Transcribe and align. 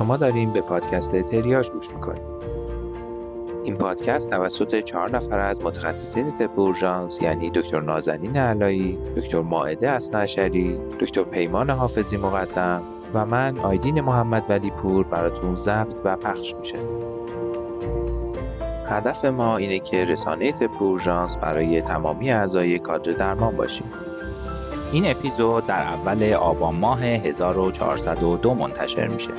شما 0.00 0.16
داریم 0.16 0.50
به 0.50 0.60
پادکست 0.60 1.22
تریاج 1.22 1.70
گوش 1.70 1.90
می‌کنید. 1.90 2.22
این 3.64 3.76
پادکست 3.76 4.30
توسط 4.30 4.80
چهار 4.80 5.16
نفر 5.16 5.38
از 5.38 5.64
متخصصین 5.64 6.30
طب 6.30 6.60
اورژانس 6.60 7.22
یعنی 7.22 7.50
دکتر 7.50 7.80
نازنین 7.80 8.36
علایی، 8.36 8.98
دکتر 9.16 9.40
ماعده 9.40 9.90
اسنعشری، 9.90 10.80
دکتر 11.00 11.22
پیمان 11.22 11.70
حافظی 11.70 12.16
مقدم 12.16 12.82
و 13.14 13.26
من 13.26 13.58
آیدین 13.58 14.00
محمد 14.00 14.44
ولی 14.48 14.70
پور 14.70 15.04
براتون 15.04 15.56
ضبط 15.56 16.00
و 16.04 16.16
پخش 16.16 16.54
میشه. 16.54 16.78
هدف 18.86 19.24
ما 19.24 19.56
اینه 19.56 19.78
که 19.78 20.04
رسانه 20.04 20.52
طب 20.52 20.82
اورژانس 20.82 21.36
برای 21.36 21.82
تمامی 21.82 22.32
اعضای 22.32 22.78
کادر 22.78 23.12
درمان 23.12 23.56
باشیم. 23.56 23.92
این 24.92 25.10
اپیزود 25.10 25.66
در 25.66 25.82
اول 25.82 26.32
آبان 26.32 26.74
ماه 26.74 27.02
1402 27.02 28.54
منتشر 28.54 29.08
میشه. 29.08 29.30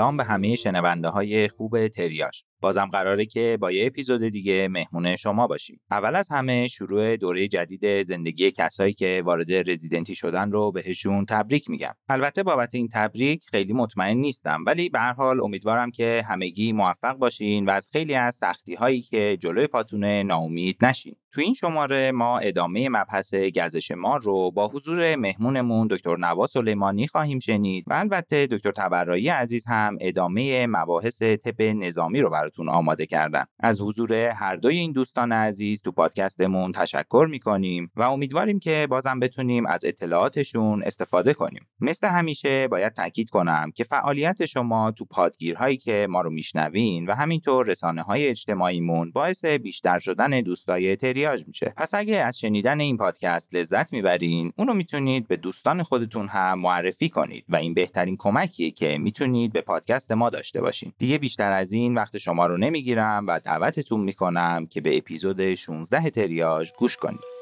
سلام 0.00 0.16
به 0.16 0.24
همه 0.24 0.56
شنونده 0.56 1.08
های 1.08 1.48
خوب 1.48 1.88
تریاش. 1.88 2.44
بازم 2.60 2.86
قراره 2.86 3.26
که 3.26 3.58
با 3.60 3.70
یه 3.72 3.86
اپیزود 3.86 4.28
دیگه 4.28 4.68
مهمون 4.68 5.16
شما 5.16 5.46
باشیم. 5.46 5.80
اول 5.90 6.16
از 6.16 6.28
همه 6.30 6.68
شروع 6.68 7.16
دوره 7.16 7.48
جدید 7.48 8.02
زندگی 8.02 8.50
کسایی 8.50 8.92
که 8.92 9.22
وارد 9.24 9.70
رزیدنتی 9.70 10.14
شدن 10.14 10.50
رو 10.50 10.72
بهشون 10.72 11.24
تبریک 11.26 11.70
میگم. 11.70 11.94
البته 12.08 12.42
بابت 12.42 12.74
این 12.74 12.88
تبریک 12.92 13.44
خیلی 13.50 13.72
مطمئن 13.72 14.16
نیستم 14.16 14.64
ولی 14.66 14.88
به 14.88 14.98
هر 14.98 15.12
حال 15.12 15.40
امیدوارم 15.40 15.90
که 15.90 16.22
همگی 16.28 16.72
موفق 16.72 17.16
باشین 17.16 17.66
و 17.66 17.70
از 17.70 17.88
خیلی 17.92 18.14
از 18.14 18.34
سختی 18.34 18.74
هایی 18.74 19.00
که 19.02 19.36
جلوی 19.40 19.66
پاتونه 19.66 20.22
ناامید 20.22 20.84
نشین. 20.84 21.16
تو 21.32 21.40
این 21.40 21.54
شماره 21.54 22.12
ما 22.12 22.38
ادامه 22.38 22.88
مبحث 22.88 23.34
گزش 23.34 23.90
ما 23.90 24.16
رو 24.16 24.50
با 24.50 24.68
حضور 24.68 25.16
مهمونمون 25.16 25.86
دکتر 25.86 26.16
نوا 26.16 26.46
سلیمانی 26.46 27.06
خواهیم 27.06 27.38
شنید 27.38 27.84
و 27.86 27.92
البته 27.94 28.46
دکتر 28.46 28.72
تبرایی 28.72 29.28
عزیز 29.28 29.64
هم 29.68 29.96
ادامه 30.00 30.66
مباحث 30.66 31.22
طب 31.22 31.62
نظامی 31.62 32.20
رو 32.20 32.30
براتون 32.50 32.68
آماده 32.68 33.06
کردن 33.06 33.44
از 33.60 33.80
حضور 33.80 34.12
هر 34.14 34.56
دوی 34.56 34.76
این 34.76 34.92
دوستان 34.92 35.32
عزیز 35.32 35.82
تو 35.82 35.92
پادکستمون 35.92 36.72
تشکر 36.72 37.26
می‌کنیم 37.30 37.90
و 37.96 38.02
امیدواریم 38.02 38.58
که 38.58 38.86
بازم 38.90 39.20
بتونیم 39.20 39.66
از 39.66 39.84
اطلاعاتشون 39.84 40.82
استفاده 40.82 41.34
کنیم. 41.34 41.66
مثل 41.80 42.08
همیشه 42.08 42.68
باید 42.68 42.92
تاکید 42.92 43.30
کنم 43.30 43.72
که 43.74 43.84
فعالیت 43.84 44.46
شما 44.46 44.90
تو 44.90 45.04
پادگیرهایی 45.04 45.76
که 45.76 46.06
ما 46.10 46.20
رو 46.20 46.30
میشنوین 46.30 47.06
و 47.06 47.14
همینطور 47.14 47.66
رسانه 47.66 48.02
های 48.02 48.28
اجتماعیمون 48.28 49.10
باعث 49.10 49.44
بیشتر 49.44 49.98
شدن 49.98 50.40
دوستای 50.40 50.96
تریاج 50.96 51.46
میشه. 51.46 51.72
پس 51.76 51.94
اگه 51.94 52.16
از 52.16 52.38
شنیدن 52.38 52.80
این 52.80 52.96
پادکست 52.96 53.54
لذت 53.54 53.92
می‌برین 53.92 54.52
اونو 54.58 54.74
می‌تونید 54.74 55.28
به 55.28 55.36
دوستان 55.36 55.82
خودتون 55.82 56.28
هم 56.28 56.58
معرفی 56.60 57.08
کنید 57.08 57.44
و 57.48 57.56
این 57.56 57.74
بهترین 57.74 58.16
کمکیه 58.18 58.70
که 58.70 58.98
می‌تونید 58.98 59.52
به 59.52 59.60
پادکست 59.60 60.12
ما 60.12 60.30
داشته 60.30 60.60
باشین. 60.60 60.92
دیگه 60.98 61.18
بیشتر 61.18 61.52
از 61.52 61.72
این 61.72 61.94
وقت 61.94 62.18
شما 62.18 62.39
رو 62.46 62.56
نمی‌گیرم 62.56 63.24
و 63.26 63.40
دعوتتون 63.40 64.00
می‌کنم 64.00 64.66
که 64.70 64.80
به 64.80 64.96
اپیزود 64.96 65.54
16 65.54 66.10
تریاج 66.10 66.72
گوش 66.78 66.96
کنید. 66.96 67.39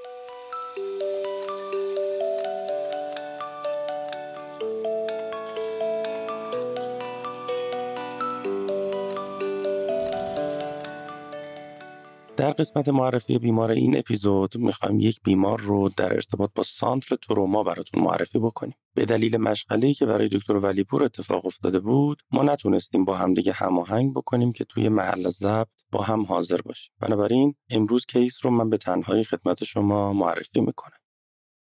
در 12.38 12.50
قسمت 12.50 12.88
معرفی 12.88 13.38
بیمار 13.38 13.70
این 13.70 13.98
اپیزود 13.98 14.56
می‌خوایم 14.56 15.00
یک 15.00 15.20
بیمار 15.24 15.60
رو 15.60 15.88
در 15.88 16.14
ارتباط 16.14 16.50
با 16.54 16.62
سانتر 16.62 17.16
تروما 17.16 17.62
براتون 17.62 18.02
معرفی 18.02 18.38
بکنیم. 18.38 18.74
به 18.94 19.04
دلیل 19.04 19.36
مشغله‌ای 19.36 19.94
که 19.94 20.06
برای 20.06 20.28
دکتر 20.28 20.56
ولیپور 20.56 21.04
اتفاق 21.04 21.46
افتاده 21.46 21.80
بود، 21.80 22.22
ما 22.32 22.42
نتونستیم 22.42 23.04
با 23.04 23.16
همدیگه 23.16 23.52
هماهنگ 23.52 24.14
بکنیم 24.14 24.52
که 24.52 24.64
توی 24.64 24.88
محل 24.88 25.28
ضبط 25.28 25.68
با 25.92 26.02
هم 26.02 26.22
حاضر 26.22 26.60
باشیم. 26.60 26.94
بنابراین 27.00 27.54
امروز 27.70 28.06
کیس 28.06 28.44
رو 28.44 28.50
من 28.50 28.70
به 28.70 28.76
تنهایی 28.76 29.24
خدمت 29.24 29.64
شما 29.64 30.12
معرفی 30.12 30.60
می‌کنم. 30.60 30.97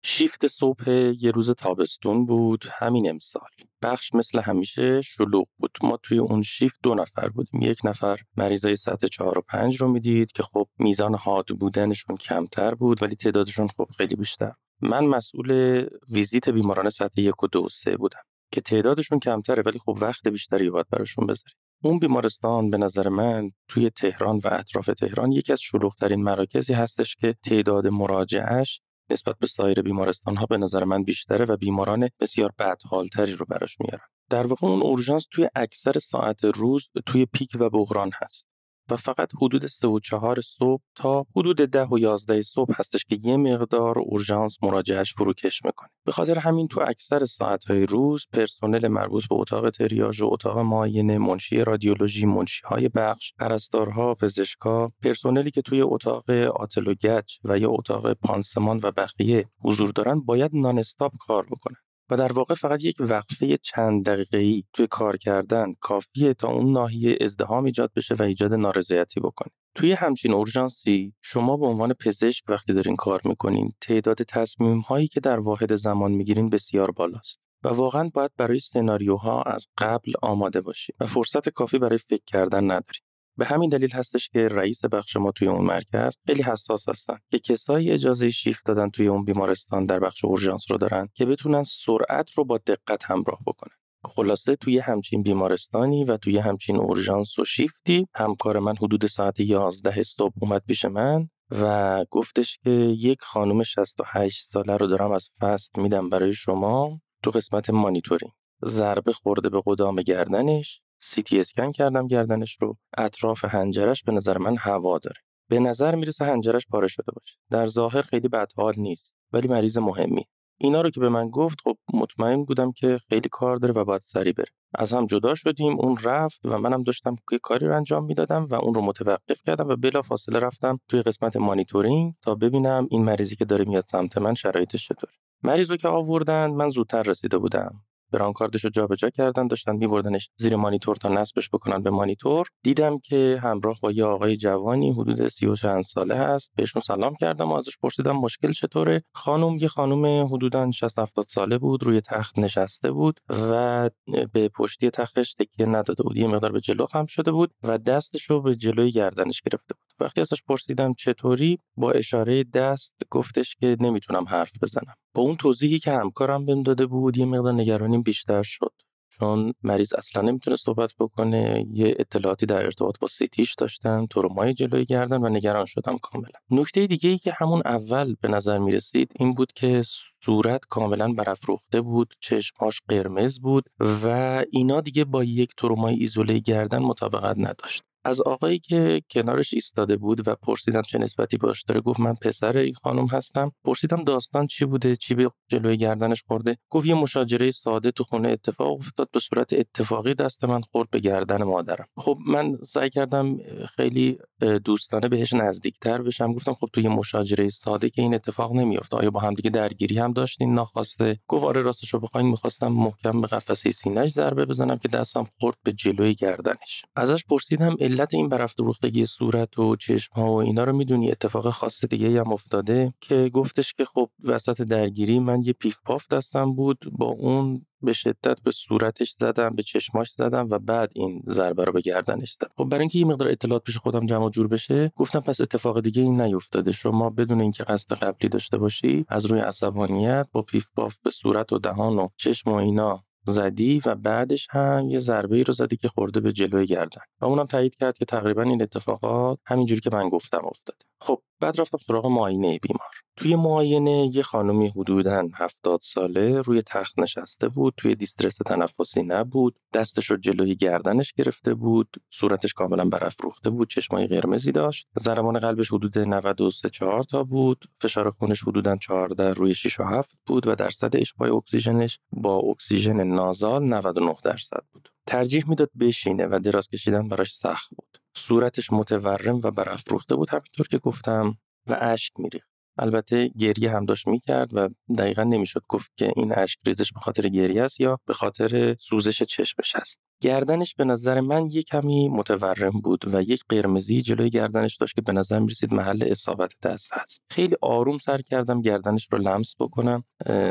شیفت 0.04 0.48
صبح 0.48 0.90
یه 1.20 1.32
روز 1.32 1.52
تابستون 1.52 2.26
بود 2.26 2.66
همین 2.72 3.10
امسال. 3.10 3.50
بخش 3.82 4.14
مثل 4.14 4.40
همیشه 4.40 5.02
شلوغ 5.02 5.48
بود. 5.58 5.78
ما 5.84 5.98
توی 6.04 6.18
اون 6.18 6.44
شیفت 6.44 6.80
دو 6.84 6.96
نفر 6.96 7.30
بودیم. 7.30 7.62
یک 7.62 7.80
نفر 7.84 8.20
مریضای 8.38 8.76
سطح 8.76 9.08
چهار 9.08 9.38
و 9.38 9.42
پنج 9.42 9.82
رو 9.82 9.88
می‌دید 9.88 10.32
که 10.32 10.44
خب 10.44 10.68
میزان 10.80 11.16
حاد 11.16 11.48
بودنشون 11.48 12.18
کمتر 12.18 12.76
بود 12.76 13.04
ولی 13.04 13.16
تعدادشون 13.16 13.68
خب 13.68 13.88
خیلی 13.98 14.16
بیشتر. 14.16 14.52
من 14.82 15.06
مسئول 15.06 15.82
ویزیت 16.14 16.50
بیماران 16.50 16.90
سطح 16.90 17.22
یک 17.22 17.44
و 17.44 17.48
دو 17.48 17.64
و 17.64 17.70
سه 17.70 17.98
بودم 17.98 18.22
که 18.52 18.62
تعدادشون 18.62 19.20
کمتره 19.20 19.64
ولی 19.66 19.80
خب 19.80 19.98
وقت 20.02 20.28
بیشتری 20.28 20.70
باید 20.70 20.88
براشون 20.92 21.28
بذاریم. 21.28 21.58
اون 21.84 22.00
بیمارستان 22.00 22.70
به 22.70 22.78
نظر 22.78 23.10
من 23.10 23.52
توی 23.68 23.90
تهران 23.90 24.36
و 24.44 24.50
اطراف 24.52 24.86
تهران 24.86 25.32
یکی 25.32 25.54
از 25.54 25.62
شلوغترین 25.62 26.24
مراکزی 26.24 26.74
هستش 26.74 27.16
که 27.16 27.36
تعداد 27.44 27.88
مراجعش 27.88 28.82
نسبت 29.10 29.36
به 29.40 29.48
سایر 29.48 29.82
بیمارستان 29.82 30.36
ها 30.36 30.46
به 30.46 30.58
نظر 30.58 30.84
من 30.84 31.04
بیشتره 31.04 31.46
و 31.46 31.58
بیماران 31.58 32.10
بسیار 32.20 32.52
بدحالتری 32.60 33.34
رو 33.34 33.46
براش 33.50 33.78
میارن. 33.80 34.06
در 34.30 34.48
واقع 34.48 34.68
اون 34.68 34.82
اورژانس 34.82 35.28
توی 35.32 35.50
اکثر 35.56 36.00
ساعت 36.00 36.46
روز 36.46 36.90
توی 37.06 37.26
پیک 37.26 37.58
و 37.60 37.70
بحران 37.70 38.12
هست. 38.22 38.48
و 38.92 38.96
فقط 38.96 39.32
حدود 39.42 39.66
3 39.66 39.88
و 39.88 40.00
4 40.00 40.42
صبح 40.42 40.82
تا 40.96 41.26
حدود 41.36 41.58
10 41.58 41.84
و 41.84 42.00
11 42.00 42.42
صبح 42.42 42.74
هستش 42.80 43.06
که 43.06 43.20
یه 43.24 43.38
مقدار 43.38 44.00
اورژانس 44.00 44.58
مراجعش 44.64 45.14
فروکش 45.14 45.66
می‌کنه. 45.66 45.90
به 46.06 46.12
خاطر 46.12 46.40
همین 46.40 46.68
تو 46.68 46.82
اکثر 46.82 47.26
ساعتهای 47.26 47.86
روز 47.86 48.28
پرسنل 48.34 48.88
مربوط 48.88 49.28
به 49.28 49.36
اتاق 49.36 49.70
تریاژ 49.70 50.22
و 50.22 50.30
اتاق 50.32 50.58
معاینه 50.58 51.18
منشی 51.18 51.64
رادیولوژی 51.64 52.26
منشی 52.26 52.62
های 52.66 52.90
بخش 52.90 53.34
پرستارها 53.40 54.16
پزشکا 54.16 54.92
پرسنلی 55.04 55.52
که 55.52 55.62
توی 55.62 55.82
اتاق 55.82 56.30
آتل 56.30 56.88
و 56.88 56.94
گچ 56.94 57.38
و 57.44 57.60
یا 57.60 57.70
اتاق 57.70 58.14
پانسمان 58.14 58.80
و 58.84 58.92
بقیه 58.92 59.50
حضور 59.60 59.90
دارن 59.90 60.22
باید 60.22 60.52
نان 60.54 60.84
کار 61.20 61.46
بکنن. 61.46 61.87
و 62.10 62.18
در 62.18 62.34
واقع 62.34 62.54
فقط 62.54 62.84
یک 62.84 62.96
وقفه 63.00 63.58
چند 63.58 64.06
دقیقه‌ای 64.06 64.64
توی 64.74 64.88
کار 64.88 65.18
کردن 65.18 65.74
کافیه 65.80 66.34
تا 66.34 66.48
اون 66.48 66.74
ناحیه 66.74 67.18
ازدهام 67.22 67.66
ایجاد 67.66 67.92
بشه 67.96 68.16
و 68.16 68.24
ایجاد 68.24 68.54
نارضایتی 68.54 69.20
بکنه. 69.20 69.52
توی 69.76 69.92
همچین 69.92 70.34
اورژانسی 70.34 71.14
شما 71.22 71.58
به 71.58 71.66
عنوان 71.66 71.94
پزشک 71.94 72.44
وقتی 72.50 72.74
دارین 72.74 72.96
کار 72.96 73.22
می‌کنین 73.26 73.74
تعداد 73.82 74.18
تصمیم 74.18 74.80
هایی 74.80 75.08
که 75.08 75.20
در 75.20 75.40
واحد 75.40 75.76
زمان 75.76 76.12
می‌گیرین 76.12 76.50
بسیار 76.50 76.92
بالاست. 76.92 77.40
و 77.64 77.70
واقعا 77.70 78.10
باید 78.14 78.32
برای 78.38 78.60
سناریوها 78.60 79.42
از 79.42 79.68
قبل 79.78 80.12
آماده 80.22 80.62
باشید 80.62 80.96
و 81.00 81.06
فرصت 81.06 81.50
کافی 81.50 81.80
برای 81.80 81.98
فکر 81.98 82.24
کردن 82.26 82.64
ندارید. 82.64 83.07
به 83.38 83.46
همین 83.46 83.70
دلیل 83.70 83.92
هستش 83.92 84.30
که 84.30 84.40
رئیس 84.40 84.86
بخش 84.86 85.16
ما 85.16 85.32
توی 85.32 85.48
اون 85.48 85.66
مرکز 85.66 86.18
خیلی 86.26 86.44
حساس 86.44 86.90
هستن. 86.90 87.18
که 87.32 87.40
کسایی 87.40 87.92
اجازه 87.92 88.30
شیفت 88.30 88.66
دادن 88.66 88.90
توی 88.90 89.08
اون 89.08 89.26
بیمارستان 89.26 89.86
در 89.86 90.00
بخش 90.00 90.26
اورژانس 90.26 90.72
رو 90.72 90.78
دارن 90.78 91.10
که 91.14 91.26
بتونن 91.26 91.64
سرعت 91.64 92.32
رو 92.32 92.46
با 92.46 92.58
دقت 92.58 93.04
همراه 93.06 93.40
بکنن. 93.48 93.76
خلاصه 94.06 94.56
توی 94.56 94.80
همچین 94.80 95.24
بیمارستانی 95.24 96.06
و 96.06 96.18
توی 96.18 96.38
همچین 96.38 96.76
اورژانس 96.76 97.40
و 97.40 97.46
شیفتی 97.46 98.08
همکار 98.16 98.60
من 98.60 98.76
حدود 98.76 99.06
ساعت 99.06 99.40
11 99.40 100.04
صبح 100.04 100.34
اومد 100.42 100.64
پیش 100.68 100.86
من 100.86 101.30
و 101.52 102.06
گفتش 102.12 102.58
که 102.64 102.70
یک 102.98 103.22
خانم 103.22 103.64
68 103.64 104.44
ساله 104.44 104.78
رو 104.78 104.88
دارم 104.88 105.12
از 105.12 105.30
فست 105.40 105.78
میدم 105.78 106.10
برای 106.10 106.34
شما 106.34 107.02
تو 107.24 107.32
قسمت 107.32 107.70
مانیتورینگ. 107.70 108.32
ضربه 108.66 109.14
خورده 109.14 109.50
به 109.50 109.62
قدام 109.66 110.02
گردنش 110.02 110.82
سیتی 111.00 111.40
اسکن 111.40 111.72
کردم 111.72 112.08
گردنش 112.08 112.58
رو. 112.62 112.78
اطراف 112.98 113.46
هنجرش 113.46 114.04
به 114.04 114.12
نظر 114.12 114.38
من 114.38 114.58
هوا 114.58 114.98
داره. 114.98 115.18
به 115.50 115.60
نظر 115.60 115.96
می‌رسه 115.96 116.26
هنجرش 116.26 116.68
پاره 116.68 116.88
شده 116.88 117.12
باشه. 117.12 117.38
در 117.52 117.66
ظاهر 117.66 118.02
خیلی 118.02 118.28
بدحال 118.28 118.74
نیست 118.78 119.14
ولی 119.34 119.48
مریض 119.48 119.78
مهمی. 119.78 120.26
اینا 120.60 120.82
رو 120.82 120.90
که 120.90 121.00
به 121.00 121.10
من 121.10 121.30
گفت 121.30 121.62
خب 121.64 121.78
مطمئن 121.94 122.46
بودم 122.46 122.72
که 122.72 123.00
خیلی 123.10 123.30
کار 123.32 123.58
داره 123.58 123.74
و 123.74 123.84
باید 123.84 124.02
سری 124.02 124.34
بره. 124.34 124.48
از 124.76 124.94
هم 124.94 125.06
جدا 125.06 125.36
شدیم 125.36 125.80
اون 125.80 125.98
رفت 126.04 126.46
و 126.46 126.58
منم 126.58 126.84
داشتم 126.84 127.16
که 127.30 127.40
کاری 127.44 127.68
رو 127.68 127.76
انجام 127.76 128.06
می‌دادم 128.06 128.46
و 128.46 128.56
اون 128.56 128.74
رو 128.74 128.82
متوقف 128.82 129.42
کردم 129.46 129.68
و 129.68 129.76
بلا 129.76 130.02
فاصله 130.02 130.40
رفتم 130.40 130.80
توی 130.88 131.02
قسمت 131.02 131.38
مانیتورینگ 131.38 132.14
تا 132.22 132.36
ببینم 132.36 132.88
این 132.92 133.04
مریضی 133.04 133.36
که 133.36 133.46
داره 133.46 133.66
میاد 133.66 133.84
سمت 133.84 134.18
من 134.18 134.34
شرایطش 134.34 134.88
چطور. 134.88 135.10
مریض 135.44 135.72
رو 135.72 135.78
که 135.78 135.88
آوردن 135.88 136.52
من 136.52 136.70
زودتر 136.70 137.02
رسیده 137.02 137.38
بودم. 137.38 137.87
برانکاردش 138.12 138.64
رو 138.64 138.70
جابجا 138.70 139.10
کردن 139.10 139.48
داشتن 139.48 139.76
میبردنش 139.76 140.30
زیر 140.38 140.56
مانیتور 140.56 140.96
تا 140.96 141.10
نصبش 141.10 141.50
بکنن 141.50 141.84
به 141.84 141.90
مانیتور. 141.90 142.48
دیدم 142.64 143.00
که 143.00 143.40
همراه 143.44 143.80
با 143.82 143.92
یه 143.92 144.06
آقای 144.06 144.38
جوانی 144.38 144.92
حدود 144.92 145.28
سی 145.28 145.46
و 145.46 145.56
چند 145.56 145.84
ساله 145.84 146.18
هست. 146.18 146.52
بهشون 146.56 146.82
سلام 146.82 147.14
کردم 147.14 147.52
و 147.52 147.54
ازش 147.54 147.78
پرسیدم 147.78 148.16
مشکل 148.18 148.52
چطوره. 148.52 149.04
خانم 149.14 149.58
یه 149.58 149.68
خانم 149.68 150.26
حدودا 150.26 150.72
60 150.72 151.00
70 151.00 151.26
ساله 151.28 151.58
بود 151.58 151.84
روی 151.84 152.02
تخت 152.02 152.40
نشسته 152.40 152.92
بود 152.92 153.20
و 153.30 153.90
به 154.34 154.50
پشتی 154.50 154.90
تختش 154.90 155.34
تکیه 155.34 155.66
نداده 155.66 156.04
بود. 156.04 156.18
یه 156.18 156.28
مقدار 156.28 156.52
به 156.52 156.60
جلو 156.60 156.86
خم 156.86 157.06
شده 157.06 157.32
بود 157.32 157.52
و 157.64 157.78
دستش 157.78 158.24
رو 158.24 158.42
به 158.42 158.56
جلوی 158.56 158.92
گردنش 158.92 159.42
گرفته 159.42 159.74
بود. 159.74 159.87
وقتی 160.00 160.22
ازش 160.22 160.44
پرسیدم 160.48 160.94
چطوری 160.94 161.60
با 161.78 161.92
اشاره 161.92 162.44
دست 162.44 162.96
گفتش 163.12 163.56
که 163.56 163.78
نمی‌تونم 163.80 164.24
حرف 164.24 164.52
بزنم. 164.62 164.94
با 165.14 165.22
اون 165.22 165.36
توضیحی 165.36 165.80
که 165.80 165.92
همکارم 165.92 166.46
بهم 166.46 166.64
داده 166.64 166.86
بود 166.86 167.18
یه 167.18 167.26
مقدار 167.26 167.54
نگرانیم 167.54 168.02
بیشتر 168.02 168.42
شد. 168.42 168.72
چون 169.20 169.54
مریض 169.64 169.94
اصلا 169.94 170.22
نمی‌تونه 170.22 170.56
صحبت 170.56 170.94
بکنه. 171.00 171.66
یه 171.72 171.96
اطلاعاتی 172.00 172.46
در 172.46 172.66
ارتباط 172.66 173.00
با 173.00 173.08
سیتیش 173.08 173.56
داشتم. 173.56 174.06
ترومای 174.06 174.54
جلوی 174.54 174.86
گردن 174.86 175.24
و 175.24 175.30
نگران 175.30 175.66
شدم 175.66 175.98
کاملا. 175.98 176.40
نکته 176.52 176.88
دیگه 176.88 177.10
ای 177.10 177.18
که 177.18 177.34
همون 177.38 177.62
اول 177.66 178.16
به 178.22 178.28
نظر 178.28 178.58
می‌رسید 178.58 179.12
این 179.16 179.34
بود 179.34 179.52
که 179.52 179.82
صورت 180.24 180.66
کاملا 180.70 181.14
برافروخته 181.14 181.82
بود. 181.82 182.14
چشمهاش 182.20 182.82
قرمز 182.88 183.40
بود 183.40 183.64
و 184.04 184.08
اینا 184.52 184.82
دیگه 184.82 185.06
با 185.06 185.24
یک 185.24 185.50
ترومای 185.58 185.96
ایزوله 185.96 186.40
گردن 186.40 186.80
مطابقت 186.80 187.38
نداشت. 187.38 187.84
از 188.08 188.22
آقایی 188.22 188.60
که 188.60 189.02
کنارش 189.10 189.54
ایستاده 189.54 189.98
بود 189.98 190.28
و 190.28 190.36
پرسیدم 190.36 190.82
چه 190.82 190.98
نسبتی 190.98 191.38
باش 191.38 191.64
داره 191.64 191.82
گفت 191.82 192.00
من 192.00 192.14
پسر 192.22 192.58
این 192.58 192.74
خانم 192.74 193.06
هستم. 193.06 193.52
پرسیدم 193.66 194.04
داستان 194.04 194.48
چی 194.48 194.66
بوده؟ 194.66 194.96
چی 194.96 195.16
به 195.16 195.32
جلوی 195.48 195.78
گردنش 195.78 196.24
خورده؟ 196.28 196.58
گفت 196.70 196.88
یه 196.88 196.96
مشاجره 196.96 197.52
ساده 197.52 197.92
تو 197.92 198.04
خونه 198.04 198.30
اتفاق 198.30 198.72
افتاد 198.72 199.10
به 199.12 199.20
صورت 199.20 199.54
اتفاقی 199.54 200.14
دست 200.14 200.44
من 200.44 200.62
خورد 200.62 200.90
به 200.90 201.00
گردن 201.00 201.44
مادرم. 201.44 201.86
خب 201.98 202.18
من 202.28 202.58
سعی 202.66 202.90
کردم 202.90 203.38
خیلی 203.76 204.18
دوستانه 204.66 205.08
بهش 205.08 205.34
نزدیکتر 205.34 206.02
بشم. 206.02 206.34
گفتم 206.34 206.54
خب 206.54 206.68
تو 206.74 206.82
یه 206.82 206.90
مشاجره 206.90 207.50
ساده 207.50 207.90
که 207.90 208.02
این 208.02 208.14
اتفاق 208.14 208.54
نمیافته 208.56 208.98
آیا 208.98 209.10
با 209.10 209.20
هم 209.20 209.34
دیگه 209.34 209.50
درگیری 209.50 210.00
هم 210.00 210.14
داشتین؟ 210.14 210.56
ناخواسته. 210.56 211.20
گفت 211.28 211.46
آره 211.46 211.62
راستش 211.62 211.94
رو 211.94 212.00
بخواین 212.00 212.28
می‌خواستم 212.28 212.68
محکم 212.68 213.22
به 213.22 213.28
قفسه 213.28 213.72
سینه‌اش 213.72 214.10
ضربه 214.10 214.46
بزنم 214.46 214.78
که 214.78 214.88
دستم 214.88 215.28
خورد 215.40 215.58
به 215.64 215.74
جلوی 215.74 216.14
گردنش. 216.14 216.86
ازش 216.96 217.26
پرسیدم 217.26 217.76
علت 217.98 218.14
این 218.14 218.30
برافروختگی 218.30 219.06
صورت 219.06 219.60
و 219.60 219.76
چشم 219.76 220.14
ها 220.14 220.32
و 220.32 220.36
اینا 220.36 220.64
رو 220.64 220.76
می‌دونی 220.76 221.12
اتفاق 221.12 221.50
خاص 221.50 221.86
دیگه 221.86 222.20
هم 222.20 222.34
افتاده 222.34 222.94
که 223.02 223.30
گفتش 223.34 223.74
که 223.74 223.86
خب 223.86 224.10
وسط 224.24 224.62
درگیری 224.62 225.20
من 225.20 225.42
یه 225.42 225.54
پیف 225.54 225.78
پاف 225.86 226.08
دستم 226.08 226.56
بود 226.56 226.86
با 226.92 227.06
اون 227.06 227.62
به 227.82 227.94
شدت 227.94 228.42
به 228.44 228.52
صورتش 228.52 229.12
زدم 229.12 229.50
به 229.50 229.64
چشماش 229.64 230.12
زدم 230.12 230.48
و 230.50 230.60
بعد 230.60 230.92
این 230.96 231.24
ضربه 231.28 231.64
رو 231.64 231.72
به 231.72 231.82
گردنش 231.82 232.32
زدم. 232.32 232.50
خب 232.58 232.64
برای 232.64 232.82
اینکه 232.82 233.00
یه 233.00 233.06
مقدار 233.06 233.28
اطلاعات 233.28 233.64
پیش 233.64 233.78
خودم 233.78 234.06
جمع 234.06 234.30
جور 234.30 234.48
بشه 234.48 234.92
گفتم 234.96 235.20
پس 235.20 235.42
اتفاق 235.42 235.82
دیگه 235.82 236.02
این 236.02 236.22
نیفتاده. 236.22 236.72
شما 236.72 237.10
بدون 237.10 237.42
اینکه 237.42 237.64
قصد 237.64 237.94
قبلی 237.94 238.30
داشته 238.30 238.58
باشی 238.58 239.06
از 239.10 239.26
روی 239.26 239.40
عصبانیت 239.40 240.28
با 240.32 240.42
پیف 240.42 240.68
پاف 240.76 240.98
به 241.04 241.10
صورت 241.10 241.54
و 241.54 241.60
دهان 241.60 242.00
و 242.00 242.08
چشم 242.18 242.52
و 242.52 242.54
اینا 242.54 243.04
زدی 243.32 243.82
و 243.86 243.96
بعدش 243.96 244.48
هم 244.52 244.90
یه 244.90 245.00
ضربه 245.00 245.36
ای 245.36 245.44
رو 245.44 245.54
زدی 245.54 245.78
که 245.78 245.88
خورده 245.88 246.20
به 246.20 246.32
جلوی 246.32 246.66
گردن. 246.66 247.02
و 247.22 247.26
اونم 247.26 247.46
تایید 247.46 247.76
کرد 247.76 247.98
که 247.98 248.06
تقریبا 248.06 248.42
این 248.42 248.62
اتفاقات 248.62 249.40
همینجوری 249.46 249.82
که 249.82 249.90
من 249.94 250.10
گفتم 250.10 250.42
افتاده. 250.46 250.86
خب 251.02 251.22
بعد 251.40 251.62
رفتم 251.62 251.78
سراغ 251.78 252.06
معاینه 252.06 252.60
بیمار. 252.60 253.07
توی 253.18 253.36
معاینه 253.36 254.10
یه 254.14 254.24
خانمی 254.24 254.68
حدوداً 254.68 255.28
70 255.36 255.80
ساله 255.84 256.42
روی 256.42 256.62
تخت 256.62 257.00
نشسته 257.00 257.50
بود 257.50 257.74
توی 257.78 257.96
دیسترس 257.96 258.38
تنفسی 258.38 259.04
نبود 259.04 259.60
دستش 259.74 260.12
رو 260.12 260.18
جلوی 260.18 260.56
گردنش 260.56 261.14
گرفته 261.14 261.54
بود 261.54 261.98
صورتش 262.10 262.54
کاملا 262.54 262.86
برافروخته 262.90 263.50
بود 263.50 263.70
چشمای 263.70 264.08
قرمزی 264.08 264.52
داشت. 264.52 264.88
ضربان 265.00 265.40
قلبش 265.40 265.74
حدود 265.74 266.00
93 266.00 266.70
4 266.70 267.04
تا 267.04 267.24
بود 267.24 267.66
فشار 267.82 268.12
خونش 268.12 268.44
حدوداً 268.44 268.76
14 268.76 269.34
روی 269.34 269.56
6 269.56 269.80
و 269.80 269.84
7 269.84 270.12
بود 270.26 270.48
و 270.48 270.56
درصد 270.56 270.96
اشباع 270.96 271.36
اکسیژنش 271.36 272.00
با 272.12 272.38
اکسیژن 272.38 273.04
نازال 273.04 273.64
99 273.64 274.16
درصد 274.24 274.64
بود. 274.74 274.90
ترجیح 275.08 275.50
می‌داد 275.50 275.70
بشینه 275.80 276.28
و 276.28 276.40
دراز 276.40 276.68
کشیدن 276.68 277.08
براش 277.08 277.36
سخت 277.36 277.70
بود. 277.70 277.98
صورتش 278.18 278.74
متورم 278.74 279.36
و 279.36 279.52
برافروخته 279.52 280.16
بود 280.16 280.30
همینطور 280.30 280.68
که 280.68 280.78
گفتم 280.78 281.38
و 281.68 281.78
اشک 281.82 282.20
میریخت. 282.20 282.57
البته 282.78 283.28
گریه 283.28 283.72
هم 283.72 283.86
داشت 283.86 284.08
می‌کرد 284.08 284.50
و 284.54 284.70
دقیقا 284.98 285.24
نمی‌شد 285.24 285.62
گفت 285.68 285.92
که 285.96 286.12
این 286.16 286.34
اشک 286.38 286.60
ریزش 286.68 286.94
به 286.94 287.00
خاطر 287.00 287.30
گریه 287.30 287.64
است 287.64 287.80
یا 287.82 288.00
به 288.06 288.14
خاطر 288.14 288.76
سوزش 288.80 289.24
چشمش 289.24 289.76
است. 289.76 290.02
گردنش 290.22 290.76
به 290.76 290.86
نظر 290.86 291.22
من 291.22 291.46
یک 291.46 291.66
کمی 291.66 292.10
متورم 292.10 292.82
بود 292.84 293.06
و 293.14 293.22
یک 293.22 293.44
قرمزی 293.50 294.02
جلوی 294.02 294.30
گردنش 294.30 294.76
داشت 294.76 294.96
که 294.96 295.02
به 295.02 295.12
نظر 295.12 295.40
می‌رسید 295.40 295.74
محل 295.74 296.04
اصابت 296.08 296.54
دست 296.64 296.94
هست 296.94 297.24
خیلی 297.30 297.56
آروم 297.62 297.98
سر 297.98 298.22
کردم 298.22 298.62
گردنش 298.62 299.08
رو 299.12 299.18
لمس 299.18 299.56
بکنم. 299.60 300.04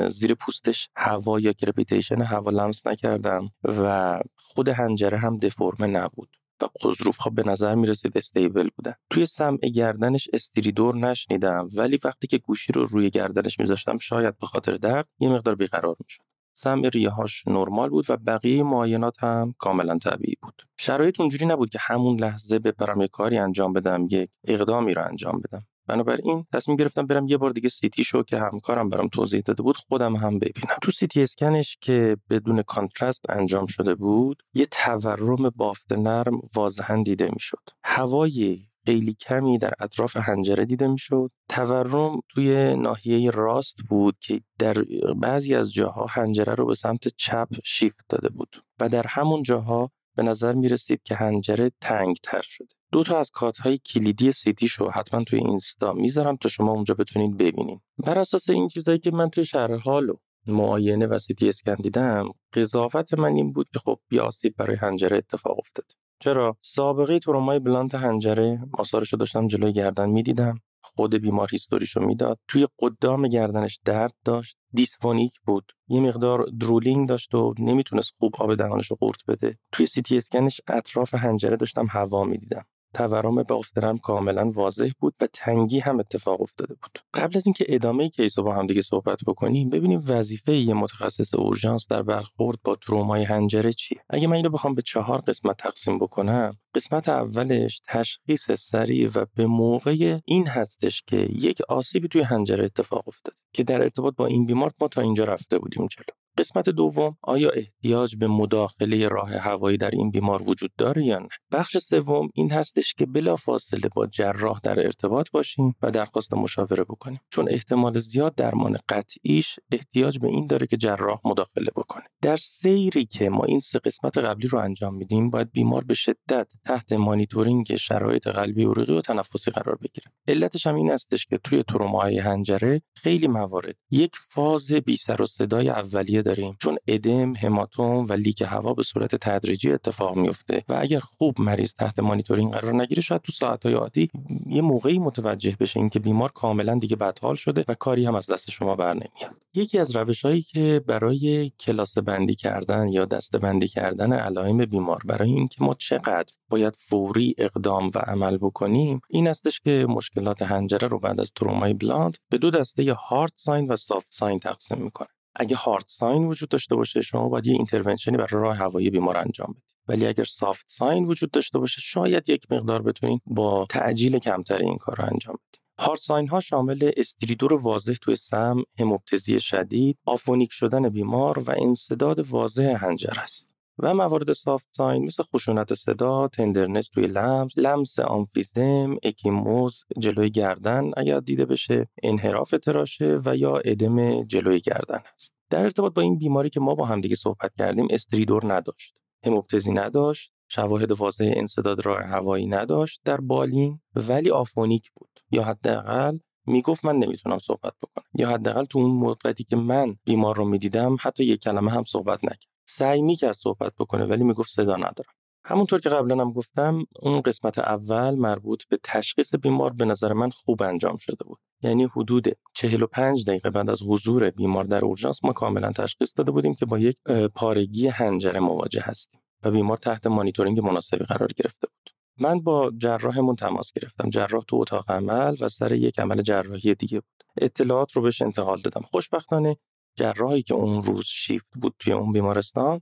زیر 0.08 0.34
پوستش 0.34 0.88
هوا 0.96 1.40
یا 1.40 1.52
کرپیتیشن 1.52 2.23
هوا 2.23 2.50
لمس 2.50 2.87
نکردم 2.87 3.49
و 3.64 4.20
خود 4.37 4.69
هنجره 4.69 5.19
هم 5.19 5.38
دفرمه 5.38 5.87
نبود. 5.87 6.28
و 6.62 6.67
غضروف 6.82 7.19
به 7.32 7.43
نظر 7.43 7.75
می 7.75 7.87
رسید 7.87 8.17
stable 8.17 8.69
بودن. 8.76 8.94
توی 9.11 9.26
سمع 9.26 9.58
گردنش 9.58 10.29
stridor 10.32 10.96
نشنیدم 10.97 11.69
ولی 11.75 11.99
وقتی 12.05 12.26
که 12.26 12.38
گوشی 12.38 12.73
رو 12.73 12.85
روی 12.85 13.11
گردنش 13.11 13.61
میذاشتم 13.61 13.97
شاید 13.97 14.38
به 14.38 14.47
خاطر 14.47 14.75
درد 14.75 15.08
یه 15.19 15.29
مقدار 15.29 15.55
بیقرار 15.55 15.97
می‌شد. 16.00 16.23
سمع 16.58 16.88
ریهاش 16.88 17.49
نرمال 17.49 17.88
بود 17.88 18.11
و 18.11 18.17
بقیه 18.17 18.62
معاینات 18.62 19.25
هم 19.25 19.55
کاملا 19.58 19.99
طبیعی 19.99 20.37
بود. 20.43 20.62
شرایط 20.79 21.20
اونجوری 21.20 21.47
نبود 21.47 21.70
که 21.70 21.79
همون 21.82 22.20
لحظه 22.20 22.59
بپرم 22.59 23.00
یه 23.00 23.09
کاری 23.09 23.38
انجام 23.38 23.73
بدم 23.73 24.06
یک 24.11 24.31
اقدامی 24.44 24.94
رو 24.94 25.05
انجام 25.05 25.41
بدم. 25.41 25.67
بنابراین 25.88 26.47
تصمیم 26.53 26.77
گرفتم 26.77 27.03
برم 27.03 27.29
یه 27.29 27.37
بار 27.37 27.50
دیگه 27.50 27.69
CT 27.69 28.05
شو 28.05 28.23
که 28.23 28.38
همکارم 28.38 28.88
برام 28.88 29.09
توضیح 29.09 29.41
داده 29.41 29.62
بود 29.62 29.77
خودم 29.77 30.17
هم 30.17 30.38
ببینم. 30.38 30.77
تو 30.83 30.91
CT 30.90 31.23
scan 31.23 31.60
ش 31.60 31.78
که 31.81 32.17
بدون 32.31 32.62
contrast 32.62 33.31
انجام 33.31 33.67
شده 33.67 33.94
بود 33.94 34.43
یه 34.55 34.67
تورم 34.67 35.50
بافت 35.50 35.93
نرم 35.93 36.41
واضحا 36.55 37.03
دیده 37.03 37.31
می‌شد. 37.33 37.62
هوای 37.85 38.59
خیلی 38.87 39.15
کمی 39.15 39.59
در 39.59 39.73
اطراف 39.81 40.17
هنجره 40.17 40.65
دیده 40.65 40.87
می‌شد. 40.87 41.31
تورم 41.49 42.21
توی 42.29 42.77
ناحیه 42.77 43.31
راست 43.31 43.77
بود 43.88 44.17
که 44.21 44.41
در 44.59 44.75
بعضی 45.17 45.55
از 45.55 45.73
جاها 45.73 46.06
هنجره 46.11 46.55
رو 46.55 46.67
به 46.67 46.75
سمت 46.75 47.09
چپ 47.09 47.49
شیفت 47.65 48.05
داده 48.09 48.29
بود 48.29 48.65
و 48.81 48.88
در 48.88 49.06
همون 49.06 49.43
جاها 49.43 49.91
به 50.17 50.23
نظر 50.23 50.53
می 50.53 50.69
رسید 50.69 51.03
که 51.03 51.15
هنجره 51.15 51.73
تنگ 51.81 52.17
تر 52.23 52.43
شده. 52.44 52.69
دو 52.96 53.02
تا 53.02 53.19
از 53.19 53.31
کات 53.31 53.58
های 53.58 53.78
کلیدی 53.78 54.32
سیتی 54.32 54.69
شو 54.69 54.90
حتما 54.90 55.25
توی 55.25 55.38
اینستا 55.38 55.92
می‌ذارم 55.92 56.37
تا 56.37 56.49
شما 56.49 56.73
اونجا 56.73 56.94
بتونید 56.94 57.37
ببینید. 57.37 57.80
بر 58.06 58.18
اساس 58.18 58.50
این 58.50 58.68
چیزایی 58.68 58.99
که 58.99 59.11
من 59.11 59.30
توی 59.30 59.44
شهر 59.44 59.75
حال 59.75 60.11
و 60.11 60.14
معاینه 60.47 61.06
و 61.06 61.18
سیتی 61.18 61.49
اسکن 61.49 61.75
دیدم 61.75 62.28
قضاوت 62.52 63.14
من 63.14 63.32
این 63.32 63.52
بود 63.52 63.68
که 63.73 63.78
خب 63.78 63.99
بی 64.09 64.18
آسیب 64.18 64.54
برای 64.56 64.76
هنجره 64.76 65.16
اتفاق 65.16 65.59
افتاد. 65.59 65.87
چرا؟ 66.21 66.56
سابقه 66.61 67.18
ترومای 67.18 67.59
blunt 67.59 67.95
حنجره 67.95 68.59
آثارش 68.73 69.12
رو 69.12 69.18
داشتم 69.18 69.47
جلوی 69.47 69.73
گردن 69.73 70.11
می‌دیدم. 70.11 70.61
خود 70.82 71.14
بیمار 71.14 71.49
history 71.50 71.86
شو 71.86 72.00
می‌داد. 72.00 72.38
توی 72.49 72.66
قدام 72.78 73.28
گردنش 73.28 73.80
درد 73.85 74.14
داشت. 74.25 74.56
dysphonic 74.73 75.40
بود. 75.47 75.73
یه 75.88 76.00
مقدار 76.00 76.47
drooling 76.61 77.09
داشت 77.09 77.35
و 77.35 77.54
نمی‌تونست 77.59 78.12
خوب 78.18 78.32
آب 78.38 78.54
دهانش 78.54 78.90
رو 78.90 78.97
قورت 79.00 79.26
بده. 79.28 79.59
توی 79.73 79.87
CT 79.87 80.16
scan 80.16 80.46
ش 80.46 80.61
اطراف 80.68 81.14
حنجره 81.14 81.56
داشتم 81.56 81.87
هوا 81.90 82.25
می‌دیدم. 82.25 82.64
تورم 82.97 83.43
بافت 83.42 83.71
نرم 83.71 83.99
کاملا 83.99 84.50
واضح 84.50 84.91
بود 85.00 85.15
و 85.21 85.26
تنگی 85.33 85.79
هم 85.79 86.00
اتفاق 86.00 86.41
افتاده 86.41 86.75
بود. 86.75 86.99
قبل 87.15 87.37
از 87.37 87.47
اینکه 87.47 87.65
ادامه 87.69 88.09
case 88.09 88.38
رو 88.38 88.45
با 88.45 88.55
هم 88.55 88.67
دیگه 88.67 88.83
صحبت 88.83 89.19
بکنیم 89.26 89.71
ببینیم 89.71 90.03
وظیفه 90.09 90.57
یه 90.57 90.75
متخصص 90.75 91.35
اورژانس 91.35 91.87
در 91.91 92.03
برخورد 92.03 92.59
با 92.65 92.76
ترومای 92.76 93.25
حنجره 93.25 93.73
چیه. 93.73 94.00
اگه 94.11 94.26
من 94.29 94.37
اینو 94.37 94.50
بخوام 94.50 94.75
به 94.75 94.83
چهار 94.83 95.21
قسمت 95.21 95.57
تقسیم 95.57 95.99
بکنم 95.99 96.57
قسمت 96.75 97.09
اولش 97.09 97.81
تشخیص 97.88 98.53
سریع 98.53 99.11
و 99.15 99.25
به 99.35 99.47
موقع 99.47 100.19
این 100.25 100.47
هستش 100.47 101.03
که 101.07 101.17
یک 101.17 101.61
آسیبی 101.69 102.09
توی 102.09 102.23
حنجره 102.23 102.64
اتفاق 102.65 103.09
افتاده 103.09 103.38
که 103.53 103.62
در 103.62 103.83
ارتباط 103.83 104.15
با 104.17 104.26
این 104.26 104.47
بیمار 104.47 104.73
ما 104.81 104.88
تا 104.88 105.00
اینجا 105.00 105.25
رفته 105.25 105.59
بودیم 105.59 105.87
جلو. 105.87 106.25
قسمت 106.38 106.69
دوم 106.69 107.16
آیا 107.23 107.50
احتیاج 107.50 108.16
به 108.16 108.26
مداخله 108.26 109.09
راه 109.09 109.31
هوایی 109.31 109.76
در 109.76 109.90
این 109.90 110.11
بیمار 110.11 110.43
وجود 110.43 110.71
داره 110.78 111.05
یا 111.05 111.19
نه؟ 111.19 111.28
بخش 111.52 111.78
سوم 111.78 112.28
این 112.35 112.52
هستش 112.52 112.95
که 112.95 113.07
بلافاصله 113.07 113.88
با 113.95 114.07
جراح 114.07 114.61
در 114.62 114.81
ارتباط 114.81 115.31
باشیم 115.31 115.75
و 115.83 115.90
درخواست 115.90 116.35
مشاوره 116.35 116.85
بکنیم. 116.85 117.21
چون 117.31 117.49
احتمال 117.50 117.99
زیاد 117.99 118.35
درمان 118.35 118.78
قطعیش 118.88 119.59
احتیاج 119.73 120.19
به 120.19 120.28
این 120.28 120.47
داره 120.47 120.66
که 120.66 120.76
جراح 120.76 121.21
مداخله 121.25 121.71
بکنه. 121.76 122.05
در 122.23 122.37
سیری 122.37 123.05
که 123.05 123.31
ما 123.31 123.45
این 123.45 123.61
سه 123.61 123.78
قسمت 123.78 124.19
قبلی 124.19 124.49
رو 124.49 124.59
انجام 124.59 124.95
میدیم 124.95 125.31
باید 125.31 125.52
بیمار 125.52 125.85
به 125.85 125.95
شدت 125.95 126.52
تحت 126.64 126.93
مانیتورینگ 126.93 127.76
شرایط 127.76 128.28
قلبی 128.28 128.64
عروقی 128.64 128.93
و 128.93 129.00
تنفسی 129.00 129.50
قرار 129.50 129.76
بگیره. 129.76 130.12
علتش 130.28 130.66
هم 130.66 130.75
این 130.75 130.90
هستش 130.90 131.26
که 131.26 131.38
توی 131.38 131.62
تروماهای 131.62 132.19
حنجره 132.18 132.83
خیلی 132.95 133.28
موارد 133.28 133.76
یک 133.90 134.16
فاز 134.16 134.73
بی 134.73 134.97
سر 134.97 135.23
و 135.23 135.26
صدای 135.26 135.69
اولیه 135.69 136.23
داریم 136.26 136.56
چون 136.62 136.76
ادم 136.87 137.35
هماتوم 137.35 138.06
و 138.09 138.12
leak 138.12 138.42
هوا 138.42 138.75
به 138.75 138.83
صورت 138.83 139.16
تدریجی 139.16 139.73
اتفاق 139.73 140.16
میفته 140.16 140.64
و 140.68 140.78
اگر 140.80 141.00
خوب 141.00 141.40
مریض 141.40 141.75
تحت 141.75 141.99
مانیتورینگ 141.99 142.52
قرار 142.52 142.75
نگیره 142.75 143.02
شاید 143.02 143.23
تو 143.23 143.33
ساعتهای 143.33 143.75
آتی 143.75 144.11
یه 144.47 144.62
موقعی 144.62 144.99
متوجه 144.99 145.56
بشه 145.61 145.80
اینکه 145.80 145.99
بیمار 145.99 146.33
کاملا 146.33 146.78
دیگه 146.78 146.97
بدحال 146.97 147.35
شده 147.35 147.64
و 147.68 147.75
کاری 147.75 148.06
هم 148.06 148.14
از 148.14 148.26
دست 148.26 148.50
شما 148.50 148.76
بر 148.76 148.95
نمیاد 148.95 149.37
یکی 149.54 149.78
از 149.78 149.97
روشهایی 149.97 150.40
که 150.40 150.83
برای 150.87 151.50
کلاس 151.61 151.99
بندی 151.99 152.35
کردن 152.35 152.88
یا 152.88 153.04
دسته 153.04 153.38
بندی 153.38 153.68
کردن 153.68 154.12
علائم 154.12 154.64
بیمار 154.64 155.02
برای 155.04 155.30
اینکه 155.30 155.64
ما 155.64 155.75
چقدر 155.75 156.33
باید 156.50 156.76
فوری 156.76 157.35
اقدام 157.38 157.90
و 157.95 157.99
عمل 157.99 158.37
بکنیم 158.37 159.00
این 159.11 159.28
استش 159.28 159.61
که 159.61 159.87
مشکلات 159.88 160.42
هنجره 160.42 160.88
رو 160.88 160.99
بعد 160.99 161.21
از 161.21 161.33
ترومای 161.33 161.75
blunt 161.75 162.16
به 162.30 162.38
دو 162.38 162.50
دسته 162.50 162.92
hard 162.92 163.33
sign 163.37 163.66
و 163.68 163.76
soft 163.76 164.09
sign 164.11 164.38
تقسیم 164.38 164.78
می‌کنه. 164.83 165.15
اگه 165.37 165.57
hard 165.56 165.85
sign 165.87 166.25
وجود 166.25 166.49
داشته 166.49 166.76
باشه 166.76 167.00
شما 167.00 167.28
باید 167.28 167.47
یه 167.47 167.52
intervention 167.52 168.12
ی 168.12 168.16
برای 168.16 168.28
راه 168.43 168.57
هوایی 168.57 168.90
بیمار 168.90 169.16
انجام 169.16 169.52
بدید 169.52 169.76
ولی 169.88 170.07
اگر 170.07 170.25
soft 170.25 170.64
sign 170.68 171.04
وجود 171.05 171.31
داشته 171.31 171.59
باشه 171.59 171.81
شاید 171.81 172.28
یک 172.28 172.52
مقدار 172.52 172.83
بتونید 172.83 173.23
با 173.26 173.66
تعجیل 173.71 174.19
کمتر 174.19 174.59
این 174.59 174.76
کار 174.76 174.97
رو 174.97 175.05
انجام 175.05 175.35
بدید 175.35 175.61
hard 175.78 175.99
sign 175.99 176.28
ها 176.28 176.40
شامل 176.40 176.90
stridor 176.97 177.52
واضح 177.52 177.95
توی 177.95 178.14
سمع، 178.14 178.62
هموپتزی 178.78 179.40
شدید، 179.40 179.99
aphonic 180.04 180.52
شدن 180.52 180.88
بیمار 180.88 181.38
و 181.38 181.55
انسداد 181.59 182.18
واضح 182.19 182.75
حنجره 182.80 183.21
است. 183.21 183.55
و 183.78 183.95
موارد 183.95 184.33
soft 184.33 184.66
sign 184.76 185.04
مثل 185.04 185.23
خشونت 185.23 185.75
صدا، 185.75 186.28
tenderness 186.28 186.88
توی 186.88 187.06
لمس، 187.06 187.59
لمس 187.59 187.99
آمفیزم، 187.99 188.97
اکیموز، 189.02 189.85
جلوی 189.99 190.30
گردن 190.30 190.90
اگر 190.97 191.21
دیده 191.21 191.45
بشه، 191.45 191.88
انحراف 192.02 192.54
تراشه 192.62 193.18
و 193.25 193.37
یا 193.37 193.56
ادم 193.56 194.25
جلوی 194.25 194.61
گردن 194.61 195.00
است. 195.14 195.37
در 195.50 195.62
ارتباط 195.62 195.95
با 195.95 196.02
این 196.02 196.18
بیماری 196.18 196.50
که 196.50 196.61
ما 196.61 196.75
با 196.75 196.85
هم 196.85 197.00
دیگه 197.00 197.16
صحبت 197.16 197.50
کردیم 197.59 197.87
stridor 197.90 198.54
نداشت. 198.54 198.99
هموپتزی 199.25 199.73
نداشت، 199.73 200.33
شواهد 200.49 200.92
واضح 200.92 201.33
انسداد 201.37 201.87
راه 201.87 202.02
هوایی 202.02 202.47
نداشت 202.47 203.00
در 203.04 203.16
بالین 203.16 203.80
ولی 203.95 204.30
aphonic 204.30 204.90
بود 204.95 205.21
یا 205.30 205.42
حداقل 205.42 206.18
می‌گفت 206.47 206.85
من 206.85 206.97
نمی‌تونم 206.97 207.38
صحبت 207.38 207.73
بکنم 207.83 208.04
یا 208.14 208.28
حداقل 208.28 208.64
تو 208.64 208.78
اون 208.78 208.90
مدتی 208.90 209.45
که 209.45 209.56
من 209.56 209.97
بیمار 210.04 210.37
رو 210.37 210.45
می‌دیدم 210.45 210.97
حتی 211.00 211.25
یک 211.25 211.40
کلمه 211.40 211.71
هم 211.71 211.83
صحبت 211.83 212.25
نکرد 212.25 212.55
سعی 212.68 213.02
می‌کرد 213.02 213.32
صحبت 213.32 213.73
بکنه 213.78 214.04
ولی 214.04 214.25
می‌گفت 214.25 214.50
صدا 214.50 214.76
ندارم. 214.76 215.12
همونطور 215.44 215.80
که 215.80 215.88
قبلا 215.88 216.25
هم 216.25 216.32
گفتم 216.32 216.85
اون 217.02 217.20
قسمت 217.20 217.58
اول 217.58 218.14
مربوط 218.14 218.64
به 218.68 218.78
تشخیص 218.82 219.35
بیمار 219.35 219.73
به 219.73 219.85
نظر 219.85 220.12
من 220.12 220.30
خوب 220.30 220.62
انجام 220.62 220.96
شده 220.96 221.25
بود. 221.25 221.38
یعنی 221.62 221.85
حدود 221.85 222.28
45 222.54 223.25
دقیقه 223.25 223.50
بعد 223.50 223.70
از 223.70 223.82
حضور 223.82 224.30
بیمار 224.30 224.64
در 224.64 224.85
اورژانس 224.85 225.25
ما 225.25 225.32
کاملا 225.32 225.73
تشخیص 225.73 226.12
داده 226.16 226.30
بودیم 226.30 226.54
که 226.54 226.66
با 226.66 226.78
یک 226.78 226.96
پارگی 227.35 227.88
هنجره 227.88 228.40
مواجه 228.40 228.80
هستیم 228.85 229.20
و 229.42 229.50
بیمار 229.50 229.76
تحت 229.76 230.06
مانیتورینگ 230.06 230.61
مناسبی 230.61 231.04
قرار 231.04 231.28
گرفته 231.37 231.66
بود. 231.66 231.90
من 232.20 232.40
با 232.40 232.73
جراحمون 232.78 233.37
تماس 233.37 233.73
گرفتم. 233.73 234.11
جراح 234.11 234.44
تو 234.49 234.56
اتاق 234.56 234.90
عمل 234.90 235.37
و 235.40 235.49
سر 235.49 235.73
یک 235.73 236.00
عمل 236.00 236.23
جراحی 236.23 236.75
دیگه 236.75 237.00
بود. 237.00 237.25
اطلاعات 237.37 237.92
رو 237.92 238.02
بهش 238.02 238.23
انتقال 238.23 238.58
دادم. 238.61 238.80
خوشبختانه 238.92 239.56
جراحی 239.97 240.43
که 240.43 240.55
اون 240.55 240.83
روز 240.83 241.05
شیفت 241.07 241.49
بود 241.62 241.75
توی 241.79 241.93
اون 241.93 242.12
بیمارستان 242.12 242.81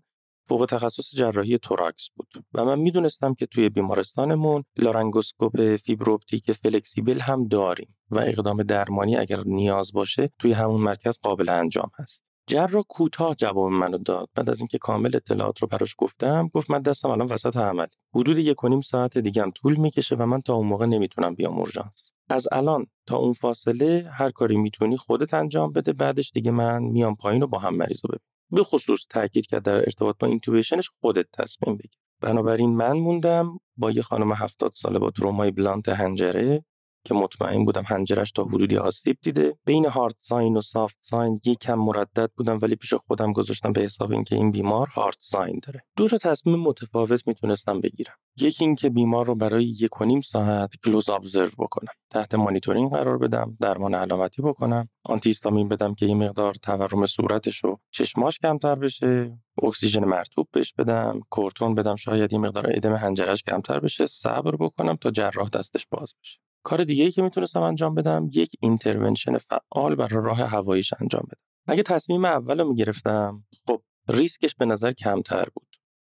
فوق 0.49 0.67
تخصص 0.69 1.15
جراحی 1.15 1.59
توراکس 1.59 2.09
بود. 2.17 2.45
و 2.55 2.65
من 2.65 2.79
می‌دونستم 2.79 3.35
که 3.35 3.47
توی 3.47 3.69
بیمارستانمون 3.69 4.65
لارنگوسکوپ 4.77 5.77
fiberoptic 5.77 6.53
flexible 6.53 7.21
هم 7.21 7.49
داریم 7.49 7.89
و 8.11 8.19
اقدام 8.19 8.63
درمانی 8.63 9.17
اگر 9.17 9.43
نیاز 9.47 9.93
باشه 9.93 10.31
توی 10.39 10.53
همون 10.53 10.81
مرکز 10.81 11.19
قابل 11.23 11.49
انجام 11.49 11.91
هست. 11.99 12.34
جراح 12.47 12.83
کوتاه 12.89 13.35
جواب 13.35 13.73
منو 13.73 13.99
داد. 13.99 14.29
بعد 14.35 14.51
از 14.51 14.61
اینکه 14.61 14.79
کامل 14.79 15.17
اطلاعات 15.17 15.59
رو 15.63 15.69
براش 15.69 15.95
گفتم 15.99 16.51
گفت 16.55 16.71
من 16.71 16.83
دستم 16.83 17.09
الان 17.11 17.27
وسط 17.27 17.57
عمله. 17.57 17.87
حدود 18.15 18.39
یک 18.39 18.65
و 18.65 18.69
نیم 18.69 18.81
ساعت 18.81 19.19
دیگه 19.19 19.43
هم 19.43 19.51
طول 19.51 19.77
می‌کشه 19.77 20.17
و 20.17 20.27
من 20.27 20.41
تا 20.41 20.55
اون 20.55 20.67
موقع 20.67 20.87
نمی‌تونم 20.87 21.35
بیام 21.35 21.59
اورژانس. 21.59 22.11
از 22.29 22.49
الان 22.53 22.87
تا 23.07 23.17
اون 23.17 23.33
فاصله 23.33 24.11
هر 24.13 24.31
کاری 24.31 24.57
می‌تونی 24.57 24.97
خودت 24.97 25.35
انجام 25.35 25.73
بده 25.73 25.93
بعدش 25.93 26.31
دیگه 26.35 26.51
من 26.51 26.83
میام 26.83 27.15
پایین 27.15 27.43
و 27.43 27.47
با 27.47 27.59
هم 27.59 27.77
مریضو 27.77 28.01
ببینیم 28.07 28.19
به 28.51 28.65
خصوص 28.65 29.07
تاکید 29.11 29.47
کرد 29.47 29.63
در 29.63 29.77
ارتباط 29.77 30.17
با 30.19 30.29
intubation 30.29 30.80
ش 30.80 30.91
خودت 31.01 31.27
تصمیم 31.33 31.77
بگیر. 31.77 31.99
بنابراین 32.21 32.77
من 32.77 32.93
موندم 32.93 33.59
با 33.77 33.91
یه 33.91 34.03
خانم 34.03 34.33
هفتاد 34.33 34.73
ساله 34.73 34.99
با 34.99 35.11
ترومای 35.11 35.51
blunt 35.51 35.89
حنجره 35.89 36.65
که 37.05 37.15
مطمئن 37.15 37.65
بودم 37.65 37.83
حنجرش 37.87 38.33
تا 38.33 38.45
حدودی 38.45 38.77
آسیب 38.77 39.19
دیده. 39.23 39.57
بین 39.65 39.87
hard 39.87 40.15
sign 40.19 40.57
و 40.57 40.61
soft 40.61 40.97
sign 41.01 41.41
یکم 41.45 41.75
مردد 41.75 42.31
بودم 42.37 42.59
ولی 42.63 42.77
پیش 42.77 42.95
خودم 42.95 43.33
گذاشتم 43.33 43.73
به 43.73 43.81
حساب 43.81 44.13
اینکه 44.13 44.37
این 44.37 44.53
بیمار 44.53 44.87
hard 44.87 45.17
sign 45.19 45.61
داره. 45.67 45.85
دو 45.97 46.09
تا 46.09 46.19
تصمیم 46.19 46.61
متفاوت 46.61 47.29
می‌تونستم 47.29 47.81
بگیرم. 47.81 48.15
یکی 48.37 48.65
اینکه 48.65 48.91
بیمار 48.91 49.27
رو 49.27 49.35
برای 49.35 49.65
یک 49.65 50.01
و 50.01 50.05
نیم 50.05 50.21
ساعت 50.21 50.71
close 50.85 51.11
observe 51.11 51.51
بکنم. 51.59 51.93
تحت 52.11 52.35
مانیتورینگ 52.35 52.91
قرار 52.91 53.19
بدم 53.19 53.57
درمان 53.61 53.95
علامتی 53.95 54.43
بکنم. 54.43 54.89
آنتی 55.05 55.35
بدم 55.71 55.95
که 55.95 56.07
یه 56.07 56.15
مقدار 56.15 56.55
تورم 56.55 57.07
صورتش 57.07 57.65
رو 57.65 57.81
چشماش 57.91 58.39
کمتر 58.39 58.75
بشه. 58.75 59.39
اکسیژن 59.63 60.05
مرطوب 60.05 60.49
بهش 60.53 60.73
بدم. 60.73 61.21
کورتون 61.31 61.75
بدم 61.75 61.97
شاید 61.97 62.33
یه 62.33 62.39
مقدار 62.39 62.67
ادم 62.69 62.95
حنجرش 62.95 63.43
کمتر 63.43 63.81
بشه. 63.81 64.07
صبر 64.07 64.57
بکنم 64.57 64.97
تا 64.97 65.11
جراح 65.11 65.49
دستش 65.49 65.87
باز 65.91 66.15
بشه. 66.23 66.44
کار 66.65 66.85
دیگه 66.85 67.05
ای 67.05 67.11
که 67.11 67.23
می‌تونستم 67.23 67.63
انجام 67.63 67.95
بدم 67.95 68.29
یک 68.33 68.53
intervention 68.61 69.39
فعال 69.39 69.95
برای 69.95 70.25
راه 70.25 70.43
هواییش 70.43 70.93
انجام 71.01 71.23
بدم. 71.27 71.41
اگه 71.67 71.83
تصمیم 71.83 72.25
اول 72.25 72.61
رو 72.61 72.69
می‌گرفتم 72.69 73.45
خب 73.67 73.83
ریسکش 74.09 74.55
به 74.55 74.65
نظر 74.65 74.93
کمتر 74.93 75.49
بود 75.55 75.69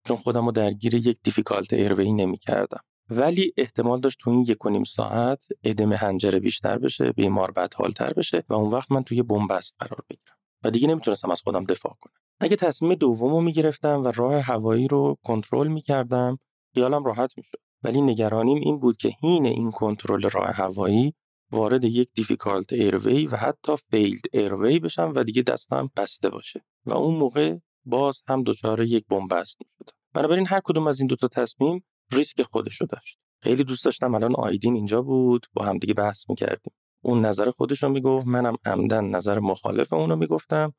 چون 0.08 0.18
خودم 0.18 0.46
رو 0.46 0.52
درگیر 0.52 0.96
یک 0.96 1.18
difficult 1.24 1.74
airway 1.74 2.12
نمی‌کردم. 2.12 2.82
ولی 3.10 3.54
احتمال 3.58 4.00
داشت 4.00 4.18
تو 4.22 4.30
این 4.30 4.46
یک 4.48 4.66
و 4.66 4.70
نیم 4.70 4.84
ساعت 4.84 5.48
ادم 5.64 5.94
حنجره 5.94 6.40
بیشتر 6.40 6.78
بشه 6.78 7.12
بیمار 7.12 7.52
بد 7.52 7.74
حالتر 7.74 8.14
بشه 8.14 8.44
و 8.50 8.54
اون 8.54 8.72
وقت 8.72 8.92
من 8.92 9.04
توی 9.04 9.24
بن‌بست 9.24 9.75
قرار 9.80 10.04
بگیرم 10.10 10.36
و 10.64 10.72
دیگه 10.72 10.88
نمی‌تونستم 10.88 11.32
از 11.32 11.42
خودم 11.42 11.64
دفاع 11.64 11.98
کنم. 12.02 12.14
اگه 12.40 12.56
تصمیم 12.56 12.96
دوم 12.96 13.32
رو 13.32 13.42
می‌گرفتم 13.42 14.04
و 14.04 14.12
راه 14.16 14.42
هوایی 14.42 14.88
رو 14.88 15.18
کنترل 15.24 15.68
می‌کردم 15.68 16.38
خیالم 16.74 17.04
راحت 17.04 17.38
می‌شد. 17.38 17.60
ولی 17.84 18.02
نگرانیم 18.02 18.58
این 18.63 18.80
بود 18.80 18.98
که 18.98 19.10
حین 19.22 19.46
این 19.46 19.72
کنترل 19.72 20.30
راه 20.30 20.52
هوایی 20.52 21.13
وارد 21.52 21.84
یک 21.84 22.10
difficult 22.16 22.74
airway 22.74 23.25
و 23.25 23.36
حتی 23.36 23.75
failed 23.92 24.22
airway 24.34 24.80
بشم 24.80 25.13
و 25.16 25.24
دیگه 25.24 25.42
دستم 25.42 25.90
بسته 25.96 26.30
باشه. 26.30 26.66
و 26.86 26.94
اون 26.94 27.16
موقع 27.16 27.58
باز 27.86 28.22
هم 28.28 28.44
دچار 28.44 28.82
یک 28.82 29.06
بن‌بست 29.10 29.58
شد 29.80 29.90
بنابراین 30.13 30.48
هر 30.48 30.60
کدوم 30.63 30.88
از 30.88 31.00
این 31.00 31.08
دوتا 31.08 31.28
تصمیم 31.28 31.86
ریسک 32.12 32.42
خودشو 32.42 32.86
داشت. 32.86 33.18
خیلی 33.42 33.63
دوست 33.63 33.86
داشتم 33.86 34.16
الان 34.16 34.36
آیدین 34.36 34.75
اینجا 34.75 35.02
بود 35.02 35.46
با 35.54 35.66
هم 35.66 35.78
دیگه 35.78 35.94
بحث 35.94 36.30
می‌کردیم. 36.30 36.74
اون 37.04 37.25
نظر 37.25 37.52
خودش 37.52 37.84
رو 37.84 37.90
می‌گفت 37.90 38.28
منم 38.28 38.56
عمدن 38.66 39.06
نظر 39.06 39.40
مخالف 39.40 39.94
اونو 39.94 40.16
می‌گفتم 40.16 40.74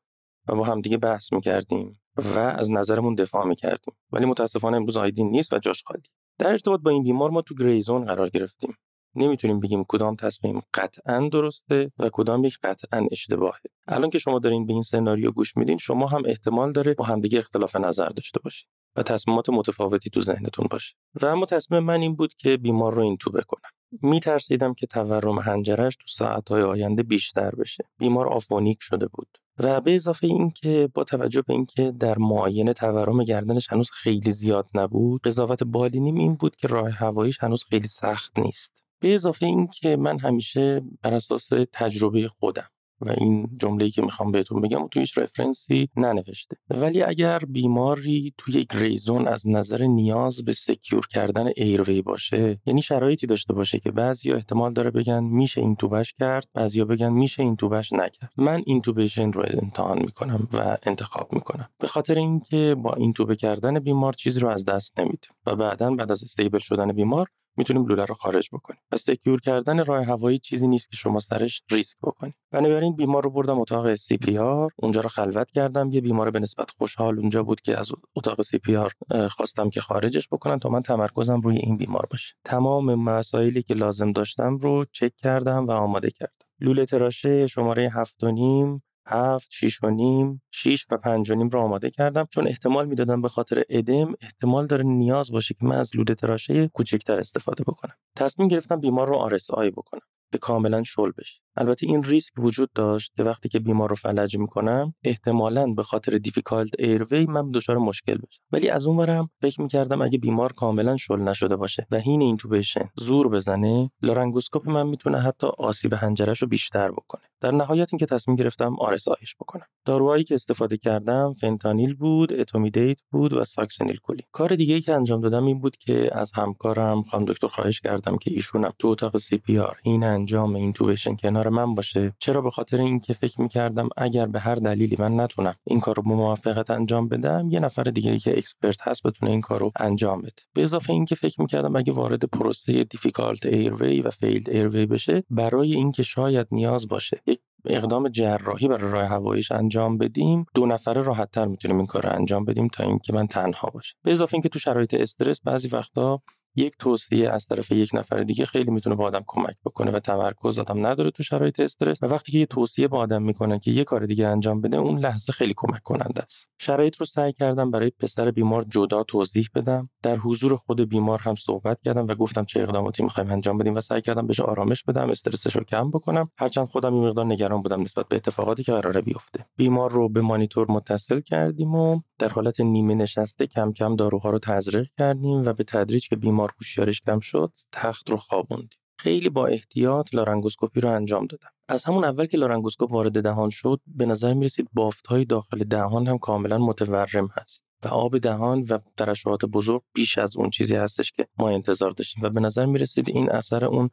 و 0.47 0.55
با 0.55 0.63
هم 0.63 0.81
دیگه 0.81 0.97
بحث 0.97 1.33
می‌کردیم 1.33 2.01
و 2.17 2.39
از 2.39 2.71
نظرمون 2.71 3.15
دفاع 3.15 3.47
می‌کردیم. 3.47 3.93
ولی 4.11 4.25
متاسفانه 4.25 4.77
امروز 4.77 4.97
آیدین 4.97 5.31
نیست 5.31 5.53
و 5.53 5.57
جاش 5.59 5.83
خالی. 5.83 6.03
در 6.37 6.47
ارتباط 6.47 6.81
با 6.81 6.91
این 6.91 7.03
بیمار 7.03 7.29
ما 7.29 7.41
تو 7.41 7.55
گریزون 7.55 8.05
قرار 8.05 8.29
گرفتیم. 8.29 8.75
نمی‌تونیم 9.15 9.59
بگیم 9.59 9.83
کدام 9.87 10.15
تصمیم 10.15 10.61
قطعا 10.73 11.29
درسته 11.31 11.91
و 11.99 12.09
کدام 12.13 12.45
یک 12.45 12.57
قطعا 12.63 13.07
اشتباهه. 13.11 13.61
الان 13.87 14.09
که 14.09 14.19
شما 14.19 14.39
دارین 14.39 14.65
به 14.65 14.73
این 14.73 14.81
سناریو 14.81 15.31
گوش 15.31 15.57
میدین 15.57 15.77
شما 15.77 16.07
هم 16.07 16.23
احتمال 16.25 16.71
داره 16.71 16.93
با 16.93 17.05
همدیگه 17.05 17.39
اختلاف 17.39 17.75
نظر 17.75 18.09
داشته 18.09 18.39
باشید 18.39 18.67
و 18.95 19.03
تصمیمات 19.03 19.49
متفاوتی 19.49 20.09
تو 20.09 20.21
ذهنتون 20.21 20.67
باشه. 20.71 20.95
و 21.21 21.25
اما 21.25 21.45
تصمیم 21.45 21.83
من 21.83 21.99
این 21.99 22.15
بود 22.15 22.33
که 22.33 22.57
بیمار 22.57 22.93
رو 22.93 23.01
این 23.01 23.17
تو 23.17 23.31
بکنم. 23.31 23.69
میترسیدم 24.01 24.73
که 24.73 24.87
تورم 24.87 25.39
حنجرش 25.39 25.95
تو 25.95 26.07
ساعتهای 26.07 26.61
آینده 26.61 27.03
بیشتر 27.03 27.51
بشه. 27.55 27.83
بیمار 27.97 28.27
aphonic 28.27 28.77
شده 28.81 29.07
بود. 29.07 29.37
و 29.59 29.81
به 29.81 29.95
اضافه 29.95 30.27
اینکه 30.27 30.89
با 30.93 31.03
توجه 31.03 31.41
به 31.41 31.53
اینکه 31.53 31.91
در 31.91 32.17
معاینه 32.17 32.73
تورم 32.73 33.23
گردنش 33.23 33.67
هنوز 33.71 33.91
خیلی 33.91 34.31
زیاد 34.31 34.69
نبود 34.73 35.21
قضاوت 35.21 35.63
بالینیم 35.63 36.15
این 36.15 36.35
بود 36.35 36.55
که 36.55 36.67
راه 36.67 36.89
هواییش 36.89 37.43
هنوز 37.43 37.63
خیلی 37.63 37.87
سخت 37.87 38.39
نیست. 38.39 38.73
به 38.99 39.15
اضافه 39.15 39.45
اینکه 39.45 39.95
من 39.95 40.19
همیشه 40.19 40.81
بر 41.01 41.13
اساس 41.13 41.49
تجربه 41.73 42.27
خودم 42.27 42.69
و 43.01 43.09
این 43.17 43.49
جمله‌ای 43.57 43.91
که 43.91 44.01
می‌خوام 44.01 44.31
بهتون 44.31 44.61
بگم 44.61 44.83
تو 44.83 44.87
هیچ 44.93 45.17
رفرنسی 45.17 45.89
ننوشته. 45.97 46.57
ولی 46.69 47.03
اگر 47.03 47.39
بیماری 47.39 48.33
توی 48.37 48.53
یک 48.53 48.67
gray 48.73 49.00
zone 49.00 49.27
از 49.27 49.47
نظر 49.47 49.83
نیاز 49.83 50.45
به 50.45 50.51
secure 50.51 51.07
کردن 51.07 51.49
airway 51.55 52.01
باشه 52.01 52.59
یعنی 52.65 52.81
شرایطی 52.81 53.27
داشته 53.27 53.53
باشه 53.53 53.79
که 53.79 53.91
بعضیا 53.91 54.35
احتمال 54.35 54.73
داره 54.73 54.91
بگن 54.91 55.23
میشه 55.23 55.61
اینتوبش 55.61 56.13
کرد 56.13 56.47
بعضیا 56.53 56.85
بگن 56.85 57.09
میشه 57.09 57.43
اینتوبش 57.43 57.93
نکرد. 57.93 58.31
من 58.37 58.63
intubation 58.65 59.31
رو 59.31 59.45
امتحان 59.61 59.99
می‌کنم 59.99 60.47
و 60.53 60.77
انتخاب 60.83 61.33
می‌کنم. 61.33 61.69
به 61.79 61.87
خاطر 61.87 62.15
اینکه 62.15 62.75
با 62.83 62.93
اینتوبه 62.93 63.35
کردن 63.35 63.79
بیمار 63.79 64.13
چیزی 64.13 64.39
رو 64.39 64.49
از 64.49 64.65
دست 64.65 64.99
نمیده 64.99 65.27
و 65.45 65.55
بعدا 65.55 65.91
بعد 65.91 66.11
از 66.11 66.23
stable 66.23 66.59
شدن 66.59 66.91
بیمار 66.91 67.27
می‌تونیم 67.57 67.85
لوله 67.85 68.05
رو 68.05 68.15
خارج 68.15 68.49
بکنیم. 68.53 68.81
پس 68.91 69.01
secure 69.01 69.39
کردن 69.39 69.85
راه 69.85 70.05
هوایی 70.05 70.39
چیزی 70.39 70.67
نیست 70.67 70.89
که 70.89 70.97
شما 70.97 71.19
سرش 71.19 71.63
ریسک 71.71 71.97
بکنید. 72.03 72.35
بنابراین 72.51 72.95
بیمار 72.95 73.23
رو 73.23 73.29
بردم 73.29 73.59
اتاق 73.59 73.93
CPR 73.93 74.71
اونجا 74.75 75.01
رو 75.01 75.09
خلوت 75.09 75.51
کردم. 75.51 75.91
یه 75.91 76.01
بیمار 76.01 76.31
به 76.31 76.39
نسبت 76.39 76.71
خوشحال 76.71 77.19
اونجا 77.19 77.43
بود 77.43 77.61
که 77.61 77.79
از 77.79 77.89
اتاق 78.15 78.41
CPR 78.41 78.91
خواستم 79.29 79.69
که 79.69 79.81
خارجش 79.81 80.27
بکنم 80.31 80.57
تا 80.57 80.69
من 80.69 80.81
تمرکزم 80.81 81.41
روی 81.41 81.57
این 81.57 81.77
بیمار 81.77 82.07
باشه. 82.11 82.33
تمام 82.43 82.95
مسائلی 82.95 83.63
که 83.63 83.73
لازم 83.73 84.11
داشتم 84.11 84.57
رو 84.57 84.85
چک 84.91 85.15
کردم 85.15 85.67
و 85.67 85.71
آماده 85.71 86.11
کردم. 86.11 86.33
لوله 86.59 86.85
تراشه 86.85 87.47
شماره 87.47 87.89
هفت 87.93 88.23
و 88.23 88.31
نیم 88.31 88.83
هفت، 89.07 89.47
شیش 89.51 89.83
و 89.83 89.89
نیم، 89.89 90.41
شیش 90.51 90.85
و 90.91 90.97
پنج 90.97 91.31
و 91.31 91.35
نیم 91.35 91.49
رو 91.49 91.59
آماده 91.59 91.89
کردم 91.89 92.27
چون 92.31 92.47
احتمال 92.47 92.87
می‌دادم 92.87 93.21
به 93.21 93.29
خاطر 93.29 93.63
ادم 93.69 94.13
احتمال 94.21 94.67
داره 94.67 94.83
نیاز 94.83 95.31
باشه 95.31 95.53
که 95.53 95.65
من 95.65 95.75
از 95.75 95.95
لوله 95.95 96.15
تراشه 96.15 96.67
کوچکتر 96.67 97.19
استفاده 97.19 97.63
بکنم. 97.63 97.95
تصمیم 98.17 98.47
گرفتم 98.47 98.79
بیمار 98.79 99.07
رو 99.07 99.29
RSI 99.53 99.71
بکنم. 99.71 100.01
که 100.35 100.39
کاملا 100.39 100.83
شل 100.83 101.11
بشه 101.17 101.41
البته 101.55 101.87
این 101.87 102.03
ریسک 102.03 102.33
وجود 102.37 102.69
داشت 102.75 103.13
که 103.17 103.23
وقتی 103.23 103.49
که 103.49 103.59
بیمار 103.59 103.89
رو 103.89 103.95
فلج 103.95 104.37
می‌کنم 104.37 104.93
احتمالا 105.03 105.67
به 105.67 105.83
خاطر 105.83 106.17
difficult 106.17 106.71
airway 106.79 107.25
من 107.25 107.51
دچار 107.51 107.77
مشکل 107.77 108.17
بشم 108.17 108.41
ولی 108.51 108.69
از 108.69 108.87
اون 108.87 108.97
ورم 108.97 109.29
فکر 109.41 109.61
می‌کردم 109.61 110.01
اگه 110.01 110.17
بیمار 110.17 110.53
کاملا 110.53 110.97
شل 110.97 111.21
نشده 111.21 111.55
باشه 111.55 111.87
و 111.91 111.99
حین 111.99 112.21
intubation 112.21 112.89
زور 112.97 113.29
بزنه 113.29 113.91
لارنگوسکوپ 114.01 114.69
من 114.69 114.87
می‌تونه 114.87 115.19
حتی 115.19 115.47
آسیب 115.57 115.93
حنجرش 115.93 116.41
رو 116.41 116.47
بیشتر 116.47 116.91
بکنه 116.91 117.21
در 117.41 117.51
نهایت 117.51 117.93
اینکه 117.93 118.05
تصمیم 118.05 118.37
گرفتم 118.37 118.75
RSI 118.79 119.13
ش 119.13 119.35
بکنم. 119.35 119.65
داروهایی 119.85 120.23
که 120.23 120.35
استفاده 120.35 120.77
کردم 120.77 121.33
فنتانیل 121.33 121.93
بود 121.93 122.33
etomidate 122.33 123.01
بود 123.11 123.33
و 123.33 123.43
succinylcholine 123.43 124.23
کار 124.31 124.55
دیگه 124.55 124.75
ای 124.75 124.81
که 124.81 124.93
انجام 124.93 125.21
دادم 125.21 125.45
این 125.45 125.61
بود 125.61 125.77
که 125.77 126.09
از 126.13 126.31
همکارم 126.35 127.03
خانم 127.03 127.25
دکتر 127.25 127.47
خواهش 127.47 127.81
کردم 127.81 128.17
که 128.17 128.31
ایشونم 128.33 128.73
تو 128.79 128.87
اتاق 128.87 129.17
CPR 129.17 129.77
حین 129.83 130.03
انجام 130.03 130.55
intubation 130.55 131.15
کنار 131.15 131.49
من 131.49 131.75
باشه. 131.75 132.15
چرا؟ 132.19 132.41
به 132.41 132.49
خاطر 132.49 132.77
اینکه 132.77 133.13
فکر 133.13 133.41
می‌کردم 133.41 133.89
اگر 133.97 134.25
به 134.25 134.39
هر 134.39 134.55
دلیلی 134.55 134.95
من 134.99 135.19
نتونم 135.19 135.55
این 135.63 135.79
کار 135.79 135.95
رو 135.95 136.03
با 136.03 136.09
موفقیت 136.09 136.69
انجام 136.69 137.07
بدم 137.07 137.47
یه 137.51 137.59
نفر 137.59 137.83
دیگه 137.83 138.11
ای 138.11 138.19
که 138.19 138.37
expert 138.37 138.77
هست 138.81 139.03
بتونه 139.03 139.31
این 139.31 139.41
کار 139.41 139.59
رو 139.59 139.71
انجام 139.79 140.21
بده. 140.21 140.33
به 140.53 140.63
اضافه 140.63 140.93
اینکه 140.93 141.15
فکر 141.15 141.41
می‌کردم 141.41 141.75
اگه 141.75 141.93
وارد 141.93 142.23
پروسه 142.23 142.83
difficult 142.83 143.45
airway 143.45 144.01
و 144.01 144.09
failed 144.09 144.49
airway 144.49 144.85
بشه 144.85 145.23
برای 145.29 145.73
اینکه 145.73 146.03
شاید 146.03 146.47
نیاز 146.51 146.87
باشه 146.87 147.21
یک 147.27 147.39
اقدام 147.65 148.09
جراحی 148.09 148.67
برای 148.67 148.91
راه 148.91 149.05
هواییش 149.05 149.51
انجام 149.51 149.97
بدیم. 149.97 150.45
دو 150.55 150.65
نفره 150.65 151.01
راحت 151.01 151.31
تر 151.31 151.45
می‌تونیم 151.45 151.77
این 151.77 151.87
کار 151.87 152.03
رو 152.03 152.09
انجام 152.09 152.45
بدیم 152.45 152.67
تا 152.67 152.83
اینکه 152.83 153.13
من 153.13 153.27
تنها 153.27 153.69
باشم. 153.69 153.97
به 154.03 154.11
اضافه 154.11 154.33
اینکه 154.33 154.49
تو 154.49 154.59
شرایط 154.59 154.93
استرس 154.93 155.41
بعضی 155.43 155.67
وقتا 155.67 156.21
یک 156.55 156.73
توصیه 156.79 157.29
از 157.29 157.45
طرف 157.45 157.71
یک 157.71 157.89
نفر 157.93 158.23
دیگه 158.23 158.45
خیلی 158.45 158.71
می‌تونه 158.71 158.95
به 158.95 159.03
آدم 159.03 159.23
کمک 159.27 159.55
بکنه 159.65 159.91
و 159.91 159.99
تمرکز 159.99 160.59
آدم 160.59 160.85
نداره 160.85 161.11
تو 161.11 161.23
شرایط 161.23 161.59
استرس. 161.59 162.03
و 162.03 162.05
وقتی 162.05 162.31
که 162.31 162.39
یه 162.39 162.45
توصیه 162.45 162.87
به 162.87 162.97
آدم 162.97 163.23
می‌کنن 163.23 163.59
که 163.59 163.71
یه 163.71 163.83
کار 163.83 164.05
دیگه 164.05 164.27
انجام 164.27 164.61
بده 164.61 164.77
اون 164.77 164.99
لحظه 164.99 165.33
خیلی 165.33 165.53
کمک 165.57 165.81
کننده 165.83 166.21
است. 166.21 166.49
شرایط 166.59 166.97
رو 166.97 167.05
سعی 167.05 167.33
کردم 167.33 167.71
برای 167.71 167.89
پسر 167.89 168.31
بیمار 168.31 168.63
جدا 168.63 169.03
توضیح 169.03 169.47
بدم. 169.55 169.89
در 170.01 170.15
حضور 170.15 170.55
خود 170.55 170.89
بیمار 170.89 171.19
هم 171.19 171.35
صحبت 171.35 171.81
کردم 171.81 172.07
و 172.07 172.15
گفتم 172.15 172.45
چه 172.45 172.61
اقداماتی 172.61 173.03
می‌خوایم 173.03 173.31
انجام 173.31 173.57
بدیم 173.57 173.75
و 173.75 173.81
سعی 173.81 174.01
کردم 174.01 174.27
بهش 174.27 174.39
آرامش 174.39 174.83
بدم 174.83 175.09
استرسش 175.09 175.55
رو 175.55 175.63
کم 175.63 175.91
بکنم. 175.91 176.31
هرچند 176.37 176.67
خودم 176.67 176.93
این 176.93 177.07
مقدار 177.07 177.25
نگران 177.25 177.61
بودم 177.61 177.81
نسبت 177.81 178.07
به 178.07 178.15
اتفاقاتی 178.15 178.63
که 178.63 178.71
قراره 178.71 179.01
بیفته. 179.01 179.45
بیمار 179.57 179.91
رو 179.91 180.09
به 180.09 180.21
مانیتور 180.21 180.71
متصل 180.71 181.19
کردیم 181.19 181.75
و 181.75 182.01
در 182.19 182.29
حالت 182.29 182.61
نیمه 182.61 182.95
نشسته 182.95 183.47
کم 183.47 183.71
کم 183.71 183.95
داروها 183.95 184.29
رو 184.29 184.39
تزریق 184.39 184.87
کردیم 184.97 185.45
و 185.45 185.53
به 185.53 185.63
تدریج 185.63 186.09
که 186.09 186.15
بیمار 186.15 186.44
هوشیارش 186.59 187.01
کم 187.01 187.19
شد 187.19 187.51
تخت 187.71 188.09
رو 188.09 188.17
خوابوندیم. 188.17 188.79
خیلی 188.99 189.29
با 189.29 189.47
احتیاط 189.47 190.15
لارنگوسکوپی 190.15 190.79
رو 190.79 190.89
انجام 190.89 191.25
دادم. 191.25 191.49
از 191.67 191.83
همون 191.83 192.05
اول 192.05 192.25
که 192.25 192.37
لارنگوسکوپ 192.37 192.91
وارد 192.91 193.23
دهان 193.23 193.49
شد 193.49 193.81
به 193.87 194.05
نظر 194.05 194.33
می 194.33 194.45
رسید 194.45 194.67
بافت 194.73 195.07
های 195.07 195.25
داخل 195.25 195.63
دهان 195.63 196.07
هم 196.07 196.17
کاملا 196.17 196.57
متورم 196.57 197.27
هست. 197.33 197.64
و 197.85 197.87
آب 197.87 198.17
دهان 198.17 198.61
و 198.69 198.79
ترشحات 198.97 199.45
بزرگ 199.45 199.81
بیش 199.93 200.17
از 200.17 200.37
اون 200.37 200.49
چیزی 200.49 200.75
هستش 200.75 201.11
که 201.11 201.27
ما 201.37 201.49
انتظار 201.49 201.91
داشتیم 201.91 202.23
و 202.23 202.29
به 202.29 202.39
نظر 202.39 202.65
می 202.65 202.77
رسید 202.77 203.09
این 203.09 203.31
اثر 203.31 203.65
اون 203.65 203.89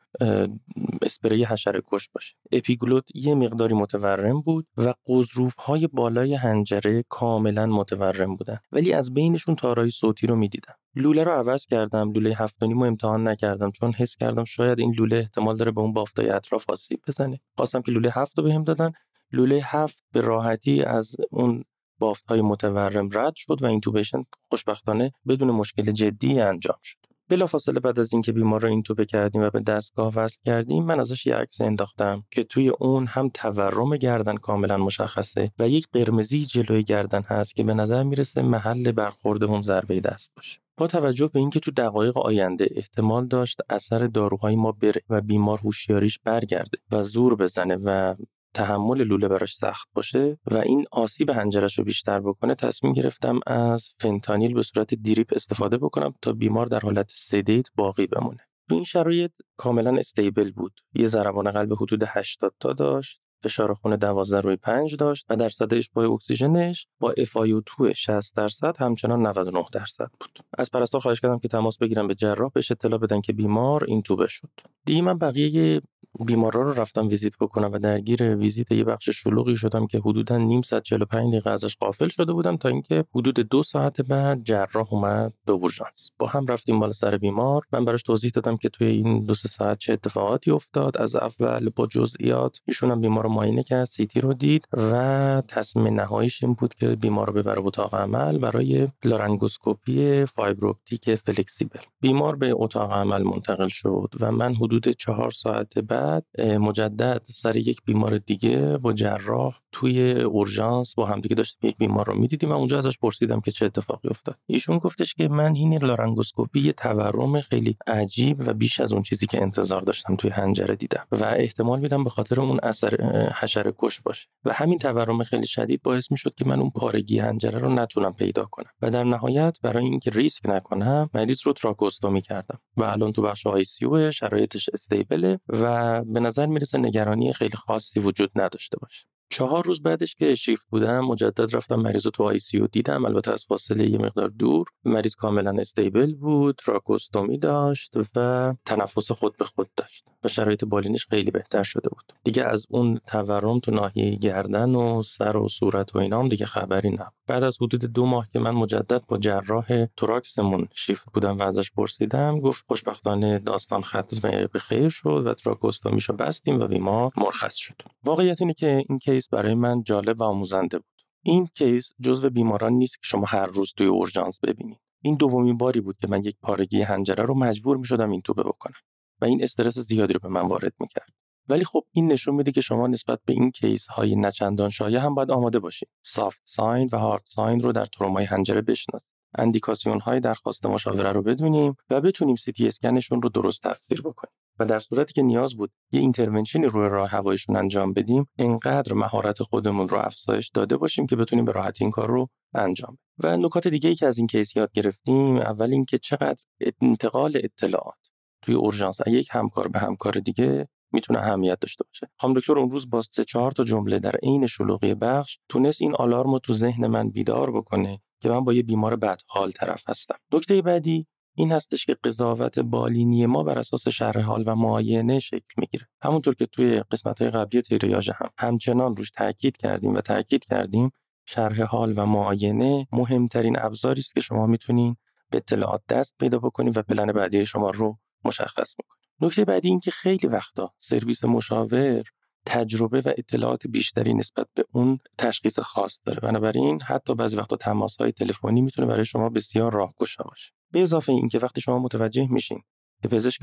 اسپری 1.03 1.45
حشره 1.45 1.83
کش 1.87 2.09
باشه. 2.09 2.35
اپیگلوت 2.53 3.09
یه 3.15 3.35
مقداری 3.35 3.75
متورم 3.75 4.41
بود 4.41 4.67
و 4.77 4.95
غضروف 5.07 5.57
های 5.57 5.87
بالای 5.87 6.35
حنجره 6.35 7.05
کاملا 7.09 7.67
متورم 7.67 8.37
بودن. 8.37 8.59
ولی 8.73 8.93
از 8.93 9.15
بینشون 9.15 9.57
تارهای 9.57 9.91
صوتی 9.91 10.27
رو 10.27 10.37
می‌دیدم. 10.37 10.75
لوله 10.97 11.25
رو 11.25 11.33
عوض 11.33 11.67
کردم. 11.67 12.13
لوله 12.13 12.35
هفت 12.39 12.63
و 12.63 12.65
امتحان 12.65 13.29
نکردم. 13.29 13.71
چون 13.71 13.93
حس 13.93 14.17
کردم 14.17 14.45
شاید 14.45 14.81
این 14.81 14.95
لوله 14.99 15.17
احتمال 15.17 15.57
داره 15.57 15.71
به 15.71 15.81
اون 15.81 15.93
بافتای 15.93 16.31
اطراف 16.31 16.71
آسیب 16.71 17.01
بزنه. 17.09 17.41
خواستم 17.57 17.83
که 17.83 17.93
لوله 17.93 18.11
هفت 18.15 18.39
رو 18.39 18.45
بهم 18.45 18.65
دادن. 18.65 18.93
لوله 19.33 19.61
هفت 19.65 20.05
به 20.13 20.21
راحتی 20.21 20.83
از 20.83 21.17
اون 21.31 21.65
بافت 22.03 22.27
های 22.27 22.41
متورم 22.41 23.09
رد 23.13 23.33
شد 23.37 23.63
و 23.63 23.67
اینتوبیشن 23.67 24.25
خوشبختانه 24.49 25.13
بدون 25.29 25.51
مشکل 25.51 25.91
جدی 25.91 26.41
انجام 26.41 26.79
شد. 26.83 26.99
بلافاصله 27.29 27.81
بعد 27.81 28.01
از 28.01 28.13
اینکه 28.13 28.33
بیمار 28.33 28.61
رو 28.61 28.69
اینتوبه 28.69 29.05
کردیم 29.05 29.43
و 29.43 29.51
به 29.51 29.61
دستگاه 29.61 30.13
وصل 30.17 30.41
کردیم 30.47 30.85
من 30.85 31.01
ازش 31.01 31.27
یه 31.27 31.35
عکس 31.35 31.61
انداختم 31.61 32.25
که 32.31 32.45
توی 32.45 32.69
اون 32.69 33.07
هم 33.07 33.29
تورم 33.35 33.97
گردن 33.97 34.37
کاملا 34.37 34.77
مشخصه 34.77 35.51
و 35.59 35.69
یک 35.69 35.87
قرمزی 35.93 36.45
جلوی 36.45 36.83
گردن 36.83 37.23
هست 37.27 37.55
که 37.55 37.63
به 37.63 37.75
نظر 37.75 38.03
می‌رسه 38.03 38.43
محل 38.43 38.93
برخورد 38.93 39.45
اون 39.45 39.63
ضربه 39.63 40.01
دست 40.01 40.33
باشه. 40.37 40.61
با 40.77 40.87
توجه 40.87 41.29
به 41.29 41.39
اینکه 41.39 41.61
تو 41.61 41.71
دقایق 41.71 42.19
آینده 42.19 42.69
احتمال 42.77 43.27
داشت 43.27 43.61
اثر 43.71 44.07
داروهای 44.07 44.57
ما 44.57 44.73
بره 44.73 45.03
و 45.09 45.21
بیمار 45.21 45.59
هوشیاریش 45.59 46.19
برگرده 46.19 46.79
و 46.93 47.03
زور 47.03 47.37
بزنه 47.37 47.77
و 47.77 48.15
تحمل 48.55 49.03
لوله 49.03 49.29
براش 49.29 49.55
سخت 49.55 49.89
باشه 49.95 50.39
و 50.51 50.57
این 50.57 50.85
آسیب 50.93 51.31
حنجرش 51.31 51.79
رو 51.79 51.85
بیشتر 51.85 52.21
بکنه 52.21 52.55
تصمیم 52.55 52.93
گرفتم 52.93 53.41
از 53.47 53.93
فنتانیل 54.01 54.55
به 54.55 54.63
صورت 54.63 54.95
drip 54.95 55.33
استفاده 55.37 55.79
بکنم 55.79 56.15
تا 56.23 56.33
بیمار 56.33 56.67
در 56.67 56.81
حالت 56.81 57.11
sedate 57.11 57.69
باقی 57.75 58.07
بمونه. 58.07 58.41
تو 58.69 58.75
این 58.75 58.85
شرایط 58.85 59.33
کاملا 59.57 59.97
stable 59.97 60.51
بود. 60.51 60.73
یه 60.95 61.07
ضربان 61.07 61.51
قلب 61.51 61.73
حدود 61.73 62.03
80 62.07 62.55
تا 62.61 62.73
داشت 62.73 63.21
فشار 63.43 63.75
خون 63.75 63.97
12 63.97 64.41
روی 64.41 64.57
5 64.57 64.97
داشت 64.97 65.27
و 65.31 65.37
درصد 65.37 65.75
اشباع 65.75 66.11
اکسیژنش 66.11 66.87
با 67.01 67.15
FiO2 67.19 67.95
60 67.95 68.37
درصد 68.37 68.77
همچنان 68.79 69.27
99 69.27 69.65
درصد 69.73 70.11
بود. 70.21 70.39
از 70.59 70.71
پرستار 70.71 71.01
خواهش 71.01 71.21
کردم 71.21 71.39
که 71.39 71.49
تماس 71.49 71.79
بگیرم 71.79 72.09
به 72.09 72.15
جراح 72.15 72.51
بهش 72.55 72.71
اطلاع 72.71 72.99
بدن 72.99 73.21
که 73.21 73.33
بیمار 73.33 73.85
intubate 73.85 74.27
شد. 74.29 74.51
دیگه 74.85 75.03
من 75.03 75.19
بقیه 75.19 75.81
بیمارا 76.21 76.63
رو 76.63 76.73
رفتم 76.73 77.09
ویزیت 77.09 77.39
بکنم 77.41 77.73
و 77.73 77.79
درگیر 77.79 78.37
ویزیت 78.37 78.73
یه 78.73 78.85
بخش 78.85 79.11
شلوغی 79.11 79.57
شدم 79.57 79.87
که 79.87 79.99
حدودا 79.99 80.39
نیم 80.39 80.63
ساعت 80.63 80.83
45 80.83 81.31
دقیقه 81.31 81.51
ازش 81.51 81.77
غافل 81.77 82.09
شده 82.09 82.33
بودم 82.33 82.57
تا 82.57 82.69
اینکه 82.69 83.05
حدود 83.15 83.35
دو 83.35 83.63
ساعت 83.63 84.01
بعد 84.01 84.43
جراح 84.45 84.93
اومد 84.95 85.33
به 85.47 85.53
اورژانس. 85.53 86.11
با 86.19 86.27
هم 86.27 86.47
رفتیم 86.47 86.81
بالا 86.81 86.93
سر 86.93 87.17
بیمار. 87.17 87.63
من 87.73 87.85
براش 87.85 88.03
توضیح 88.03 88.31
دادم 88.35 88.57
که 88.57 88.69
توی 88.69 88.87
این 88.87 89.25
دو 89.25 89.35
ساعت 89.35 89.79
چه 89.79 89.93
اتفاقاتی 89.93 90.51
افتاد. 90.51 90.99
از 90.99 91.17
اول 91.17 91.71
با 91.77 91.87
جزئیات 91.87 92.61
ایشون 92.69 92.91
هم 92.91 93.01
بیمار 93.01 93.25
رو 93.25 93.31
معاینه 93.31 93.63
کرد 93.63 93.85
سیتی 93.85 94.21
رو 94.21 94.35
دید 94.35 94.69
و 94.73 95.43
تصمیم 95.49 96.01
نهاییش 96.01 96.45
این 96.45 96.55
بود 96.55 96.75
که 96.75 96.89
بیمار 96.89 97.27
رو 97.27 97.33
ببره 97.33 97.61
اتاق 97.61 97.95
عمل 97.95 98.39
برای 98.39 98.89
لارنگوسکوپی 99.05 100.25
fiberoptic 100.25 101.15
flexible. 101.15 101.81
بیمار 102.01 102.37
به 102.37 102.53
اتاق 102.57 102.93
عمل 102.93 103.23
منتقل 103.23 103.69
شد 103.69 104.15
و 104.21 104.33
من 104.33 104.55
حدود 104.55 104.89
چهار 104.89 105.31
ساعت 105.31 105.79
بعد 105.79 106.02
مجدد 106.39 107.23
سر 107.25 107.57
یک 107.57 107.79
بیمار 107.85 108.19
دیگه 108.19 108.79
با 108.79 108.93
جراح 108.93 109.59
توی 109.73 110.13
اورژانس 110.13 110.95
با 110.95 111.07
همدیگه 111.07 111.35
داشتیم 111.35 111.71
یک 111.71 111.77
بیمار 111.77 112.07
رو 112.07 112.19
می‌دیدیم 112.19 112.51
و 112.51 112.53
اونجا 112.53 112.79
ازش 112.79 112.99
پرسیدم 112.99 113.41
که 113.41 113.51
چه 113.51 113.67
اتفاقی 113.67 114.09
افتاد. 114.09 114.37
ایشون 114.47 114.79
گفتش 114.79 115.15
که 115.15 115.29
من 115.29 115.55
این 115.55 115.85
لارنگوسکوپی 115.85 116.61
یه 116.61 116.73
تورم 116.73 117.41
خیلی 117.41 117.77
عجیب 117.87 118.49
و 118.49 118.55
بیش 118.55 118.81
از 118.81 118.93
اون 118.93 119.03
چیزی 119.03 119.27
که 119.27 119.43
انتظار 119.43 119.83
داشتم 119.83 120.17
توی 120.17 120.31
حنجره 120.31 120.77
دیدم 120.77 121.07
و 121.13 121.25
احتمال 121.25 121.81
میدم 121.81 122.05
به 122.05 122.11
خاطر 122.11 122.41
اون 122.41 122.61
اثر 122.63 122.97
حشره 123.41 123.75
کش 123.79 124.01
باشه 124.01 124.29
و 124.45 124.53
همین 124.53 124.79
تورم 124.79 125.25
خیلی 125.25 125.47
شدید 125.47 125.83
باعث 125.83 126.11
می‌شد 126.13 126.35
که 126.35 126.45
من 126.45 126.61
اون 126.61 126.71
پارگی 126.71 127.19
حنجره 127.19 127.59
رو 127.59 127.75
نتونم 127.75 128.13
پیدا 128.13 128.45
کنم 128.45 128.71
و 128.83 128.91
در 128.91 129.05
نهایت 129.05 129.59
برای 129.63 129.85
اینکه 129.85 130.11
ریسک 130.11 130.47
نکنم 130.47 131.11
مریض 131.15 131.41
رو 131.47 131.53
تراکوستومی 131.53 132.21
کردم 132.21 132.59
و 132.77 132.85
الان 132.85 133.13
تو 133.13 133.23
بخش 133.23 133.47
ICU 133.47 134.13
شرایطش 134.13 134.69
stable 134.73 135.29
ه 135.29 135.39
و 135.49 135.92
به 136.01 136.21
نظر 136.21 136.47
می‌رسه 136.47 136.79
نگرانی 136.79 137.33
خیلی 137.33 137.57
خاصی 137.57 138.01
وجود 138.01 138.31
نداشته 138.37 138.79
باشه. 138.79 139.07
چهار 139.33 139.65
روز 139.65 139.83
بعدش 139.83 140.15
که 140.15 140.35
شیفت 140.35 140.67
بودم 140.71 141.01
مجدد 141.01 141.57
رفتم 141.57 141.77
مریض 141.77 142.07
تو 142.07 142.23
ICU 142.23 142.67
دیدم. 142.73 143.05
البته 143.05 143.33
از 143.33 143.45
فاصله 143.45 143.91
یه 143.91 143.99
مقدار 143.99 144.29
دور. 144.29 144.67
مریض 144.85 145.15
کاملا 145.15 145.55
stable 145.61 146.15
بود 146.15 146.61
تراکوستومی 146.67 147.39
داشت 147.39 147.95
و 148.17 148.55
تنفس 148.65 149.13
خود 149.13 149.37
به 149.37 149.45
خود 149.45 149.69
داشت 149.77 150.05
و 150.25 150.29
شرایط 150.29 150.65
بالینش 150.65 151.07
خیلی 151.07 151.31
بهتر 151.31 151.63
شده 151.63 151.89
بود. 151.89 152.13
دیگه 152.25 152.45
از 152.45 152.67
اون 152.71 153.01
تورم 153.07 153.59
تو 153.59 153.71
ناحیه 153.71 154.17
گردن 154.17 154.75
و 154.75 155.03
سر 155.03 155.37
و 155.37 155.49
صورت 155.49 155.97
و 155.97 155.99
اینام 155.99 156.29
دیگه 156.29 156.47
خبری 156.47 156.91
نبود. 156.91 157.13
بعد 157.27 157.43
از 157.43 157.57
حدود 157.61 157.85
دو 157.85 158.07
ماه 158.07 158.29
که 158.33 158.39
من 158.39 158.51
مجدد 158.51 159.03
با 159.09 159.19
جراح 159.19 159.87
توراکسمون 159.97 160.69
شیفت 160.75 161.13
بودم 161.15 161.39
و 161.39 161.43
ازش 161.43 161.71
پرسیدم 161.71 162.41
گفت 162.41 162.65
خوشبختانه 162.69 163.39
داستان 163.39 163.83
ختم 163.83 164.47
به 164.53 164.59
خیر 164.59 164.89
شد 164.89 165.23
و 165.27 165.35
تراکوستومیشو 165.35 166.13
بستیم 166.13 166.61
و 166.61 166.67
بیمار 166.67 167.11
مرخص 167.17 167.57
شد. 167.57 167.83
واقعیت 168.05 168.41
اینه 168.41 168.55
که 168.55 168.85
این 168.89 168.99
case 169.23 169.29
برای 169.29 169.55
من 169.55 169.83
جالب 169.83 170.21
و 170.21 170.25
آموزنده 170.25 170.79
بود 170.79 170.87
این 171.25 171.47
case 171.47 171.93
جزو 172.01 172.31
بیماران 172.31 172.73
نیست 172.73 172.95
که 172.95 173.01
شما 173.03 173.27
هر 173.27 173.47
روز 173.47 173.73
توی 173.77 173.87
اورژانس 173.87 174.41
ببینید 174.41 174.81
این 175.03 175.17
دومین 175.17 175.57
باری 175.57 175.81
بود 175.81 175.97
که 175.99 176.09
من 176.09 176.25
یک 176.25 176.37
پارگی 176.43 176.83
حنجره 176.83 177.25
رو 177.25 177.35
مجبور 177.35 177.77
می 177.77 177.85
شدم 177.85 178.11
intubate 178.11 178.43
بکنم 178.43 178.81
و 179.21 179.25
این 179.25 179.43
استرس 179.43 179.79
زیادی 179.79 180.13
رو 180.13 180.21
به 180.23 180.29
من 180.29 180.49
وارد 180.49 180.73
می 180.81 180.89
کرد. 180.89 181.13
ولی 181.49 181.65
خب 181.65 181.85
این 181.93 182.13
نشون 182.13 182.35
میده 182.35 182.53
که 182.53 182.61
شما 182.61 182.87
نسبت 182.87 183.19
به 183.25 183.33
این 183.33 183.51
case 183.51 183.87
های 183.87 184.17
نه 184.17 184.32
چندان 184.32 184.71
شایع 184.71 184.99
هم 184.99 185.15
باید 185.15 185.31
آماده 185.31 185.59
باشید. 185.59 185.89
soft 186.05 186.41
sign 186.45 186.89
و 186.93 186.99
hard 186.99 187.23
sign 187.25 187.61
رو 187.61 187.73
در 187.73 187.85
ترومای 187.85 188.25
حنجره 188.25 188.61
بشناسید. 188.61 189.13
اندیکاسیون 189.39 190.01
های 190.01 190.21
درخواست 190.21 190.67
مشاوره 190.67 191.13
رو 191.13 191.23
بدونیم 191.23 191.77
و 191.91 192.01
بتونیم 192.01 192.37
سی 192.37 192.53
تی 192.53 192.67
اسکنشون 192.67 193.23
رو 193.23 193.29
درست 193.29 193.63
تفسیر 193.63 194.03
بکنیم. 194.03 194.42
و 194.59 194.65
در 194.65 194.79
صورتی 194.79 195.13
که 195.13 195.23
نیاز 195.23 195.57
بود 195.57 195.73
یه 195.93 196.01
intervention 196.01 196.62
ی 196.62 196.67
روی 196.67 196.89
راه 196.89 197.09
هوایشون 197.09 197.57
انجام 197.57 197.93
بدیم 197.93 198.27
انقدر 198.39 198.95
مهارت 198.95 199.43
خودمون 199.43 199.89
رو 199.89 199.99
افزایش 199.99 200.49
داده 200.49 200.77
باشیم 200.77 201.07
که 201.07 201.17
بتونیم 201.17 201.45
به 201.45 201.53
راحتی 201.53 201.85
این 201.85 201.91
کار 201.91 202.09
رو 202.09 202.29
انجام 202.55 202.99
و 203.19 203.37
نکات 203.37 203.69
دیگه 203.69 203.89
ای 203.89 203.95
که 203.95 204.07
از 204.07 204.19
این 204.19 204.27
کیس 204.27 204.57
یاد 204.57 204.73
گرفتیم 204.73 205.37
اول 205.37 205.73
اینکه 205.73 205.99
چقدر 205.99 206.43
انتقال 206.81 207.33
اطلاعات 207.45 207.99
توی 208.43 208.55
اورژانس 208.55 209.01
یک 209.07 209.29
همکار 209.31 209.69
به 209.69 209.79
همکار 209.79 210.13
دیگه 210.13 210.69
می‌تونه 210.93 211.19
اهمیت 211.19 211.61
داشته 211.61 211.85
باشه. 211.85 212.11
خانم 212.19 212.35
دکتر 212.35 212.59
اون 212.59 212.71
روز 212.71 212.91
با 212.91 213.03
سه 213.03 213.25
چهار 213.25 213.51
تا 213.51 213.65
جمله 213.65 213.99
در 213.99 214.17
عین 214.17 214.47
شلوغی 214.47 214.95
بخش 214.95 215.39
تونست 215.49 215.83
این 215.83 215.95
آلارم 215.95 216.33
رو 216.33 216.39
تو 216.39 216.55
ذهن 216.55 216.87
من 216.87 217.11
بیدار 217.11 217.51
بکنه 217.51 218.01
که 218.23 218.29
من 218.29 218.45
با 218.45 218.53
یه 218.53 218.63
بیمار 218.63 218.97
بدحال 218.97 219.51
طرف 219.51 219.83
هستم. 219.89 220.15
نکته 220.33 220.63
بعدی 220.63 221.07
این 221.35 221.53
هستش 221.53 221.87
که 221.87 221.97
قضاوت 222.05 222.59
بالینی 222.59 223.27
ما 223.27 223.43
بر 223.43 223.59
اساس 223.59 223.89
شرح 223.89 224.21
حال 224.21 224.45
و 224.47 224.55
معاینه 224.55 225.19
شکل 225.19 225.55
می‌گیره. 225.57 225.89
همونطور 226.03 226.35
که 226.35 226.47
توی 226.47 226.81
قسمت 226.81 227.23
های 227.23 227.31
قبلی 227.31 227.63
تریاژ 227.63 228.11
هم 228.11 228.31
همچنان 228.39 228.97
روش 228.97 229.11
تاکید 229.11 229.57
کردیم 229.57 229.95
و 229.95 230.01
تاکید 230.01 230.45
کردیم 230.45 230.91
شرح 231.25 231.63
حال 231.63 231.95
و 231.97 232.07
معاینه 232.07 232.87
مهمترین 232.93 233.59
ابزاری 233.59 234.01
است 234.01 234.15
که 234.15 234.21
شما 234.21 234.47
می‌تونین 234.47 234.97
به 235.31 235.39
اطلاعات 235.39 235.83
دست 235.89 236.17
پیدا 236.19 236.39
بکنید 236.39 236.77
و 236.77 236.83
پلن 236.83 237.13
بعدی 237.13 237.47
شما 237.47 237.71
رو 237.71 237.99
مشخص 238.25 238.75
می‌کنید 238.79 239.03
نکته 239.21 239.45
بعدی 239.45 239.69
این 239.69 239.81
که 239.81 239.91
خیلی 239.91 240.29
وقتا 240.29 240.75
سرویس 240.79 241.25
مشاور 241.25 242.03
تجربه 242.47 243.01
و 243.01 243.13
اطلاعات 243.19 243.67
بیشتری 243.67 244.15
نسبت 244.15 244.47
به 244.55 244.65
اون 244.73 244.99
تشخیص 245.19 245.59
خاص 245.59 246.01
داره. 246.05 246.21
بنابراین 246.21 246.83
حتی 246.83 247.15
بعضی 247.15 247.37
وقتا 247.37 247.57
تماس 247.57 247.97
های 247.97 248.13
تلفنی 248.13 248.61
می‌تونه 248.61 248.89
برای 248.89 249.05
شما 249.05 249.29
بسیار 249.29 249.73
راهگشا 249.73 250.25
باشه. 250.25 250.53
به 250.73 250.83
اضافه 250.83 251.13
اینکه 251.13 251.39
وقتی 251.39 251.61
شما 251.61 251.79
متوجه 251.79 252.27
میشین 252.31 252.63
که 253.03 253.09
پزشک 253.09 253.43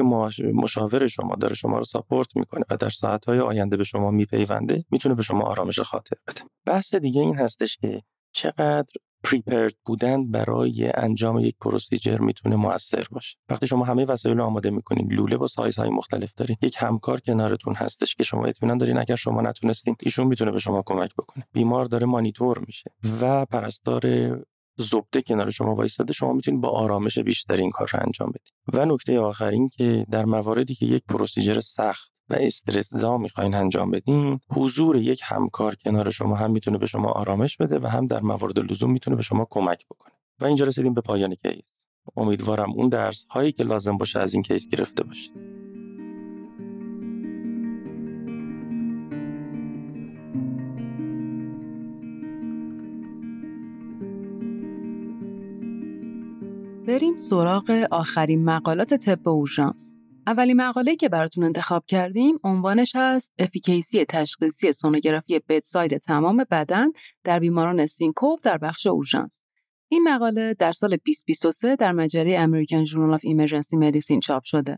مشاور 0.53 1.07
شما 1.07 1.35
داره 1.35 1.55
شما 1.55 1.77
رو 1.77 1.83
ساپورت 1.83 2.35
می‌کنه 2.35 2.65
و 2.69 2.77
در 2.77 2.89
ساعتهای 2.89 3.39
آینده 3.39 3.77
به 3.77 3.83
شما 3.83 4.11
میپیونده 4.11 4.85
می‌تونه 4.91 5.15
به 5.15 5.23
شما 5.23 5.41
آرامش 5.41 5.79
خاطر 5.79 6.15
بده. 6.27 6.41
بحث 6.65 6.95
دیگه 6.95 7.21
این 7.21 7.35
هستش 7.35 7.77
که 7.77 8.01
چقدر 8.31 8.93
پریپرد 9.23 9.75
بودن 9.85 10.31
برای 10.31 10.91
انجام 10.95 11.39
یک 11.39 11.55
پروسیجر 11.61 12.17
می‌تونه 12.17 12.55
موثر 12.55 13.07
باشه. 13.11 13.37
وقتی 13.49 13.67
شما 13.67 13.85
همه 13.85 14.05
وسایل 14.05 14.39
آماده 14.39 14.69
می‌کنین 14.69 15.11
لوله 15.11 15.37
با 15.37 15.47
سایزهای 15.47 15.89
مختلف 15.89 16.33
دارین 16.33 16.57
یک 16.61 16.75
همکار 16.77 17.19
کنارتون 17.19 17.75
هستش 17.75 18.15
که 18.15 18.23
شما 18.23 18.45
اطمینان 18.45 18.77
دارین 18.77 18.97
اگر 18.97 19.15
شما 19.15 19.41
نتونستین 19.41 19.95
ایشون 19.99 20.27
می‌تونه 20.27 20.51
به 20.51 20.59
شما 20.59 20.83
کمک 20.85 21.13
بکنه. 21.15 21.47
بیمار 21.53 21.85
داره 21.85 22.05
مانیتور 22.05 22.59
میشه 22.67 22.91
و 23.21 23.45
پرستار 23.45 24.01
زبده 24.83 25.21
کنار 25.21 25.51
شما 25.51 25.75
وایستاده 25.75 26.13
شما 26.13 26.33
می‌تونید 26.33 26.61
با 26.61 26.69
آرامش 26.69 27.19
بیشتری 27.19 27.61
این 27.61 27.71
کار 27.71 27.89
رو 27.93 27.99
انجام 28.05 28.29
بدید. 28.29 28.53
و 28.73 28.85
نکته 28.85 29.19
آخر 29.19 29.47
این 29.47 29.69
که 29.69 30.05
در 30.11 30.25
مواردی 30.25 30.75
که 30.75 30.85
یک 30.85 31.03
پروسیجر 31.09 31.59
سخت 31.59 32.11
و 32.29 32.35
استرس 32.39 32.89
زا 32.93 33.17
می‌خواین 33.17 33.53
انجام 33.53 33.91
بدین 33.91 34.39
حضور 34.51 34.95
یک 34.95 35.21
همکار 35.23 35.75
کنار 35.75 36.09
شما 36.09 36.35
هم 36.35 36.51
می‌تونه 36.51 36.77
به 36.77 36.85
شما 36.85 37.09
آرامش 37.09 37.57
بده 37.57 37.79
و 37.79 37.87
هم 37.87 38.07
در 38.07 38.21
موارد 38.21 38.59
لزوم 38.59 38.91
می‌تونه 38.91 39.15
به 39.15 39.21
شما 39.21 39.47
کمک 39.49 39.85
بکنه. 39.85 40.13
و 40.39 40.45
اینجا 40.45 40.65
رسیدیم 40.65 40.93
به 40.93 41.01
پایان 41.01 41.35
case. 41.35 41.87
امیدوارم 42.17 42.71
اون 42.71 42.89
درس 42.89 43.25
هایی 43.29 43.51
که 43.51 43.63
لازم 43.63 43.97
باشه 43.97 44.19
از 44.19 44.33
این 44.33 44.43
case 44.43 44.67
گرفته 44.67 45.03
باشید. 45.03 45.68
بریم 56.89 57.17
سراغ 57.17 57.85
آخرین 57.91 58.45
مقالات 58.45 58.93
طب 58.93 59.29
اورژانس. 59.29 59.95
اولین 60.27 60.61
مقاله‌ای 60.61 60.97
که 60.97 61.09
براتون 61.09 61.43
انتخاب 61.43 61.85
کردیم 61.87 62.39
عنوانش 62.43 62.91
هست 62.95 63.33
efficacy 63.39 64.05
تشخیصی 64.05 64.73
سونوگرافی 64.73 65.39
bedside 65.49 65.97
تمام 65.97 66.45
بدن 66.51 66.87
در 67.23 67.39
بیماران 67.39 67.85
سنکوپ 67.85 68.39
در 68.41 68.57
بخش 68.57 68.87
اورژانس. 68.87 69.43
این 69.91 70.03
مقاله 70.03 70.53
در 70.53 70.71
سال 70.71 70.89
2023 70.89 71.75
در 71.75 71.91
مجله 71.91 72.39
American 72.39 72.83
Journal 72.83 73.13
of 73.13 73.21
Emergency 73.23 73.77
Medicine 73.77 74.19
چاپ 74.19 74.43
شده. 74.43 74.77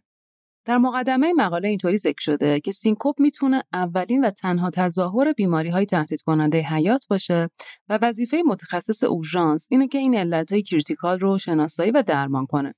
در 0.65 0.77
مقدمه 0.77 1.33
مقاله 1.33 1.67
اینطوری 1.67 1.97
ذکر 1.97 2.21
شده 2.21 2.59
که 2.59 2.71
سنکوپ 2.71 3.19
می‌تونه 3.19 3.63
اولین 3.73 4.25
و 4.25 4.29
تنها 4.29 4.69
تظاهر 4.69 5.33
بیماری 5.33 5.69
های 5.69 5.85
تهدید 5.85 6.21
کننده 6.21 6.61
حیات 6.61 7.05
باشه 7.09 7.49
و 7.89 7.99
وظیفه 8.01 8.41
متخصص 8.45 9.03
اورژانس 9.03 9.67
اینه 9.71 9.87
که 9.87 9.97
این 9.97 10.15
علت 10.15 10.51
های 10.51 10.63
critical 10.63 11.19
رو 11.19 11.37
شناسایی 11.37 11.91
و 11.91 12.03
درمان 12.07 12.45
کنه. 12.45 12.73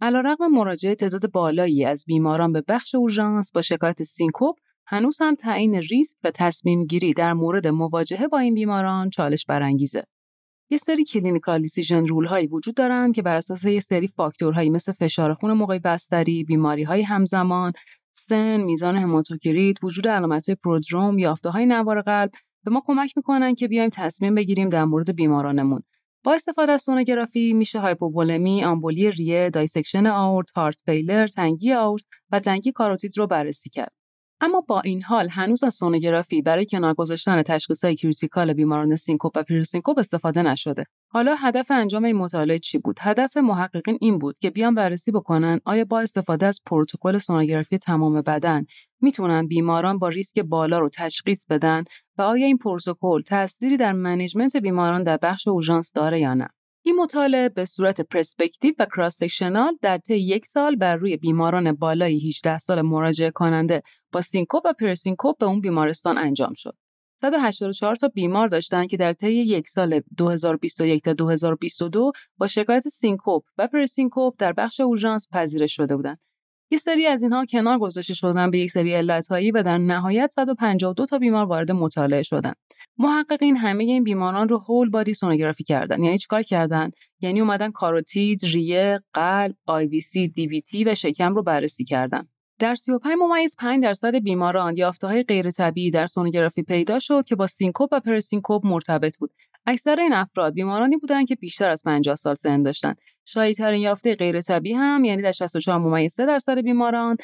علیرغم 0.00 0.52
مراجعه 0.52 0.94
تعداد 0.94 1.30
بالایی 1.30 1.84
از 1.84 2.04
بیماران 2.06 2.52
به 2.52 2.62
بخش 2.68 2.94
اورژانس 2.94 3.52
با 3.52 3.62
شکایت 3.62 4.02
سنکوپ 4.02 4.56
هنوز 4.86 5.18
هم 5.20 5.34
تعیین 5.34 5.74
ریسک 5.74 6.16
و 6.24 6.30
تصمیم 6.30 6.86
گیری 6.86 7.14
در 7.14 7.32
مورد 7.32 7.66
مواجهه 7.66 8.28
با 8.28 8.38
این 8.38 8.54
بیماران 8.54 9.10
چالش 9.10 9.46
برانگیزه. 9.46 10.04
یه 10.72 10.78
سری 10.78 11.04
clinical 11.04 11.62
decision 11.62 12.06
rule 12.06 12.26
هایی 12.26 12.46
وجود 12.46 12.74
دارن 12.74 13.12
که 13.12 13.22
بر 13.22 13.36
اساس 13.36 13.64
یه 13.64 13.80
سری 13.80 14.08
فاکتورهایی 14.08 14.70
مثل 14.70 14.92
فشار 14.92 15.34
خون 15.34 15.52
موقع 15.52 15.78
بستری، 15.78 16.44
بیماری 16.44 16.82
های 16.82 17.02
همزمان، 17.02 17.72
سن، 18.12 18.60
میزان 18.60 18.96
هماتوکریت، 18.96 19.84
وجود 19.84 20.08
علامت 20.08 20.48
های 20.48 20.56
پرودروم، 20.64 21.18
یافته 21.18 21.50
های 21.50 21.66
نوار 21.66 22.02
قلب 22.02 22.30
به 22.64 22.70
ما 22.70 22.82
کمک 22.86 23.12
می‌کنن 23.16 23.54
که 23.54 23.68
بیایم 23.68 23.90
تصمیم 23.90 24.34
بگیریم 24.34 24.68
در 24.68 24.84
مورد 24.84 25.16
بیمارانمون. 25.16 25.82
با 26.24 26.34
استفاده 26.34 26.72
از 26.72 26.82
سونوگرافی 26.82 27.52
میشه 27.52 27.80
هایپوولمی، 27.80 28.64
آمبولی 28.64 29.10
ریه، 29.10 29.50
dissection 29.50 30.06
آورت، 30.06 30.50
heart 30.50 30.80
failure، 30.86 31.26
تنگی 31.26 31.72
آورت 31.72 32.04
و 32.30 32.40
تنگی 32.40 32.72
کاروتید 32.72 33.18
رو 33.18 33.26
بررسی 33.26 33.70
کرد. 33.70 33.99
اما 34.40 34.60
با 34.60 34.80
این 34.80 35.02
حال 35.02 35.28
هنوز 35.28 35.64
از 35.64 35.74
سونوگرافی 35.74 36.42
برای 36.42 36.66
کنار 36.66 36.94
گذاشتن 36.94 37.42
تشخیصهای 37.42 37.96
critical 37.96 38.52
بیماران 38.52 38.96
syncope 38.96 39.32
و 39.36 39.42
presyncope 39.42 39.98
استفاده 39.98 40.42
نشده. 40.42 40.84
حالا 41.08 41.34
هدف 41.34 41.70
انجام 41.70 42.04
این 42.04 42.16
مطالعه 42.16 42.58
چی 42.58 42.78
بود؟ 42.78 42.96
هدف 43.00 43.36
محققین 43.36 43.98
این 44.00 44.18
بود 44.18 44.38
که 44.38 44.50
بیان 44.50 44.74
بررسی 44.74 45.12
بکنن 45.12 45.60
آیا 45.64 45.84
با 45.84 46.00
استفاده 46.00 46.46
از 46.46 46.60
پروتکل 46.66 47.18
سونوگرافی 47.18 47.78
تمام 47.78 48.22
بدن 48.22 48.64
می‌تونن 49.00 49.46
بیماران 49.46 49.98
با 49.98 50.08
ریسک 50.08 50.40
بالا 50.40 50.78
رو 50.78 50.88
تشخیص 50.88 51.46
بدن 51.46 51.84
و 52.18 52.22
آیا 52.22 52.46
این 52.46 52.58
پروتکل 52.58 53.22
تأثیری 53.22 53.76
در 53.76 53.92
management 53.92 54.56
بیماران 54.56 55.02
در 55.02 55.16
بخش 55.22 55.48
اورژانس 55.48 55.92
داره 55.92 56.20
یا 56.20 56.34
نه؟ 56.34 56.48
این 56.90 56.98
مطالعه 56.98 57.48
به 57.48 57.64
صورت 57.64 58.00
prospective 58.00 58.74
و 58.78 58.86
cross-sectional 58.96 59.78
در 59.82 59.98
طی 59.98 60.16
یک 60.16 60.46
سال 60.46 60.76
بر 60.76 60.96
روی 60.96 61.16
بیماران 61.16 61.72
بالای 61.72 62.28
18 62.28 62.58
سال 62.58 62.82
مراجعه 62.82 63.30
کننده 63.30 63.82
با 64.12 64.20
syncope 64.20 64.62
و 64.64 64.72
presyncope 64.72 65.38
به 65.38 65.46
اون 65.46 65.60
بیمارستان 65.60 66.18
انجام 66.18 66.52
شد. 66.56 66.76
184 67.20 67.96
تا 67.96 68.08
بیمار 68.08 68.48
داشتن 68.48 68.86
که 68.86 68.96
در 68.96 69.12
طی 69.12 69.32
یک 69.32 69.68
سال 69.68 70.00
2021 70.18 71.02
تا 71.02 71.12
2022 71.12 72.12
با 72.38 72.46
شکایت 72.46 72.88
syncope 72.88 73.42
و 73.58 73.68
presyncope 73.68 74.34
در 74.38 74.52
بخش 74.52 74.80
اورژانس 74.80 75.28
پذیرش 75.32 75.76
شده 75.76 75.96
بودند. 75.96 76.18
یه 76.70 76.78
سری 76.78 77.06
از 77.06 77.22
اینها 77.22 77.44
کنار 77.44 77.78
گذاشته 77.78 78.14
شدن 78.14 78.50
به 78.50 78.58
یک 78.58 78.70
سری 78.70 78.94
علتهایی 78.94 79.50
و 79.50 79.62
در 79.62 79.78
نهایت 79.78 80.26
152 80.26 81.06
تا 81.06 81.18
بیمار 81.18 81.44
وارد 81.44 81.72
مطالعه 81.72 82.22
شدن. 82.22 82.52
محققین 82.98 83.56
همه 83.56 83.84
این 83.84 84.04
بیماران 84.04 84.48
رو 84.48 84.58
whole 84.58 84.90
body 84.90 85.14
سونوگرافی 85.14 85.64
کردن. 85.64 86.04
یعنی 86.04 86.18
چیکار 86.18 86.42
کردن؟ 86.42 86.90
یعنی 87.20 87.40
اومدن 87.40 87.70
کاروتید، 87.70 88.40
ریه، 88.44 89.00
قلب، 89.12 89.54
IVC، 89.66 90.28
دی 90.28 90.84
و 90.84 90.94
شکم 90.94 91.34
رو 91.34 91.42
بررسی 91.42 91.84
کردن. 91.84 92.28
در 92.58 92.74
35 92.74 93.14
ممیز 93.20 93.56
5 93.58 93.82
درصد 93.82 94.14
بیماران 94.14 94.76
های 95.02 95.22
غیر 95.22 95.50
طبیعی 95.50 95.90
در 95.90 96.06
سونوگرافی 96.06 96.62
پیدا 96.62 96.98
شد 96.98 97.24
که 97.26 97.36
با 97.36 97.46
syncope 97.46 97.88
و 97.92 98.00
presyncope 98.00 98.66
مرتبط 98.66 99.18
بود. 99.18 99.30
اکثر 99.70 100.00
این 100.00 100.12
افراد 100.12 100.54
بیمارانی 100.54 100.96
بودند 100.96 101.28
که 101.28 101.34
بیشتر 101.34 101.70
از 101.70 101.82
50 101.84 102.14
سال 102.14 102.34
سن 102.34 102.62
داشتند. 102.62 102.96
ترین 103.56 103.80
یافته 103.80 104.14
غیر 104.14 104.40
طبیعی 104.40 104.74
هم 104.74 105.04
یعنی 105.04 105.22
در 105.22 105.32
64 105.32 105.78
ممیز 105.78 106.12
3 106.12 106.26
درصد 106.26 106.58
بیماران 106.58 107.16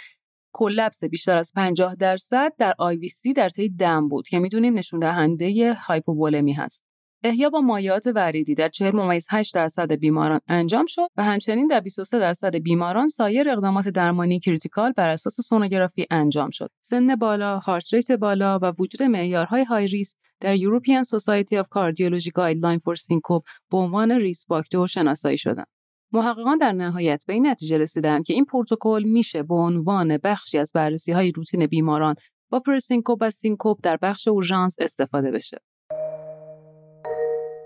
collapse 0.52 1.04
بیشتر 1.04 1.36
از 1.36 1.52
50 1.56 1.94
درصد 1.94 2.52
در 2.58 2.74
IVC 3.08 3.32
در 3.32 3.48
طی 3.48 3.68
دم 3.68 4.08
بود 4.08 4.28
که 4.28 4.38
می‌دونیم 4.38 4.78
نشون 4.78 5.00
دهنده 5.00 5.74
هایپوولمی 5.74 6.52
هست. 6.52 6.84
احیا 7.24 7.50
با 7.50 7.60
مایعات 7.60 8.06
وریدی 8.14 8.54
در 8.54 8.68
40 8.68 8.96
ممیز 8.96 9.26
8 9.30 9.54
درصد 9.54 9.92
بیماران 9.92 10.40
انجام 10.48 10.86
شد 10.88 11.08
و 11.16 11.24
همچنین 11.24 11.66
در 11.66 11.80
23 11.80 12.18
درصد 12.18 12.56
بیماران 12.56 13.08
سایر 13.08 13.50
اقدامات 13.50 13.88
درمانی 13.88 14.40
critical 14.40 14.92
بر 14.92 15.08
اساس 15.08 15.40
سونوگرافی 15.40 16.06
انجام 16.10 16.50
شد. 16.50 16.70
سن 16.80 17.16
بالا، 17.16 17.58
heart 17.58 17.94
rate 17.94 18.12
بالا 18.12 18.58
و 18.62 18.72
وجود 18.78 19.02
معیارهای 19.02 19.64
high 19.64 19.86
risk 19.86 20.16
در 20.40 20.56
European 20.56 21.04
Society 21.04 21.62
of 21.62 21.66
Cardiology 21.68 22.30
Guideline 22.38 22.80
for 22.80 22.96
Syncope 22.96 23.44
به 23.70 23.76
عنوان 23.76 24.12
risk 24.12 24.46
factor 24.48 24.86
شناسایی 24.86 25.38
شدند. 25.38 25.66
محققان 26.12 26.58
در 26.58 26.72
نهایت 26.72 27.24
به 27.26 27.32
این 27.32 27.46
نتیجه 27.46 27.78
رسیدند 27.78 28.24
که 28.24 28.34
این 28.34 28.44
پروتکل 28.44 29.02
میشه 29.06 29.42
به 29.42 29.54
عنوان 29.54 30.18
بخشی 30.18 30.58
از 30.58 30.72
بررسی 30.74 31.12
های 31.12 31.32
روتین 31.32 31.66
بیماران 31.66 32.14
با 32.50 32.60
presyncope 32.60 33.18
و 33.20 33.30
syncope 33.30 33.78
در 33.82 33.98
بخش 34.02 34.28
اورژانس 34.28 34.76
استفاده 34.80 35.30
بشه. 35.30 35.58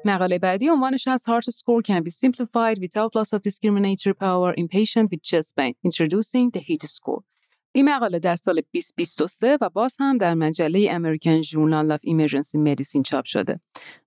مقاله 0.04 0.38
بعدی 0.38 0.68
عنوانش 0.68 1.08
هست 1.08 1.24
HEART 1.28 1.54
score 1.54 1.82
can 1.82 2.02
be 2.02 2.10
simplified 2.10 2.78
without 2.78 3.14
loss 3.14 3.32
of 3.32 3.42
discriminatory 3.42 4.14
power 4.14 4.52
in 4.52 4.68
patient 4.68 5.10
with 5.10 5.22
chest 5.22 5.56
pain, 5.56 5.74
introducing 5.84 6.50
the 6.50 6.60
HET 6.60 6.82
score. 6.82 7.22
این 7.72 7.88
مقاله 7.88 8.18
در 8.18 8.36
سال 8.36 8.54
2023 8.54 9.58
و 9.60 9.68
باز 9.68 9.96
هم 10.00 10.18
در 10.18 10.34
مجله 10.34 10.98
American 10.98 11.46
Journal 11.46 11.96
of 11.96 11.98
Emergency 11.98 12.58
Medicine 12.66 13.02
چاپ 13.04 13.24
شده. 13.24 13.60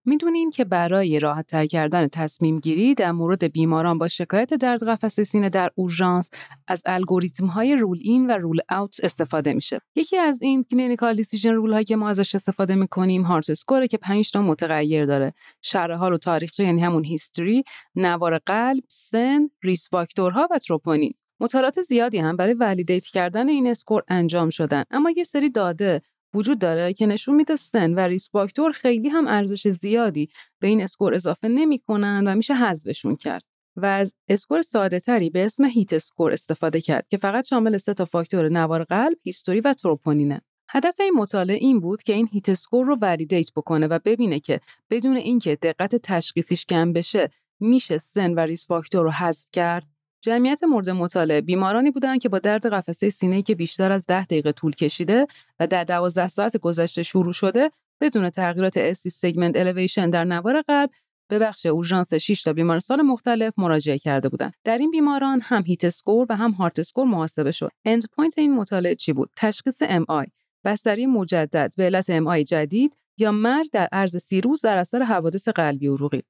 می‌دونیم 0.05 0.49
که 0.49 0.65
برای 0.65 1.19
راحت 1.19 1.47
تر 1.47 1.65
کردن 1.65 2.07
تصمیم 2.07 2.59
گیری 2.59 2.95
در 2.95 3.11
مورد 3.11 3.51
بیماران 3.51 3.97
با 3.97 4.07
شکایت 4.07 4.53
درد 4.53 4.83
قفسه 4.83 5.23
سینه 5.23 5.49
در 5.49 5.69
اورژانس 5.75 6.29
از 6.67 6.83
الگوریتم 6.85 7.45
های 7.45 7.75
rule 7.75 7.99
in 8.01 8.27
و 8.29 8.31
rule 8.31 8.59
out 8.69 8.99
استفاده 9.03 9.53
میشه. 9.53 9.79
یکی 9.95 10.17
از 10.17 10.41
این 10.41 10.63
clinical 10.71 11.15
decision 11.15 11.53
rule 11.53 11.73
هایی 11.73 11.85
که 11.85 11.95
ما 11.95 12.09
ازش 12.09 12.35
استفاده 12.35 12.75
می‌کنیم 12.75 13.21
HEART 13.21 13.49
score 13.49 13.81
ه 13.81 13.87
که 13.87 13.97
5 13.97 14.31
تا 14.31 14.41
متغیر 14.41 15.05
داره. 15.05 15.33
شرح 15.61 15.95
حال 15.95 16.13
و 16.13 16.17
تاریخچه 16.17 16.63
یعنی 16.63 16.81
همون 16.81 17.03
history، 17.03 17.63
نوار 17.95 18.37
قلب، 18.37 18.83
سن، 18.89 19.49
risk 19.63 19.89
factor 19.89 20.39
ها 20.39 20.47
و 20.51 20.57
تروپونین. 20.57 21.13
مطالعات 21.43 21.81
زیادی 21.81 22.17
هم 22.17 22.35
برای 22.35 22.53
validate 22.53 23.05
کردن 23.05 23.49
این 23.49 23.67
score 23.67 24.03
انجام 24.07 24.49
شدن. 24.49 24.83
اما 24.91 25.11
یه 25.11 25.23
سری 25.23 25.49
داده 25.49 26.01
وجود 26.33 26.59
داره 26.59 26.93
که 26.93 27.05
نشون 27.05 27.35
میده 27.35 27.55
سن 27.55 27.93
و 27.93 27.99
risk 27.99 28.29
factor 28.31 28.71
خیلی 28.71 29.09
هم 29.09 29.27
ارزش 29.27 29.67
زیادی 29.67 30.29
به 30.59 30.67
این 30.67 30.81
score 30.81 31.13
اضافه 31.13 31.47
نمی‌کنن 31.47 32.27
و 32.27 32.35
میشه 32.35 32.55
حذفشون 32.55 33.15
کرد. 33.15 33.43
و 33.75 33.85
از 33.85 34.15
score 34.27 34.61
ساده 34.61 34.99
تری 34.99 35.29
به 35.29 35.45
اسم 35.45 35.65
HET 35.65 35.93
score 35.93 36.33
استفاده 36.33 36.81
کرد 36.81 37.07
که 37.07 37.17
فقط 37.17 37.45
شامل 37.45 37.77
سه 37.77 37.93
تا 37.93 38.05
فاکتور 38.05 38.49
نوار 38.49 38.83
قلب، 38.83 39.17
history 39.23 39.61
و 39.61 39.73
تروپونینه. 39.73 40.41
هدف 40.69 40.99
این 40.99 41.13
مطالعه 41.13 41.57
این 41.57 41.79
بود 41.79 42.03
که 42.03 42.13
این 42.13 42.29
HET 42.31 42.49
score 42.49 42.85
رو 42.85 42.97
validate 43.01 43.53
بکنه 43.55 43.87
و 43.87 43.99
ببینه 44.05 44.39
که 44.39 44.59
بدون 44.89 45.15
اینکه 45.15 45.55
دقت 45.55 45.95
تشخیصیش 45.95 46.65
کم 46.65 46.93
بشه 46.93 47.29
میشه 47.59 47.97
سن 47.97 48.33
و 48.33 48.39
risk 48.39 48.67
factor 48.67 49.03
رو 49.03 49.11
حذف 49.11 49.45
کرد؟ 49.51 49.92
جمعیت 50.23 50.63
مورد 50.63 50.89
مطالعه 50.89 51.41
بیمارانی 51.41 51.91
بودند 51.91 52.21
که 52.21 52.29
با 52.29 52.39
درد 52.39 52.67
قفسه 52.67 53.09
سینه‌ای 53.09 53.41
که 53.43 53.55
بیشتر 53.55 53.91
از 53.91 54.07
10 54.07 54.25
دقیقه 54.25 54.51
طول 54.51 54.71
کشیده 54.71 55.27
و 55.59 55.67
در 55.67 55.83
12 55.83 56.27
ساعت 56.27 56.57
گذشته 56.57 57.03
شروع 57.03 57.33
شده 57.33 57.71
بدون 58.01 58.29
تغییرات 58.29 58.77
ST 58.77 59.09
segment 59.09 59.57
elevation 59.57 60.09
در 60.09 60.23
نوار 60.23 60.61
قلب 60.61 60.89
به 61.29 61.39
بخش 61.39 61.65
اورژانس 61.65 62.13
6 62.13 62.43
تا 62.43 62.53
بیمارستان 62.53 63.01
مختلف 63.01 63.53
مراجعه 63.57 63.97
کرده 63.97 64.29
بودند. 64.29 64.53
در 64.63 64.77
این 64.77 64.91
بیماران 64.91 65.41
هم 65.43 65.63
HET 65.65 65.85
score 65.85 66.27
و 66.29 66.35
هم 66.35 66.51
HEART 66.51 66.79
score 66.79 67.05
محاسبه 67.05 67.51
شد. 67.51 67.69
end 67.85 68.03
point 68.15 68.37
این 68.37 68.55
مطالعه 68.55 68.95
چی 68.95 69.13
بود؟ 69.13 69.29
تشخیص 69.37 69.81
MI، 69.85 70.25
بستری 70.65 71.05
مجدد 71.05 71.73
به 71.77 71.83
علت 71.83 72.09
MI 72.09 72.43
جدید 72.43 72.97
یا 73.17 73.31
مرگ 73.31 73.67
در 73.71 73.87
عرض 73.91 74.17
سی 74.17 74.41
روز 74.41 74.61
در 74.61 74.77
اثر 74.77 75.03
حوادث 75.03 75.47
قلبی 75.47 75.87
عروقی. 75.87 76.23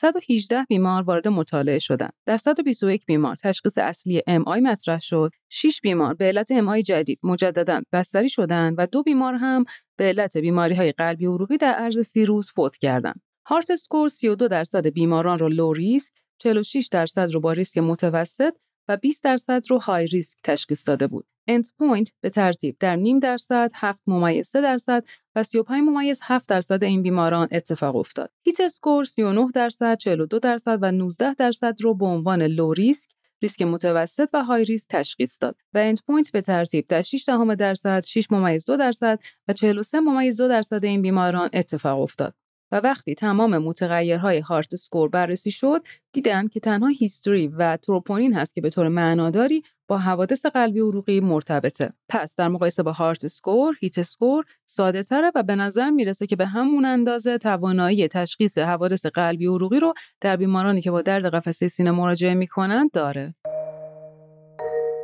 118 0.00 0.64
بیمار 0.68 1.02
وارد 1.02 1.28
مطالعه 1.28 1.78
شدند. 1.78 2.12
در 2.26 2.36
121 2.36 3.06
بیمار 3.06 3.36
تشخیص 3.36 3.78
اصلی 3.78 4.22
MI 4.28 4.62
مطرح 4.62 5.00
شد. 5.00 5.30
6 5.48 5.80
بیمار 5.82 6.14
به 6.14 6.24
علت 6.24 6.52
MI 6.52 6.82
جدید 6.82 7.18
مجددا 7.22 7.82
بستری 7.92 8.28
شدند 8.28 8.74
و 8.78 8.86
دو 8.86 9.02
بیمار 9.02 9.34
هم 9.34 9.64
به 9.96 10.04
علت 10.04 10.36
بیماری 10.36 10.74
های 10.74 10.92
قلبی 10.92 11.26
عروقی 11.26 11.56
در 11.56 11.72
عرض 11.72 12.00
سی 12.00 12.24
روز 12.24 12.50
فوت 12.50 12.76
کردند. 12.76 13.20
HEART 13.46 13.70
score 13.70 14.08
32 14.08 14.48
درصد 14.48 14.86
بیماران 14.86 15.38
را 15.38 15.48
low 15.48 15.72
risk، 15.72 16.14
46 16.38 16.88
درصد 16.92 17.30
رو 17.30 17.40
با 17.40 17.52
ریسک 17.52 17.78
متوسط 17.78 18.54
و 18.88 18.96
20 18.96 19.24
درصد 19.24 19.62
رو 19.70 19.78
high 19.78 20.06
risk 20.06 20.38
تشخیص 20.44 20.88
داده 20.88 21.06
بود. 21.06 21.26
end 21.50 21.66
point 21.78 22.12
به 22.20 22.30
ترتیب 22.30 22.76
در 22.80 22.96
نیم 22.96 23.18
درصد، 23.18 23.70
7 23.74 24.02
ممیز 24.06 24.48
3 24.48 24.60
درصد 24.60 25.04
و 25.36 25.42
35 25.42 25.88
ممیز 25.88 26.20
7 26.22 26.48
درصد 26.48 26.84
این 26.84 27.02
بیماران 27.02 27.48
اتفاق 27.52 27.96
افتاد. 27.96 28.30
HET 28.42 28.60
score 28.60 29.04
39 29.04 29.46
درصد، 29.54 29.96
42 29.96 30.38
درصد 30.38 30.78
و 30.82 30.92
19 30.92 31.34
درصد 31.34 31.76
رو 31.80 31.94
به 31.94 32.06
عنوان 32.06 32.42
low 32.42 32.72
risk 32.72 33.10
ریسک 33.42 33.62
متوسط 33.62 34.28
و 34.32 34.44
high 34.44 34.64
risk 34.64 34.88
تشخیص 34.90 35.38
داد 35.40 35.56
و 35.74 35.78
end 35.78 35.98
point 36.06 36.32
به 36.32 36.40
ترتیب 36.40 36.86
در 36.88 37.02
6 37.02 37.24
دهم 37.26 37.54
درصد، 37.54 38.04
6 38.04 38.30
ممیز 38.30 38.64
2 38.64 38.76
درصد 38.76 39.18
و 39.48 39.52
43 39.52 40.00
ممیز 40.00 40.36
2 40.36 40.48
درصد 40.48 40.84
این 40.84 41.02
بیماران 41.02 41.50
اتفاق 41.52 42.00
افتاد. 42.00 42.34
و 42.72 42.76
وقتی 42.76 43.14
تمام 43.14 43.58
متغیرهای 43.58 44.38
HEART 44.38 44.76
score 44.76 45.08
بررسی 45.08 45.50
شد 45.50 45.82
دیدن 46.12 46.48
که 46.48 46.60
تنها 46.60 46.88
history 46.88 47.48
و 47.48 47.76
تروپونین 47.76 48.34
هست 48.34 48.54
که 48.54 48.60
به 48.60 48.70
طور 48.70 48.88
معناداری 48.88 49.62
با 49.88 49.98
حوادث 49.98 50.46
قلبی 50.46 50.80
عروقی 50.80 51.20
مرتبطه. 51.20 51.92
پس 52.08 52.36
در 52.36 52.48
مقایسه 52.48 52.82
با 52.82 52.92
HEART 52.92 53.26
score 53.26 53.76
HET 53.80 54.02
score 54.02 54.44
ساده 54.64 55.02
تره 55.02 55.32
و 55.34 55.42
به 55.42 55.56
نظر 55.56 55.90
می‌رسه 55.90 56.26
که 56.26 56.36
به 56.36 56.46
همون 56.46 56.84
اندازه 56.84 57.38
توانایی 57.38 58.08
تشخیص 58.08 58.58
حوادث 58.58 59.06
قلبی 59.06 59.46
عروقی 59.46 59.80
رو 59.80 59.94
در 60.20 60.36
بیمارانی 60.36 60.80
که 60.80 60.90
با 60.90 61.02
درد 61.02 61.26
قفسه 61.34 61.68
سینه 61.68 61.90
مراجعه 61.90 62.34
می‌کنند 62.34 62.90
داره. 62.90 63.34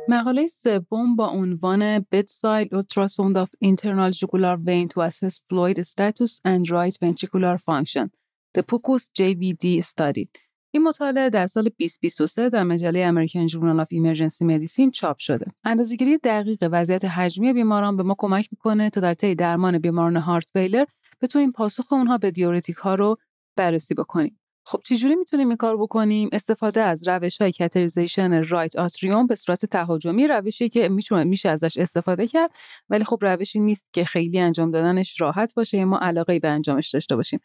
مقاله 0.09 0.45
سوم 0.47 1.15
با 1.15 1.27
عنوان 1.27 1.99
Bedside 1.99 2.67
Ultrasound 2.67 3.35
of 3.35 3.49
Internal 3.61 4.11
Jugular 4.11 4.57
Vein 4.57 4.87
to 4.87 5.01
Assess 5.01 5.39
Fluid 5.49 5.85
Status 5.85 6.39
and 6.45 6.69
Right 6.69 6.97
Ventricular 7.01 7.57
Function 7.57 8.09
The 8.57 8.63
POCUS 8.63 9.09
JVD 9.19 9.81
Study 9.81 10.27
این 10.73 10.83
مطالعه 10.83 11.29
در 11.29 11.47
سال 11.47 11.63
2023 11.63 12.49
در 12.49 12.63
مجله 12.63 13.11
American 13.11 13.51
Journal 13.51 13.85
of 13.85 13.87
Emergency 13.91 14.43
Medicine 14.43 14.91
چاپ 14.93 15.17
شده. 15.17 15.45
اندازه‌گیری 15.63 16.17
دقیق 16.17 16.69
وضعیت 16.71 17.05
حجمی 17.05 17.53
بیماران 17.53 17.97
به 17.97 18.03
ما 18.03 18.15
کمک 18.17 18.49
می‌کنه 18.51 18.89
تا 18.89 19.01
در 19.01 19.13
طی 19.13 19.35
درمان 19.35 19.79
بیماران 19.79 20.15
heart 20.17 20.49
failure 20.53 20.85
بتونیم 21.21 21.51
پاسخ 21.51 21.93
اونها 21.93 22.17
به 22.17 22.31
دیورتیک 22.31 22.75
ها 22.75 22.95
رو 22.95 23.17
بررسی 23.55 23.93
بکنیم. 23.93 24.39
خب 24.69 24.81
چجوری 24.85 25.15
می‌تونیم 25.15 25.47
این 25.47 25.57
کار 25.57 25.77
بکنیم؟ 25.77 26.29
استفاده 26.31 26.81
از 26.81 27.07
روش 27.07 27.41
های 27.41 27.51
catheterization 27.51 28.43
right 28.43 28.75
atrium 28.75 29.27
به 29.27 29.35
صورت 29.35 29.65
تهاجمی 29.65 30.27
روشی 30.27 30.69
که 30.69 30.89
می‌تونه 30.89 31.23
میشه 31.23 31.49
ازش 31.49 31.77
استفاده 31.77 32.27
کرد 32.27 32.51
ولی 32.89 33.03
خب 33.03 33.19
روشی 33.21 33.59
نیست 33.59 33.93
که 33.93 34.05
خیلی 34.05 34.39
انجام 34.39 34.71
دادنش 34.71 35.21
راحت 35.21 35.53
باشه. 35.55 35.77
یا 35.77 35.85
ما 35.85 35.97
علاقه 35.97 36.39
به 36.39 36.47
انجامش 36.47 36.89
داشته 36.89 37.15
باشیم. 37.15 37.39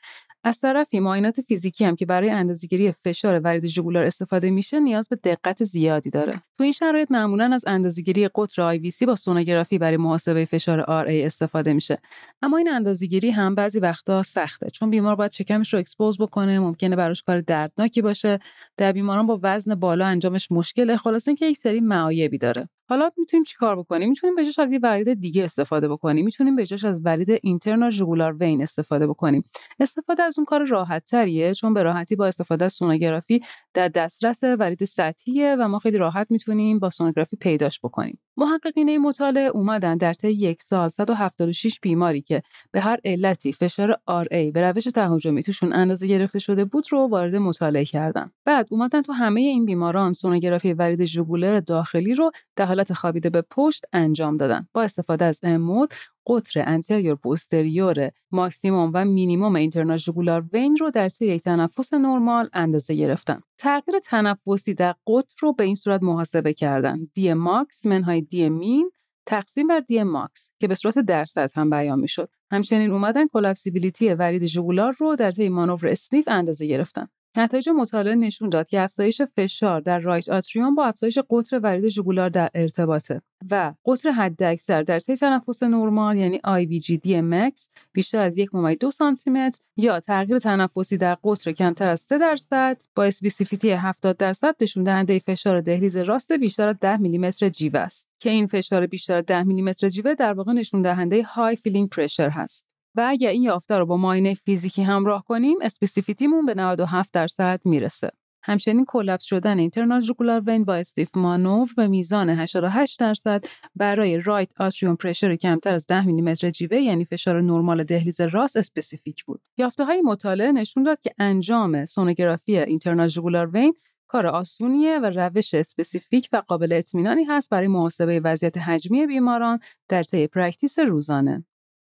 از 0.44 0.60
طرفی 0.60 1.00
معاینات 1.00 1.40
فیزیکی 1.40 1.84
هم 1.84 1.96
که 1.96 2.06
برای 2.06 2.30
اندازهگیری 2.30 2.92
فشار 2.92 3.40
ورید 3.44 3.66
ژوگولار 3.66 4.04
استفاده 4.04 4.50
میشه 4.50 4.80
نیاز 4.80 5.08
به 5.08 5.16
دقت 5.16 5.64
زیادی 5.64 6.10
داره. 6.10 6.32
تو 6.32 6.62
این 6.62 6.72
شرایط 6.72 7.10
معمولا 7.10 7.54
از 7.54 7.64
اندازهگیری 7.66 8.28
قطر 8.28 8.90
IVC 8.90 9.06
با 9.06 9.16
سونوگرافی 9.16 9.78
برای 9.78 9.96
محاسبه 9.96 10.44
فشار 10.44 10.82
RA 10.82 11.10
استفاده 11.10 11.72
میشه. 11.72 11.98
اما 12.42 12.56
این 12.56 12.68
اندازهگیری 12.68 13.30
هم 13.30 13.54
بعضی 13.54 13.80
وقتا 13.80 14.22
سخته 14.22 14.70
چون 14.70 14.90
بیمار 14.90 15.16
باید 15.16 15.32
شکمش 15.32 15.72
رو 15.72 15.80
expose 15.80 16.18
بکنه 16.18 16.58
ممکنه 16.58 16.96
براش 17.12 17.22
کار 17.22 17.40
دردناکی 17.40 18.02
باشه. 18.02 18.38
در 18.76 18.92
بیماران 18.92 19.26
با 19.26 19.40
وزن 19.42 19.74
بالا 19.74 20.06
انجامش 20.06 20.52
مشکله. 20.52 20.96
خلاصه 20.96 21.28
اینکه 21.28 21.46
یک 21.46 21.56
سری 21.56 21.80
معایبی 21.80 22.38
داره. 22.38 22.68
حالا 22.92 23.10
می‌تونیم 23.16 23.44
چیکار 23.44 23.76
بکنیم؟ 23.76 24.08
می‌تونیم 24.08 24.36
بجاش 24.36 24.58
از 24.58 24.72
یه 24.72 24.78
ورید 24.82 25.20
دیگه 25.20 25.44
استفاده 25.44 25.88
بکنیم. 25.88 26.24
می‌تونیم 26.24 26.56
بجاش 26.56 26.84
از 26.84 27.00
ورید 27.04 27.30
internal 27.42 27.90
jugular 27.90 28.36
vein 28.36 28.62
استفاده 28.62 29.06
بکنیم. 29.06 29.42
استفاده 29.80 30.22
از 30.22 30.38
اون 30.38 30.44
کار 30.44 30.64
راحت 30.64 31.04
تریه 31.04 31.54
چون 31.54 31.74
به 31.74 31.82
راحتی 31.82 32.16
با 32.16 32.26
استفاده 32.26 32.64
از 32.64 32.72
سونوگرافی 32.72 33.40
در 33.74 33.88
دسترس 33.88 34.44
ورید 34.44 34.84
سطحیه 34.84 35.56
و 35.60 35.68
ما 35.68 35.78
خیلی 35.78 35.98
راحت 35.98 36.26
می‌تونیم 36.30 36.78
با 36.78 36.90
سونوگرافی 36.90 37.36
پیداش 37.36 37.80
بکنیم. 37.80 38.18
محققین 38.36 38.88
این 38.88 39.00
مطالعه 39.00 39.50
اومدن 39.54 39.96
در 39.96 40.12
طی 40.12 40.32
یک 40.32 40.62
سال 40.62 40.88
176 40.88 41.80
بیماری 41.80 42.22
که 42.22 42.42
به 42.72 42.80
هر 42.80 42.98
علتی 43.04 43.52
فشار 43.52 43.92
RA 43.92 44.52
به 44.54 44.62
روش 44.62 44.84
تهاجمی 44.84 45.42
توشون 45.42 45.72
اندازه 45.72 46.06
گرفته 46.06 46.38
شده 46.38 46.64
بود 46.64 46.84
رو 46.90 47.08
وارد 47.08 47.36
مطالعه 47.36 47.84
کردن. 47.84 48.30
بعد 48.44 48.68
اومدن 48.70 49.02
تو 49.02 49.12
همه 49.12 49.40
این 49.40 49.64
بیماران 49.64 50.12
سونوگرافی 50.12 50.72
ورید 50.72 51.04
ژوگولر 51.04 51.60
داخلی 51.60 52.14
رو 52.14 52.30
در 52.56 52.66
خوابیده 52.90 53.30
به 53.30 53.42
پشت 53.50 53.84
انجام 53.92 54.36
دادن 54.36 54.68
با 54.74 54.82
استفاده 54.82 55.24
از 55.24 55.40
امود 55.42 55.94
قطر 56.26 56.64
anterior 56.66 57.14
posterior 57.14 58.10
maximum 58.32 58.90
و 58.94 59.04
minimum 59.04 59.56
internal 59.56 60.03
jugular 60.03 60.44
vein 60.52 60.76
رو 60.76 60.90
در 60.90 61.08
طی 61.08 61.26
یک 61.26 61.42
تنفس 61.42 61.94
نرمال 61.94 62.48
اندازه 62.52 62.94
گرفتن. 62.94 63.40
تغییر 63.58 63.98
تنفسی 63.98 64.74
در 64.74 64.94
قطر 65.06 65.34
رو 65.40 65.52
به 65.52 65.64
این 65.64 65.74
صورت 65.74 66.02
محاسبه 66.02 66.52
کردن. 66.52 66.98
D 67.14 67.32
max 67.32 67.86
منهای 67.86 68.20
D 68.20 68.48
min 68.48 68.90
تقسیم 69.26 69.66
بر 69.66 69.80
D 69.80 70.02
max 70.02 70.50
که 70.60 70.68
به 70.68 70.74
صورت 70.74 70.98
درصد 70.98 71.50
هم 71.54 71.70
بیان 71.70 72.00
می‌شد. 72.00 72.30
همچنین 72.50 72.90
اومدن 72.90 73.26
collapsibility 73.26 74.08
ورید 74.08 74.46
ژوگولار 74.46 74.96
رو 74.98 75.16
در 75.16 75.30
طی 75.30 75.48
مانور 75.48 75.88
sniff 75.88 76.24
اندازه 76.28 76.66
گرفتن. 76.66 77.08
نتایج 77.36 77.68
مطالعه 77.68 78.14
نشون 78.14 78.48
داد 78.48 78.68
که 78.68 78.80
افزایش 78.80 79.22
فشار 79.22 79.80
در 79.80 79.98
right 79.98 80.28
atrium 80.28 80.74
با 80.74 80.84
افزایش 80.84 81.18
قطر 81.30 81.58
ورید 81.58 81.88
ژوگولار 81.88 82.28
در 82.28 82.50
ارتباطه 82.54 83.22
و 83.50 83.74
قطر 83.86 84.10
حداکثر 84.10 84.82
در 84.82 84.98
طی 84.98 85.16
تنفس 85.16 85.62
نرمال 85.62 86.16
یعنی 86.16 86.66
D 86.96 87.20
max 87.20 87.68
بیشتر 87.92 88.20
از 88.20 88.38
یک 88.38 88.54
ممیز 88.54 88.78
دو 88.78 88.90
سانتی 88.90 89.30
متر 89.30 89.58
یا 89.76 90.00
تغییر 90.00 90.38
تنفسی 90.38 90.96
در 90.96 91.14
قطر 91.24 91.52
کمتر 91.52 91.88
از 91.88 92.00
3 92.00 92.18
درصد 92.18 92.82
با 92.94 93.04
specificity 93.04 93.70
70 93.70 94.16
درصد 94.16 94.54
نشون 94.62 94.84
دهنده 94.84 95.18
فشار 95.18 95.60
دهلیز 95.60 95.96
راست 95.96 96.32
بیشتر 96.32 96.68
از 96.68 96.76
10 96.80 96.96
میلیمتر 96.96 97.48
جیوه 97.48 97.80
است 97.80 98.08
که 98.18 98.30
این 98.30 98.46
فشار 98.46 98.86
بیشتر 98.86 99.16
از 99.16 99.24
10 99.26 99.42
میلیمتر 99.42 99.88
جیوه 99.88 100.14
در 100.14 100.32
واقع 100.32 100.52
نشون 100.52 100.82
دهنده 100.82 101.22
high 101.22 101.56
filling 101.56 101.88
pressure 101.88 102.28
هست. 102.28 102.71
و 102.94 103.06
اگر 103.08 103.28
این 103.28 103.42
یافته 103.42 103.78
رو 103.78 103.86
با 103.86 103.96
معاینه 103.96 104.34
فیزیکی 104.34 104.82
همراه 104.82 105.24
کنیم 105.24 105.58
specificity 105.62 106.28
مون 106.28 106.46
به 106.46 106.54
97 106.54 107.14
درصد 107.14 107.60
می‌رسه. 107.64 108.10
همچنین 108.44 108.84
collapse 108.88 109.24
شدن 109.24 109.58
internal 109.58 110.00
jugular 110.00 110.42
vein 110.46 110.64
با 110.64 110.74
sniff 110.74 111.16
maneuver 111.16 111.68
به 111.76 111.86
میزان 111.86 112.30
88 112.30 113.00
درصد 113.00 113.44
برای 113.76 114.18
right 114.18 114.52
atrium 114.60 114.96
pressure 114.96 115.36
کمتر 115.36 115.74
از 115.74 115.86
10 115.86 116.06
میلیمتر 116.06 116.50
جیوه 116.50 116.76
یعنی 116.76 117.04
فشار 117.04 117.40
نرمال 117.40 117.84
دهلیز 117.84 118.20
راست 118.20 118.56
specific 118.56 119.24
بود. 119.24 119.40
یافته 119.58 119.84
های 119.84 120.02
مطالعه 120.02 120.52
نشون 120.52 120.82
داد 120.82 121.00
که 121.00 121.10
انجام 121.18 121.84
سونوگرافی 121.84 122.58
internal 122.58 123.08
jugular 123.08 123.50
vein 123.50 123.74
کار 124.06 124.26
آسونیه 124.26 124.98
و 124.98 125.06
روش 125.06 125.54
specific 125.54 126.28
و 126.32 126.42
قابل 126.48 126.72
اطمینانی 126.72 127.24
هست 127.24 127.50
برای 127.50 127.68
محاسبه 127.68 128.20
وضعیت 128.20 128.58
حجمی 128.58 129.06
بیماران 129.06 129.58
در 129.88 130.02
طی 130.02 130.26
practice 130.26 130.78
روزانه. 130.78 131.44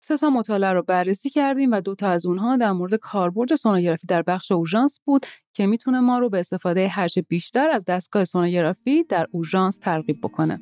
سه 0.08 0.18
تا 0.18 0.30
مطالعه 0.30 0.72
رو 0.72 0.84
بررسی 0.84 1.30
کردیم 1.30 1.72
و 1.72 1.82
دو 1.82 1.96
تا 1.96 2.08
از 2.08 2.26
اونها 2.26 2.58
در 2.58 2.72
مورد 2.72 2.96
کاربرد 2.96 3.56
سونوگرافی 3.56 4.08
در 4.08 4.22
بخش 4.22 4.52
اورژانس 4.52 5.00
بود 5.06 5.26
که 5.54 5.66
می‌تونه 5.66 6.00
ما 6.00 6.20
رو 6.20 6.30
به 6.30 6.40
استفاده 6.40 6.88
هرچه 6.88 7.22
بیشتر 7.22 7.70
از 7.70 7.86
دستگاه 7.86 8.24
سونوگرافی 8.24 9.04
در 9.04 9.28
اورژانس 9.32 9.78
ترغیب 9.78 10.18
بکنه. 10.24 10.62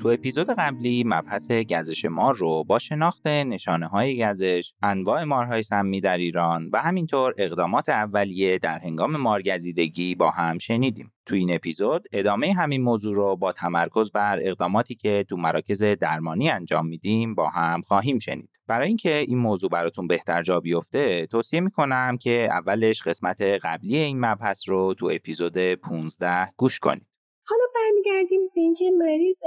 تو 0.00 0.08
اپیزود 0.08 0.50
قبلی 0.58 1.04
مبحث 1.06 1.50
گزش 1.50 2.04
مار 2.04 2.34
رو 2.34 2.64
با 2.64 2.78
شناخت 2.78 3.26
نشانه 3.26 3.86
های 3.86 4.26
گزش، 4.26 4.72
انواع 4.82 5.24
مارهای 5.24 5.62
سمی 5.62 6.00
در 6.00 6.18
ایران 6.18 6.70
و 6.72 6.82
همینطور 6.82 7.34
اقدامات 7.38 7.88
اولیه 7.88 8.58
در 8.58 8.78
هنگام 8.78 9.16
مارگزیدگی 9.16 10.14
با 10.14 10.30
هم 10.30 10.58
شنیدیم. 10.58 11.12
تو 11.26 11.34
این 11.34 11.54
اپیزود 11.54 12.04
ادامه 12.12 12.52
همین 12.54 12.82
موضوع 12.82 13.14
رو 13.14 13.36
با 13.36 13.52
تمرکز 13.52 14.12
بر 14.12 14.38
اقداماتی 14.42 14.94
که 14.94 15.24
تو 15.28 15.36
مراکز 15.36 15.82
درمانی 15.82 16.50
انجام 16.50 16.86
میدیم 16.86 17.34
با 17.34 17.48
هم 17.48 17.82
خواهیم 17.82 18.18
شنید. 18.18 18.50
برای 18.66 18.88
اینکه 18.88 19.16
این 19.16 19.38
موضوع 19.38 19.70
براتون 19.70 20.06
بهتر 20.06 20.42
جا 20.42 20.60
بیفته 20.60 21.26
توصیه 21.26 21.60
می‌کنم 21.60 22.16
که 22.20 22.48
اولش 22.50 23.02
قسمت 23.02 23.42
قبلی 23.42 23.96
این 23.96 24.20
مبحث 24.20 24.68
رو 24.68 24.94
تو 24.94 25.10
اپیزود 25.12 25.58
15 25.58 26.48
گوش 26.56 26.78
کنید. 26.78 27.09
حالا 27.50 27.64
برمیگردیم 27.74 28.40
به 28.54 28.60
اینکه 28.60 28.84
مریض 28.98 29.40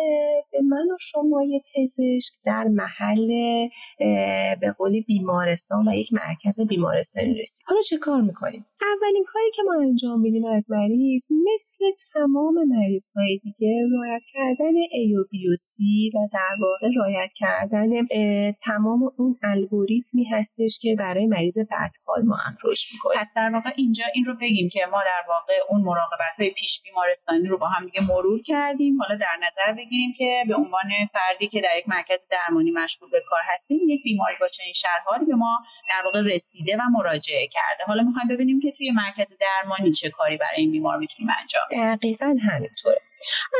به 0.51 0.61
من 0.61 0.91
و 0.93 0.97
شما 0.99 1.43
یه 1.43 1.61
پزشک 1.75 2.33
در 2.45 2.63
محل 2.63 3.27
به 4.61 4.71
قولی 4.77 5.01
بیمارستان 5.01 5.87
و 5.87 5.91
یک 5.93 6.13
مرکز 6.13 6.67
بیمارستانی 6.67 7.33
رسید. 7.33 7.65
حالا 7.67 7.81
چه 7.81 7.97
کار 7.97 8.21
می‌کنیم؟ 8.21 8.65
اولین 8.81 9.23
کاری 9.27 9.51
که 9.55 9.61
ما 9.65 9.73
انجام 9.81 10.19
میدیم 10.19 10.45
از 10.45 10.67
مریض 10.71 11.27
مثل 11.53 11.85
تمام 12.13 12.53
مریض 12.67 13.09
های 13.15 13.39
دیگه 13.43 13.73
رایت 13.91 14.23
کردن 14.33 14.73
A 14.73 15.03
و 16.15 16.27
در 16.33 16.55
واقع 16.59 16.87
رایت 16.95 17.33
کردن 17.35 17.89
تمام 18.63 18.99
اون 19.17 19.39
الگوریتمی 19.43 20.23
هستش 20.23 20.79
که 20.81 20.95
برای 20.99 21.27
مریض 21.27 21.57
بدحال 21.59 22.25
ما 22.25 22.37
اپروچ 22.47 22.79
می‌کنیم. 22.93 23.19
پس 23.19 23.33
در 23.35 23.51
واقع 23.53 23.69
اینجا 23.75 24.05
این 24.15 24.25
رو 24.25 24.33
بگیم 24.41 24.69
که 24.73 24.79
ما 24.91 24.99
در 25.05 25.29
واقع 25.29 25.53
اون 25.69 25.81
مراقبت 25.81 26.35
های 26.39 26.49
پیش 26.49 26.81
بیمارستانی 26.83 27.47
رو 27.47 27.57
با 27.57 27.67
هم 27.67 27.92
دیگه 27.93 28.08
مرور 28.08 28.41
کردیم. 28.41 28.97
حالا 29.01 29.15
در 29.15 29.47
نظر 29.47 29.73
بگیریم 29.73 30.13
که 30.17 30.43
به 30.47 30.56
عنوان 30.56 30.89
فردی 31.13 31.47
که 31.47 31.62
در 31.62 31.77
یک 31.77 31.89
مرکز 31.89 32.27
درمانی 32.32 32.71
مشغول 32.71 33.10
به 33.10 33.23
کار 33.29 33.39
هستیم 33.53 33.79
یک 33.88 34.03
بیماری 34.03 34.36
با 34.39 34.47
چنین 34.47 34.73
شرحالی 34.73 35.25
به 35.25 35.36
ما 35.36 35.60
در 35.89 36.06
واقع 36.06 36.21
رسیده 36.21 36.77
و 36.77 36.82
مراجعه 36.91 37.47
کرده. 37.47 37.84
حالا 37.88 38.03
می‌خوایم 38.03 38.27
ببینیم 38.27 38.60
که 38.60 38.71
توی 38.71 38.91
مرکز 38.91 39.38
درمانی 39.39 39.91
چه 39.91 40.10
کاری 40.10 40.38
برای 40.38 40.62
این 40.62 40.71
بیمار 40.71 40.97
می‌تونیم 40.97 41.32
انجام 41.39 41.95
دقیقا 41.95 42.36
همینطوره. 42.49 43.01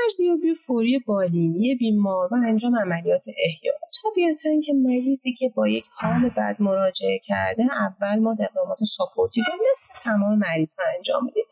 ارزیابی 0.04 0.54
فوری 0.54 1.00
بالینی 1.00 1.76
بیمار 1.76 2.34
و 2.34 2.36
انجام 2.48 2.80
عملیات 2.80 3.26
احیا. 3.46 3.74
طبیعتا 4.04 4.50
که 4.66 4.74
مریضی 4.74 5.34
که 5.34 5.50
با 5.56 5.68
یک 5.68 5.86
حال 5.92 6.30
بد 6.38 6.56
مراجعه 6.60 7.20
کرده 7.26 7.64
اول 7.64 8.20
ما 8.20 8.36
اقدامات 8.40 8.78
ساپورتی 8.84 9.42
رو 9.42 9.54
مثل 9.72 9.90
تمام 10.04 10.40
مریض 10.40 10.76
ها 10.80 10.84
انجام 10.98 11.26
میدیم. 11.26 11.44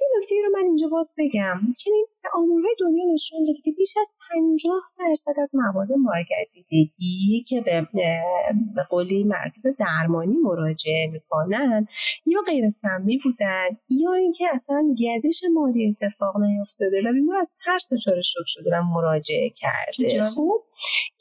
این 0.00 0.08
نکته 0.18 0.34
رو 0.44 0.50
من 0.58 0.66
اینجا 0.66 0.88
باز 0.88 1.14
بگم 1.18 1.60
که 1.78 1.90
آمارهای 2.34 2.76
دنیا 2.80 3.04
نشون 3.12 3.44
داده 3.44 3.58
که 3.64 3.72
بیش 3.72 3.94
از 4.00 4.12
50 4.30 4.82
درصد 4.98 5.40
از 5.42 5.52
مواد 5.54 5.88
مارگزیدگی 5.92 7.44
که 7.48 7.60
به 8.74 8.82
قولی 8.90 9.24
مرکز 9.24 9.66
درمانی 9.78 10.36
مراجعه 10.36 11.10
می‌کنن 11.12 11.86
یا 12.26 12.40
غیر 12.46 12.68
سمی 12.68 13.18
بودن 13.24 13.68
یا 13.88 14.12
اینکه 14.12 14.44
اصلا 14.54 14.94
گزش 14.98 15.40
مالی 15.54 15.96
اتفاق 16.02 16.36
نیفتاده 16.40 17.02
و 17.08 17.12
بیمار 17.12 17.36
از 17.36 17.51
ترس 17.64 17.92
دچار 17.92 18.20
شوک 18.20 18.44
شده 18.46 18.70
و 18.78 18.82
مراجعه 18.82 19.50
کرده. 19.50 19.92
خب 20.36 20.64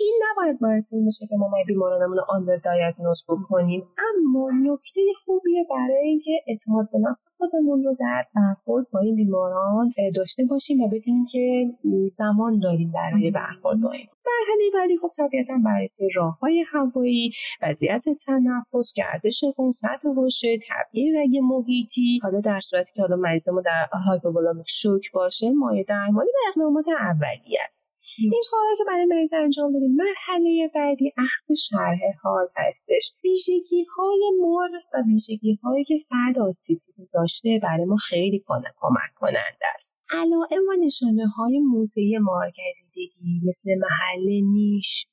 این 0.01 0.21
نباید 0.31 0.59
باعث 0.59 0.93
این 0.93 1.05
بشه 1.05 1.27
که 1.27 1.35
ما 1.35 1.51
بیمارانمون 1.67 2.17
رو 2.17 2.23
آندر 2.29 2.55
دایگنوز 2.55 3.25
بکنیم. 3.29 3.83
اما 4.09 4.51
نکته 4.63 5.01
خوبیه 5.25 5.65
برای 5.69 6.07
اینکه 6.07 6.31
اعتماد 6.47 6.89
به 6.91 6.99
نفس 6.99 7.27
خودمون 7.37 7.83
رو 7.83 7.95
در 7.99 8.25
برخورد 8.35 8.85
با 8.93 8.99
این 8.99 9.15
بیماران 9.15 9.93
داشته 10.15 10.43
باشیم 10.45 10.81
و 10.81 10.87
بدونیم 10.87 11.25
که 11.25 11.71
زمان 12.05 12.59
داریم 12.59 12.91
برای 12.91 13.31
برخورد 13.31 13.81
با 13.81 13.91
این. 13.91 14.07
مرحله 14.25 14.71
بعدی 14.73 14.97
خب 14.97 15.09
طبیعتا 15.17 15.53
بررسی 15.65 16.09
راه 16.15 16.39
هوایی 16.73 17.31
وضعیت 17.61 18.03
تنفس 18.25 18.93
گردش 18.95 19.43
خون 19.55 19.71
سطح 19.71 20.07
هوش 20.07 20.41
تبعیض 20.41 21.15
رگ 21.15 21.37
محیطی. 21.43 22.19
حالا 22.23 22.39
در 22.39 22.59
صورتی 22.59 22.91
که 22.95 23.01
حالا 23.01 23.15
مریض 23.15 23.49
ما 23.49 23.61
در 23.61 23.87
هایپوولامیک 24.07 24.65
شوک 24.69 25.11
باشه 25.11 25.51
مایه 25.51 25.83
درمانی 25.83 26.29
و 26.29 26.49
اقدامات 26.49 26.85
اولیه 26.87 27.59
است. 27.65 28.00
این 28.19 28.41
کارا 28.51 28.75
که 28.77 28.83
برای 28.87 29.05
مریض 29.05 29.33
انجام 29.33 29.73
بدیم 29.73 29.95
مرحله 29.95 30.71
بعدی 30.75 31.13
اخذ 31.17 31.51
شرح 31.69 31.99
حال 32.23 32.47
هستش. 32.55 33.13
ویژگی 33.23 33.85
های 33.97 34.31
مر 34.41 34.79
و 34.93 35.03
ویژگی 35.07 35.59
هایی 35.63 35.83
که 35.83 35.97
فرد 36.09 36.39
آسیب 36.39 36.79
داشته 37.13 37.59
برای 37.63 37.85
ما 37.85 37.95
خیلی 37.95 38.43
کمک 38.47 39.13
کننده 39.15 39.65
است. 39.75 39.99
علائم 40.09 40.61
و 40.69 40.85
نشانه 40.85 41.27
های 41.27 41.59
موضعی 41.59 42.17
مارگزیدگی 42.17 43.41
مثل 43.47 43.69
محل 43.79 44.41
نیش 44.53 45.07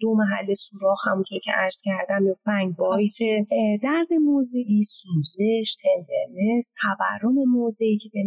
دو 0.00 0.14
محل 0.14 0.52
سوراخ 0.52 1.08
همونطور 1.08 1.38
که 1.38 1.52
عرض 1.52 1.82
کردم 1.84 2.26
یا 2.26 2.34
فنگ 2.34 2.76
بایت. 2.76 3.18
درد 3.82 4.12
موضعی 4.12 4.82
سوزش 4.82 5.76
تندرنس 5.82 6.72
تورم 6.80 7.34
موضعی 7.48 7.98
که 7.98 8.08
به, 8.12 8.22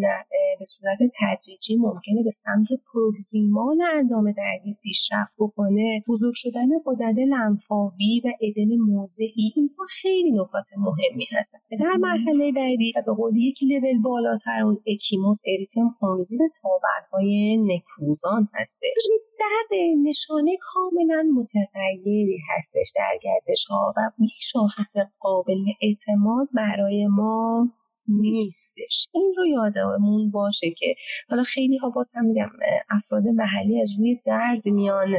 به 0.60 0.65
صورت 0.65 0.97
تدریجی 1.19 1.75
ممکنه 1.75 2.23
به 2.23 2.32
سمت 2.32 2.67
پروگزیمال 2.93 3.82
اندام 3.82 4.32
درگیر 4.32 4.75
پیشرفت 4.84 5.36
بکنه. 5.39 6.04
بزرگ 6.08 6.34
شدن 6.36 6.67
غدد 6.86 7.19
لنفاوی 7.19 8.21
و 8.25 8.30
ادم 8.41 8.75
موضعی 8.75 9.54
اینها 9.56 9.86
خیلی 10.02 10.32
نکات 10.32 10.69
مهمی 10.78 11.25
هستن 11.32 11.60
در 11.80 11.97
مرحله 11.99 12.52
بعدی 12.52 12.93
و 12.95 13.02
به 13.06 13.13
قول 13.13 13.38
یک 13.38 13.60
لول 13.63 14.02
بالاتر 14.02 14.62
اون 14.63 14.78
اکیموس 14.88 15.41
اریتم 15.45 15.89
خونریزی 15.89 16.38
و 16.38 16.49
تابرهای 16.62 17.58
نکروزان 17.58 18.47
هستش. 18.54 19.08
درد 19.39 19.80
نشانه 20.04 20.58
کاملا 20.62 21.28
متغیری 21.35 22.39
هستش 22.49 22.91
در 22.95 23.19
گزش 23.23 23.65
ها 23.69 23.93
و 23.97 24.11
یک 24.19 24.41
شاخص 24.41 24.93
قابل 25.19 25.65
اعتماد 25.81 26.47
برای 26.53 27.07
ما 27.07 27.67
نیستش. 28.07 29.07
این 29.13 29.28
رو 29.39 29.47
یادمون 29.47 30.32
باشه 30.32 30.69
که 30.69 30.95
حالا 31.30 31.43
خیلی 31.43 31.78
ها 31.78 31.89
باز 31.89 32.12
هم 32.15 32.25
میگم 32.25 32.49
افراد 32.89 33.23
محلی 33.27 33.81
از 33.81 34.00
روی 34.00 34.19
درد 34.25 34.67
میان 34.67 35.15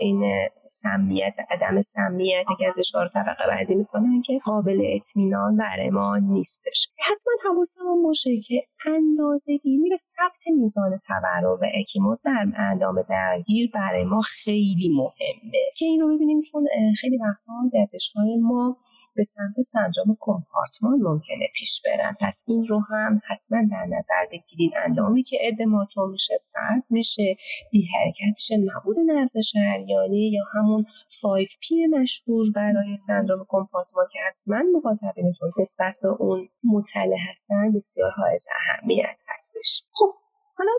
این 0.00 0.48
سمیت 0.66 1.36
عدم 1.50 1.80
سمیت 1.80 2.46
که 2.58 2.68
از 2.68 2.78
اشاره 2.78 3.08
طبقه 3.08 3.46
بندی 3.48 3.74
می‌کنن 3.74 4.22
که 4.22 4.40
قابل 4.44 4.82
اطمینان 4.84 5.56
برای 5.56 5.90
ما 5.90 6.18
نیستش. 6.18 6.88
حتما 6.98 7.32
حواسمون 7.44 8.02
باشه 8.02 8.30
که 8.48 8.62
اندازه 8.86 9.56
گیری 9.56 9.92
و 9.92 9.96
ثبت 9.96 10.54
میزان 10.56 10.98
تورم 11.06 11.58
و 11.62 11.66
اکیموز 11.74 12.22
در 12.24 12.46
اندام 12.56 13.02
درگیر 13.02 13.70
برای 13.74 14.04
ما 14.04 14.20
خیلی 14.20 14.88
مهمه. 14.88 15.58
که 15.76 15.84
این 15.84 16.00
رو 16.00 16.16
ببینیم 16.16 16.40
چون 16.40 16.66
خیلی 17.00 17.18
وقتا 17.18 17.80
گزش 17.80 18.10
های 18.14 18.36
ما 18.36 18.76
به 19.16 19.22
سمت 19.22 19.60
سنجام 19.60 20.16
کمپارتمان 20.20 20.98
ممکنه 21.02 21.46
پیش 21.54 21.80
برن. 21.84 22.16
پس 22.20 22.44
این 22.46 22.64
رو 22.64 22.80
هم 22.90 23.20
حتما 23.28 23.58
در 23.70 23.86
نظر 23.96 24.26
بگیرید 24.32 24.72
اندامی 24.84 25.22
که 25.22 25.36
ادماتوم 25.40 26.10
میشه 26.10 26.34
سرد 26.36 26.82
میشه 26.90 27.36
بی 27.72 27.86
حرکت 27.94 28.34
میشه 28.34 28.56
نبود 28.56 28.96
نبض 29.06 29.36
شریانی 29.38 30.30
یا 30.30 30.44
همون 30.54 30.84
5P 31.08 31.98
مشهور 32.00 32.46
برای 32.54 32.96
سندروم 32.96 33.46
کمپارتمان 33.48 34.06
که 34.12 34.18
حتما 34.28 34.62
مخاطبینتون 34.76 35.52
نسبت 35.58 35.98
به 36.02 36.08
اون 36.08 36.48
مطلع 36.64 37.16
هستن 37.30 37.72
بسیار 37.72 38.10
حائز 38.10 38.46
اهمیت 38.60 39.20
هستش. 39.28 39.82
خب 39.92 40.14
حالا 40.56 40.72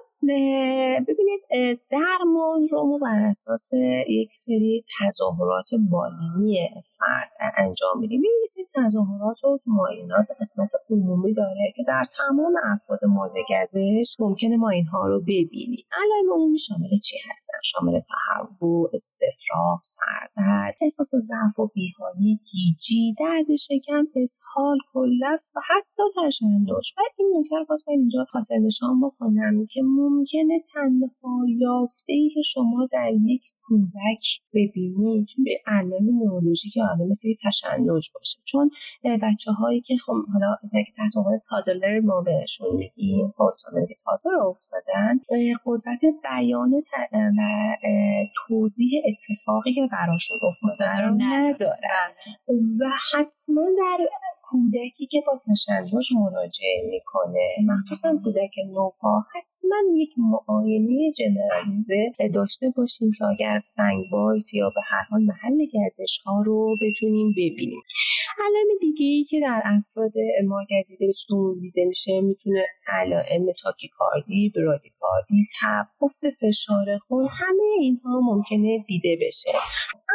ببینید 1.08 1.42
درمان 1.90 2.66
رو 2.72 3.00
بر 3.02 3.26
اساس 3.30 3.74
یک 4.08 4.30
سری 4.34 4.84
تظاهرات 5.00 5.70
بالینی 5.92 6.70
فرد 6.98 7.32
انجام 7.58 8.00
میدیم. 8.00 8.22
این 8.24 8.46
سری 8.48 8.64
تظاهرات 8.76 9.44
و 9.44 9.58
معاینات 9.68 10.28
قسمت 10.42 10.72
عمومی 10.90 11.34
داره 11.34 11.74
که 11.76 11.84
در 11.88 12.06
تمام 12.18 12.54
افراد 12.64 13.00
مورد 13.06 13.34
گزش 13.50 14.16
ممکنه 14.20 14.58
ما 14.58 14.70
اینها 14.70 15.08
رو 15.08 15.22
ببینیم. 15.22 15.86
علائم 16.04 16.34
عمومی 16.34 16.58
شامل 16.58 17.00
چی 17.04 17.18
هستن؟ 17.32 17.58
شامل 17.64 18.00
تهوع 18.00 18.90
استفراغ 18.94 19.80
سردرد 19.82 20.76
احساس 20.82 21.12
ضعف 21.16 21.60
و 21.60 21.68
بیحالی 21.74 22.40
گیجی 22.52 23.14
درد 23.20 23.56
شکم 23.56 24.08
اسهال 24.16 24.78
کلفس 24.94 25.52
و 25.56 25.60
حتی 25.70 26.04
تشنج. 26.18 26.72
و 26.72 27.02
این 27.18 27.34
نکته 27.38 27.56
باز 27.70 27.84
من 27.88 27.92
اینجا 27.92 28.26
خاطر 28.30 28.56
نشان 28.58 29.02
بکنم 29.02 29.66
که 29.66 29.82
ممکنه 30.16 30.64
تنها 30.74 31.46
یافته 31.58 32.14
ای 32.14 32.30
که 32.30 32.42
شما 32.42 32.88
در 32.92 33.12
یک 33.22 33.42
کودک 33.68 34.24
ببینید 34.54 35.28
به 35.46 35.52
علائم 35.68 36.06
نورولوژیک 36.06 36.78
حالا 36.78 37.06
مثل 37.10 37.30
تشنج 37.44 38.10
باشه. 38.14 38.40
چون 38.44 38.70
بچه 39.04 39.52
هایی 39.52 39.82
که 39.82 39.96
خب 39.98 40.14
حالا 40.34 40.58
تحت 40.98 41.18
عنوان 41.18 41.40
تادلر 41.50 42.00
ما 42.00 42.22
بهشون 42.22 42.76
میگیم 42.76 43.34
که 43.88 43.96
تازه 44.06 44.30
رو 44.30 44.48
افتادن 44.48 45.20
قدرت 45.66 46.02
بیان 46.24 46.74
و 46.74 46.82
توضیح 48.48 49.02
اتفاقی 49.06 49.74
که 49.74 49.82
براشون 49.92 50.38
افتاده 50.44 51.02
رو 51.02 51.16
ندارن. 51.18 52.10
و 52.48 52.90
حتما 53.14 53.62
در 53.78 53.98
کودکی 54.50 55.06
که 55.06 55.22
با 55.28 55.40
تشنج 55.46 55.92
مراجعه 56.16 56.90
می‌کنه 56.90 57.50
مخصوصا 57.66 58.20
کودک 58.24 58.52
نوپا 58.68 59.24
حتما 59.34 59.76
یک 59.96 60.10
معاینه 60.18 61.12
جنرالیزه 61.12 62.12
داشته 62.34 62.70
باشیم 62.78 63.12
که 63.18 63.26
اگر 63.26 63.60
فنگ 63.76 64.04
بایت 64.12 64.54
یا 64.54 64.70
به 64.70 64.82
هر 64.84 65.04
حال 65.10 65.22
محل 65.22 65.66
گزش 65.66 66.18
ها 66.26 66.42
رو 66.42 66.78
بتونیم 66.82 67.32
ببینیم. 67.32 67.82
علائم 68.40 68.68
دیگه 68.82 69.06
ای 69.06 69.24
که 69.24 69.40
در 69.40 69.62
افراد 69.66 70.14
ما 70.48 70.66
گزیده 70.72 71.12
دیده 71.62 71.86
میشه 71.86 72.22
می‌تونه 72.22 72.66
علائم 72.88 73.46
تاکیکاردی 73.64 74.54
برادیکاردی 74.56 75.48
تب 75.62 75.88
افت 76.02 76.30
فشار 76.30 76.98
خون 77.08 77.28
همه 77.32 77.64
اینها 77.80 78.20
ممکنه 78.20 78.86
دیده 78.88 79.18
بشه. 79.22 79.52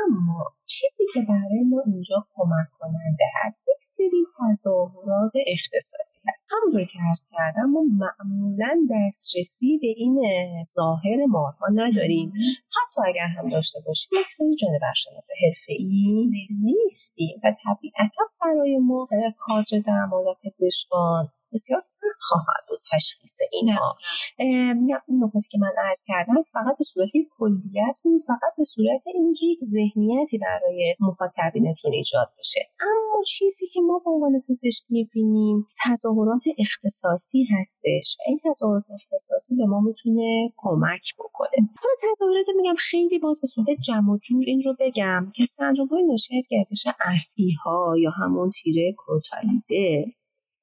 اما 0.06 0.52
چیزی 0.66 1.04
که 1.14 1.20
برای 1.28 1.64
ما 1.70 1.82
اینجا 1.86 2.26
کمک 2.34 2.68
کننده 2.78 3.24
هست 3.34 3.64
یک 3.68 3.80
سری 3.80 4.24
تظاهرات 4.38 5.32
اختصاصی 5.46 6.20
هست 6.28 6.46
همونطور 6.50 6.84
که 6.84 6.98
عرض 7.08 7.26
کردم 7.32 7.70
ما 7.70 7.82
معمولا 7.82 8.86
دسترسی 8.90 9.78
به 9.78 9.86
این 9.96 10.20
ظاهر 10.64 11.26
مارها 11.28 11.66
نداریم. 11.74 12.32
حتی 12.76 13.00
اگر 13.06 13.26
هم 13.26 13.48
داشته 13.48 13.80
باشیم 13.86 14.10
یک 14.20 14.32
سری 14.32 14.54
جانورشناس 14.54 15.28
حرفهای 15.44 16.28
نیستیم. 16.30 17.40
و 17.44 17.52
طبیعتا 17.64 18.24
برای 18.40 18.78
ما 18.78 19.08
کادر 19.38 19.78
درمان 19.86 20.24
و 20.24 20.34
پزشکان 20.44 21.28
بسیار 21.52 21.80
سخت 21.80 22.20
خواهد 22.28 22.64
بود 22.68 22.80
تشخیص 22.92 23.38
اینها. 23.52 23.96
این 24.38 24.98
نکاتی 25.08 25.48
که 25.50 25.58
من 25.58 25.72
عرض 25.78 26.02
کردم 26.06 26.42
فقط 26.52 26.76
به 26.78 26.84
صورت 26.84 27.10
کلیت 27.38 27.96
بود 28.04 28.22
فقط 28.26 28.52
به 28.58 28.64
صورت 28.64 29.02
اینکه 29.14 29.46
یک 29.46 29.58
ذهنیتی 29.64 30.38
برای 30.38 30.96
مخاطبینتون 31.00 31.92
ایجاد 31.92 32.28
بشه. 32.38 32.60
اما 32.80 33.22
چیزی 33.26 33.66
که 33.66 33.80
ما 33.80 34.02
به 34.04 34.10
عنوان 34.10 34.42
پزشک 34.48 34.84
می‌بینیم 34.88 35.66
تظاهرات 35.86 36.42
اختصاصی 36.58 37.44
هستش 37.44 38.16
و 38.18 38.22
این 38.26 38.40
تظاهرات 38.50 38.84
اختصاصی 38.94 39.56
به 39.56 39.66
ما 39.66 39.80
می‌تونه 39.80 40.52
کمک 40.56 41.14
بکنه. 41.18 41.68
حالا 41.82 42.12
تظاهرات 42.12 42.46
میگم 42.56 42.74
خیلی 42.78 43.18
باز 43.18 43.40
به 43.40 43.46
صورت 43.46 43.70
جمع 43.70 44.12
و 44.12 44.18
جور 44.22 44.44
این 44.46 44.60
رو 44.64 44.76
بگم 44.80 45.30
که 45.34 45.44
سندروم 45.44 45.88
های 45.88 46.02
ناشی 46.02 46.38
از 46.38 46.48
گزش 46.50 46.86
افعی 47.00 47.52
ها 47.64 47.94
یا 47.98 48.10
همون 48.10 48.50
تیره 48.50 48.92
کروتالیده 48.92 50.12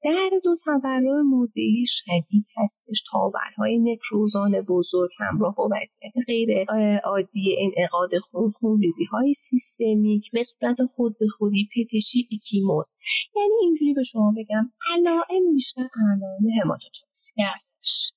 درد 0.04 0.48
و 0.48 0.56
تورم 0.66 1.22
موضعی 1.22 1.86
شدید 1.88 2.46
هستش 2.58 3.04
تاورهای 3.12 3.80
نکروزان 3.80 4.62
بزرگ 4.62 5.10
همراه 5.20 5.56
با 5.56 5.70
وضعیت 5.72 6.14
غیر 6.28 6.66
عادی 7.04 7.56
انعقاد 7.60 8.10
خون 8.18 8.52
خونریزی 8.52 9.06
های 9.06 9.34
سیستمیک 9.34 10.32
به 10.32 10.44
صورت 10.44 10.78
خود 10.96 11.18
به 11.20 11.28
خودی 11.28 11.70
پتشی 11.76 12.30
اکیموس 12.32 12.96
یعنی 13.36 13.54
اینجوری 13.62 13.94
به 13.94 14.04
شما 14.04 14.34
بگم 14.38 14.72
علائم 14.94 15.54
بیشتر 15.54 15.88
علائم 16.12 16.62
هماتوتوکسی 16.62 17.42
هستش. 17.54 18.12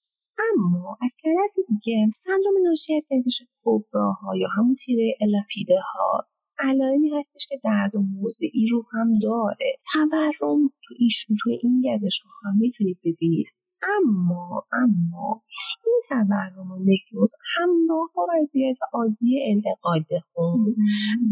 اما 0.54 0.96
از 1.02 1.20
طرف 1.22 1.66
دیگه 1.68 2.10
سندروم 2.14 2.62
ناشی 2.62 2.94
از 2.96 3.06
گزش 3.10 3.42
کبراها 3.64 4.36
یا 4.36 4.48
همون 4.56 4.74
تیره 4.74 5.14
الاپیده 5.20 5.76
ها 5.94 6.26
علائمی 6.60 7.10
هستش 7.18 7.46
که 7.46 7.60
درد 7.64 7.94
و 7.94 8.02
موضعی 8.02 8.66
رو 8.70 8.86
هم 8.92 9.18
داره. 9.22 9.76
تورم 9.92 10.70
تو, 10.82 10.94
تو 11.42 11.50
این 11.62 11.82
گزش 11.94 12.20
هم 12.44 12.58
می‌تونید 12.58 12.98
ببینید. 13.04 13.48
اما 13.82 14.66
اما 14.72 15.42
این 15.86 16.00
تورم 16.08 16.70
و 16.70 16.78
نکروز 16.78 17.32
همراه 17.56 18.10
با 18.14 18.26
وضعیت 18.40 18.76
عادی 18.92 19.40
انعقاد 19.46 20.22
خون 20.32 20.74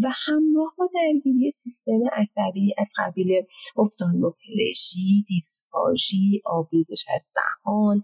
و 0.03 0.11
همراه 0.27 0.75
با 0.79 0.89
درگیری 0.95 1.51
سیستم 1.51 2.01
عصبی 2.13 2.75
از 2.79 2.93
قبیل 2.99 3.43
افتالموپلژی 3.77 5.25
دیسفاژی 5.29 6.43
آبریزش 6.45 7.05
از 7.15 7.29
دهان 7.35 8.03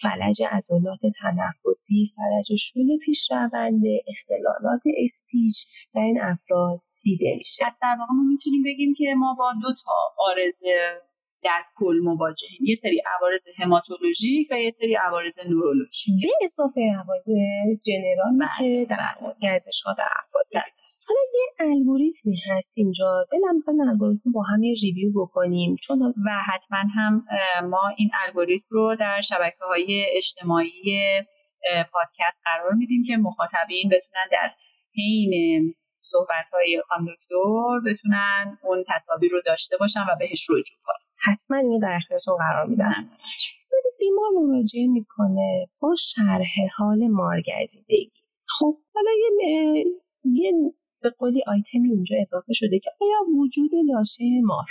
فلج 0.00 0.42
عضلات 0.50 1.00
تنفسی 1.20 2.12
فلج 2.16 2.58
شل 2.58 2.98
پیشرونده 3.04 4.02
اختلالات 4.08 4.82
اسپیچ 5.04 5.66
در 5.94 6.00
این 6.00 6.20
افراد 6.22 6.80
دیده 7.02 7.34
میشه. 7.38 7.64
پس 7.66 7.78
در 7.82 7.96
واقع 7.98 8.12
ما 8.12 8.22
می‌تونیم 8.22 8.62
بگیم 8.62 8.94
که 8.94 9.14
ما 9.16 9.34
با 9.38 9.52
دو 9.62 9.74
تا 9.84 9.92
آرزه 10.18 11.00
در 11.42 11.62
کل 11.76 11.98
مواجهیم. 12.02 12.60
یه 12.64 12.74
سری 12.74 13.02
عوارض 13.18 13.48
هماتولوژیک 13.56 14.48
و 14.50 14.60
یه 14.60 14.70
سری 14.70 14.94
عوارض 14.94 15.46
نورولوژیک 15.46 16.22
به 16.22 16.44
اضافه 16.44 16.80
عوارض 16.80 17.28
جنرالی 17.86 18.38
بله، 18.40 18.48
که 18.58 18.86
در 18.90 18.96
بله. 19.20 19.54
گزش 19.54 19.82
ها 19.86 19.94
در 19.98 20.08
افراد 20.18 20.64
حالا 21.08 21.20
یه 21.34 21.72
الگوریتمی 21.72 22.36
هست 22.50 22.72
اینجا. 22.76 23.26
دلم 23.32 23.56
می‌خواد 23.56 23.76
الگوریتم 23.90 24.32
با 24.32 24.42
هم 24.42 24.62
یه 24.62 24.74
ریویو 24.82 25.12
بکنیم. 25.22 25.76
چون 25.76 26.14
و 26.26 26.30
حتما 26.46 26.78
هم 26.78 27.24
ما 27.70 27.82
این 27.96 28.10
الگوریتم 28.26 28.66
رو 28.70 28.96
در 29.00 29.20
شبکه 29.20 29.64
های 29.68 30.06
اجتماعی 30.16 30.82
پادکست 31.92 32.42
قرار 32.44 32.72
میدیم 32.72 33.04
که 33.06 33.16
مخاطبین 33.16 33.88
بتونن 33.88 34.26
در 34.32 34.50
حین 34.96 35.74
صحبت 35.98 36.48
های 36.52 36.82
خانم 36.88 37.06
دکتر 37.06 37.90
بتونن 37.90 38.58
اون 38.62 38.84
تصاویر 38.88 39.30
رو 39.32 39.40
داشته 39.46 39.76
باشن 39.76 40.00
و 40.00 40.16
بهش 40.18 40.50
رجوع 40.50 40.78
کنن. 40.84 41.09
حتما 41.22 41.56
اینو 41.56 41.78
در 41.78 41.96
اختیارتون 41.96 42.36
قرار 42.36 42.66
میدم. 42.66 43.10
بیمار 43.98 44.30
مراجعه 44.46 44.86
می‌کنه 44.86 45.66
با 45.80 45.94
شرح 45.94 46.52
حال 46.76 47.08
مارگزیدگی. 47.08 48.10
خب 48.58 48.78
حالا 48.94 49.10
یه, 49.20 49.84
یه 50.24 50.52
به 51.02 51.10
قولی 51.18 51.42
آیتمی 51.46 51.92
اونجا 51.92 52.16
اضافه 52.20 52.52
شده 52.52 52.78
که 52.78 52.90
آیا 53.00 53.40
وجود 53.40 53.70
لاشه 53.86 54.24
مار 54.44 54.66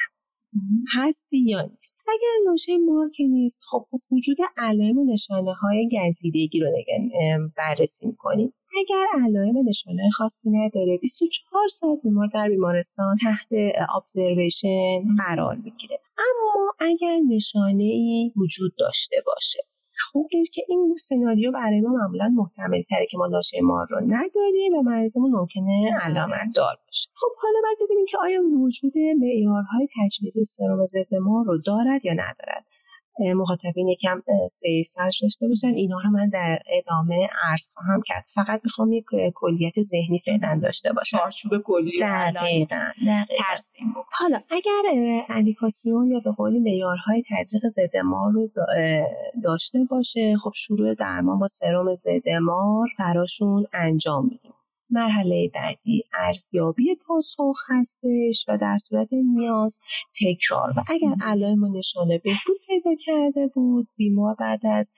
هستی 0.96 1.38
یا 1.38 1.62
نیست؟ 1.62 1.98
اگر 2.08 2.50
لاشه 2.52 2.78
مار 2.78 3.10
که 3.10 3.24
نیست 3.24 3.62
خب 3.70 3.88
پس 3.92 4.08
وجود 4.12 4.38
علائم 4.58 4.98
و 4.98 5.06
نشانه 5.06 5.54
های 5.54 5.90
گزیدگی 5.94 6.60
رو 6.60 6.68
بررسی 7.58 8.08
می‌کنیم. 8.08 8.54
اگر 8.80 9.06
علائم 9.26 9.56
نشانه 9.68 10.10
خاصی 10.14 10.50
نداره 10.50 10.98
24 11.02 11.68
ساعت 11.68 12.00
بیمار 12.04 12.28
در 12.34 12.50
بیمارستان 12.50 13.18
تحت 13.22 13.48
ابزرویشن 13.96 15.16
قرار 15.18 15.56
می‌گیره. 15.56 16.00
اما 16.18 16.74
اگر 16.80 17.20
نشانه 17.36 17.84
ای 17.84 18.32
وجود 18.36 18.72
داشته 18.78 19.16
باشه 19.26 19.60
خوب 20.00 20.30
که 20.54 20.62
این 20.68 20.96
سناریو 21.00 21.52
برای 21.52 21.82
ما 21.82 21.90
معمولا 21.90 22.28
محتمل 22.28 22.82
تره 22.82 23.06
که 23.10 23.18
ما 23.18 23.26
لاشه 23.26 23.62
مار 23.62 23.88
رو 23.90 24.00
نداریم 24.00 24.74
و 24.74 24.82
مریضمون 24.82 25.32
ممکنه 25.32 25.92
علامت 26.02 26.48
دار 26.56 26.76
باشه. 26.86 27.10
خب 27.16 27.28
حالا 27.42 27.60
باید 27.64 27.78
ببینیم 27.82 28.06
که 28.06 28.18
آیا 28.22 28.42
وجود 28.42 28.94
معیارهای 28.98 29.88
تجویز 29.98 30.38
سرم 30.44 30.86
ضد 30.86 31.16
مار 31.16 31.46
رو 31.46 31.58
دارد 31.66 32.06
یا 32.06 32.14
ندارد. 32.14 32.66
مخاطبین 33.20 33.88
یکم 33.88 34.22
سه 34.50 34.84
سرش 34.84 35.20
داشته 35.22 35.48
باشن. 35.48 35.68
اینا 35.68 35.98
رو 36.04 36.10
من 36.10 36.30
در 36.30 36.60
ادامه 36.72 37.30
عرض 37.50 37.72
خواهم 37.74 38.02
کرد. 38.06 38.26
فقط 38.34 38.62
می‌خوام 38.64 38.92
یک 38.94 39.06
کلیت 39.36 39.82
ذهنی 39.82 40.20
فعلا 40.26 40.60
داشته 40.64 40.94
باشم. 40.94 41.18
چارچوب 41.18 41.58
کلی 41.58 42.00
دقیقا 42.02 42.90
ترسیم 43.38 43.94
حالا 44.12 44.42
اگر 44.50 44.82
اندیکاسیون 45.30 46.12
یا 46.12 46.20
به 46.20 46.32
قولی 46.32 46.60
معیارهای 46.60 47.24
تزریق 47.30 47.64
ضد 47.68 47.98
مار 47.98 48.32
رو 48.32 48.50
داشته 49.44 49.80
باشه 49.90 50.38
خب 50.38 50.52
شروع 50.56 50.94
درمان 50.94 51.40
با 51.40 51.48
سرم 51.48 51.96
ضد 51.96 52.30
مار 52.42 52.88
براشون 53.00 53.66
انجام 53.74 54.24
میدیم. 54.24 54.54
مرحله 54.92 55.50
بعدی 55.54 56.04
ارزیابی 56.14 56.96
پاسخ 57.08 57.58
هستش 57.70 58.46
و 58.48 58.58
در 58.58 58.78
صورت 58.78 59.14
نیاز 59.14 59.80
تکرار. 60.22 60.74
و 60.78 60.84
اگر 60.88 61.16
علائم 61.22 61.64
و 61.64 61.78
نشانه 61.78 62.18
بهبود 62.18 62.59
کرده 62.96 63.48
بود. 63.48 63.88
بیمار 63.96 64.36
بعد 64.40 64.66
از 64.66 64.94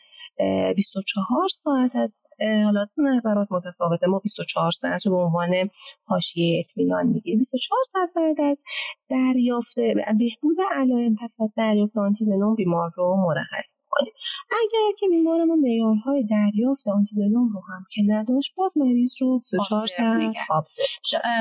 24 0.76 1.48
ساعت 1.48 1.96
از 1.96 2.20
حالا 2.39 2.86
نظرات 2.98 3.48
متفاوته. 3.52 4.08
ما 4.08 4.20
24 4.20 4.72
ساعت 4.72 5.06
رو 5.06 5.12
به 5.12 5.18
عنوان 5.18 5.70
حاشیه 6.06 6.60
اطمینان 6.60 7.08
می‌گیریم. 7.08 7.38
24 7.38 7.80
ساعت 7.86 8.10
بعد 8.16 8.42
از 8.42 8.64
دریافت 9.10 9.76
بهبود 10.20 10.58
علائم 10.72 11.16
پس 11.16 11.38
از 11.42 11.54
دریافت 11.58 11.98
آنتیبنوم 11.98 12.56
بیمار 12.56 12.92
رو 12.96 13.16
مرخص 13.28 13.76
می‌کنیم 13.92 14.14
اگر 14.52 14.96
که 14.98 15.08
بیمار 15.08 15.44
ما 15.44 15.56
معیارهای 15.56 16.24
دریافت 16.24 16.88
آنتیبنوم 16.88 17.54
رو 17.54 17.62
هم 17.70 17.86
که 17.92 18.02
نداشت 18.08 18.56
باز 18.56 18.78
مریض 18.78 19.14
رو 19.22 19.39
24 19.39 19.88
ساعت 19.88 20.36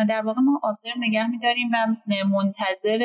در 0.08 0.22
واقع 0.22 0.40
ما 0.40 0.60
ابزرو 0.64 0.92
نگه 0.98 1.26
میداریم 1.26 1.68
و 1.72 1.96
منتظر 2.28 3.00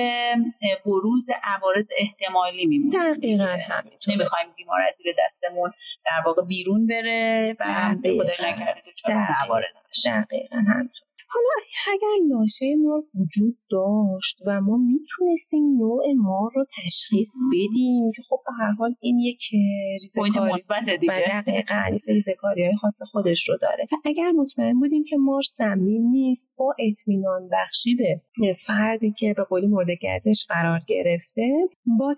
بروز 0.86 1.30
عوارض 1.44 1.90
احتمالی 1.98 2.66
میمونیم. 2.66 3.14
دقیقا 3.14 3.58
همینطور. 3.70 4.16
نمی‌خوایم 4.16 4.48
بیمار 4.56 4.82
از 4.88 4.96
زیر 4.96 5.16
دستمون 5.20 5.72
در 6.06 6.22
واقع 6.26 6.42
بیرون 6.42 6.88
بره 6.88 7.56
و 7.60 7.96
خدای 8.02 8.52
نکرده 8.52 8.82
دچار 8.88 9.12
عوارض 9.46 9.90
بشه. 9.90 10.22
دقیقا 10.22 10.58
همینطور. 10.58 11.08
حالا 11.36 11.56
اگر 11.94 12.36
لاشه 12.36 12.76
مار 12.76 13.04
وجود 13.20 13.58
داشت 13.70 14.38
و 14.46 14.62
ما 14.62 14.78
می‌تونستیم 14.78 15.64
نوع 15.78 16.04
مار 16.18 16.52
رو 16.56 16.66
تشخیص 16.78 17.34
بدیم 17.54 18.12
که 18.16 18.22
خب 18.30 18.40
به 18.46 18.52
هر 18.60 18.72
حال 18.72 18.96
این 19.00 19.20
یک 19.20 19.42
ریزکاری 20.02 20.54
مثبت 20.54 20.90
دیگه. 21.00 21.42
دقیقا 21.42 21.82
ریزکاری 22.08 22.66
های 22.66 22.76
خاص 22.76 23.00
خودش 23.12 23.50
رو 23.50 23.58
داره. 23.62 23.88
و 23.92 23.96
اگر 24.06 24.32
مطمئن 24.32 24.80
بودیم 24.80 25.04
که 25.04 25.18
مار 25.18 25.42
سمی 25.42 26.00
نیست 26.00 26.52
با 26.58 26.76
اطمینان 26.80 27.50
بخشی 27.52 27.96
به 27.96 28.22
فردی 28.58 29.14
که 29.18 29.34
به 29.38 29.44
قولی 29.44 29.68
مورد 29.68 29.90
گزش 29.90 30.46
قرار 30.50 30.80
گرفته 30.88 31.52
با, 32.00 32.16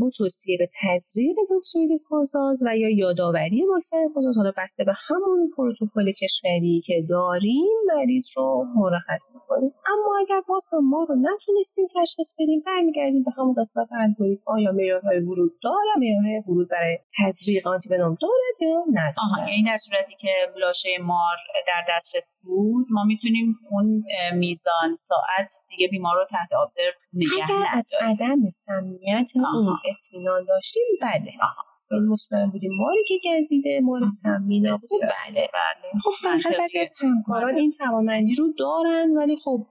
با 0.00 0.10
توصیه 0.10 0.58
به 0.58 0.70
تزریق 0.82 1.36
توکسوید 1.48 1.90
کوزاز 2.08 2.62
و 2.66 2.76
یا 2.76 2.88
یادآوری 2.88 3.66
واکسن 3.66 4.08
کوزاز 4.14 4.36
حالا 4.36 4.52
بسته 4.56 4.84
به 4.84 4.92
همون 5.08 5.50
پروتکل 5.56 6.12
کشوری 6.12 6.80
که 6.86 7.06
داریم 7.08 7.66
مریض 7.86 8.30
رو 8.38 8.66
مرخص 8.74 9.34
می‌کنیم. 9.34 9.70
اما 9.92 10.10
اگر 10.20 10.40
باز 10.48 10.68
هم 10.72 10.88
ما 10.88 11.06
رو 11.08 11.14
نتونستیم 11.14 11.86
تشخیص 11.96 12.34
بدیم 12.38 12.62
برمیگردیم 12.66 13.22
به 13.24 13.30
همون 13.36 13.54
قسمت 13.58 13.88
الگوریتم. 13.92 14.42
آیا 14.46 14.72
معیارهای 14.72 15.18
ورود 15.20 15.52
داره 15.62 15.92
معیارهای 15.98 16.42
ورود 16.48 16.68
برای 16.68 16.98
تزریق 17.18 17.66
آنتیونوم 17.66 18.16
دارد 18.22 18.56
یا 18.60 18.84
نداره 18.92 19.14
آها 19.18 19.48
یعنی 19.48 19.64
در 19.64 19.76
صورتی 19.76 20.14
که 20.16 20.30
لاشه 20.56 20.88
مار 21.02 21.36
در 21.66 21.84
دسترس 21.88 22.34
بود 22.42 22.86
ما 22.90 23.04
می‌تونیم 23.04 23.56
اون 23.70 24.04
میزان 24.34 24.94
ساعت 24.94 25.52
دیگه 25.68 25.88
بیمار 25.88 26.16
رو 26.16 26.24
تحت 26.30 26.52
ابزرو 26.52 26.92
نگه 27.12 27.44
اگر 27.44 27.64
از 27.72 27.90
عدم 28.00 28.48
سمیت 28.48 29.30
اون 29.54 29.76
اطمینان 29.84 30.44
داشتیم 30.44 30.82
بله. 31.00 31.32
آها. 31.42 31.67
مطمئن 31.90 32.50
بودیم 32.50 32.70
ماری 32.78 33.04
که 33.08 33.14
گزیده 33.24 33.80
مار 33.80 34.08
سمی 34.08 34.60
نبود 34.60 35.00
بله 35.02 35.48
بله. 35.54 36.00
خب 36.02 36.28
بعضی 36.58 36.78
از 36.78 36.92
همکاران 36.98 37.56
این 37.56 37.70
توانمندی 37.70 38.34
رو 38.34 38.52
دارن 38.58 39.16
ولی 39.16 39.36
خب 39.36 39.66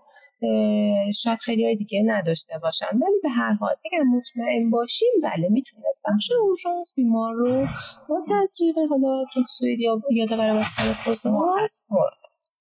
شاید 1.16 1.40
خیلی 1.40 1.66
های 1.66 1.76
دیگه 1.76 2.04
نداشته 2.06 2.60
باشن. 2.64 2.86
ولی 2.86 3.20
به 3.24 3.30
هر 3.30 3.54
حال 3.54 3.76
اگر 3.86 4.04
مطمئن 4.04 4.70
باشیم 4.70 5.10
بله 5.24 5.50
می‌تونیم 5.50 5.86
از 5.88 6.02
بخش 6.06 6.32
اورژانس 6.42 6.94
بیمار 6.96 7.34
رو 7.34 7.68
با 8.10 8.22
تزریق 8.30 8.76
حالا 8.90 9.26
toxoid 9.34 9.80
یا 9.80 10.02
یادآور 10.12 10.50
واکسن 10.50 10.94
کزاز 11.06 11.82
مرخص 11.90 12.52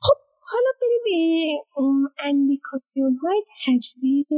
خب 0.00 0.14
حالا 0.40 0.70
بریم 0.80 1.00
به 1.04 2.24
اندیکاسیون 2.24 3.16
های 3.22 3.42
تجویز 3.66 4.28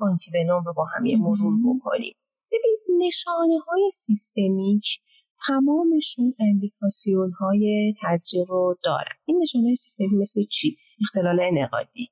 آنتی 0.00 0.30
رو 0.48 0.72
با 0.76 0.84
هم 0.84 1.06
یه 1.06 1.16
مرور 1.16 1.54
بکنیم. 1.66 2.14
ببین 2.52 3.06
نشانه 3.06 3.58
های 3.68 3.90
سیستمیک 3.92 5.00
تمامشون 5.46 6.34
اندیکاسیون 6.40 7.30
های 7.40 7.94
تزریق 8.02 8.50
رو 8.50 8.76
دارن. 8.82 9.12
این 9.24 9.38
نشانه 9.42 9.64
های 9.64 9.74
سیستمیک 9.74 10.10
مثل 10.12 10.44
چی؟ 10.44 10.76
اختلال 11.00 11.40
انعقادی 11.40 12.10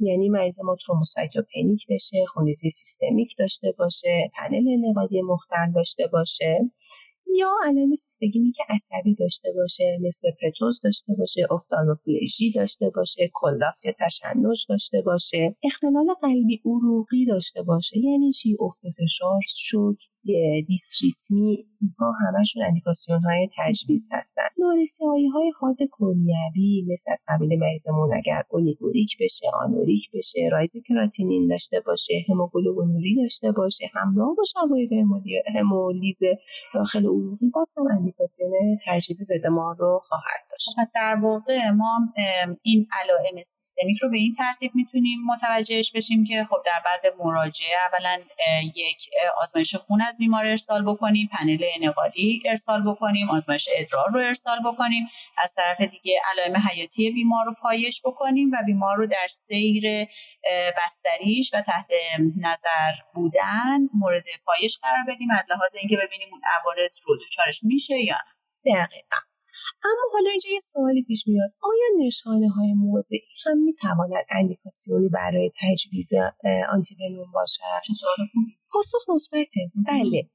یعنی 0.00 0.28
مریض 0.28 0.60
ما 0.64 0.76
thrombocytopenic 0.86 1.86
بشه 1.88 2.24
خونریزی 2.26 2.70
سیستمیک 2.70 3.34
داشته 3.38 3.74
باشه 3.78 4.30
پنل 4.34 4.64
انعقادی 4.86 5.22
مختل 5.22 5.72
داشته 5.74 6.06
باشه. 6.12 6.70
یا 7.36 7.50
علائم 7.64 7.94
سیستمیک 7.94 8.62
عصبی 8.68 9.14
داشته 9.14 9.52
باشه 9.56 9.98
مثل 10.00 10.30
پتوز 10.42 10.80
داشته 10.84 11.14
باشه 11.18 11.46
افتالموپلژی 11.50 12.52
داشته 12.52 12.90
باشه 12.94 13.30
collapse 13.34 13.86
یا 13.86 13.92
تشنج 13.98 14.66
داشته 14.68 15.02
باشه. 15.02 15.56
اختلال 15.62 16.06
قلبی 16.20 16.60
عروقی 16.64 17.26
داشته 17.26 17.62
باشه. 17.62 17.98
یعنی 17.98 18.32
چی؟ 18.32 18.56
افت 18.60 18.80
فشار 18.96 19.40
شوک 19.48 19.98
دیسریتمی. 20.66 21.66
اینها 21.80 22.12
همشون 22.26 22.62
اندیکاسیون 22.62 23.22
های 23.22 23.48
تجویز 23.58 24.08
هستن. 24.12 24.48
نارسایی 24.58 25.26
های 25.26 25.52
حاد 25.60 25.76
کلیوی 25.90 26.86
مثل 26.90 27.12
از 27.12 27.24
قبیل 27.28 27.58
مریضمون 27.58 28.14
اگر 28.16 28.42
oliguric 28.50 29.16
بشه 29.20 29.46
anuric 29.64 30.10
بشه 30.14 30.48
rise 30.52 30.76
کراتینین 30.88 31.48
داشته 31.48 31.80
باشه 31.86 32.14
هموگلوبینوری 32.28 33.14
داشته 33.22 33.52
باشه 33.52 33.90
همراه 33.94 34.34
با 34.36 34.42
شواهد 34.52 34.92
همولیز 35.54 36.20
داخل 36.74 37.06
عروقی 37.18 37.50
باز 37.54 37.74
هم 37.76 37.86
اندیکاسیون 37.96 38.78
تجویز 38.86 39.22
ضد 39.22 39.46
مار 39.46 39.74
رو 39.78 40.00
خواهد 40.04 40.40
داشت. 40.50 40.68
پس 40.78 40.90
در 40.94 41.14
واقع 41.22 41.70
ما 41.70 41.98
این 42.62 42.88
علائم 42.92 43.42
سیستمیک 43.42 43.98
رو 44.02 44.10
به 44.10 44.16
این 44.16 44.34
ترتیب 44.38 44.70
می‌تونیم 44.74 45.18
متوجهش 45.26 45.92
بشیم 45.92 46.24
که 46.24 46.46
خب 46.50 46.56
در 46.66 46.82
بعد 46.84 47.14
مراجعه 47.18 47.76
اولا 47.92 48.18
یک 48.76 49.10
آزمایش 49.42 49.74
خون 49.74 50.02
از 50.02 50.18
بیمار 50.18 50.46
ارسال 50.46 50.84
بکنیم 50.84 51.28
پنل 51.32 51.64
انقادی 51.82 52.42
ارسال 52.46 52.82
بکنیم 52.90 53.30
آزمایش 53.30 53.68
ادرار 53.76 54.10
رو 54.10 54.18
ارسال 54.18 54.58
بکنیم 54.64 55.06
از 55.38 55.54
طرف 55.54 55.80
دیگه 55.80 56.20
علائم 56.32 56.56
حیاتی 56.70 57.10
بیمار 57.10 57.44
رو 57.44 57.54
پایش 57.62 58.02
بکنیم 58.04 58.50
و 58.50 58.56
بیمار 58.66 58.96
رو 58.96 59.06
در 59.06 59.26
سیر 59.28 60.06
بستریش 60.76 61.54
و 61.54 61.60
تحت 61.60 61.90
نظر 62.36 62.92
بودن 63.14 63.78
مورد 63.94 64.24
پایش 64.44 64.78
قرار 64.82 65.04
بدیم 65.08 65.28
از 65.38 65.46
لحاظ 65.50 65.74
اینکه 65.74 65.96
ببینیم 65.96 66.28
اون 66.32 66.40
عوارض 66.60 67.00
رو 67.08 67.16
دچارش 67.16 67.60
میشه 67.64 67.94
یا 67.94 68.14
نه. 68.14 68.74
دقیقا. 68.74 69.16
اما 69.84 70.02
حالا 70.12 70.30
اینجا 70.30 70.50
یه 70.52 70.58
سوالی 70.60 71.02
پیش 71.02 71.24
میاد. 71.26 71.50
آیا 71.62 72.06
نشانه 72.06 72.48
های 72.48 72.74
موضعی 72.74 73.20
هم 73.46 73.58
می‌تواند 73.58 74.24
اندیکاسیونی 74.30 75.08
برای 75.08 75.50
تجویز 75.60 76.10
آنتیبنوم 76.72 77.32
باشد؟ 77.32 77.62
چه 77.86 77.92
سوال 77.92 78.28
پاسخ 78.70 79.10
مثبته. 79.10 79.70
بله. 79.86 80.30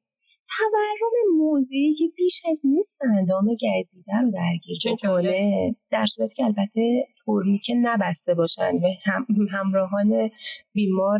تورم 0.58 1.38
موضعی 1.38 1.94
که 1.94 2.06
بیش 2.16 2.42
از 2.52 2.62
نصف 2.78 2.98
اندام 3.18 3.46
گزیده 3.46 4.14
رو 4.22 4.32
درگیر 4.32 4.78
بکنه 4.94 5.76
در 5.92 6.06
صورتی 6.06 6.36
که 6.36 6.44
البته 6.44 7.08
که 7.64 7.74
نبسته 7.74 8.34
باشن 8.34 8.76
و 8.76 8.88
هم 9.04 9.26
همراهان 9.52 10.30
بیمار 10.74 11.20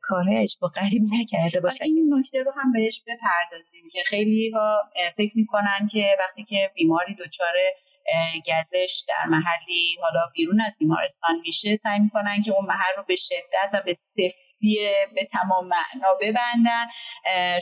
کارهای 0.00 0.36
عجب 0.36 0.62
و 0.62 0.68
غریب 0.68 1.02
نکرده 1.20 1.60
باشن. 1.60 1.84
این 1.84 2.14
نکته 2.14 2.42
رو 2.42 2.52
هم 2.56 2.72
بهش 2.72 3.02
بپردازیم 3.06 3.84
که 3.92 4.00
خیلی 4.06 4.50
ها 4.50 4.78
فکر 5.16 5.32
می‌کنن 5.36 5.88
که 5.92 6.16
وقتی 6.18 6.44
که 6.44 6.70
بیماری 6.74 7.14
دچار 7.14 7.54
گزش 8.46 9.04
در 9.08 9.28
محلی 9.28 9.96
حالا 10.02 10.20
بیرون 10.34 10.60
از 10.60 10.76
بیمارستان 10.78 11.40
میشه 11.40 11.76
سعی 11.76 11.98
می‌کنن 11.98 12.42
که 12.42 12.52
اون 12.52 12.66
محل 12.66 12.94
رو 12.96 13.04
به 13.08 13.14
شدت 13.14 13.70
و 13.72 13.82
به 13.84 13.94
سفتی 13.94 14.78
به 15.14 15.24
تمام 15.24 15.64
معنا 15.64 16.08
ببندن. 16.20 16.86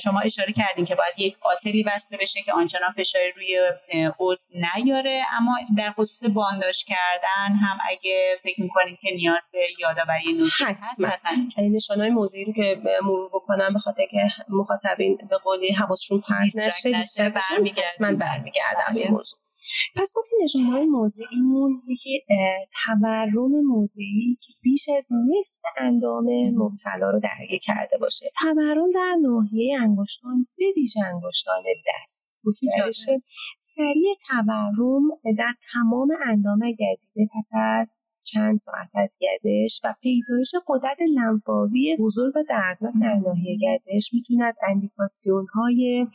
شما 0.03 0.21
اشاره 0.21 0.53
کردین 0.53 0.85
که 0.85 0.95
باید 0.95 1.15
یک 1.19 1.37
آتری 1.43 1.83
بسته 1.83 2.17
بشه 2.17 2.43
که 2.43 2.53
آنچنان 2.53 2.91
فشاری 2.91 3.33
روی 3.33 3.73
عضو 4.19 4.53
نیاره. 4.55 5.23
اما 5.33 5.57
در 5.77 5.91
خصوص 5.91 6.31
بانداش 6.31 6.85
کردن 6.85 7.55
هم 7.55 7.79
اگه 7.89 8.37
فکر 8.43 8.63
می‌کنید 8.63 8.99
که 9.01 9.11
نیاز 9.11 9.51
به 9.53 9.67
یادآوری 9.79 10.33
نکته 10.33 10.65
هست 10.65 11.01
نشانه 11.59 12.03
های 12.03 12.11
موضعی 12.11 12.45
رو 12.45 12.53
که 12.53 12.81
مرور 13.03 13.29
بکنم 13.29 13.73
به 13.73 13.79
خاطر 13.79 14.07
که 14.11 14.31
مخاطبین 14.49 15.19
به 15.31 15.39
قولی 15.39 15.73
حواسشون 15.73 16.21
پرت 16.21 16.57
نشه 16.57 17.29
برمیگردم 17.29 18.17
برمیگردم 18.17 18.95
این 18.95 19.09
موضوع. 19.09 19.40
پس 19.97 20.13
گفتیم 20.17 20.39
نشانه 20.43 20.65
های 20.65 20.87
موضعیمون 20.87 21.83
یکی 21.89 22.25
تورم 22.85 23.51
موضعی 23.67 24.39
که 24.41 24.53
بیش 24.63 24.89
از 24.89 25.09
نصف 25.11 25.63
اندام 25.77 26.25
مبتلا 26.55 27.11
رو 27.11 27.21
درگیر 27.21 27.61
کرده 27.63 27.99
باشه. 27.99 28.31
تورم 28.41 28.91
در 28.95 29.17
ناحیه 29.23 29.81
انگشتان 29.81 30.47
به 30.59 30.65
ویژه 30.77 31.01
انگشتان 31.15 31.63
دست. 31.89 32.31
گسترش 32.45 33.07
سریع 33.59 34.15
تورم 34.29 35.03
در 35.39 35.55
تمام 35.73 36.09
اندام 36.27 36.59
گزیده 36.59 37.29
پس 37.37 37.51
از 37.55 37.99
چند 38.25 38.57
ساعت 38.57 38.89
از 38.95 39.19
گزش 39.21 39.81
و 39.85 39.95
پیدایش 40.01 40.55
قدرت 40.67 40.99
لنفاوی 41.15 41.97
بزرگ 42.01 42.37
و 42.37 42.43
دردناک 42.49 42.95
در 43.01 43.15
ناحیه 43.15 43.57
گزش 43.63 44.11
می‌تونه 44.13 44.45
از 44.45 44.59
اندیکاسیون 44.69 45.47
های 45.55 46.07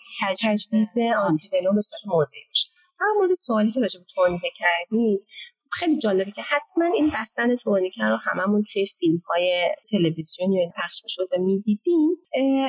تجویز 0.42 0.98
آنتیولون 1.18 1.76
به 1.76 1.82
صورت 1.82 2.02
موضعی 2.06 2.42
باشه. 2.50 2.75
در 3.06 3.20
مورد 3.20 3.34
سوالی 3.34 3.72
که 3.72 3.80
راجع 3.80 4.00
به 4.00 4.06
تورنیکه 4.16 4.48
کردید 4.56 5.26
خیلی 5.72 5.98
جالبه 5.98 6.32
که 6.32 6.42
حتما 6.42 6.86
این 6.86 7.12
بستن 7.16 7.56
تورنیکه 7.56 8.04
رو 8.04 8.16
هممون 8.16 8.64
توی 8.74 8.86
فیلم 8.86 9.18
های 9.18 9.70
تلویزیون 9.92 10.52
یا 10.52 10.72
پخش 10.76 11.04
می‌شد 11.04 11.28
می‌دیدیم. 11.40 12.10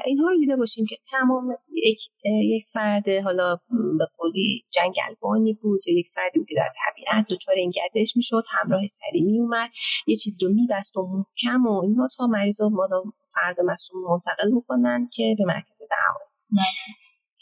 اینها 0.04 0.28
رو 0.28 0.38
دیده 0.38 0.56
باشیم 0.56 0.86
که 0.86 0.96
تمام 1.10 1.56
یک 1.72 2.00
یک 2.24 2.64
فرد 2.72 3.08
حالا 3.08 3.58
به 3.98 4.06
قولی 4.18 4.64
جنگلبانی 4.70 5.52
بود 5.52 5.80
یا 5.88 5.98
یک 5.98 6.06
فردی 6.14 6.38
بود 6.38 6.48
که 6.48 6.54
در 6.54 6.70
طبیعت 6.84 7.26
دچار 7.28 7.54
این 7.54 7.70
گزش 7.70 8.16
می‌شد 8.16 8.44
همراه 8.48 8.86
سری 8.86 9.20
میومد 9.20 9.70
یه 10.06 10.16
چیز 10.16 10.42
رو 10.42 10.50
میبست 10.50 10.96
و 10.96 11.06
محکم 11.06 11.66
و 11.66 11.82
اینها 11.82 12.08
تا 12.16 12.26
مریض 12.26 12.60
و 12.60 12.68
مادام 12.68 13.12
فرد 13.34 13.60
مسئول 13.60 14.02
منتقل 14.02 14.50
بکنن 14.56 15.08
که 15.12 15.34
به 15.38 15.44
مرکز 15.44 15.82
درمان 15.90 16.26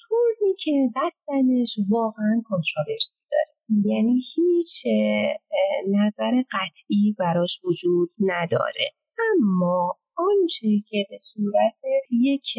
طوری 0.09 0.55
که 0.59 0.91
بستنش 0.97 1.79
واقعا 1.89 2.43
کنتراورسی 2.45 3.25
داره. 3.33 3.55
یعنی 3.85 4.21
هیچ 4.35 4.87
نظر 5.89 6.43
قطعی 6.53 7.17
براش 7.19 7.61
وجود 7.65 8.11
نداره. 8.21 8.91
اما 9.33 9.99
آنچه 10.17 10.69
که 10.89 11.07
به 11.11 11.19
صورت 11.19 11.81
یک 12.11 12.55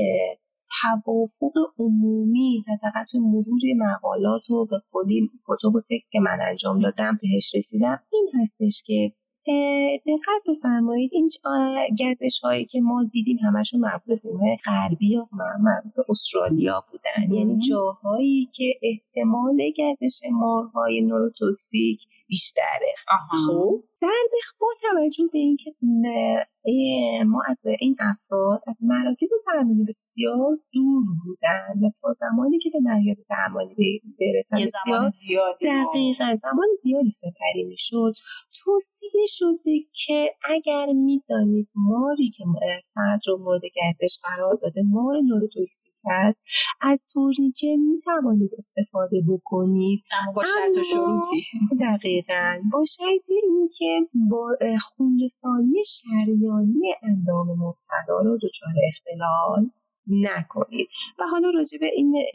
توافق 0.82 1.54
عمومی 1.80 2.64
حداقل 2.68 3.04
توی 3.12 3.20
مرور 3.20 3.62
مقالات 3.78 4.50
و 4.50 4.66
به 4.66 4.82
کلی 4.92 5.30
کتب 5.48 5.76
و 5.76 5.82
تکست 5.90 6.12
که 6.12 6.20
من 6.20 6.38
انجام 6.42 6.80
دادم 6.80 7.20
بهش 7.22 7.56
رسیدم 7.56 8.04
این 8.14 8.28
هستش 8.42 8.84
که 8.86 9.14
دقت 10.06 10.42
بفرمایید 10.48 11.12
این 11.14 11.30
گزش 12.00 12.40
هایی 12.44 12.66
که 12.66 12.82
ما 12.82 13.04
دیدیم 13.04 13.38
همشون 13.38 13.80
مربوط 13.80 14.08
به 14.08 14.16
فیلم 14.16 14.56
غربی 14.66 15.10
یا 15.10 15.28
مربوط 15.34 15.94
به 15.96 16.06
استرالیا 16.10 16.84
بودن. 16.92 17.36
یعنی 17.36 17.60
جاهایی 17.60 18.50
که 18.54 18.74
احتمال 18.84 19.58
گزش 19.78 20.20
مارهای 20.32 21.02
نوروتوکسیک 21.02 22.08
بیشتره. 22.28 22.94
خب؟ 23.48 23.84
در 24.02 24.24
با 24.60 24.68
توجه 24.82 25.24
به 25.34 25.40
اینکه 25.40 25.70
ما 27.26 27.42
از 27.48 27.62
این 27.80 27.96
افراد 28.00 28.62
از 28.68 28.80
مراکز 28.84 29.30
درمانی 29.48 29.84
بسیار 29.88 30.58
دور 30.74 31.04
بودن 31.26 31.86
و 31.86 31.92
تا 32.02 32.12
زمانی 32.12 32.60
که 32.60 32.70
به 32.74 32.80
مرکز 32.82 33.26
درمانی 33.30 34.02
برسن 34.20 34.58
بسیار 35.06 35.58
دقیقا 35.62 36.36
زمان 36.36 36.68
زیادی 36.84 37.10
سپری 37.10 37.64
می‌شد. 37.68 38.14
توصیه 38.64 39.26
شده 39.28 39.80
که 39.92 40.36
اگر 40.44 40.86
می‌دانید 40.94 41.70
ماری 41.76 42.30
که 42.30 42.44
فرد 42.94 43.22
رو 43.28 43.38
مورد 43.38 43.62
گزش 43.62 44.20
قرار 44.24 44.58
داده 44.62 44.82
مار 44.86 45.16
نوروتوکسیک 45.22 45.95
است 46.12 46.42
از 46.82 47.06
که 47.56 47.78
می‌توانید 47.78 48.52
استفاده 48.58 49.22
بکنید. 49.30 50.04
اما 50.22 50.34
با 50.34 50.44
شرط 50.44 50.78
و 50.78 50.84
شروطی. 50.84 51.44
دقیقا. 51.82 52.62
با 52.72 52.86
شرط 52.86 53.30
اینکه 53.44 54.10
با 54.30 54.58
خونرسانی 54.80 55.84
شریانی 55.86 56.94
اندام 57.04 57.48
مبتلا 57.48 58.20
رو 58.24 58.38
دچار 58.38 58.74
اختلال 58.88 59.70
نکنید. 60.08 60.88
و 61.20 61.24
حالا 61.32 61.50
راجع 61.50 61.78
به 61.78 61.90
این 61.96 62.26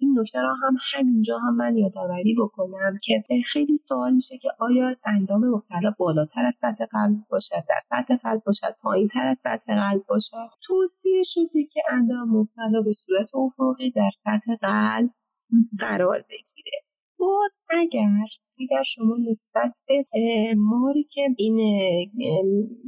این 0.00 0.18
نکته 0.18 0.40
را 0.40 0.54
هم 0.54 0.76
همینجا 0.92 1.38
هم 1.38 1.56
من 1.56 1.76
یادآوری 1.76 2.34
بکنم 2.34 2.98
که 3.02 3.24
خیلی 3.44 3.76
سوال 3.76 4.14
میشه 4.14 4.38
که 4.38 4.48
آیا 4.58 4.96
اندام 5.04 5.44
مبتلا 5.44 5.94
بالاتر 5.98 6.44
از 6.46 6.54
سطح 6.54 6.84
قلب 6.86 7.16
باشد 7.30 7.64
در 7.68 7.80
سطح 7.82 8.16
قلب 8.16 8.42
باشد 8.44 8.76
پایین 8.80 9.08
تر 9.08 9.26
از 9.26 9.38
سطح 9.38 9.74
قلب 9.74 10.06
باشد؟ 10.06 10.48
توصیه 10.62 11.22
شده 11.22 11.64
که 11.72 11.82
اندام 11.90 12.28
مبتلا 12.28 12.82
به 12.84 12.92
صورت 12.92 13.34
افقی 13.34 13.90
در 13.90 14.10
سطح 14.12 14.54
قلب 14.60 15.10
قرار 15.78 16.24
بگیره. 16.30 16.72
باز 17.18 17.58
اگر 17.70 18.26
اگر 18.60 18.82
شما 18.82 19.16
نسبت 19.30 19.72
به 19.88 20.04
ماری 20.56 21.04
که 21.04 21.28
این 21.36 21.56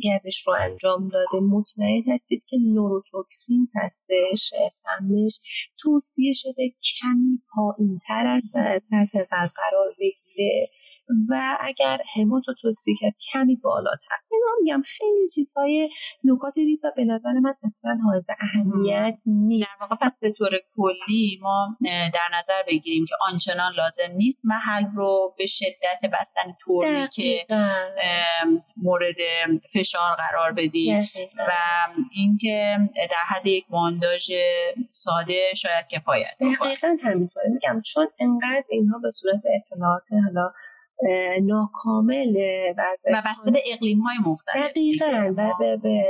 گزش 0.05 0.47
رو 0.47 0.55
انجام 0.61 1.09
داده 1.09 1.41
مطمئن 1.41 2.03
هستید 2.13 2.45
که 2.45 2.57
نوروتوکسین 2.57 3.69
هستش 3.75 4.53
سمش 4.71 5.41
توصیه 5.79 6.33
شده 6.33 6.69
کمی 6.69 7.43
پایین 7.55 7.99
تر 8.07 8.27
از 8.27 8.45
سطح 8.83 9.25
قرار 9.31 9.95
بگیره. 9.99 10.69
و 11.31 11.57
اگر 11.61 11.99
هماتوتوکسیک 12.15 12.99
از 13.07 13.19
کمی 13.33 13.57
بالاتر. 13.57 14.17
اینا 14.33 14.47
میگم 14.63 14.83
خیلی 14.87 15.29
چیزهای 15.35 15.91
نکات 16.25 16.59
ریز 16.59 16.83
به 16.97 17.05
نظر 17.05 17.33
من 17.33 17.55
اصلا 17.63 17.99
حائز 18.05 18.27
اهمیت 18.41 19.21
نیست. 19.27 19.81
در 19.81 19.87
واقع 19.87 20.07
پس 20.07 20.19
به 20.21 20.31
طور 20.31 20.51
کلی 20.77 21.39
ما 21.43 21.77
در 22.15 22.39
نظر 22.39 22.63
بگیریم 22.67 23.05
که 23.05 23.15
آنچنان 23.31 23.73
لازم 23.73 24.13
نیست. 24.17 24.41
محل 24.45 24.85
رو 24.95 25.35
به 25.39 25.47
شدت 25.47 26.11
بستن 26.13 26.57
طوری 26.61 27.09
که 27.09 27.47
مورد 28.77 29.17
فشار 29.73 30.17
قرار 30.17 30.53
بدیم 30.53 31.09
و 31.39 31.53
اینکه 32.13 32.79
در 32.95 33.25
حد 33.29 33.47
یک 33.47 33.67
بانداژ 33.69 34.31
ساده 34.91 35.55
شاید 35.57 35.87
کفایت 35.87 36.37
دقیقا 36.41 36.97
همینطوره. 37.03 37.47
میگم 37.49 37.81
چون 37.81 38.07
انقدر 38.19 38.67
اینها 38.71 38.99
به 38.99 39.11
صورت 39.11 39.43
اطلاعات 39.55 40.09
حالا 40.25 40.53
ناکامل 41.43 42.37
و 43.13 43.23
بسته 43.27 43.51
به 43.51 43.59
اقلیم 43.73 44.01
های 44.01 44.17
مختلف. 44.27 44.71
دقیقا. 44.71 45.35
و 45.37 45.53
به, 45.59 45.77
به, 45.77 46.03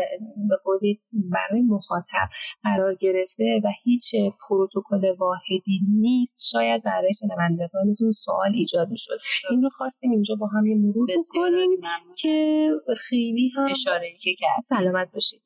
برای 1.12 1.62
مخاطب 1.62 2.28
قرار 2.62 2.94
گرفته 2.94 3.60
و 3.64 3.68
هیچ 3.84 4.14
پروتکل 4.48 5.16
واحدی 5.18 5.80
نیست. 5.88 6.48
شاید 6.50 6.82
برای 6.82 7.12
شنوندگانتون 7.14 8.10
سوال 8.10 8.52
ایجاد 8.54 8.88
می‌شد. 8.88 9.18
این 9.50 9.62
رو 9.62 9.68
خواستیم 9.68 10.10
اینجا 10.10 10.34
با 10.34 10.46
هم 10.46 10.66
یه 10.66 10.76
مرور 10.76 11.06
بکنیم 11.06 11.80
که 12.16 12.68
خیلی 12.96 13.50
هم 13.56 13.64
اشاره 13.70 14.16
که 14.20 14.34
کرد 14.38 14.58
سلامت 14.58 15.10
باشید. 15.12 15.42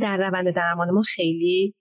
در 0.00 0.16
روند 0.16 0.54
درمان 0.54 0.90
ما 0.90 1.02
خیلی 1.02 1.74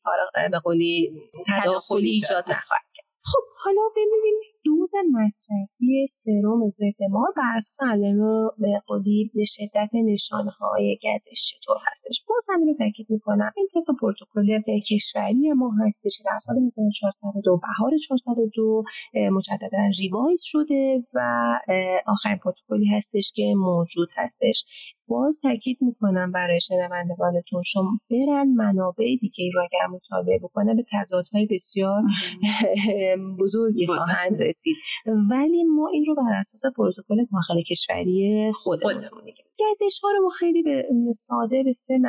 به 0.52 0.60
قولی 0.60 1.12
تداخلی 1.48 2.10
ایجاد 2.10 2.44
نخواهد 2.44 2.92
کرد. 2.96 3.06
خب 3.24 3.40
حالا 3.64 3.82
ببینیم 3.92 4.40
دوز 4.66 4.92
مصرفی 5.12 6.08
سرم 6.10 6.70
ضد 6.70 7.04
مار 7.10 7.28
بر 7.38 7.54
اساس 7.56 7.90
علائم 7.90 8.50
به 8.58 8.82
قولی 8.88 9.32
به 9.36 9.46
شدت 9.46 9.90
نشانهای 9.96 10.98
گزش 11.04 11.52
چطور 11.52 11.78
هستش. 11.92 12.24
باز 12.30 12.48
همین 12.54 12.68
رو 12.68 12.74
تاکید 12.74 13.08
می‌کنم. 13.10 13.52
این 13.58 13.68
طبق 13.74 13.96
پروتکل 14.02 14.80
کشوری 14.90 15.54
ما 15.54 15.72
هستش 15.86 16.18
که 16.18 16.24
در 16.26 16.40
سال 16.42 16.58
1402 16.66 17.58
بهار 17.58 17.98
402 17.98 18.84
مجددا 19.32 19.78
ریوایز 20.00 20.42
شده 20.44 21.04
و 21.14 21.20
آخرین 22.08 22.38
پروتکلی 22.38 22.86
هستش 22.86 23.32
که 23.36 23.54
موجود 23.58 24.10
هستش. 24.16 24.66
باز 25.08 25.40
تاکید 25.44 25.78
می‌کنم 25.82 26.32
برای 26.32 26.60
شنوندگانتون 26.60 27.62
شما 27.62 28.00
برن 28.10 28.48
منابع 28.48 29.16
دیگه 29.22 29.50
رو 29.54 29.62
اگر 29.62 29.88
مطالعه 29.88 30.40
بکنه 30.40 30.76
به 30.76 30.84
تضادهای 30.92 31.48
بسیار 31.52 32.02
بزرگی 33.50 33.88
خواهند 33.88 34.42
رسید. 34.42 34.76
ولی 35.06 35.64
ما 35.64 35.88
این 35.94 36.06
رو 36.08 36.16
بر 36.16 36.34
اساس 36.40 36.74
پروتکل 36.76 37.26
داخل 37.34 37.62
کشوری 37.62 38.52
خودمون 38.54 39.24
میگیم 39.26 39.46
گزش 39.60 40.00
ها 40.04 40.12
رو 40.12 40.24
ما 40.24 40.30
خیلی 40.30 40.64
به 40.64 40.86
ساده 41.14 41.64
به 41.64 41.72
سه, 41.72 42.00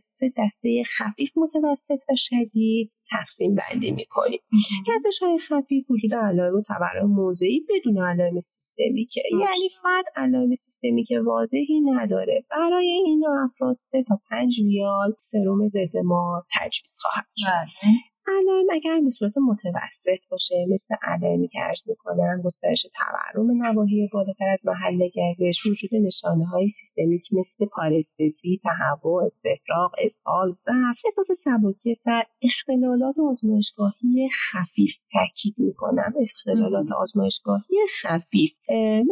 سه 0.00 0.32
دسته 0.36 0.82
خفیف 0.98 1.32
متوسط 1.36 1.98
و 2.10 2.14
شدید 2.16 2.90
تقسیم 3.10 3.54
بندی 3.54 3.90
می‌کنیم. 3.90 4.40
گزش 4.86 5.18
های 5.22 5.38
خفیف 5.38 5.90
وجود 5.90 6.14
علائم 6.14 6.54
و 6.54 6.60
تورم 6.60 7.10
موضعی 7.10 7.66
بدون 7.68 8.02
علائم 8.02 8.40
سیستمیکه 8.40 9.22
یعنی 9.32 9.68
فرد 9.82 10.04
علائم 10.16 10.54
سیستمیک 10.54 11.08
واضحی 11.26 11.80
نداره. 11.80 12.44
برای 12.50 13.02
این 13.06 13.24
افراد 13.44 13.74
سه 13.74 14.02
تا 14.02 14.20
پنج 14.30 14.60
ریال 14.64 15.14
سروم 15.20 15.66
ضد 15.66 15.96
مار 16.04 16.44
تجویز 16.60 16.98
خواهد 17.00 17.26
شد. 17.36 17.46
بله. 17.48 17.94
علائم 18.28 18.66
اگر 18.72 19.00
به 19.00 19.10
صورت 19.10 19.32
متوسط 19.48 20.28
باشه 20.30 20.66
مثل 20.68 20.94
علائمی 21.02 21.48
که 21.48 21.58
عرض 21.60 21.88
می‌کنم 21.88 22.42
گسترش 22.44 22.86
تورم 22.94 23.62
نواحی 23.64 24.08
بالاتر 24.12 24.48
از 24.52 24.66
محل 24.66 25.08
گزش 25.08 25.66
وجود 25.66 25.90
نشانه 25.94 26.46
های 26.46 26.68
سیستمیک 26.68 27.28
مثل 27.32 27.66
پارستزی 27.66 28.60
تهوع 28.62 29.24
استفراغ 29.24 29.92
اسهال 30.04 30.52
ضعف 30.52 31.02
احساس 31.04 31.30
سبکی 31.44 31.94
سر 31.94 32.22
اختلالات 32.42 33.14
آزمایشگاهی 33.30 34.28
خفیف 34.52 34.96
تاکید 35.12 35.54
می‌کنم. 35.58 36.14
اختلالات 36.20 36.92
آزمایشگاهی 36.92 37.76
خفیف 38.02 38.58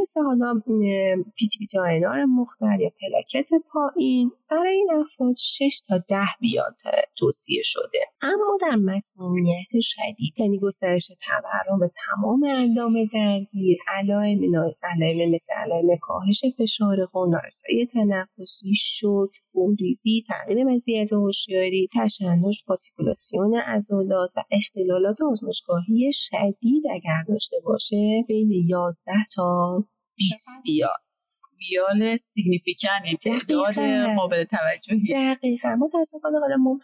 مثل 0.01 0.23
حالا 0.23 0.63
پیتی 1.37 1.59
پیتی 1.59 1.79
آینار 1.79 2.25
مختر 2.25 2.81
یا 2.81 2.91
پلاکت 3.01 3.49
پایین. 3.73 4.33
برای 4.51 4.75
این 4.75 4.89
افراد 4.93 5.37
6 5.37 5.83
تا 5.89 5.99
10 6.09 6.17
بیاد 6.41 6.77
توصیه 7.19 7.63
شده. 7.65 7.99
اما 8.23 8.59
در 8.63 8.77
مسمومیت 9.07 9.81
شدید. 9.81 10.35
یعنی 10.39 10.59
گسترش 10.59 11.07
تورم 11.07 11.79
به 11.81 11.91
تمام 12.07 12.45
اندام 12.45 13.05
درگیر 13.13 13.79
علائم 13.89 14.39
علائم 14.83 15.31
مثل 15.31 15.55
علائم 15.55 15.97
کاهش 16.01 16.45
فشار 16.59 17.07
خون 17.07 17.31
نارسایی 17.31 17.87
تنفسی 17.87 18.75
شوک 18.75 19.31
خونریزی 19.53 20.25
تغییر 20.29 20.67
وضعیت 20.67 21.13
هوشیاری 21.13 21.89
تشنج 21.95 22.63
فاسیکولاسیون 22.67 23.55
عضلات 23.55 24.31
و 24.37 24.43
اختلالات 24.51 25.17
آزمایشگاهی 25.31 26.11
شدید 26.13 26.83
اگر 26.95 27.23
داشته 27.29 27.57
باشه 27.65 28.25
بین 28.29 28.51
11 28.53 29.13
تا 29.35 29.85
20 30.17 30.61
بیاد. 30.65 31.06
بیال 31.59 32.17
سیگنیفیکن 32.17 32.89
تعداد 33.25 33.75
قابل 34.17 34.45
توجهی. 34.45 35.35
دقیقا. 35.35 35.69
متاسفانه 35.69 36.39
حالا 36.41 36.57
ما 36.57 36.79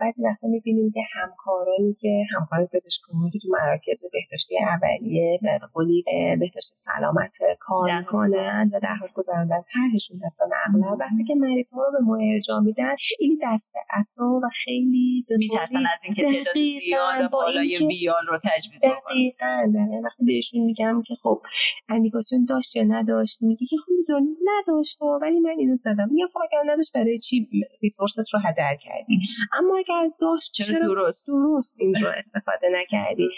بعضی 0.00 0.22
وقتا 0.24 0.46
می‌بینیم 0.48 0.90
که 0.90 1.00
همکارانی 1.12 1.96
که 2.00 2.24
همکار 2.36 2.66
پزشکانی 2.72 3.30
که 3.30 3.38
تو 3.38 3.48
مراکز 3.48 4.04
بهداشتی 4.12 4.54
اولیه 4.58 5.38
به 5.42 5.60
قولی 5.74 6.04
بهداشت 6.40 6.72
سلامت 6.74 7.38
کار 7.60 7.98
می‌کنن 7.98 8.64
و 8.74 8.80
در 8.82 8.94
حال 8.94 9.08
گذراندن 9.14 9.62
طرحشون 9.72 10.20
هستن 10.24 10.44
اغلب. 10.66 11.00
وقتی 11.00 11.24
که 11.28 11.34
مریض 11.34 11.72
ها 11.72 11.82
رو 11.84 11.92
به 11.92 12.04
ما 12.04 12.18
ارجاع 12.32 12.60
میدن 12.60 12.94
خیلی 13.18 13.38
دست 13.42 13.72
اصلا 13.90 14.26
و 14.26 14.48
خیلی 14.64 15.24
میترسن 15.30 15.78
از 15.78 16.00
اینکه 16.04 16.22
تعداد 16.22 16.54
زیاد 16.54 17.30
بالای 17.30 17.78
ویال 17.88 18.26
رو 18.28 18.38
تجویز 18.38 18.80
دقیقا. 18.84 19.72
وقتی 20.04 20.24
بهشون 20.24 20.60
میگم 20.60 21.02
که 21.06 21.14
خب 21.22 21.42
اندیکاسیون 21.88 22.44
داشت 22.44 22.76
یا 22.76 22.82
نداشت 22.82 23.42
میگه 23.42 23.66
که 23.66 23.76
خب 23.76 23.92
می‌دونی 23.98 24.36
نداشت 24.44 24.98
ولی 25.22 25.40
من 25.40 25.54
اینو 25.58 25.74
زدم. 25.74 26.08
میگم 26.10 26.26
خب 26.32 26.40
اگر 26.52 26.72
نداشت 26.72 26.92
برای 26.92 27.18
چی 27.18 27.48
ریسورست 27.82 28.34
رو 28.34 28.40
هدر 28.44 28.76
کردی؟ 28.80 29.18
اما 29.52 29.76
اگر 29.76 30.10
داشت 30.20 30.52
چرا, 30.52 30.86
درست؟ 30.86 31.30
درست 31.32 31.80
این 31.80 31.94
رو 31.94 32.08
استفاده 32.16 32.68
نکردی؟ 32.72 33.28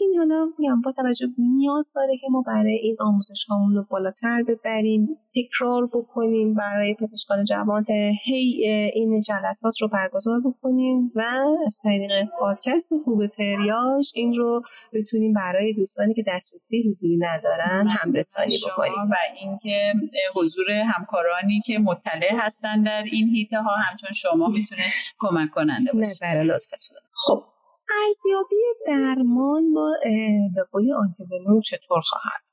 این 0.00 0.14
حالا 0.18 0.48
میگم 0.58 0.80
با 0.80 0.92
توجه 0.92 1.26
نیاز 1.38 1.92
داره 1.94 2.16
که 2.20 2.26
ما 2.30 2.42
برای 2.46 2.74
این 2.82 2.96
آموزش 3.00 3.44
هامون 3.44 3.74
رو 3.74 3.86
بالاتر 3.90 4.42
ببریم 4.42 5.08
تکرار 5.34 5.86
بکنیم 5.86 6.54
برای 6.54 6.94
پزشکان 6.94 7.44
جوان 7.44 7.84
هی 8.24 8.66
این 8.94 9.20
جلسات 9.20 9.82
رو 9.82 9.88
برگزار 9.88 10.40
بکنیم 10.40 11.12
و 11.14 11.22
از 11.64 11.78
طریق 11.82 12.10
پادکست 12.40 12.92
خوب 13.04 13.26
تریاش 13.26 14.12
این 14.14 14.34
رو 14.34 14.62
بتونیم 14.92 15.32
برای 15.32 15.72
دوستانی 15.72 16.14
که 16.14 16.24
دسترسی 16.28 16.84
حضوری 16.88 17.16
ندارن 17.16 17.88
همرسانی 17.88 18.58
بکنیم. 18.66 19.10
و 19.10 19.14
اینکه 19.40 19.71
حضور 20.36 20.70
همکارانی 20.70 21.60
که 21.60 21.78
مطلع 21.78 22.32
هستن 22.38 22.82
در 22.82 23.02
این 23.12 23.28
هیته 23.28 23.62
ها 23.62 23.74
همچون 23.76 24.12
شما 24.12 24.48
می‌تونه 24.48 24.92
کمک 25.18 25.50
کننده 25.50 25.92
باشه. 25.92 26.10
نظر 26.10 26.42
لطفتون. 26.42 26.98
خب. 27.14 27.44
ارزیابی 28.06 28.56
درمان 28.86 29.74
با 29.74 29.90
به 30.54 30.94
آنتیبنوم 30.94 31.60
چطور 31.60 32.00
خواهد؟ 32.00 32.51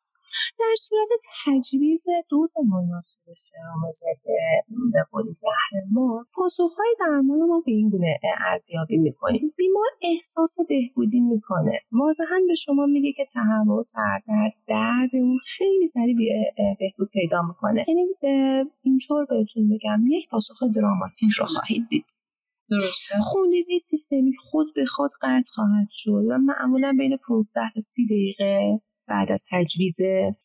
در 0.60 0.76
صورت 0.78 1.10
تجویز 1.46 2.06
دوز 2.30 2.54
مناسب 2.70 3.22
سرام 3.26 3.82
ضد 3.92 4.24
به 4.94 5.00
قول 5.12 5.32
زهر 5.32 5.84
ما 5.92 6.26
پاسخهای 6.34 6.96
درمان 7.00 7.40
ما 7.40 7.64
به 7.66 7.72
این 7.72 7.90
گونه 7.90 8.20
ارزیابی 8.40 8.98
می‌کنیم. 8.98 9.54
بیمار 9.58 9.88
احساس 10.02 10.56
بهبودی 10.70 11.20
می‌کنه. 11.20 11.80
واضحا 11.92 12.40
به 12.48 12.56
شما 12.56 12.86
میگه 12.86 13.14
که 13.14 13.26
تهوع 13.34 13.82
سردرد 13.82 14.54
درد 14.68 15.10
اون 15.14 15.40
خیلی 15.46 15.86
سریع 15.86 16.16
بهبود 16.80 17.10
پیدا 17.14 17.42
می‌کنه. 17.42 17.86
یعنی 17.88 18.06
اینطور 18.82 19.26
بهتون 19.26 19.70
بگم 19.70 20.04
یک 20.08 20.30
پاسخ 20.30 20.64
دراماتیک 20.76 21.32
رو 21.40 21.46
خواهید 21.46 21.88
دید. 21.90 22.06
درسته؟ 22.70 23.20
خونریزی 23.20 23.80
سیستمی 23.80 24.34
خود 24.34 24.68
به 24.76 24.86
خود 24.86 25.12
قطع 25.22 25.52
خواهد 25.56 25.88
شد 25.92 26.24
و 26.30 26.38
معمولا 26.38 26.96
بین 26.98 27.18
15 27.18 27.62
تا 27.76 27.82
30 27.82 28.06
دقیقه 28.06 28.82
بعد 29.10 29.32
از 29.32 29.46
تجویز 29.52 30.00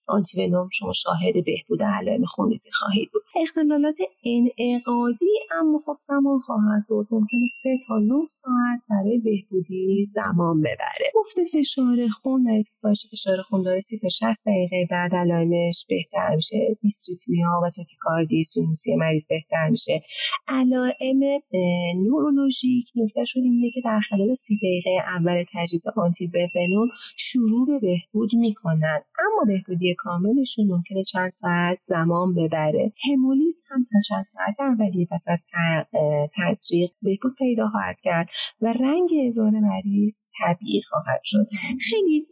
آنتیونوم 0.07 0.69
شما 0.73 0.93
شاهد 0.93 1.35
بهبود 1.47 1.83
علائم 1.83 2.25
خونریزی 2.25 2.71
خواهید 2.73 3.11
بود. 3.13 3.23
اختلالات 3.43 3.99
انعقادی 4.25 5.35
اما 5.61 5.79
خب 5.87 5.97
زمان 5.99 6.39
خواهد 6.39 6.87
بود. 6.89 7.09
ممکنه 7.11 7.47
سه 7.47 7.71
تا 7.87 7.99
9 7.99 8.15
ساعت 8.29 8.81
برای 8.91 9.19
بهبودی 9.19 10.05
زمان 10.05 10.61
ببره. 10.61 11.13
افت 11.21 11.37
فشار 11.53 12.09
خون 12.09 12.43
مریض 12.43 12.69
که 12.83 13.09
فشار 13.13 13.43
خون 13.43 13.63
داره 13.63 13.81
30 13.81 13.99
تا 13.99 14.09
60 14.09 14.45
دقیقه 14.47 14.87
بعد 14.91 15.15
علائمش 15.15 15.87
بهتر 15.89 16.35
میشه. 16.37 16.77
دیستریتمیا 16.83 17.61
و 17.63 17.71
تاکیکاردی 17.71 18.43
سینوسی 18.43 18.97
مریض 18.97 19.27
بهتر 19.29 19.69
میشه. 19.71 20.03
علائم 20.49 21.21
نورولوژیک 21.97 22.91
نکتهشون 22.97 23.43
اینه 23.43 23.71
که 23.71 23.81
در 23.85 24.01
خلال 24.11 24.35
30 24.35 24.57
دقیقه 24.57 24.91
اول 24.91 25.45
تجویز 25.53 25.87
آنتی 25.97 26.31
شروع 27.17 27.67
به 27.67 27.79
بهبود 27.79 28.31
می‌کنن 28.35 29.01
اما 29.19 29.45
بهبودی 29.47 29.94
کاملشون 29.99 30.67
ممکنه 30.67 31.05
چند 31.05 31.31
ساعت 31.31 31.79
زمان 31.83 32.35
ببره. 32.35 32.93
همولیز 33.11 33.63
هم 33.71 33.83
تا 33.93 33.99
چند 34.09 34.25
ساعت 34.25 34.61
اولیه 34.61 35.07
پس 35.11 35.25
از 35.29 35.47
تزریق 36.37 36.91
بهبود 37.03 37.35
پیدا 37.39 37.69
خواهد 37.69 38.01
کرد 38.01 38.31
و 38.61 38.73
رنگ 38.73 39.11
ادرار 39.27 39.51
مریض 39.51 40.23
طبیعی 40.39 40.83
خواهد 40.83 41.21
شد. 41.25 41.49
خیلی 41.91 42.27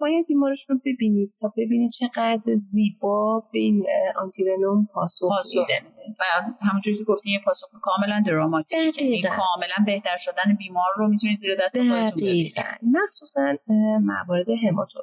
باید 0.00 0.26
بیمارش 0.26 0.66
رو 0.70 0.78
ببینید 0.86 1.32
تا 1.40 1.52
ببینید 1.56 1.90
چقدر 1.90 2.54
زیبا 2.54 3.48
به 3.52 3.58
این 3.58 3.86
آنتیونوم 4.16 4.88
پاسخ, 4.94 5.28
پاسخ 5.28 5.58
میده. 5.58 5.95
و 6.20 6.24
همونجوری 6.60 6.96
که 6.98 7.04
گفتین 7.04 7.32
یه 7.32 7.40
پاسخ 7.44 7.68
کاملا 7.82 8.22
دراماتیک. 8.26 9.02
یعنی 9.02 9.22
کاملا 9.22 9.84
بهتر 9.86 10.16
شدن 10.16 10.54
بیمار 10.58 10.90
رو 10.96 11.08
می‌تونید 11.08 11.36
زیر 11.36 11.50
دست 11.60 11.78
خودتون 11.78 12.10
ببینید 12.10 12.54
مخصوصا 12.82 13.54
موارد 14.00 14.46
هماتو 14.68 14.98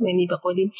یعنی 0.00 0.26
به 0.26 0.36
قولی 0.36 0.72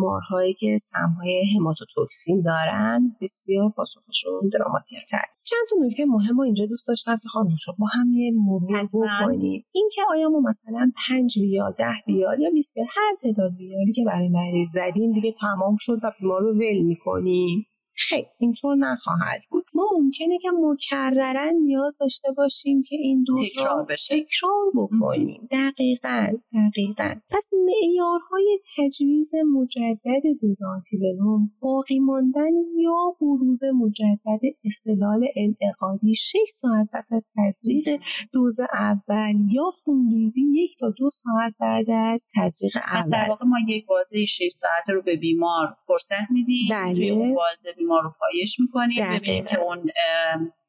مارهایی 0.00 0.54
که 0.54 0.78
سمهای 0.78 1.44
هماتوتوکسین 1.56 2.42
دارن 2.42 3.16
بسیار 3.20 3.70
پاسخشون 3.76 4.50
دراماتیک 4.52 4.98
تر. 5.10 5.24
چند 5.44 5.60
تا 5.70 5.76
نکته 5.86 6.04
مهم 6.04 6.36
رو 6.36 6.42
اینجا 6.42 6.66
دوست 6.66 6.88
داشتم 6.88 7.16
که 7.16 7.28
خانم 7.28 7.56
شما 7.60 7.74
با 7.78 7.86
هم 7.86 8.12
یه 8.14 8.32
مرور 8.34 8.84
بکنیم. 8.84 9.64
اینکه 9.72 10.02
آیا 10.10 10.28
ما 10.28 10.40
مثلا 10.48 10.92
5 11.08 11.38
ریال 11.38 11.72
10 11.78 11.86
ریال 12.06 12.40
یا 12.40 12.50
20 12.54 12.78
هر 12.78 13.16
تعداد 13.22 13.52
ریالی 13.58 13.92
که 13.92 14.02
برای 14.06 14.28
مریض 14.28 14.68
زدیم 14.68 15.12
دیگه 15.12 15.32
تمام 15.40 15.76
شد 15.78 15.98
و 16.02 16.12
بیمار 16.20 16.40
رو 16.40 16.54
ول 16.54 16.78
می‌کنیم. 16.78 17.66
خیلی 18.08 18.26
اینطور 18.38 18.76
نخواهد 18.76 19.40
بود. 19.50 19.64
ما 19.74 19.88
ممکنه 19.98 20.38
که 20.38 20.48
مکررن 20.60 21.54
نیاز 21.54 21.98
داشته 22.00 22.32
باشیم 22.36 22.82
که 22.82 22.96
این 22.96 23.24
دوز 23.26 23.40
تکرار 23.40 23.84
بشه. 23.84 24.14
تکرار 24.20 24.70
بکنیم. 24.74 25.48
دقیقا 25.50 26.26
دقیقا. 26.54 27.14
پس 27.30 27.50
معیارهای 27.66 28.58
تجویز 28.76 29.30
مجدد 29.34 30.22
دوز 30.40 30.58
آنتیونوم 30.74 31.50
باقی 31.60 31.98
ماندن 31.98 32.52
یا 32.76 33.16
بروز 33.20 33.60
مجدد 33.64 34.40
اختلال 34.64 35.26
انعقادی 35.36 36.14
6 36.14 36.36
ساعت 36.46 36.88
پس 36.92 37.08
از 37.12 37.28
تزریق 37.36 38.00
دوز 38.32 38.60
اول 38.72 39.34
یا 39.52 39.70
خونریزی 39.84 40.42
یک 40.52 40.76
تا 40.80 40.90
دو 40.98 41.08
ساعت 41.08 41.54
بعد 41.60 41.90
از 41.90 42.28
تزریق 42.34 42.76
اول 42.76 43.00
پس 43.00 43.08
در 43.08 43.26
واقع 43.28 43.46
ما 43.46 43.56
یک 43.68 43.86
بازه 43.86 44.24
6 44.24 44.48
ساعت 44.50 44.90
رو 44.90 45.02
به 45.02 45.16
بیمار 45.16 45.76
فرصت 45.86 46.30
میدیم. 46.30 46.68
بله. 46.70 47.34
بازه 47.34 47.72
بیمار 47.76 47.89
رو 47.98 48.14
پایش 48.18 48.60
می‌کنیم 48.60 49.18
ببینیم 49.18 49.44
که 49.44 49.60
اون 49.60 49.90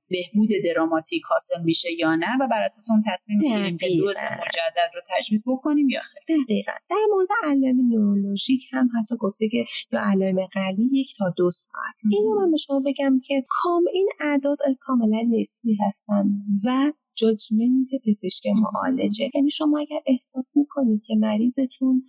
بهبود 0.10 0.50
دراماتیک 0.66 1.22
حاصل 1.30 1.64
میشه 1.64 1.90
یا 2.00 2.16
نه 2.16 2.38
و 2.42 2.48
بر 2.48 2.62
اساس 2.62 2.88
اون 2.92 3.04
تصمیم 3.08 3.38
می‌گیریم 3.38 3.78
که 3.78 3.88
دوز 3.98 4.16
مجدد 4.18 4.92
رو 4.96 5.02
تجویز 5.10 5.44
بکنیم 5.48 5.90
یا 5.90 6.02
خیر. 6.02 6.38
دقیقا. 6.46 6.72
در 6.90 7.06
مورد 7.12 7.28
علائم 7.44 7.78
نورولوژیک 7.90 8.62
هم 8.72 8.90
حتی 9.00 9.16
گفته 9.18 9.50
که 9.50 9.66
یا 9.92 10.02
علائم 10.04 10.46
قلبی 10.46 10.90
یک 10.94 11.14
تا 11.18 11.34
دو 11.38 11.50
ساعت. 11.52 12.00
اینو 12.12 12.40
من 12.40 12.52
به 12.52 12.58
شما 12.58 12.80
بگم 12.86 13.20
که 13.24 13.44
کام 13.50 13.84
این 13.94 14.10
اعداد 14.20 14.58
کاملا 14.80 15.22
نسبی 15.40 15.78
هستن 15.88 16.26
و 16.66 16.94
جاجمنت 17.16 17.90
پزشک 18.08 18.44
معالجه. 18.48 19.30
یعنی 19.36 19.50
شما 19.50 19.80
اگر 19.80 20.00
احساس 20.06 20.58
می‌کنید 20.58 21.02
که 21.04 21.16
مریضتون 21.16 22.04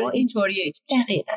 با 0.00 0.10
این 0.10 0.28
دقیقا 0.90 1.32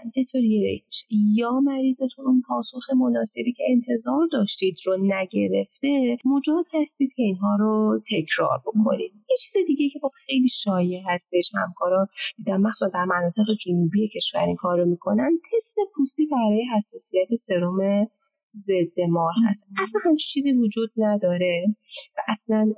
یا 1.36 1.60
مریضتون 1.60 2.26
اون 2.26 2.44
پاسخ 2.48 2.90
مناسبی 2.90 3.54
که 3.54 3.64
انتظار 3.70 4.28
داشتید 4.32 4.78
رو 4.86 4.98
نگرفته 5.02 6.18
مجاز 6.26 6.70
هستید 6.74 7.14
که 7.14 7.24
اینها 7.24 7.56
رو 7.60 8.02
تکرار 8.12 8.62
بکنید. 8.66 9.12
یه 9.30 9.36
چیز 9.42 9.54
دیگه 9.68 9.90
که 9.90 10.00
باز 10.00 10.16
خیلی 10.26 10.48
شایع 10.48 11.02
هستش 11.06 11.52
همکارا 11.56 12.08
دیدم 12.38 12.62
مخصوصا 12.62 12.92
در 12.94 13.06
مناطق 13.06 13.54
جنوبی 13.66 14.08
کشور 14.08 14.46
این 14.46 14.56
کار 14.56 14.80
رو 14.80 14.86
می‌کنن 14.86 15.40
تست 15.54 15.76
پوستی 15.96 16.26
برای 16.26 16.66
حساسیت 16.78 17.36
سرم 17.36 18.08
ضد 18.54 19.02
مار 19.10 19.34
هست. 19.48 19.68
اصلا 19.84 20.02
همچین 20.04 20.28
چیزی 20.28 20.52
وجود 20.52 20.92
نداره 20.98 21.76
و 22.18 22.22
اصلا 22.28 22.74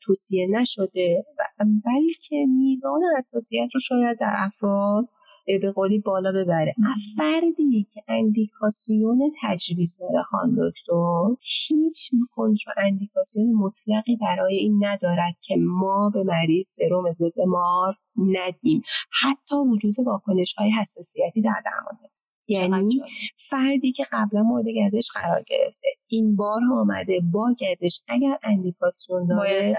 توصیه 0.00 0.46
نشده. 0.50 1.24
بلکه 1.64 2.46
میزان 2.58 3.00
حساسیت 3.16 3.68
رو 3.74 3.80
شاید 3.80 4.18
در 4.18 4.34
افراد 4.36 5.08
به 5.56 5.72
قولی 5.72 5.98
بالا 5.98 6.32
ببره. 6.32 6.74
فردی 7.16 7.84
که 7.94 8.02
اندیکاسیون 8.08 9.32
تجویز 9.42 9.98
داره 10.00 10.22
خان 10.22 10.50
دکتر. 10.50 11.36
هیچ 11.40 12.10
کنتر 12.30 12.72
اندیکاسیون 12.76 13.54
مطلقی 13.54 14.16
برای 14.16 14.56
این 14.56 14.84
ندارد 14.84 15.34
که 15.42 15.56
ما 15.58 16.10
به 16.14 16.22
مریض 16.22 16.68
سرم 16.68 17.12
ضد 17.12 17.40
مار 17.46 17.94
ندیم. 18.16 18.82
حتی 19.22 19.54
وجود 19.72 19.94
واکنش 20.06 20.54
های 20.54 20.70
حساسیتی 20.70 21.42
در 21.42 21.62
درمان 21.64 21.98
هست. 22.10 22.34
یعنی 22.48 23.02
فردی 23.36 23.92
که 23.92 24.06
قبلا 24.12 24.42
مورد 24.42 24.64
گزش 24.86 25.10
قرار 25.14 25.42
گرفته 25.42 25.88
این 26.06 26.36
بار 26.36 26.60
آمده 26.72 27.20
با 27.32 27.54
گزش. 27.60 28.00
اگر 28.08 28.38
اندیکاسیون 28.42 29.26
داره 29.26 29.76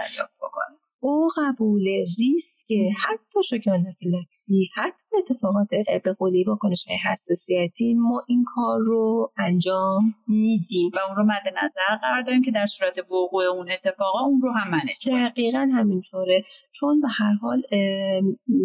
با 1.01 1.27
قبول 1.37 1.87
ریسک 2.19 2.67
حتی 3.05 3.43
شوک 3.49 3.67
آنافیلاکسی 3.67 4.69
حتی 4.75 5.05
اتفاقات 5.17 5.67
به 6.03 6.13
قولی 6.13 6.43
واکنش 6.43 6.85
های 6.87 6.97
حساسیتی 6.97 7.93
ما 7.93 8.23
این 8.27 8.43
کار 8.55 8.79
رو 8.79 9.31
انجام 9.37 10.15
میدیم. 10.27 10.91
و 10.93 10.99
اون 11.07 11.15
رو 11.17 11.23
مد 11.23 11.53
نظر 11.63 11.95
قرار 12.01 12.21
داریم 12.21 12.41
که 12.41 12.51
در 12.51 12.65
صورت 12.65 12.97
وقوع 12.99 13.43
اون 13.43 13.71
اتفاقا 13.71 14.19
اون 14.19 14.41
رو 14.41 14.51
هم 14.51 14.71
منج 14.71 15.09
دقیقا 15.09 15.69
همینطوره. 15.73 16.43
چون 16.71 17.01
به 17.01 17.07
هر 17.17 17.33
حال 17.41 17.61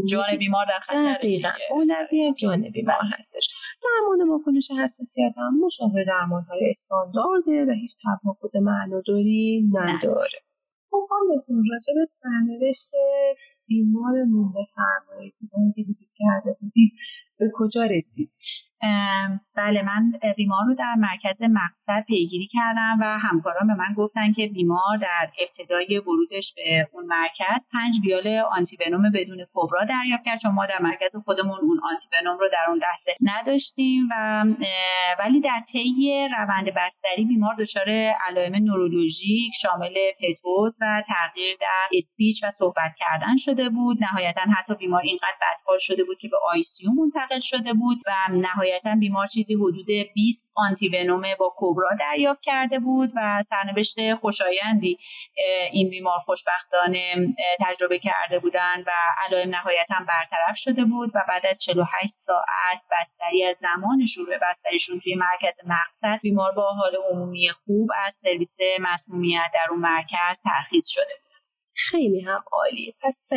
جان 0.09 0.37
بیمار 0.39 0.66
در 0.66 0.78
خطر 0.78 1.12
دقیقا. 1.12 1.49
اولویت 1.70 2.35
جان 2.37 2.70
بیمار 2.70 3.01
هستش. 3.18 3.49
درمان 3.82 4.28
واکنش 4.28 4.70
حساسیت 4.70 5.32
هم 5.37 5.61
مشابه 5.64 6.05
درمان 6.05 6.43
های 6.43 6.68
استاندارده 6.68 7.64
و 7.68 7.74
هیچ 7.80 7.97
تفاوت 7.97 8.57
معناداری 8.57 9.70
نداره. 9.72 10.54
خواهم 11.09 11.28
بهتون 11.28 11.64
راجع 11.72 11.95
به 11.95 12.05
سرنوشت 12.05 12.90
بیمارمون 13.66 14.53
بفرمایید. 14.53 15.34
که 15.40 15.82
ویزیت 15.86 16.11
کرده 16.18 16.57
بودید 16.61 16.92
به 17.38 17.51
کجا 17.55 17.84
رسید؟ 17.84 18.30
بله 19.57 19.82
من 19.82 20.12
بیمار 20.37 20.64
رو 20.66 20.74
در 20.74 20.95
مرکز 20.99 21.43
مقصد 21.43 22.05
پیگیری 22.07 22.47
کردم 22.47 22.99
و 23.01 23.18
همکاران 23.18 23.66
به 23.66 23.74
من 23.74 23.95
گفتن 23.97 24.32
که 24.32 24.47
بیمار 24.47 24.97
در 25.01 25.30
ابتدای 25.41 25.99
ورودش 25.99 26.55
به 26.57 26.89
اون 26.93 27.07
مرکز 27.07 27.68
پنج 27.72 28.01
بیال 28.03 28.43
آنتیونوم 28.53 29.11
بدون 29.11 29.47
کبرا 29.55 29.85
دریافت 29.85 30.24
کرد. 30.24 30.39
چون 30.41 30.53
ما 30.53 30.66
در 30.66 30.82
مرکز 30.82 31.16
خودمون 31.24 31.59
اون 31.62 31.80
آنتیونوم 31.93 32.39
رو 32.39 32.49
در 32.53 32.64
اون 32.68 32.78
لحظه 32.78 33.12
نداشتیم 33.20 34.09
و 34.11 34.45
ولی 35.18 35.41
در 35.41 35.61
طی 35.72 36.28
روند 36.39 36.70
بستری 36.76 37.24
بیمار 37.24 37.55
دچار 37.55 37.89
علائم 38.28 38.55
نورولوژیک 38.55 39.53
شامل 39.62 39.95
پتوز 40.20 40.78
و 40.80 41.03
تغییر 41.07 41.57
در 41.61 41.89
اسپیچ 41.93 42.45
و 42.45 42.51
صحبت 42.51 42.95
کردن 42.99 43.37
شده 43.37 43.68
بود. 43.68 43.99
نهایتا 44.01 44.41
حتی 44.41 44.74
بیمار 44.74 45.03
اینقدر 45.03 45.37
بدحال 45.43 45.78
شده 45.78 46.05
بود 46.05 46.18
که 46.18 46.28
به 46.28 46.37
آی 46.53 46.62
منتقل 46.97 47.41
شده 47.41 47.72
بود 47.72 47.99
و 48.07 48.12
نهایتا 48.32 48.74
نهایتا 48.75 49.01
بیمار 49.01 49.27
چیزی 49.27 49.55
حدود 49.55 49.87
20 50.14 50.51
آنتی 50.55 50.89
ونوم 50.89 51.22
با 51.39 51.55
کبرا 51.57 51.91
دریافت 52.01 52.43
کرده 52.43 52.79
بود 52.79 53.11
و 53.16 53.43
سرنوشت 53.43 54.14
خوشایندی 54.14 54.99
این 55.72 55.91
بیمار 55.91 56.18
خوشبختانه 56.18 57.14
تجربه 57.61 57.99
کرده 57.99 58.39
بودند 58.39 58.85
و 58.87 58.91
علائم 59.27 59.51
نهایتا 59.51 59.95
برطرف 60.09 60.57
شده 60.57 60.85
بود 60.85 61.11
و 61.14 61.25
بعد 61.29 61.47
از 61.47 61.59
48 61.59 62.07
ساعت 62.07 62.85
بستری 62.93 63.45
از 63.45 63.57
زمان 63.57 64.05
شروع 64.05 64.39
بستریشون 64.43 65.01
توی 65.01 65.14
مرکز 65.14 65.59
مقصد 65.66 66.20
بیمار 66.22 66.53
با 66.53 66.72
حال 66.72 66.97
عمومی 67.11 67.51
خوب 67.64 67.91
از 68.07 68.14
سرویس 68.14 68.59
مسمومیت 68.81 69.51
در 69.55 69.66
اون 69.70 69.81
مرکز 69.81 70.43
ترخیص 70.45 70.89
شده 70.89 71.24
خیلی 71.77 72.20
هم 72.20 72.45
عالی. 72.53 72.95
پس 73.03 73.29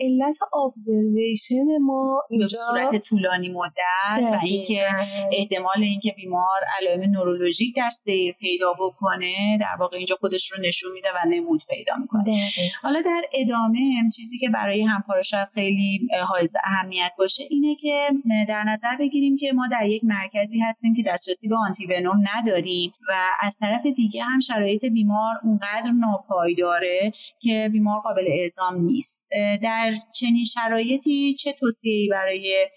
علت 0.00 0.38
ابزرویشن 0.64 1.78
ما 1.80 2.22
اینجا 2.30 2.46
به 2.46 2.48
صورت 2.48 3.02
طولانی 3.02 3.48
مدت 3.48 4.32
و 4.32 4.38
اینکه 4.42 4.86
احتمال 5.32 5.82
اینکه 5.82 6.12
بیمار 6.16 6.60
علائم 6.80 7.10
نورولوژیک 7.10 7.76
در 7.76 7.90
سیر 7.90 8.32
پیدا 8.32 8.72
بکنه 8.72 9.58
در 9.60 9.76
واقع 9.80 9.96
اینجا 9.96 10.16
خودش 10.16 10.52
رو 10.52 10.58
نشون 10.60 10.92
میده 10.92 11.08
و 11.08 11.28
نمود 11.28 11.62
پیدا 11.68 11.94
می‌کنه. 12.00 12.48
حالا 12.82 13.00
در 13.00 13.22
ادامه 13.32 13.78
چیزی 14.16 14.38
که 14.38 14.48
برای 14.48 14.82
همکارا 14.82 15.22
شاید 15.22 15.48
خیلی 15.54 16.08
حائز 16.26 16.54
اهمیت 16.64 17.12
باشه 17.18 17.44
اینه 17.50 17.74
که 17.74 18.08
در 18.48 18.64
نظر 18.64 18.96
بگیریم 18.98 19.36
که 19.36 19.52
ما 19.52 19.68
در 19.72 19.86
یک 19.88 20.04
مرکزی 20.04 20.60
هستیم 20.60 20.94
که 20.94 21.02
دسترسی 21.06 21.48
به 21.48 21.56
آنتی 21.56 21.86
ونوم 21.86 22.24
نداریم 22.36 22.92
و 23.08 23.12
از 23.40 23.58
طرف 23.58 23.86
دیگه 23.86 24.22
هم 24.22 24.40
شرایط 24.40 24.84
بیمار 24.84 25.34
اونقدر 25.44 25.90
ناپایداره 26.00 27.12
که 27.38 27.51
بیمار 27.72 28.00
قابل 28.00 28.24
اعزام 28.28 28.82
نیست. 28.82 29.26
در 29.62 29.92
چنین 30.14 30.44
شرایطی 30.44 31.34
چه 31.34 31.52
توصیه‌ای 31.52 32.08
برای 32.08 32.68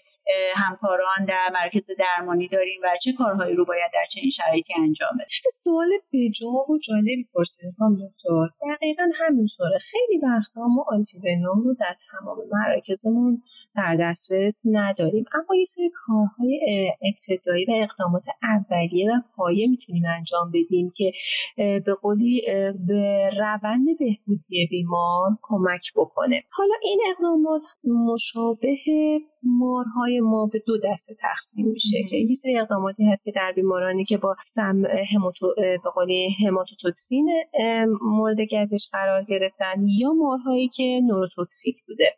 همکاران 0.54 1.24
در 1.28 1.48
مرکز 1.54 1.86
درمانی 1.98 2.48
داریم 2.48 2.80
و 2.84 2.96
چه 3.02 3.12
کارهایی 3.12 3.54
رو 3.54 3.64
باید 3.64 3.90
در 3.94 4.04
چنین 4.10 4.30
شرایطی 4.30 4.74
انجام 4.78 5.10
بدیم؟ 5.14 5.50
سوال 5.52 5.88
بجا 6.12 6.48
و 6.48 6.78
جالبی 6.88 7.28
پرسید 7.34 7.74
هم 7.80 7.94
دکتر. 7.94 8.74
دقیقا 8.74 9.02
همینطوره. 9.14 9.78
خیلی 9.78 10.20
وقتها 10.22 10.68
ما 10.68 10.84
آنتی 10.88 11.18
رو 11.44 11.74
در 11.80 11.96
تمام 12.10 12.36
مراکزمون 12.52 13.42
در 13.76 13.96
دسترس 14.00 14.62
نداریم 14.64 15.24
اما 15.34 15.56
یه 15.58 15.64
سری 15.64 15.90
کارهای 15.94 16.60
ابتدایی 17.02 17.64
و 17.64 17.72
اقدامات 17.82 18.24
اولیه 18.42 19.10
و 19.10 19.20
پایه 19.36 19.66
می‌تونیم 19.68 20.02
انجام 20.16 20.52
بدیم 20.54 20.92
که 20.96 21.12
به 21.56 21.94
قولی 22.02 22.42
به 22.86 23.30
روند 23.30 23.86
بهبودی 23.98 24.65
بیمار 24.70 25.30
کمک 25.42 25.92
بکنه. 25.96 26.42
حالا 26.50 26.74
این 26.82 27.00
اقدامات 27.10 27.62
مشابه 27.84 28.76
مارهای 29.46 30.20
ما 30.20 30.46
به 30.46 30.62
دو 30.66 30.78
دسته 30.84 31.14
تقسیم 31.20 31.66
میشه 31.66 32.02
که 32.10 32.16
یه 32.16 32.34
سری 32.34 32.58
اقداماتی 32.58 33.04
هست 33.04 33.24
که 33.24 33.32
در 33.32 33.52
بیمارانی 33.56 34.04
که 34.04 34.18
با 34.18 34.36
سم 34.44 34.82
هموتو 35.14 35.54
به 35.56 36.46
هماتوتوکسین 36.46 37.28
مورد 38.02 38.40
گزش 38.40 38.88
قرار 38.92 39.24
گرفتن 39.24 39.88
یا 39.98 40.12
مارهایی 40.12 40.68
که 40.68 41.00
نوروتوکسیک 41.06 41.76
بوده. 41.86 42.16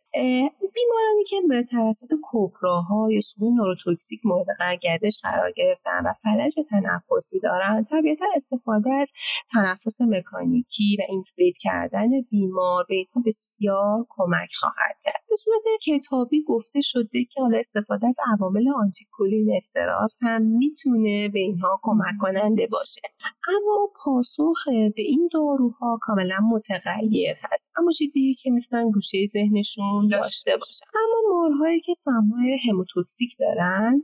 بیمارانی 0.75 1.25
که 1.29 1.37
به 1.49 1.63
توسط 1.63 2.15
کوپراها 2.23 3.13
یا 3.13 3.21
سموم 3.21 3.55
نوروتوکسیک 3.55 4.21
مورد 4.25 4.47
گزش 4.83 5.19
قرار 5.23 5.53
گرفتن 5.53 6.07
و 6.07 6.13
فلج 6.23 6.55
تنفسی 6.71 7.41
دارن 7.41 7.87
طبیعتا 7.91 8.25
استفاده 8.35 8.93
از 8.93 9.13
تنفس 9.53 10.01
مکانیکی 10.01 10.97
و 10.99 11.03
اینتوبیت 11.09 11.57
کردن 11.61 12.09
بیمار 12.31 12.85
به 12.89 13.07
بسیار 13.27 14.07
کمک 14.09 14.49
خواهد 14.61 14.97
کرد. 15.05 15.23
به 15.29 15.37
صورت 15.37 15.65
کتابی 15.87 16.43
گفته 16.43 16.81
شده 16.81 17.18
که 17.25 17.41
حالا 17.41 17.59
استفاده 17.59 18.07
از 18.07 18.17
عوامل 18.35 18.65
آنتیکولین 18.77 19.53
استراس 19.57 20.17
هم 20.21 20.43
می‌تونه 20.43 21.29
به 21.29 21.41
اینها 21.41 21.81
کمک 21.83 22.15
کننده 22.21 22.67
باشه. 22.67 23.01
اما 23.49 23.89
پاسخ 24.05 24.69
به 24.69 25.03
این 25.03 25.29
داروها 25.33 25.99
کاملا 26.03 26.39
متغیر 26.53 27.37
هست. 27.43 27.71
اما 27.77 27.91
چیزی 27.91 28.35
که 28.35 28.51
می‌تونن 28.51 28.91
گوشه 28.91 29.27
ذهنشون 29.27 30.09
داشته 30.09 30.57
باشه. 30.57 30.85
اما 30.95 31.17
بیمارهایی 31.29 31.81
که 31.81 31.95
سمای 31.95 32.59
هموتوکسیک 32.69 33.37
دارن 33.39 34.03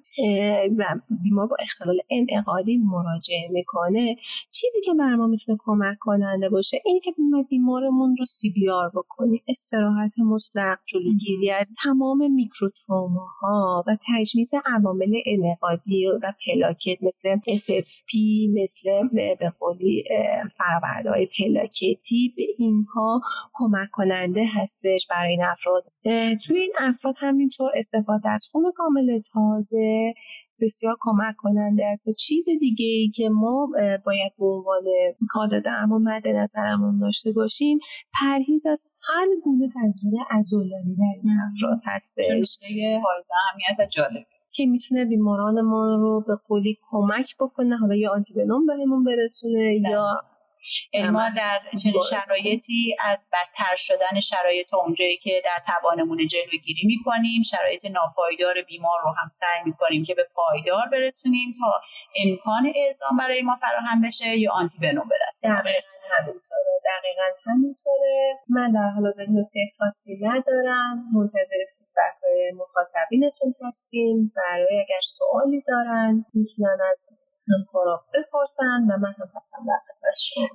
و 0.79 0.85
بیمار 1.23 1.47
با 1.47 1.57
اختلال 1.61 1.99
انعقادی 2.11 2.79
مراجعه 2.79 3.49
می‌کنه 3.51 4.17
چیزی 4.51 4.81
که 4.85 4.95
برای 4.95 5.17
ما 5.17 5.27
می‌تونه 5.27 5.59
کمک 5.61 5.97
کننده 6.01 6.49
باشه 6.49 6.83
اینه 6.85 7.01
که 7.01 7.13
بیمارمون 7.49 8.15
رو 8.19 8.25
سی 8.25 8.51
بی 8.51 8.71
آر 8.71 8.91
بکنیم. 8.95 9.43
استراحت 9.49 10.19
مطلق 10.19 10.79
جلوگیری 10.87 11.51
از 11.51 11.73
تمام 11.85 12.29
میکروتروماها 13.09 13.85
و 13.87 13.97
تجویز 14.09 14.51
عوامل 14.67 15.21
انعقادی 15.27 16.07
و 16.23 16.33
پلاکت 16.47 17.03
مثل 17.03 17.37
FFP 17.37 18.15
مثل 18.63 19.09
به 19.39 19.53
قولی 19.61 20.05
فرآوردهای 20.57 21.29
پلاکتی 21.39 22.35
به 22.37 22.43
اینها 22.59 23.21
کمک 23.53 23.89
کننده 23.93 24.47
هستش 24.55 25.07
برای 25.11 25.31
این 25.31 25.45
افراد. 25.45 25.83
توی 26.47 26.59
این 26.61 26.73
افراد 26.79 27.15
همینطور 27.19 27.71
استفاده 27.77 28.31
از 28.31 28.49
خون 28.53 28.73
کامل 28.77 29.21
تازه 29.33 30.15
بسیار 30.61 30.97
کمک 31.01 31.35
کننده 31.39 31.87
است. 31.87 32.09
و 32.09 32.13
چیز 32.13 32.49
دیگه 32.61 32.87
ای 32.87 33.09
که 33.09 33.29
ما 33.29 33.69
باید 34.07 34.33
به 34.39 34.47
عنوان 34.47 34.85
کادر 35.29 35.61
درمان 35.61 36.03
مد 36.03 36.29
نظرمون 36.29 36.99
داشته 36.99 37.33
باشیم 37.33 37.79
پرهیز 38.21 38.67
از 38.67 38.87
هر 39.09 39.27
گونه 39.45 39.69
تزریق 39.69 40.15
ازولانی 40.31 40.97
در 40.97 41.21
این 41.23 41.33
افراد 41.45 41.81
هستش. 41.85 42.59
اهمیت 42.63 43.91
جالب. 43.91 44.27
که 44.57 44.67
می‌تونه 44.67 45.05
بیماران 45.05 45.61
ما 45.61 45.95
رو 45.95 46.25
به 46.27 46.37
قولی 46.49 46.79
کمک 46.91 47.37
بکنه. 47.41 47.77
حالا 47.77 47.95
یا 47.95 48.13
آنتیبنوم 48.13 48.67
بهمون 48.67 49.05
برسونه 49.05 49.75
یا 49.75 49.91
یعنی 49.91 49.97
ما 51.13 51.29
در 51.37 51.61
چنین 51.83 51.95
شرایطی 52.11 52.97
از 53.01 53.29
بدتر 53.33 53.75
شدن 53.77 54.21
شرایط 54.21 54.75
اونجایی 54.75 55.17
که 55.17 55.43
در 55.45 55.63
توانمون 55.67 56.27
جلوگیری 56.27 56.83
می‌کنیم 56.87 57.43
شرایط 57.43 57.85
ناپایدار 57.85 58.63
بیمار 58.63 59.01
رو 59.05 59.11
هم 59.19 59.29
سعی 59.29 59.63
می‌کنیم 59.65 60.05
که 60.05 60.15
به 60.15 60.27
پایدار 60.35 60.87
برسونیم 60.93 61.55
تا 61.61 61.81
امکان 62.25 62.73
اعزام 62.75 63.17
برای 63.19 63.43
ما 63.43 63.57
فراهم 63.57 64.03
بشه 64.03 64.39
یا 64.39 64.53
آنتی 64.53 64.79
بنوم 64.79 65.09
به 65.09 65.15
دست 65.29 65.45
همینطوره 65.45 66.75
دقیقا 66.85 67.29
همینطوره. 67.47 68.39
من 68.49 68.73
در 68.73 68.91
حال 68.95 69.05
حاضر 69.05 69.27
نکته 69.31 69.61
خاصی 69.79 70.17
ندارم. 70.23 71.05
منتظر 71.15 71.57
فیدبک 71.75 72.17
های 72.23 72.53
مخاطبینتون 72.61 73.55
هستیم. 73.63 74.33
برای 74.37 74.81
اگر 74.85 75.01
سوالی 75.03 75.63
دارن 75.69 76.25
می‌تونن 76.35 76.79
از 76.91 77.09
همکارا 77.49 78.05
بپرسن 78.15 78.81
و 78.91 78.99
من 78.99 79.15
هم 79.19 79.29
هستم 79.35 79.59
در 79.67 79.95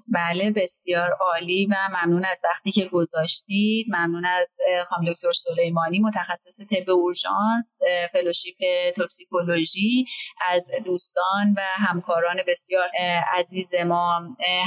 بله 0.08 0.52
بسیار 0.52 1.12
عالی 1.12 1.66
و 1.66 1.76
ممنون 1.90 2.26
از 2.26 2.42
وقتی 2.46 2.72
که 2.72 2.86
گذاشتید. 2.86 3.86
ممنون 3.90 4.26
از 4.26 4.58
خانم 4.90 5.14
دکتر 5.14 5.32
سلیمانی 5.32 6.00
متخصص 6.00 6.62
طب 6.62 6.90
اورژانس 6.90 7.80
فلوشیپ 8.12 8.56
توکسیکولوژی. 8.96 10.06
از 10.50 10.72
دوستان 10.86 11.54
و 11.58 11.62
همکاران 11.62 12.38
بسیار 12.48 12.90
عزیز 13.34 13.76
ما 13.76 14.22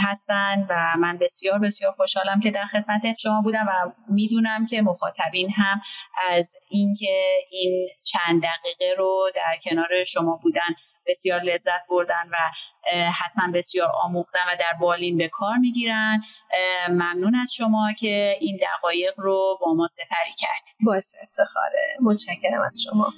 هستند 0.08 0.66
و 0.70 0.96
من 0.98 1.18
بسیار 1.18 1.58
بسیار 1.58 1.92
خوشحالم 1.92 2.40
که 2.40 2.50
در 2.50 2.64
خدمت 2.64 3.18
شما 3.18 3.42
بودم 3.42 3.66
و 3.68 3.92
می‌دونم 4.08 4.66
که 4.66 4.82
مخاطبین 4.82 5.50
هم 5.50 5.80
از 6.30 6.54
اینکه 6.68 7.38
این 7.50 7.88
چند 8.02 8.42
دقیقه 8.42 8.94
رو 8.98 9.30
در 9.34 9.58
کنار 9.64 10.04
شما 10.04 10.40
بودن 10.42 10.74
بسیار 11.06 11.40
لذت 11.40 11.86
بردن 11.90 12.28
و 12.32 12.36
حتما 13.10 13.52
بسیار 13.54 13.88
آموختن 14.02 14.38
و 14.48 14.56
در 14.60 14.72
بالین 14.80 15.18
به 15.18 15.28
کار 15.28 15.56
می‌گیرن. 15.56 16.22
ممنون 16.88 17.34
از 17.34 17.54
شما 17.54 17.92
که 17.98 18.36
این 18.40 18.58
دقایق 18.62 19.14
رو 19.16 19.58
با 19.60 19.74
ما 19.74 19.86
سپری 19.86 20.32
کردید 20.38 20.76
باعث 20.86 21.14
افتخاره. 21.22 21.96
متشکرم 22.00 22.62
از 22.64 22.82
شما. 22.84 23.12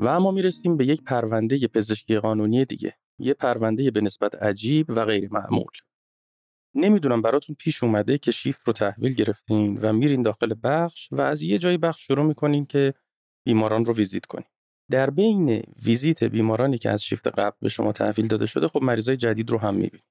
و 0.00 0.08
اما 0.08 0.30
می‌رسیم 0.30 0.76
به 0.76 0.86
یک 0.86 1.02
پرونده 1.02 1.68
پزشکی 1.68 2.18
قانونی 2.18 2.64
دیگه. 2.64 2.94
یه 3.18 3.34
پرونده 3.34 3.90
به 3.90 4.00
نسبت 4.00 4.34
عجیب 4.34 4.86
و 4.88 5.04
غیر 5.04 5.28
معمول. 5.32 5.72
نمی‌دونم 6.74 7.22
براتون 7.22 7.56
پیش 7.58 7.82
اومده 7.82 8.18
که 8.18 8.30
شیفت 8.30 8.62
رو 8.66 8.72
تحویل 8.72 9.14
گرفتین 9.14 9.78
و 9.82 9.92
میرین 9.92 10.22
داخل 10.22 10.54
بخش 10.62 11.12
و 11.12 11.20
از 11.20 11.42
یه 11.42 11.58
جای 11.58 11.78
بخش 11.78 12.06
شروع 12.06 12.26
می‌کنین 12.26 12.66
که 12.66 12.94
بیماران 13.46 13.84
رو 13.84 13.94
ویزیت 13.94 14.26
کنین. 14.26 14.46
در 14.90 15.10
بین 15.10 15.62
ویزیت 15.82 16.24
بیمارانی 16.24 16.78
که 16.78 16.90
از 16.90 17.02
شیفت 17.02 17.26
قبل 17.26 17.56
به 17.60 17.68
شما 17.68 17.92
تحویل 17.92 18.26
داده 18.26 18.46
شده 18.46 18.68
خب 18.68 18.82
مریضای 18.82 19.16
جدید 19.16 19.50
رو 19.50 19.58
هم 19.58 19.74
می‌بینین. 19.74 20.06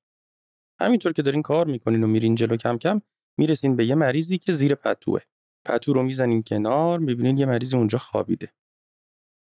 همینطور 0.80 1.14
که 1.14 1.22
دارین 1.22 1.42
کار 1.42 1.68
می‌کنین 1.68 2.04
و 2.04 2.08
میرین 2.08 2.36
جلو 2.36 2.58
کم 2.58 2.78
کم 2.78 3.00
می‌رسین 3.38 3.76
به 3.76 3.86
یه 3.86 3.96
مریضی 3.96 4.38
که 4.38 4.52
زیر 4.52 4.76
پتوه. 4.76 5.22
پتو 5.66 5.94
رو 5.94 6.04
می‌زنین 6.04 6.44
کنار 6.44 7.00
می‌بینین 7.00 7.38
یه 7.38 7.46
مریض 7.46 7.74
اونجا 7.74 7.98
خوابیده. 7.98 8.54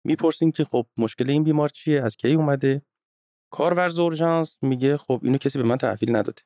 می‌پرسین 0.05 0.53
که 0.53 0.65
خب 0.65 0.87
مشکل 0.97 1.31
این 1.31 1.45
بیمار 1.45 1.69
چیه؟ 1.69 2.03
از 2.03 2.17
کی 2.17 2.35
اومده؟ 2.35 2.83
کارورز 3.51 3.99
اورژانس 3.99 4.59
میگه 4.63 4.97
خب 4.97 5.21
اینو 5.23 5.39
کسی 5.39 5.59
به 5.59 5.65
من 5.65 5.77
تحویل 5.77 6.17
نداده. 6.17 6.43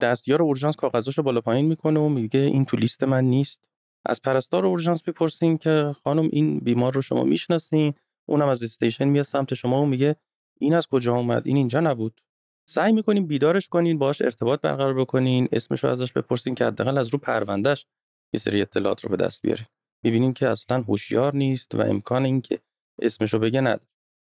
دستیار 0.00 0.42
اورژانس 0.42 0.76
کاغذاشو 0.76 1.22
بالا 1.22 1.40
پایین 1.40 1.66
می‌کنه 1.66 2.00
و 2.00 2.08
میگه 2.08 2.40
این 2.40 2.64
تو 2.64 2.76
لیست 2.76 3.04
من 3.04 3.24
نیست. 3.24 3.64
از 4.06 4.22
پرستار 4.22 4.66
اورژانس 4.66 5.02
می‌پرسیم 5.06 5.58
که 5.58 5.94
خانم 6.04 6.28
این 6.32 6.58
بیمار 6.58 6.94
رو 6.94 7.02
شما 7.02 7.24
می‌شناسین؟ 7.24 7.94
اونم 8.28 8.48
از 8.48 8.62
station 8.62 9.04
میاد 9.04 9.24
سمت 9.24 9.54
شما 9.54 9.82
و 9.82 9.86
میگه 9.86 10.16
این 10.60 10.74
از 10.74 10.86
کجا 10.86 11.14
اومد؟ 11.14 11.46
این 11.46 11.56
اینجا 11.56 11.80
نبود. 11.80 12.20
سعی 12.68 12.92
می‌کنیم 12.92 13.26
بیدارش 13.26 13.68
کنین 13.68 13.98
باش 13.98 14.22
ارتباط 14.22 14.60
برقرار 14.60 14.94
بکنین 14.94 15.48
اسمش 15.52 15.84
رو 15.84 15.90
ازش 15.90 16.12
بپرسین 16.12 16.54
که 16.54 16.64
حداقل 16.64 16.98
از 16.98 17.08
رو 17.08 17.18
پروندهش 17.18 17.86
یه 18.32 18.40
سری 18.40 18.62
اطلاعات 18.62 19.04
رو 19.04 19.10
به 19.10 19.16
دست 19.16 19.42
بیارین. 19.42 19.66
می‌بینین 20.04 20.32
که 20.32 20.48
اصلا 20.48 20.82
هوشیار 20.82 21.36
نیست 21.36 21.74
و 21.74 21.80
امکان 21.80 22.24
اینکه 22.24 22.58
اسمش 23.02 23.32
رو 23.32 23.38
بگه 23.38 23.60
نداره. 23.60 23.88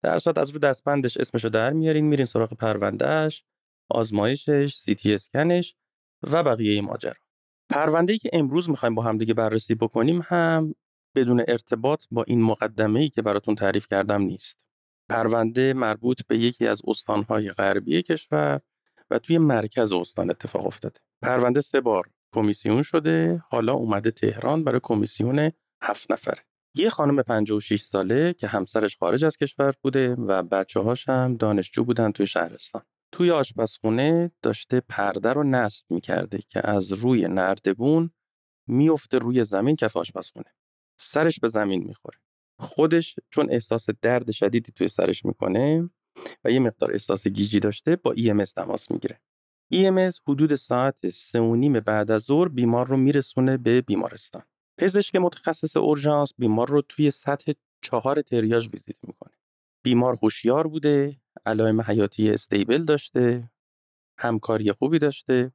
در 0.03 0.19
صورت 0.19 0.39
از 0.39 0.51
رو 0.51 0.59
دستبندش 0.59 1.17
اسمشو 1.17 1.49
در 1.49 1.73
میارین 1.73 2.05
میرین 2.05 2.27
سراغ 2.27 2.55
پروندهش 2.55 3.45
آزمایشش 3.91 4.75
سی 4.77 4.95
تی 4.95 5.15
اسکنش 5.15 5.77
و 6.23 6.43
بقیه 6.43 6.81
ماجرا. 6.81 7.15
پرونده 7.69 8.13
ای 8.13 8.19
که 8.19 8.31
امروز 8.33 8.71
می‌خوایم 8.71 8.95
با 8.95 9.03
همدیگه 9.03 9.35
بررسی 9.35 9.75
بکنیم 9.75 10.23
هم 10.25 10.75
بدون 11.17 11.45
ارتباط 11.49 12.05
با 12.11 12.25
این 12.25 12.43
مقدمه 12.43 13.01
ای 13.01 13.09
که 13.09 13.23
براتون 13.23 13.55
تعریف 13.55 13.89
کردم 13.89 14.23
نیست. 14.23 14.59
پرونده 15.09 15.73
مربوط 15.73 16.27
به 16.27 16.39
یکی 16.39 16.67
از 16.67 16.83
استانهای 16.87 17.51
غربی 17.51 18.03
کشور 18.03 18.61
و 19.11 19.19
توی 19.19 19.39
مرکز 19.39 19.93
استان 19.93 20.31
اتفاق 20.31 20.67
افتاده. 20.67 21.01
پرونده 21.23 21.61
سه 21.61 21.81
بار 21.81 22.11
کمیسیون 22.35 22.83
شده 22.83 23.43
حالا 23.51 23.73
اومده 23.73 24.11
تهران 24.11 24.65
برای 24.65 24.81
کمیسیون 24.83 25.51
هفت 25.83 26.13
نفره. 26.13 26.45
یه 26.75 26.91
خانم 26.91 27.23
56 27.23 27.83
ساله 27.83 28.35
که 28.35 28.47
همسرش 28.47 28.97
خارج 28.97 29.25
از 29.25 29.37
کشور 29.37 29.75
بوده 29.83 30.15
و 30.15 30.43
بچه 30.43 30.81
هاش 30.81 31.09
هم 31.09 31.37
دانشجو 31.37 31.85
بودن 31.85 32.13
توی 32.13 32.27
شهرستان. 32.27 32.83
توی 33.13 33.31
آشپزخونه 33.31 34.31
داشته 34.43 34.81
پرده 34.81 35.33
رو 35.33 35.43
نصب 35.43 35.87
می‌کرده 35.91 36.39
که 36.49 36.69
از 36.71 36.93
روی 36.93 37.29
نردبون 37.29 38.11
میفته 38.69 39.19
روی 39.19 39.45
زمین 39.45 39.77
کف 39.77 39.97
آشپزخونه. 39.97 40.55
سرش 41.01 41.41
به 41.41 41.49
زمین 41.49 41.85
می‌خوره. 41.85 42.19
خودش 42.59 43.17
چون 43.31 43.51
احساس 43.51 43.87
درد 44.03 44.31
شدیدی 44.31 44.73
توی 44.73 44.89
سرش 44.89 45.25
می‌کنه 45.25 45.91
و 46.45 46.51
یه 46.51 46.61
مقدار 46.61 46.93
احساس 46.93 47.29
گیجی 47.29 47.61
داشته 47.61 47.97
با 47.97 48.15
EMS 48.15 48.53
تماس 48.53 48.91
می‌گیره. 48.91 49.21
EMS 49.75 50.21
حدود 50.29 50.55
ساعت 50.55 51.09
سه 51.09 51.41
و 51.41 51.57
نیم 51.57 51.81
بعد 51.81 52.11
از 52.11 52.23
ظهر 52.23 52.49
بیمار 52.49 52.87
رو 52.87 52.97
میرسونه 52.97 53.57
به 53.57 53.81
بیمارستان. 53.81 54.43
پزشک 54.79 55.17
متخصص 55.17 55.77
اورژانس 55.77 56.33
بیمار 56.39 56.69
رو 56.69 56.83
توی 56.83 57.11
سطح 57.11 57.53
چهار 57.83 58.23
تریاژ 58.23 58.69
ویزیت 58.73 58.99
می‌کنه. 59.03 59.33
بیمار 59.85 60.19
هوشیار 60.23 60.67
بوده، 60.67 61.17
علائم 61.47 61.81
حیاتی 61.81 62.31
stable 62.31 62.85
داشته، 62.85 63.51
همکاری 64.19 64.73
خوبی 64.73 64.99
داشته، 64.99 65.53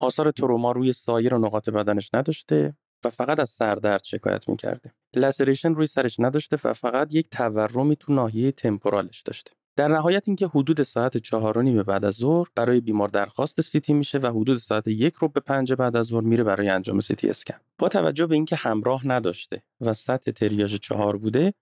آثار 0.00 0.30
تروما 0.30 0.72
روی 0.72 0.92
سایر 0.92 1.38
نقاط 1.38 1.68
بدنش 1.68 2.10
نداشته 2.14 2.76
و 3.04 3.10
فقط 3.10 3.40
از 3.40 3.50
سردرد 3.50 4.04
شکایت 4.04 4.48
می‌کرده. 4.48 4.94
laceration 5.16 5.74
روی 5.74 5.86
سرش 5.86 6.20
نداشته 6.20 6.56
و 6.64 6.72
فقط 6.72 7.14
یک 7.14 7.28
تورمی 7.30 7.96
تو 7.96 8.12
ناحیه 8.12 8.52
temporal 8.52 9.06
ش 9.06 9.20
داشته. 9.20 9.57
در 9.78 9.88
نهایت 9.88 10.28
اینکه 10.28 10.46
حدود 10.46 10.82
ساعت 10.82 11.16
چهار 11.16 11.58
و 11.58 11.62
نیم 11.62 11.82
بعد 11.82 12.04
از 12.04 12.14
ظهر 12.14 12.46
برای 12.54 12.80
بیمار 12.80 13.08
درخواست 13.08 13.60
CT 13.60 13.92
میشه 13.92 14.18
و 14.18 14.26
حدود 14.26 14.56
ساعت 14.56 14.88
یک 14.88 15.14
ربع 15.14 15.28
به 15.28 15.40
پنج 15.40 15.72
بعد 15.72 15.96
از 15.96 16.06
ظهر 16.06 16.20
میره 16.20 16.44
برای 16.44 16.68
انجام 16.68 17.00
سی 17.00 17.15
تی 17.15 17.30
اسکن. 17.30 17.54
با 17.78 17.88
توجه 17.88 18.26
به 18.26 18.34
اینکه 18.34 18.56
همراه 18.56 19.06
نداشته 19.06 19.62
و 19.80 19.92
سطح 19.92 20.30
تریاژ 20.30 20.74
چهار 20.74 21.16
بوده 21.16 21.54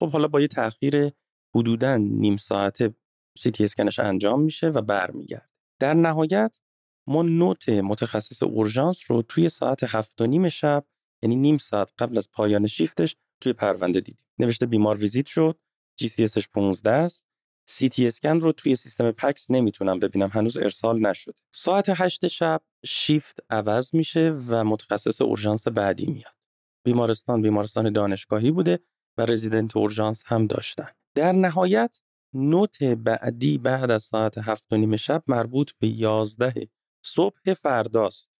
خب 0.00 0.10
حالا 0.10 0.28
با 0.28 0.40
یه 0.40 0.48
تاخیر 0.48 1.12
حدودا 1.54 1.96
نیم 1.96 2.36
ساعت 2.36 2.94
سی 3.38 3.51
تی 3.51 3.64
اسکنش 3.64 3.98
انجام 3.98 4.42
میشه 4.42 4.68
و 4.68 4.82
برمیگرده. 4.82 5.48
در 5.78 5.94
نهایت 5.94 6.56
ما 7.06 7.22
note 7.22 7.68
متخصص 7.68 8.42
اورژانس 8.42 9.00
رو 9.08 9.22
توی 9.22 9.48
ساعت 9.48 9.84
هفت 9.84 10.20
و 10.20 10.26
نیم 10.26 10.48
شب 10.48 10.84
یعنی 11.22 11.36
نیم 11.36 11.58
ساعت 11.58 11.90
قبل 11.98 12.18
از 12.18 12.30
پایان 12.30 12.66
شیفتش 12.66 13.16
توی 13.40 13.52
پرونده 13.52 14.00
دیدیم. 14.00 14.24
نوشته 14.38 14.66
بیمار 14.66 14.98
ویزیت 14.98 15.26
شد 15.26 15.58
GCS 16.02 16.30
ش 16.30 16.48
15 16.52 16.90
است. 16.90 17.29
سی 17.70 17.88
تی 17.88 18.06
اسکن 18.06 18.40
رو 18.40 18.52
توی 18.52 18.74
سیستم 18.74 19.10
PACS 19.10 19.50
نمی‌تونم 19.50 19.98
ببینم 19.98 20.28
هنوز 20.32 20.56
ارسال 20.56 21.00
نشده 21.06 21.34
ساعت 21.54 21.86
8 21.88 22.26
شب 22.26 22.62
شیفت 22.84 23.40
عوض 23.50 23.94
میشه 23.94 24.34
و 24.48 24.64
متخصص 24.64 25.22
اورژانس 25.22 25.68
بعدی 25.68 26.06
میاد. 26.06 26.34
بیمارستان 26.86 27.42
بیمارستان 27.42 27.92
دانشگاهی 27.92 28.50
بوده 28.50 28.78
و 29.18 29.26
رزیدنت 29.26 29.76
اورژانس 29.76 30.22
هم 30.26 30.46
داشتن. 30.46 30.88
در 31.14 31.32
نهایت 31.32 32.00
نوت 32.34 32.82
بعدی 32.82 33.58
بعد 33.58 33.90
از 33.90 34.02
ساعت 34.02 34.38
هفت 34.38 34.72
و 34.72 34.76
نیم 34.76 34.96
شب 34.96 35.22
مربوط 35.26 35.70
به 35.78 35.88
11 35.88 36.68
صبح 37.04 37.54
فرداست. 37.54 38.30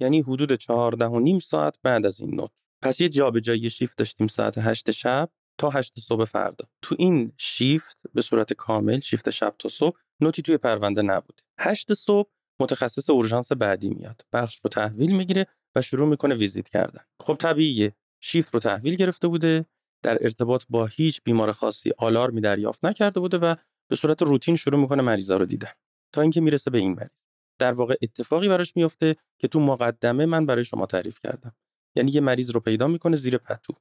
یعنی 0.00 0.20
حدود 0.20 0.52
14 0.54 1.06
و 1.06 1.20
نیم 1.20 1.38
ساعت 1.38 1.78
بعد 1.82 2.06
از 2.06 2.20
این 2.20 2.34
نوت. 2.34 2.50
پس 2.82 3.00
یه 3.00 3.08
جابجایی 3.08 3.70
شیفت 3.70 3.98
داشتیم 3.98 4.26
ساعت 4.26 4.58
8 4.58 4.90
شب. 4.90 5.30
تا 5.58 5.70
8 5.70 6.00
صبح 6.00 6.24
فردا. 6.24 6.68
تو 6.82 6.96
این 6.98 7.32
شیفت 7.36 7.98
به 8.14 8.22
صورت 8.22 8.52
کامل 8.52 8.98
شیفت 8.98 9.30
شب 9.30 9.54
تا 9.58 9.68
صبح 9.68 9.98
نوتی 10.20 10.42
توی 10.42 10.56
پرونده 10.56 11.02
نبود 11.02 11.42
8 11.58 11.92
صبح 11.92 12.30
متخصص 12.60 13.10
اورژانس 13.10 13.52
بعدی 13.52 13.90
میاد. 13.90 14.24
بخش 14.32 14.60
رو 14.64 14.68
تحویل 14.68 15.16
می‌گیره 15.16 15.46
و 15.74 15.82
شروع 15.82 16.08
می‌کنه 16.08 16.34
ویزیت 16.34 16.68
کردن. 16.68 17.00
خب 17.20 17.34
طبیعیه. 17.34 17.92
شیفت 18.22 18.54
رو 18.54 18.60
تحویل 18.60 18.94
گرفته 18.94 19.28
بوده 19.28 19.66
در 20.02 20.18
ارتباط 20.20 20.64
با 20.68 20.86
هیچ 20.86 21.20
بیمار 21.24 21.52
خاصی 21.52 21.92
آلارمی 21.98 22.40
دریافت 22.40 22.84
نکرده 22.84 23.20
بوده 23.20 23.38
و 23.38 23.54
به 23.90 23.96
صورت 23.96 24.22
روتین 24.22 24.56
شروع 24.56 24.80
می‌کنه 24.80 25.02
مریضا 25.02 25.36
رو 25.36 25.46
دیدن. 25.46 25.72
تا 26.14 26.20
اینکه 26.22 26.40
می‌رسه 26.40 26.70
به 26.70 26.78
این 26.78 26.92
مریض. 26.92 27.20
در 27.58 27.72
واقع 27.72 27.94
اتفاقی 28.02 28.48
براش 28.48 28.76
میفته 28.76 29.16
که 29.38 29.48
تو 29.48 29.60
مقدمه 29.60 30.26
من 30.26 30.46
برای 30.46 30.64
شما 30.64 30.86
تعریف 30.86 31.20
کردم. 31.20 31.56
یعنی 31.96 32.10
یه 32.10 32.20
مریض 32.20 32.50
رو 32.50 32.60
پیدا 32.60 32.86
می‌کنه 32.86 33.16
زیر 33.16 33.38
پتو. 33.38 33.74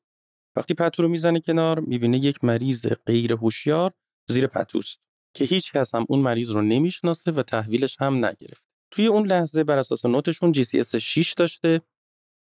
وقتی 0.55 0.73
پتو 0.73 1.01
رو 1.01 1.09
می‌زنه 1.09 1.39
کنار 1.39 1.79
می‌بینه 1.79 2.17
یک 2.17 2.43
مریض 2.43 2.87
غیر 3.05 3.33
هوشیار 3.33 3.91
زیر 4.29 4.47
پتوست 4.47 4.99
که 5.35 5.45
هیچ 5.45 5.71
کس 5.71 5.95
هم 5.95 6.05
اون 6.09 6.19
مریض 6.19 6.49
رو 6.49 6.61
نمی‌شناسه 6.61 7.31
و 7.31 7.43
تحویلش 7.43 8.01
هم 8.01 8.25
نگرفت 8.25 8.63
توی 8.91 9.07
اون 9.07 9.27
لحظه 9.27 9.63
بر 9.63 9.77
اساس 9.77 10.05
note 10.05 10.51
شون 10.51 10.63
GCS 10.63 10.99
6 10.99 11.33
داشته 11.33 11.81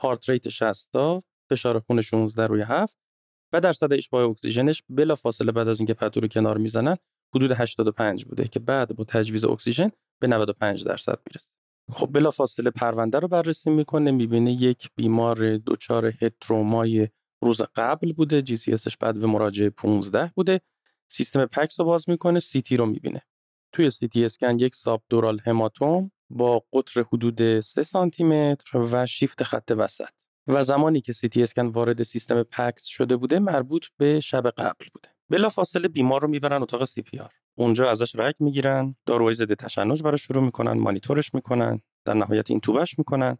heart 0.01 0.31
rate 0.31 0.49
60 0.49 0.93
تا 0.93 1.23
فشار 1.51 1.79
خون 1.79 2.01
16 2.01 2.47
روی 2.47 2.63
7 2.63 2.99
و 3.53 3.61
درصد 3.61 3.93
اشباع 3.93 4.29
اکسیژنش 4.29 4.83
بلا 4.89 5.15
فاصله 5.15 5.53
بعد 5.53 5.69
از 5.69 5.81
اینکه 5.81 5.95
پتو 5.95 6.21
رو 6.21 6.29
کنار 6.29 6.59
می‌زنن 6.59 6.97
حدود 7.35 7.51
85 7.53 8.25
بوده 8.25 8.49
که 8.49 8.61
بعد 8.61 8.97
با 8.97 9.05
تجویز 9.05 9.45
اکسیژن 9.45 9.91
به 10.21 10.27
95 10.27 10.85
درصد 10.85 11.19
می‌رسه. 11.27 11.53
خب 11.91 12.11
بلا 12.13 12.31
فاصله 12.31 12.71
پرونده 12.71 13.19
رو 13.19 13.29
بررسی 13.29 13.71
می‌کنه 13.71 14.11
می‌بینه 14.11 14.53
یک 14.53 14.91
بیمار 14.97 15.57
دچار 15.57 16.07
head 16.07 16.44
trauma 16.44 16.99
ی 16.99 17.09
روز 17.43 17.63
قبل 17.75 18.13
بوده 18.13 18.43
GCS 18.43 18.57
ش 18.57 18.97
بدو 18.97 19.27
مراجعه 19.27 19.71
15 19.71 20.33
بوده. 20.35 20.61
سیستم 21.09 21.47
PACS 21.47 21.81
رو 21.81 21.87
باز 21.87 22.09
می‌کنه 22.09 22.41
CT 22.41 22.77
رو 22.77 22.87
می‌بینه. 22.87 23.23
توی 23.73 23.91
سی 23.91 24.09
تی 24.09 24.25
اسکن 24.25 24.59
یک 24.59 24.75
subdural 24.75 25.41
hematoma 25.47 26.11
با 26.31 26.65
قطر 26.73 27.05
حدود 27.13 27.61
3 27.61 27.83
سانتی 27.83 28.25
متر 28.25 28.79
و 28.79 29.07
شیفت 29.07 29.43
خط 29.43 29.73
وسط. 29.77 30.09
و 30.47 30.63
زمانی 30.63 31.01
که 31.01 31.13
سی 31.13 31.29
تی 31.29 31.43
اسکن 31.43 31.67
وارد 31.67 32.03
سیستم 32.03 32.43
PACS 32.43 32.85
شده 32.85 33.17
بوده 33.17 33.39
مربوط 33.39 33.87
به 33.97 34.21
شب 34.21 34.51
قبل 34.51 34.87
بوده. 34.95 35.09
بلافاصله 35.29 35.89
بیمار 35.89 36.23
رو 36.23 36.29
می‌برن 36.29 36.63
اتاق 36.63 36.85
CPR. 36.85 37.33
اونجا 37.59 37.91
ازش 37.91 38.17
رگ 38.17 38.35
می‌گیرن 38.39 38.97
داروهای 39.07 39.35
ضد 39.35 39.55
تشنج 39.55 40.03
براش 40.03 40.23
شروع 40.23 40.45
می‌کنن 40.45 40.73
مانیتورش 40.73 41.35
می‌کنن 41.35 41.81
در 42.05 42.15
نهایت 42.15 42.51
intubate 42.51 42.61
ش 42.61 42.99
می‌کنن. 42.99 43.39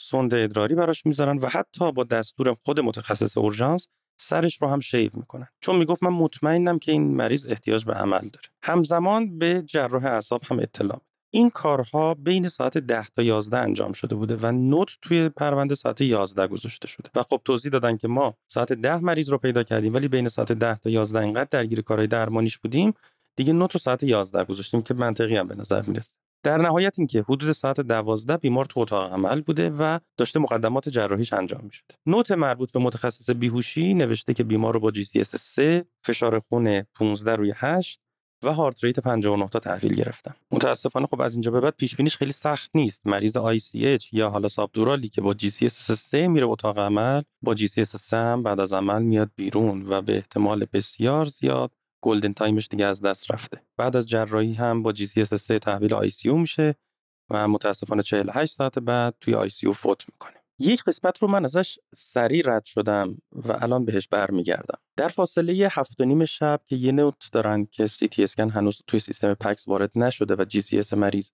سوند 0.00 0.34
ادراری 0.34 0.74
براش 0.74 1.06
می‌ذارن 1.06 1.38
و 1.38 1.46
حتی 1.46 1.92
با 1.92 2.04
دستور 2.04 2.54
خود 2.54 2.80
متخصص 2.80 3.38
اورژانس 3.38 3.86
سرش 4.20 4.62
رو 4.62 4.68
هم 4.68 4.80
shave 4.80 5.10
می‌کنن. 5.14 5.46
چون 5.60 5.76
می‌گفت 5.76 6.02
من 6.02 6.10
مطمئنم 6.10 6.78
که 6.78 6.92
این 6.92 7.16
مریض 7.16 7.46
احتیاج 7.46 7.84
به 7.84 7.92
عمل 7.92 8.20
داره. 8.20 8.46
همزمان 8.62 9.38
به 9.38 9.62
جراح 9.62 10.04
اعصاب 10.04 10.42
هم 10.44 10.58
اطلاع 10.58 11.00
این 11.32 11.50
کارها 11.50 12.14
بین 12.14 12.48
ساعت 12.48 12.78
10 12.78 13.06
تا 13.16 13.22
11 13.22 13.58
انجام 13.58 13.92
شده 13.92 14.14
بوده 14.14 14.36
و 14.36 14.52
نوت 14.52 14.88
توی 15.02 15.28
پرونده 15.28 15.74
ساعت 15.74 16.00
11 16.00 16.46
گذاشته 16.46 16.88
شده. 16.88 17.10
و 17.14 17.22
خب 17.22 17.40
توضیح 17.44 17.72
دادن 17.72 17.96
که 17.96 18.08
ما 18.08 18.34
ساعت 18.46 18.72
10 18.72 18.96
مریض 18.96 19.28
رو 19.28 19.38
پیدا 19.38 19.62
کردیم 19.62 19.94
ولی 19.94 20.08
بین 20.08 20.28
ساعت 20.28 20.52
10 20.52 20.78
تا 20.78 20.90
11 20.90 21.20
اینقدر 21.20 21.48
درگیر 21.50 21.80
کارهای 21.80 22.06
درمانیش 22.06 22.58
بودیم 22.58 22.92
دیگه 23.36 23.52
نوت 23.52 23.72
رو 23.72 23.80
ساعت 23.80 24.02
11 24.02 24.44
گذاشتیم 24.44 24.82
که 24.82 24.94
منطقی 24.94 25.36
هم 25.36 25.48
به 25.48 25.54
نظر 25.54 25.82
می‌رسه. 25.82 26.16
در 26.42 26.56
نهایت 26.56 26.98
اینکه 26.98 27.22
حدود 27.28 27.52
ساعت 27.52 27.80
12 27.80 28.36
بیمار 28.36 28.64
تو 28.64 28.80
اتاق 28.80 29.12
عمل 29.12 29.40
بوده 29.40 29.70
و 29.70 29.98
داشته 30.16 30.40
مقدمات 30.40 30.88
جراحیش 30.88 31.32
انجام 31.32 31.60
می‌شد. 31.64 31.84
نوت 32.06 32.32
مربوط 32.32 32.72
به 32.72 32.80
متخصص 32.80 33.30
بیهوشی 33.30 33.94
نوشته 33.94 34.34
که 34.34 34.44
بیمار 34.44 34.74
رو 34.74 34.80
با 34.80 34.90
جی 34.90 35.04
سی 35.04 35.24
3 35.24 35.84
فشار 36.04 36.38
خون 36.38 36.82
15 36.82 37.36
روی 37.36 37.52
8 37.56 38.00
و 38.44 38.52
heart 38.52 38.84
rate 38.84 39.00
59 39.00 39.48
تا 39.48 39.58
تحویل 39.58 39.94
گرفتن. 39.94 40.34
متاسفانه 40.50 41.06
خب 41.06 41.20
از 41.20 41.34
اینجا 41.34 41.50
به 41.50 41.60
بعد 41.60 41.74
پیش 41.76 41.96
بینیش 41.96 42.16
خیلی 42.16 42.32
سخت 42.32 42.70
نیست. 42.74 43.06
مریض 43.06 43.38
ICH 43.38 44.08
یا 44.12 44.30
حالا 44.30 44.48
subdural 44.48 45.01
ی 45.01 45.08
که 45.08 45.20
با 45.20 45.34
GCS 45.34 45.68
3 45.68 46.28
میره 46.28 46.46
اتاق 46.46 46.78
عمل 46.78 47.22
با 47.42 47.54
GCS 47.54 47.84
3 47.84 48.16
هم 48.16 48.42
بعد 48.42 48.60
از 48.60 48.72
عمل 48.72 49.02
میاد 49.02 49.30
بیرون 49.36 49.86
و 49.86 50.02
به 50.02 50.14
احتمال 50.16 50.66
بسیار 50.72 51.24
زیاد 51.24 51.72
golden 52.00 52.32
time 52.32 52.56
ش 52.56 52.68
دیگه 52.68 52.86
از 52.86 53.02
دست 53.02 53.30
رفته. 53.30 53.62
بعد 53.76 53.96
از 53.96 54.08
جراحی 54.08 54.54
هم 54.54 54.82
با 54.82 54.92
GCS 54.92 55.24
3 55.24 55.58
تحویل 55.58 55.94
ICU 55.94 56.28
میشه 56.28 56.74
و 57.30 57.48
متاسفانه 57.48 58.02
48 58.02 58.54
ساعت 58.54 58.78
بعد 58.78 59.14
توی 59.20 59.34
ICU 59.34 59.72
فوت 59.72 60.04
می‌کنه. 60.08 60.34
یک 60.58 60.84
قسمت 60.84 61.18
رو 61.18 61.28
من 61.28 61.44
ازش 61.44 61.78
سریع 61.94 62.42
رد 62.46 62.64
شدم 62.64 63.18
و 63.32 63.52
الان 63.52 63.84
بهش 63.84 64.08
برمیگردم. 64.08 64.78
در 64.96 65.08
فاصله 65.08 65.68
هفت 65.70 66.00
و 66.00 66.04
نیم 66.04 66.24
شب 66.24 66.60
که 66.66 66.76
یه 66.76 66.92
note 66.92 67.28
دارن 67.32 67.64
که 67.64 67.86
سی 67.86 68.08
تی 68.08 68.22
اسکن 68.22 68.50
هنوز 68.50 68.82
توی 68.86 69.00
سیستم 69.00 69.34
PACS 69.34 69.68
وارد 69.68 69.90
نشده 69.94 70.34
و 70.38 70.44
GCS 70.44 70.94
مریض 70.94 71.30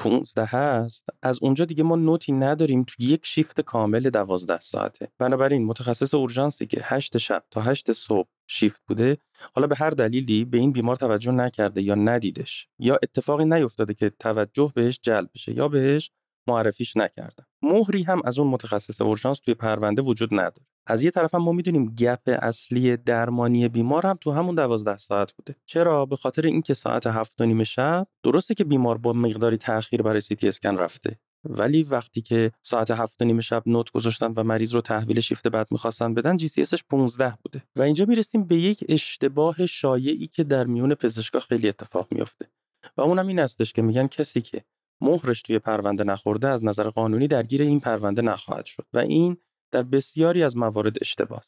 15 0.00 0.44
هست 0.44 1.06
از 1.22 1.38
اونجا 1.42 1.64
دیگه 1.64 1.82
ما 1.82 1.96
نوتی 1.96 2.32
نداریم 2.32 2.84
تو 2.88 3.02
یک 3.02 3.26
شیفت 3.26 3.60
کامل 3.60 4.10
12 4.10 4.60
ساعته. 4.60 5.08
بنابراین 5.18 5.64
متخصص 5.64 6.14
اورژانسی 6.14 6.66
که 6.66 6.80
8 6.84 7.18
شب 7.18 7.44
تا 7.50 7.60
8 7.60 7.92
صبح 7.92 8.28
شیفت 8.46 8.82
بوده 8.86 9.18
حالا 9.54 9.66
به 9.66 9.76
هر 9.76 9.90
دلیلی 9.90 10.44
به 10.44 10.58
این 10.58 10.72
بیمار 10.72 10.96
توجه 10.96 11.32
نکرده 11.32 11.82
یا 11.82 11.94
ندیدش 11.94 12.68
یا 12.78 12.98
اتفاقی 13.02 13.44
نیفتاده 13.44 13.94
که 13.94 14.10
توجه 14.10 14.72
بهش 14.74 15.00
جلب 15.02 15.30
بشه 15.34 15.56
یا 15.56 15.68
بهش 15.68 16.10
معرفیش 16.48 16.96
نکردن 16.96 17.44
مهری 17.62 18.02
هم 18.02 18.22
از 18.24 18.38
اون 18.38 18.48
متخصص 18.48 19.00
اورژانس 19.00 19.38
توی 19.38 19.54
پرونده 19.54 20.02
وجود 20.02 20.28
نداره. 20.32 20.66
از 20.86 21.02
یه 21.02 21.10
طرف 21.10 21.34
هم 21.34 21.42
ما 21.42 21.52
می‌دونیم 21.52 21.94
گپ 21.94 22.38
اصلی 22.42 22.96
درمانی 22.96 23.68
بیمار 23.68 24.06
هم 24.06 24.18
تو 24.20 24.32
همون 24.32 24.54
دوازده 24.54 24.96
ساعت 24.96 25.32
بوده. 25.32 25.56
چرا؟ 25.66 26.06
به 26.06 26.16
خاطر 26.16 26.46
اینکه 26.46 26.74
ساعت 26.74 27.06
هفت 27.06 27.40
و 27.40 27.46
نیم 27.46 27.64
شب 27.64 28.06
درسته 28.22 28.54
که 28.54 28.64
بیمار 28.64 28.98
با 28.98 29.12
مقداری 29.12 29.56
تاخیر 29.56 30.02
برای 30.02 30.20
سی 30.20 30.36
تی 30.36 30.48
اسکن 30.48 30.76
رفته 30.76 31.18
ولی 31.44 31.82
وقتی 31.82 32.22
که 32.22 32.52
ساعت 32.62 32.90
هفت 32.90 33.22
نیم 33.22 33.40
شب 33.40 33.62
نوت 33.66 33.90
گذاشتن 33.90 34.32
و 34.36 34.42
مریض 34.42 34.74
رو 34.74 34.80
تحویل 34.80 35.20
شیفت 35.20 35.48
بعد 35.48 35.66
می‌خواستن 35.70 36.14
بدن 36.14 36.36
جی 36.36 36.48
سی 36.48 36.62
اسش 36.62 36.84
15 36.84 37.38
بوده. 37.42 37.62
و 37.76 37.82
اینجا 37.82 38.04
می‌رسیم 38.04 38.44
به 38.44 38.56
یک 38.56 38.84
اشتباه 38.88 39.66
شایعی 39.66 40.26
که 40.26 40.44
در 40.44 40.64
میون 40.64 40.94
پزشکا 40.94 41.40
خیلی 41.40 41.68
اتفاق 41.68 42.08
میافته. 42.10 42.50
و 42.96 43.00
اونم 43.00 43.26
این 43.26 43.38
هستش 43.38 43.72
که 43.72 43.82
میگن 43.82 44.06
کسی 44.06 44.40
که 44.40 44.64
مهرش 45.00 45.42
توی 45.42 45.58
پرونده 45.58 46.04
نخورده 46.04 46.48
از 46.48 46.64
نظر 46.64 46.90
قانونی 46.90 47.28
درگیر 47.28 47.62
این 47.62 47.80
پرونده 47.80 48.22
نخواهد 48.22 48.64
شد. 48.64 48.86
و 48.92 48.98
این 48.98 49.36
در 49.72 49.82
بسیاری 49.82 50.42
از 50.42 50.56
موارد 50.56 50.96
اشتباه. 51.00 51.44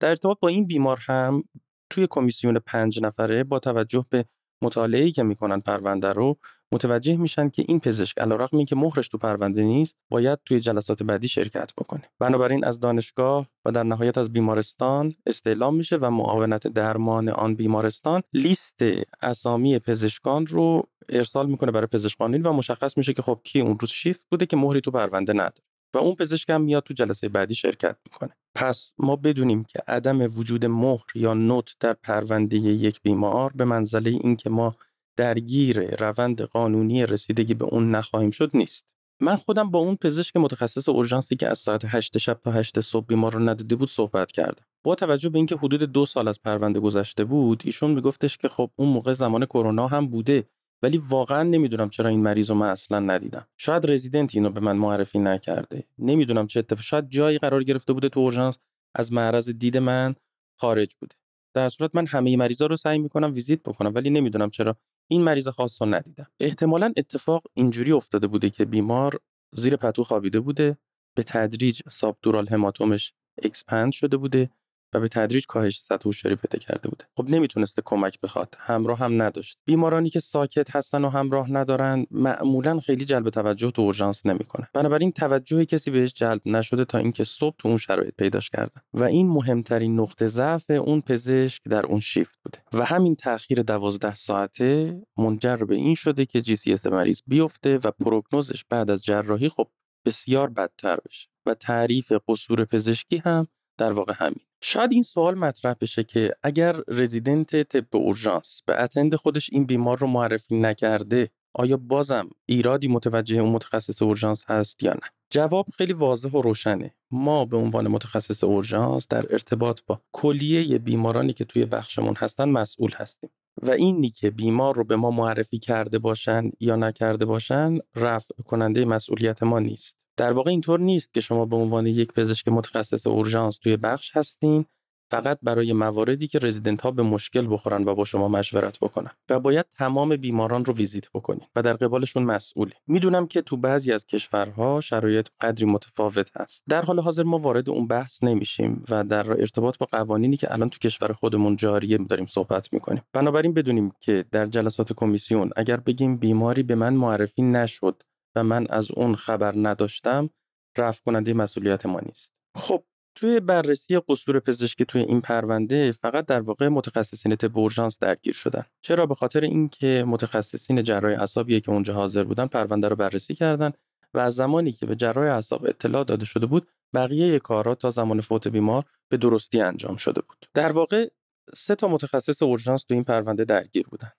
در 0.00 0.08
ارتباط 0.08 0.38
با 0.40 0.48
این 0.48 0.66
بیمار 0.66 0.98
هم 1.06 1.44
توی 1.90 2.06
کمیسیون 2.10 2.58
پنج 2.58 3.02
نفره 3.02 3.44
با 3.44 3.58
توجه 3.58 4.04
به 4.10 4.24
مطالعه‌ای 4.62 5.10
که 5.10 5.22
می‌کنن 5.22 5.60
پرونده 5.60 6.08
رو 6.08 6.36
متوجه 6.72 7.16
میشن 7.16 7.48
که 7.48 7.64
این 7.68 7.80
پزشک 7.80 8.18
علیرغم 8.18 8.56
اینکه 8.56 8.76
مهرش 8.76 9.08
تو 9.08 9.18
پرونده 9.18 9.62
نیست 9.62 9.96
باید 10.10 10.38
توی 10.44 10.60
جلسات 10.60 11.02
بعدی 11.02 11.28
شرکت 11.28 11.72
بکنه. 11.78 12.02
بنابراین 12.18 12.64
از 12.64 12.80
دانشگاه 12.80 13.46
و 13.64 13.72
در 13.72 13.82
نهایت 13.82 14.18
از 14.18 14.32
بیمارستان 14.32 15.14
استعلام 15.26 15.76
میشه 15.76 15.96
و 15.96 16.10
معاونت 16.10 16.66
درمان 16.66 17.28
آن 17.28 17.54
بیمارستان 17.54 18.22
لیست 18.32 18.78
اسامی 19.22 19.78
پزشکان 19.78 20.46
رو 20.46 20.88
ارسال 21.08 21.46
می‌کنه 21.46 21.72
برای 21.72 21.86
پزشک 21.86 22.20
و 22.20 22.28
مشخص 22.28 22.98
میشه 22.98 23.12
که 23.12 23.22
خب 23.22 23.40
کی 23.44 23.60
اون 23.60 23.78
روز 23.78 23.90
شیفت 23.90 24.26
بوده 24.30 24.46
که 24.46 24.56
مهری 24.56 24.80
تو 24.80 24.90
پرونده 24.90 25.32
نداره. 25.32 25.67
و 25.94 25.98
اون 25.98 26.14
پزشک 26.14 26.50
هم 26.50 26.60
میاد 26.60 26.82
تو 26.82 26.94
جلسه 26.94 27.28
بعدی 27.28 27.54
شرکت 27.54 27.96
می‌کنه. 28.04 28.36
پس 28.54 28.92
ما 28.98 29.16
بدونیم 29.16 29.64
که 29.64 29.82
عدم 29.88 30.38
وجود 30.38 30.64
مهر 30.64 31.06
یا 31.14 31.34
نوت 31.34 31.76
در 31.80 31.92
پرونده 31.92 32.56
یک 32.56 33.02
بیمار 33.02 33.52
به 33.54 33.64
منزله 33.64 34.10
اینکه 34.10 34.50
ما 34.50 34.76
درگیر 35.16 35.96
روند 35.96 36.42
قانونی 36.42 37.06
رسیدگی 37.06 37.54
به 37.54 37.64
اون 37.64 37.90
نخواهیم 37.90 38.30
شد 38.30 38.50
نیست. 38.54 38.86
من 39.20 39.36
خودم 39.36 39.70
با 39.70 39.78
اون 39.78 39.96
پزشک 39.96 40.36
متخصص 40.36 40.88
اورژانسی 40.88 41.36
که 41.36 41.48
از 41.48 41.58
ساعت 41.58 41.82
8 41.84 42.18
شب 42.18 42.40
تا 42.44 42.50
8 42.50 42.80
صبح 42.80 43.06
بیمار 43.06 43.32
رو 43.32 43.48
ندیده 43.48 43.76
بود 43.76 43.88
صحبت 43.88 44.32
کردم. 44.32 44.64
با 44.84 44.94
توجه 44.94 45.28
به 45.28 45.38
اینکه 45.38 45.56
حدود 45.56 45.82
دو 45.82 46.06
سال 46.06 46.28
از 46.28 46.42
پرونده 46.42 46.80
گذشته 46.80 47.24
بود 47.24 47.62
ایشون 47.64 47.90
میگفتش 47.90 48.36
که 48.36 48.48
خب 48.48 48.70
اون 48.76 48.88
موقع 48.88 49.12
زمان 49.12 49.46
کرونا 49.46 49.86
هم 49.86 50.08
بوده. 50.08 50.48
ولی 50.82 51.00
واقعا 51.08 51.42
نمی‌دونم 51.42 51.88
چرا 51.88 52.10
این 52.10 52.22
مریض 52.22 52.50
رو 52.50 52.56
من 52.56 52.68
اصلا 52.68 52.98
ندیدم. 53.00 53.46
شاید 53.56 53.90
رزیدنت 53.90 54.34
اینو 54.34 54.50
به 54.50 54.60
من 54.60 54.76
معرفی 54.76 55.18
نکرده. 55.18 55.84
نمی‌دونم 55.98 56.46
چه 56.46 56.58
اتفاق 56.60 56.82
شاید 56.82 57.08
جایی 57.08 57.38
قرار 57.38 57.64
گرفته 57.64 57.92
بوده 57.92 58.08
تو 58.08 58.20
اورژانس 58.20 58.58
از 58.94 59.12
معرض 59.12 59.50
دید 59.50 59.76
من 59.76 60.14
خارج 60.60 60.94
بوده. 61.00 61.16
در 61.54 61.68
صورت 61.68 61.90
من 61.94 62.06
همه 62.06 62.36
مریضا 62.36 62.66
رو 62.66 62.76
سعی 62.76 62.98
می‌کنم 62.98 63.32
ویزیت 63.34 63.62
بکنم 63.62 63.94
ولی 63.94 64.10
نمی‌دونم 64.10 64.50
چرا 64.50 64.76
این 65.10 65.22
مریض 65.22 65.48
خاص 65.48 65.82
رو 65.82 65.88
ندیدم. 65.88 66.26
احتمالا 66.40 66.92
اتفاق 66.96 67.42
اینجوری 67.54 67.92
افتاده 67.92 68.26
بوده 68.26 68.50
که 68.50 68.64
بیمار 68.64 69.20
زیر 69.54 69.76
پتو 69.76 70.04
خوابیده 70.04 70.40
بوده 70.40 70.78
به 71.16 71.22
تدریج 71.22 71.82
subdural 71.88 72.48
hematoma 72.48 72.99
ش 72.99 73.12
expand 73.42 73.92
شده 73.92 74.16
بوده 74.16 74.50
و 74.94 75.00
به 75.00 75.08
تدریج 75.08 75.46
کاهش 75.46 75.80
سطح 75.80 76.04
هوشیاری 76.04 76.36
پیدا 76.36 76.58
کرده 76.58 76.88
بوده. 76.88 77.04
خب 77.16 77.30
نمی‌تونسته 77.30 77.82
کمک 77.84 78.20
بخواد. 78.20 78.54
همراه 78.58 78.98
هم 78.98 79.22
نداشت. 79.22 79.58
بیمارانی 79.64 80.10
که 80.10 80.20
ساکت 80.20 80.76
هستن 80.76 81.04
و 81.04 81.08
همراه 81.08 81.52
ندارن 81.52 82.06
معمولا 82.10 82.80
خیلی 82.80 83.04
جلب 83.04 83.30
توجه 83.30 83.70
تو 83.70 83.82
اورژانس 83.82 84.26
نمی‌کنه 84.26 84.68
بنابراین 84.74 85.12
توجه 85.12 85.64
کسی 85.64 85.90
بهش 85.90 86.12
جلب 86.12 86.40
نشده 86.46 86.84
تا 86.84 86.98
اینکه 86.98 87.24
صبح 87.24 87.54
تو 87.58 87.68
اون 87.68 87.78
شرایط 87.78 88.14
پیداش 88.18 88.50
کردن 88.50 88.80
و 88.94 89.04
این 89.04 89.28
مهمترین 89.28 90.00
نقطه 90.00 90.28
ضعف 90.28 90.70
اون 90.70 91.00
پزشک 91.00 91.62
در 91.64 91.86
اون 91.86 92.00
شیفت 92.00 92.38
بوده. 92.44 92.58
و 92.72 92.84
همین 92.84 93.16
تاخیر 93.16 93.62
دوازده 93.62 94.14
ساعته 94.14 95.02
منجر 95.18 95.56
به 95.56 95.74
این 95.74 95.94
شده 95.94 96.26
که 96.26 96.40
GCS 96.40 96.74
مریض 96.90 97.20
بیفته 97.26 97.78
و 97.84 97.90
prognosis 97.90 98.51
ش 98.51 98.64
بعد 98.64 98.90
از 98.90 99.04
جراحی 99.04 99.48
خب 99.48 99.68
بسیار 100.06 100.50
بدتر 100.50 100.98
بشه. 101.08 101.28
و 101.46 101.54
تعریف 101.54 102.12
قصور 102.28 102.64
پزشکی 102.64 103.16
هم 103.16 103.46
در 103.78 103.92
واقع 103.92 104.12
همین. 104.16 104.40
شاید 104.62 104.92
این 104.92 105.02
سوال 105.02 105.34
مطرح 105.34 105.74
بشه 105.80 106.04
که 106.04 106.34
اگر 106.42 106.76
رزیدنت 106.88 107.62
طب 107.62 107.96
اورژانس 107.96 108.62
به 108.66 108.82
اتند 108.82 109.14
خودش 109.14 109.50
این 109.52 109.66
بیمار 109.66 109.98
رو 109.98 110.06
معرفی 110.06 110.60
نکرده 110.60 111.30
آیا 111.54 111.76
بازم 111.76 112.30
ایرادی 112.46 112.88
متوجه 112.88 113.36
اون 113.40 113.52
متخصص 113.52 114.02
اورژانس 114.02 114.44
هست 114.50 114.82
یا 114.82 114.92
نه؟ 114.92 115.10
جواب 115.30 115.66
خیلی 115.76 115.92
واضح 115.92 116.30
و 116.30 116.42
روشنه. 116.42 116.94
ما 117.10 117.44
به 117.44 117.56
عنوان 117.56 117.88
متخصص 117.88 118.44
اورژانس 118.44 119.08
در 119.08 119.32
ارتباط 119.32 119.80
با 119.86 120.02
کلیه 120.12 120.78
بیمارانی 120.78 121.32
که 121.32 121.44
توی 121.44 121.64
بخشمون 121.64 122.14
هستن 122.16 122.48
مسئول 122.48 122.92
هستیم. 122.92 123.30
و 123.62 123.70
اینی 123.70 124.10
که 124.10 124.30
بیمار 124.30 124.76
رو 124.76 124.84
به 124.84 124.96
ما 124.96 125.10
معرفی 125.10 125.58
کرده 125.58 125.98
باشن 125.98 126.50
یا 126.60 126.76
نکرده 126.76 127.24
باشن 127.24 127.78
رفع 127.96 128.42
کننده 128.42 128.84
مسئولیت 128.84 129.42
ما 129.42 129.58
نیست. 129.58 129.98
در 130.18 130.32
واقع 130.32 130.50
اینطور 130.50 130.80
نیست 130.80 131.14
که 131.14 131.20
شما 131.20 131.44
به 131.44 131.56
عنوان 131.56 131.86
یک 131.86 132.12
پزشک 132.12 132.48
متخصص 132.48 133.06
اورژانس 133.06 133.58
توی 133.58 133.76
بخش 133.76 134.16
هستین 134.16 134.64
فقط 135.10 135.38
برای 135.42 135.72
مواردی 135.72 136.28
که 136.28 136.38
رزیدنت 136.38 136.80
ها 136.80 136.90
به 136.90 137.02
مشکل 137.02 137.46
بخورن 137.50 137.84
و 137.84 137.94
با 137.94 138.04
شما 138.04 138.28
مشورت 138.28 138.78
بکنن 138.78 139.10
و 139.28 139.40
باید 139.40 139.66
تمام 139.78 140.16
بیماران 140.16 140.64
رو 140.64 140.74
ویزیت 140.74 141.10
بکنین 141.14 141.46
و 141.56 141.62
در 141.62 141.72
قبالشون 141.72 142.22
مسئولی 142.22 142.72
می‌دونم 142.86 143.26
که 143.26 143.42
تو 143.42 143.56
بعضی 143.56 143.92
از 143.92 144.06
کشورها 144.06 144.80
شرایط 144.80 145.28
قدری 145.40 145.66
متفاوت 145.66 146.36
هست. 146.36 146.64
در 146.68 146.82
حال 146.82 147.00
حاضر 147.00 147.22
ما 147.22 147.38
وارد 147.38 147.70
اون 147.70 147.86
بحث 147.86 148.24
نمیشیم 148.24 148.84
و 148.88 149.04
در 149.04 149.30
ارتباط 149.30 149.78
با 149.78 149.86
قوانینی 149.92 150.36
که 150.36 150.52
الان 150.52 150.70
تو 150.70 150.78
کشور 150.78 151.12
خودمون 151.12 151.56
جاریه 151.56 151.98
داریم 151.98 152.26
صحبت 152.26 152.72
می‌کنیم. 152.72 153.02
بنابراین 153.12 153.54
بدونیم 153.54 153.92
که 154.00 154.24
در 154.32 154.46
جلسات 154.46 154.92
کمیسیون 154.92 155.50
اگر 155.56 155.76
بگیم 155.76 156.16
بیماری 156.16 156.62
به 156.62 156.74
من 156.74 156.94
معرفی 156.94 157.42
نشد 157.42 158.02
و 158.36 158.44
من 158.44 158.66
از 158.70 158.90
اون 158.90 159.14
خبر 159.14 159.52
نداشتم 159.56 160.30
رفع 160.78 161.02
کننده 161.06 161.34
مسئولیت 161.34 161.86
ما 161.86 162.00
نیست. 162.00 162.32
خب 162.56 162.84
توی 163.14 163.40
بررسی 163.40 164.00
قصور 164.08 164.40
پزشکی 164.40 164.84
توی 164.84 165.02
این 165.02 165.20
پرونده 165.20 165.92
فقط 165.92 166.26
در 166.26 166.40
واقع 166.40 166.68
متخصصین 166.68 167.36
طب 167.36 167.58
اورژانس 167.58 167.98
درگیر 167.98 168.34
شدن. 168.34 168.64
چرا؟ 168.80 169.06
به 169.06 169.14
خاطر 169.14 169.40
اینکه 169.40 170.04
متخصصین 170.06 170.82
جراحی 170.82 171.14
اعصابی 171.14 171.60
که 171.60 171.70
اونجا 171.72 171.94
حاضر 171.94 172.24
بودن 172.24 172.46
پرونده 172.46 172.88
رو 172.88 172.96
بررسی 172.96 173.34
کردن 173.34 173.72
و 174.14 174.18
از 174.18 174.34
زمانی 174.34 174.72
که 174.72 174.86
به 174.86 174.96
جراح 174.96 175.34
اعصاب 175.34 175.64
اطلاع 175.64 176.04
داده 176.04 176.24
شده 176.24 176.46
بود 176.46 176.68
بقیه 176.94 177.38
کارها 177.38 177.74
تا 177.74 177.90
زمان 177.90 178.20
فوت 178.20 178.48
بیمار 178.48 178.84
به 179.08 179.16
درستی 179.16 179.60
انجام 179.60 179.96
شده 179.96 180.20
بود. 180.20 180.46
در 180.54 180.72
واقع 180.72 181.08
سه 181.54 181.74
تا 181.74 181.88
متخصص 181.88 182.42
اورژانس 182.42 182.84
تو 182.84 182.94
این 182.94 183.04
پرونده 183.04 183.44
درگیر 183.44 183.86
بودن. 183.86 184.10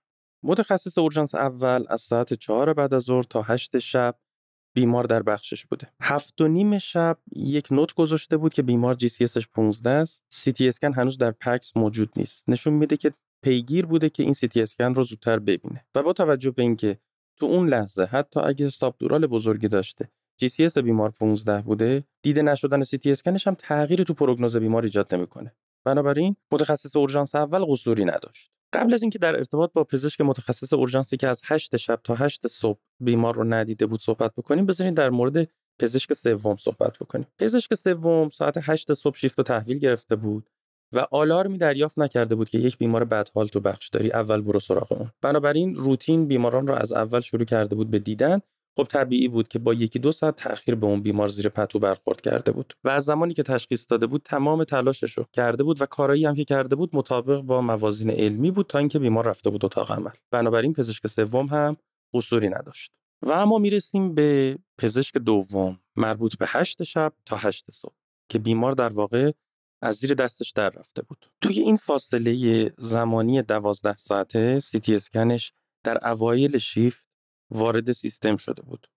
متخصص 0.44 0.98
اورژانس 0.98 1.36
اول 1.36 1.86
از 1.90 2.02
ساعت 2.02 2.34
4 2.34 2.74
بعد 2.74 2.94
از 2.94 3.04
ظهر 3.04 3.24
تا 3.24 3.42
8 3.42 3.80
شب 3.80 4.16
بیمار 4.76 5.04
در 5.04 5.24
بخشش 5.24 5.66
بوده. 5.66 5.92
هفت 6.02 6.42
و 6.42 6.48
نیم 6.48 6.78
شب 6.78 7.18
یک 7.36 7.68
note 7.72 7.94
گذاشته 7.94 8.38
بود 8.38 8.54
که 8.54 8.62
بیمار 8.62 8.94
GCS 8.94 9.10
ش 9.10 9.48
15 9.48 9.90
است. 9.90 10.24
سی 10.30 10.52
تی 10.52 10.68
اسکن 10.68 10.94
هنوز 10.94 11.18
در 11.18 11.32
PACS 11.32 11.78
موجود 11.78 12.10
نیست. 12.16 12.44
نشون 12.50 12.74
میده 12.74 12.98
که 12.98 13.12
پیگیر 13.44 13.86
بوده 13.86 14.10
که 14.10 14.24
این 14.24 14.34
سی 14.34 14.48
تی 14.48 14.62
اسکن 14.62 14.96
رو 14.96 15.04
زودتر 15.04 15.40
ببینه. 15.40 15.86
و 15.96 16.04
با 16.04 16.14
توجه 16.14 16.52
به 16.52 16.62
اینکه 16.62 17.00
تو 17.40 17.46
اون 17.46 17.70
لحظه 17.70 18.04
حتی 18.04 18.40
اگه 18.40 18.70
subdural 18.70 19.28
بزرگی 19.28 19.68
داشته 19.68 20.12
GCS 20.38 20.78
بیمار 20.78 21.10
15 21.10 21.62
بوده 21.62 22.04
دیده 22.22 22.42
نشدن 22.42 22.84
سی 22.84 22.98
تی 22.98 23.12
اسکنش 23.12 23.48
هم 23.48 23.56
تغییری 23.56 24.04
تو 24.04 24.14
prognosis 24.14 24.58
بیمار 24.58 24.84
ایجاد 24.84 25.16
نمی‌کنه. 25.16 25.56
بنابراین 25.86 26.36
متخصص 26.52 26.96
اورژانس 26.96 27.36
اول 27.36 27.66
قصوری 27.66 28.06
نداشت. 28.06 28.52
قبل 28.74 28.94
از 28.94 29.04
اینکه 29.04 29.20
در 29.20 29.36
ارتباط 29.36 29.72
با 29.74 29.84
پزشک 29.84 30.22
متخصص 30.22 30.74
اورژانسی 30.74 31.18
که 31.18 31.28
از 31.28 31.42
8 31.46 31.78
شب 31.78 32.00
تا 32.04 32.16
8 32.16 32.48
صبح 32.48 32.80
بیمار 33.00 33.36
رو 33.36 33.44
ندیده 33.44 33.86
بود 33.86 34.00
صحبت 34.00 34.32
بکنیم 34.36 34.66
بذارین 34.66 34.94
در 34.94 35.10
مورد 35.10 35.50
پزشک 35.80 36.14
سوم 36.14 36.58
صحبت 36.58 36.98
بکنیم. 36.98 37.28
پزشک 37.40 37.74
سوم 37.74 38.30
ساعت 38.30 38.58
8 38.62 38.94
صبح 38.94 39.16
شیفت 39.16 39.40
و 39.40 39.44
تحویل 39.44 39.78
گرفته 39.78 40.16
بود 40.16 40.50
و 40.94 41.08
آلارمی 41.12 41.58
دریافت 41.58 42.00
نکرده 42.00 42.36
بود 42.36 42.50
که 42.50 42.58
یک 42.58 42.78
بیمار 42.78 43.06
بدحال 43.06 43.48
تو 43.48 43.60
بخش 43.60 43.90
داری 43.90 44.12
اول 44.12 44.42
برو 44.42 44.60
سراغ 44.60 44.92
اون. 44.92 45.10
بنابراین 45.22 45.76
روتین 45.76 46.28
بیماران 46.28 46.68
رو 46.68 46.76
از 46.76 46.94
اول 46.94 47.20
شروع 47.20 47.46
کرده 47.46 47.76
بود 47.76 47.92
به 47.92 48.00
دیدن 48.00 48.40
خب 48.78 48.84
طبیعی 48.84 49.28
بود 49.28 49.48
که 49.48 49.60
با 49.60 49.74
یکی 49.74 50.00
دو 50.00 50.12
ساعت 50.12 50.36
تاخیر 50.36 50.76
به 50.76 50.86
اون 50.86 51.02
بیمار 51.02 51.28
زیر 51.28 51.50
پتو 51.50 51.80
برخورد 51.80 52.22
کرده 52.22 52.52
بود 52.52 52.74
و 52.84 52.90
از 52.90 53.06
زمانی 53.06 53.34
که 53.34 53.44
تشخیص 53.44 53.86
داده 53.90 54.08
بود 54.08 54.22
تمام 54.26 54.64
تلاشش 54.64 55.18
رو 55.18 55.26
کرده 55.34 55.64
بود 55.64 55.82
و 55.82 55.86
کارایی 55.86 56.26
هم 56.26 56.36
که 56.36 56.44
کرده 56.44 56.76
بود 56.76 56.90
مطابق 56.94 57.42
با 57.42 57.62
موازین 57.62 58.10
علمی 58.10 58.52
بود 58.52 58.68
تا 58.68 58.80
اینکه 58.80 59.00
بیمار 59.00 59.28
رفته 59.28 59.50
بود 59.50 59.66
اتاق 59.66 59.92
عمل. 59.92 60.12
بنابراین 60.32 60.74
پزشک 60.74 61.08
سوم 61.08 61.46
هم 61.46 61.78
قصوری 62.14 62.50
نداشت. 62.50 62.92
و 63.22 63.32
اما 63.32 63.58
می‌رسیم 63.58 64.16
به 64.16 64.58
پزشک 64.78 65.18
دوم 65.18 65.80
مربوط 65.96 66.38
به 66.38 66.46
هشت 66.50 66.84
شب 66.84 67.14
تا 67.26 67.36
هشت 67.36 67.72
صبح 67.72 67.96
که 68.30 68.40
بیمار 68.40 68.72
در 68.72 68.90
واقع 68.90 69.32
از 69.82 69.96
زیر 69.96 70.14
دستش 70.14 70.52
در 70.52 70.70
رفته 70.70 71.02
بود. 71.02 71.32
توی 71.42 71.60
این 71.60 71.78
فاصله 71.78 72.74
زمانی 72.78 73.42
دوازده 73.42 73.98
ساعته 73.98 74.60
سی 74.60 74.82
اسکنش 74.88 75.54
در 75.84 76.08
اوایل 76.08 76.58
شیفت 76.58 77.09
وارد 77.52 77.92
سیستم 77.92 78.38
شده 78.38 78.62
بود. 78.62 78.88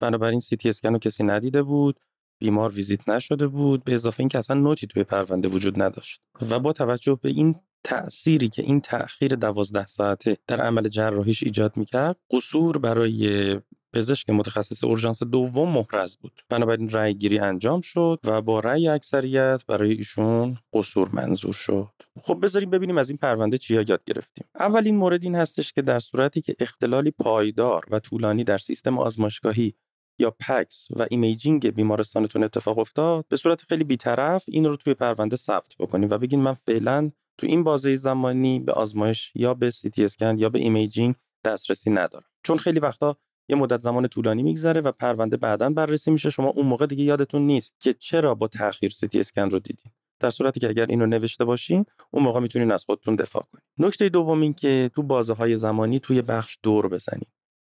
بنابراین 0.00 0.40
سی 0.40 0.56
تی 0.56 0.68
اسکن 0.68 0.92
رو 0.92 0.98
کسی 0.98 1.24
ندیده 1.24 1.62
بود 1.62 2.00
بیمار 2.38 2.72
ویزیت 2.72 3.08
نشده 3.08 3.46
بود 3.46 3.84
به 3.84 3.94
اضافه 3.94 4.20
اینکه 4.20 4.38
اصلا 4.38 4.60
نوتی 4.60 4.86
توی 4.86 5.04
پرونده 5.04 5.48
وجود 5.48 5.82
نداشت. 5.82 6.22
و 6.50 6.58
با 6.58 6.72
توجه 6.72 7.18
به 7.22 7.28
این 7.28 7.54
تأثیری 7.84 8.48
که 8.48 8.62
این 8.62 8.80
تأخیر 8.80 9.34
دوازده 9.34 9.86
ساعته 9.86 10.36
در 10.46 10.60
عمل 10.60 10.88
جراحیش 10.88 11.42
ایجاد 11.42 11.76
می‌کرد 11.76 12.16
قصور 12.30 12.78
برای 12.78 13.56
پزشک 13.92 14.30
متخصص 14.30 14.84
اورژانس 14.84 15.22
دوم 15.22 15.72
محرز 15.72 16.16
بود. 16.16 16.44
بنابراین 16.48 16.90
رأی 16.90 17.14
گیری 17.14 17.38
انجام 17.38 17.80
شد 17.80 18.20
و 18.24 18.42
با 18.42 18.60
رأی 18.60 18.88
اکثریت 18.88 19.62
برای 19.68 19.92
ایشون 19.92 20.56
قصور 20.72 21.08
منظور 21.12 21.52
شد. 21.52 21.92
خب 22.16 22.38
بذاریم 22.42 22.70
ببینیم 22.70 22.98
از 22.98 23.10
این 23.10 23.16
پرونده 23.16 23.58
چیا 23.58 23.84
یاد 23.88 24.04
گرفتیم. 24.04 24.46
اولین 24.54 24.96
مورد 24.96 25.24
این 25.24 25.34
هستش 25.34 25.72
که 25.72 25.82
در 25.82 25.98
صورتی 25.98 26.40
که 26.40 26.54
اختلالی 26.58 27.10
پایدار 27.10 27.84
و 27.90 27.98
طولانی 27.98 28.44
در 28.44 28.58
سیستم 28.58 28.98
آزمایشگاهی 28.98 29.74
یا 30.18 30.30
PACS 30.30 30.88
و 30.96 31.06
imaging 31.10 31.70
بیمارستانتون 31.70 32.44
اتفاق 32.44 32.78
افتاد 32.78 33.24
به 33.28 33.36
صورت 33.36 33.62
خیلی 33.62 33.84
بیطرف 33.84 34.44
این 34.48 34.64
رو 34.64 34.76
توی 34.76 34.94
پرونده 34.94 35.36
ثبت 35.36 35.74
بکنیم 35.78 36.08
و 36.10 36.18
بگین 36.18 36.40
من 36.40 36.54
فعلا 36.54 37.10
تو 37.38 37.46
این 37.46 37.64
بازه 37.64 37.96
زمانی 37.96 38.60
به 38.60 38.72
آزمایش 38.72 39.32
یا 39.34 39.54
به 39.54 39.70
سی 39.70 39.90
تی 39.90 40.04
اسکن 40.04 40.38
یا 40.38 40.48
به 40.48 40.58
imaging 40.58 41.14
دسترسی 41.44 41.90
ندارم. 41.90 42.24
چون 42.42 42.58
خیلی 42.58 42.80
وقتا 42.80 43.16
یه 43.48 43.56
مدت 43.56 43.80
زمان 43.80 44.08
طولانی 44.08 44.42
میگذره 44.42 44.80
و 44.80 44.92
پرونده 44.92 45.36
بعدا 45.36 45.70
بررسی 45.70 46.10
میشه. 46.10 46.30
شما 46.30 46.48
اون 46.48 46.66
موقع 46.66 46.86
دیگه 46.86 47.04
یادتون 47.04 47.42
نیست 47.42 47.80
که 47.80 47.92
چرا 47.92 48.34
با 48.34 48.48
تاخیر 48.48 48.90
سی 48.90 49.08
تی 49.08 49.20
اسکن 49.20 49.50
رو 49.50 49.58
دیدین. 49.58 49.92
در 50.20 50.30
صورتی 50.30 50.60
که 50.60 50.68
اگر 50.68 50.86
اینو 50.86 51.06
نوشته 51.06 51.44
باشین 51.44 51.84
اون 52.10 52.22
موقع 52.22 52.40
می‌تونین 52.40 52.72
از 52.72 52.84
خودتون 52.84 53.16
دفاع 53.16 53.46
کنین. 53.52 53.88
نکته 53.88 54.08
دوم 54.08 54.40
این 54.40 54.54
که 54.54 54.90
تو 54.94 55.02
بازه 55.02 55.34
های 55.34 55.56
زمانی 55.56 56.00
توی 56.00 56.22
بخش 56.22 56.58
دور 56.62 56.88
بزنین. 56.88 57.30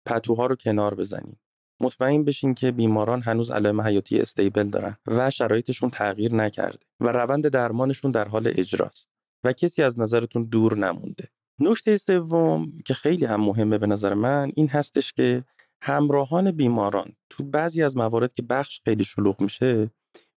پتوها 0.05 0.45
رو 0.45 0.55
کنار 0.55 0.95
بزنین. 0.95 1.35
مطمئن 1.81 2.23
بشین 2.23 2.53
که 2.53 2.71
بیماران 2.71 3.21
هنوز 3.21 3.51
علائم 3.51 3.81
حیاتی 3.81 4.19
stable 4.19 4.69
دارن 4.69 4.97
و 5.07 5.29
شرایطشون 5.29 5.89
تغییر 5.89 6.33
نکرده 6.33 6.85
و 6.99 7.07
روند 7.07 7.47
درمانشون 7.47 8.11
در 8.11 8.27
حال 8.27 8.47
اجراست 8.55 9.11
و 9.43 9.53
کسی 9.53 9.83
از 9.83 9.99
نظرتون 9.99 10.43
دور 10.43 10.77
نمونده. 10.77 11.29
نکته 11.59 11.97
سوم 11.97 12.67
که 12.85 12.93
خیلی 12.93 13.25
هم 13.25 13.41
مهمه 13.41 13.77
به 13.77 13.87
نظر 13.87 14.13
من 14.13 14.51
این 14.55 14.67
هستش 14.67 15.13
که 15.13 15.43
همراهان 15.81 16.51
بیماران 16.51 17.13
تو 17.29 17.43
بعضی 17.43 17.83
از 17.83 17.97
موارد 17.97 18.33
که 18.33 18.41
بخش 18.41 18.81
خیلی 18.85 19.03
شلوغ 19.03 19.41
میشه 19.41 19.91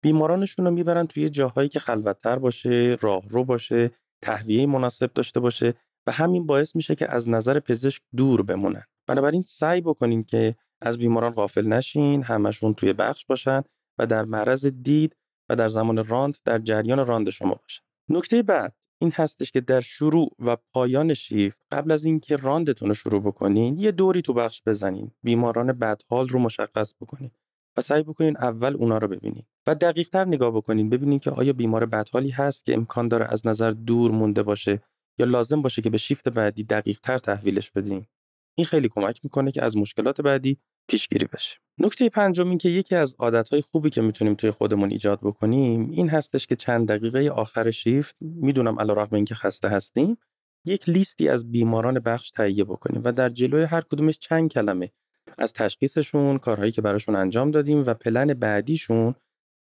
بیمارانشون 0.02 0.64
رو 0.64 0.70
می‌برن 0.70 1.06
توی 1.06 1.30
جاهایی 1.30 1.68
که 1.68 1.80
خلوتتر 1.80 2.38
باشه 2.38 2.96
راهرو 3.00 3.44
باشه 3.44 3.90
تهویه 4.22 4.66
مناسب 4.66 5.12
داشته 5.12 5.40
باشه 5.40 5.74
و 6.06 6.12
همین 6.12 6.46
باعث 6.46 6.76
میشه 6.76 6.94
که 6.94 7.12
از 7.12 7.28
نظر 7.28 7.60
پزشک 7.60 8.02
دور 8.16 8.42
بمونن. 8.42 8.84
بنابراین 9.06 9.42
سعی 9.42 9.80
بکنین 9.80 10.22
که 10.22 10.54
از 10.80 10.98
بیماران 10.98 11.32
غافل 11.32 11.66
نشین 11.66 12.22
همشون 12.22 12.74
توی 12.74 12.92
بخش 12.92 13.26
باشن 13.26 13.62
و 13.98 14.06
در 14.06 14.24
معرض 14.24 14.66
دید 14.66 15.16
و 15.48 15.56
در 15.56 15.68
زمان 15.68 16.04
راند 16.04 16.36
در 16.44 16.58
جریان 16.58 17.06
راند 17.06 17.30
شما 17.30 17.54
باشن. 17.54 17.82
نکته 18.08 18.42
بعد 18.42 18.76
این 18.98 19.12
هستش 19.14 19.50
که 19.50 19.60
در 19.60 19.80
شروع 19.80 20.34
و 20.38 20.56
پایان 20.72 21.14
شیفت 21.14 21.60
قبل 21.72 21.92
از 21.92 22.04
اینکه 22.04 22.36
راندتون 22.36 22.88
رو 22.88 22.94
شروع 22.94 23.22
بکنین 23.22 23.78
یه 23.78 23.92
دوری 23.92 24.22
تو 24.22 24.32
بخش 24.32 24.62
بزنین. 24.66 25.10
بیماران 25.22 25.72
بدحال 25.72 26.28
رو 26.28 26.38
مشخص 26.38 26.94
بکنین 27.00 27.30
و 27.76 27.80
سعی 27.80 28.02
بکنین 28.02 28.36
اول 28.36 28.76
اونا 28.76 28.98
رو 28.98 29.08
ببینین 29.08 29.42
و 29.66 29.74
دقیق 29.74 30.08
تر 30.08 30.24
نگاه 30.24 30.50
بکنین 30.50 30.90
ببینین 30.90 31.18
که 31.18 31.30
آیا 31.30 31.52
بیمار 31.52 31.86
بدحالی 31.86 32.30
هست 32.30 32.64
که 32.64 32.74
امکان 32.74 33.08
داره 33.08 33.24
از 33.24 33.46
نظر 33.46 33.70
دور 33.70 34.10
مونده 34.10 34.42
باشه 34.42 34.82
یا 35.18 35.26
لازم 35.26 35.62
باشه 35.62 35.82
که 35.82 35.90
به 35.90 35.98
شیفت 35.98 36.28
بعدی 36.28 36.64
دقیق 36.64 37.00
تر 37.00 37.18
تحویلش 37.18 37.70
بدین. 37.70 38.06
این 38.54 38.64
خیلی 38.64 38.88
کمک 38.88 39.20
می‌کنه 39.24 39.50
که 39.50 39.64
از 39.64 39.76
مشکلات 39.76 40.20
بعدی 40.20 40.58
پیشگیری 40.88 41.26
بشه. 41.32 41.58
نکته 41.78 42.08
پنجم 42.08 42.48
این 42.48 42.58
که 42.58 42.68
یکی 42.68 42.94
از 42.96 43.16
عادتهای 43.18 43.62
خوبی 43.62 43.90
که 43.90 44.02
می‌تونیم 44.02 44.34
توی 44.34 44.50
خودمون 44.50 44.90
ایجاد 44.90 45.20
بکنیم 45.22 45.90
این 45.90 46.08
هستش 46.08 46.46
که 46.46 46.56
چند 46.56 46.88
دقیقه 46.88 47.30
آخر 47.30 47.70
شیفت 47.70 48.16
می‌دونم 48.20 48.80
علیرغم 48.80 49.16
اینکه 49.16 49.34
خسته 49.34 49.68
هستیم 49.68 50.18
یک 50.64 50.88
لیستی 50.88 51.28
از 51.28 51.50
بیماران 51.50 51.98
بخش 51.98 52.30
تهیه 52.30 52.64
بکنیم 52.64 53.02
و 53.04 53.12
در 53.12 53.28
جلوی 53.28 53.62
هر 53.62 53.80
کدومش 53.80 54.18
چند 54.18 54.50
کلمه 54.50 54.90
از 55.38 55.52
تشخیصشون 55.52 56.38
کارهایی 56.38 56.72
که 56.72 56.82
براشون 56.82 57.16
انجام 57.16 57.50
دادیم 57.50 57.84
و 57.86 57.94
پلن 57.94 58.34
بعدیشون 58.34 59.14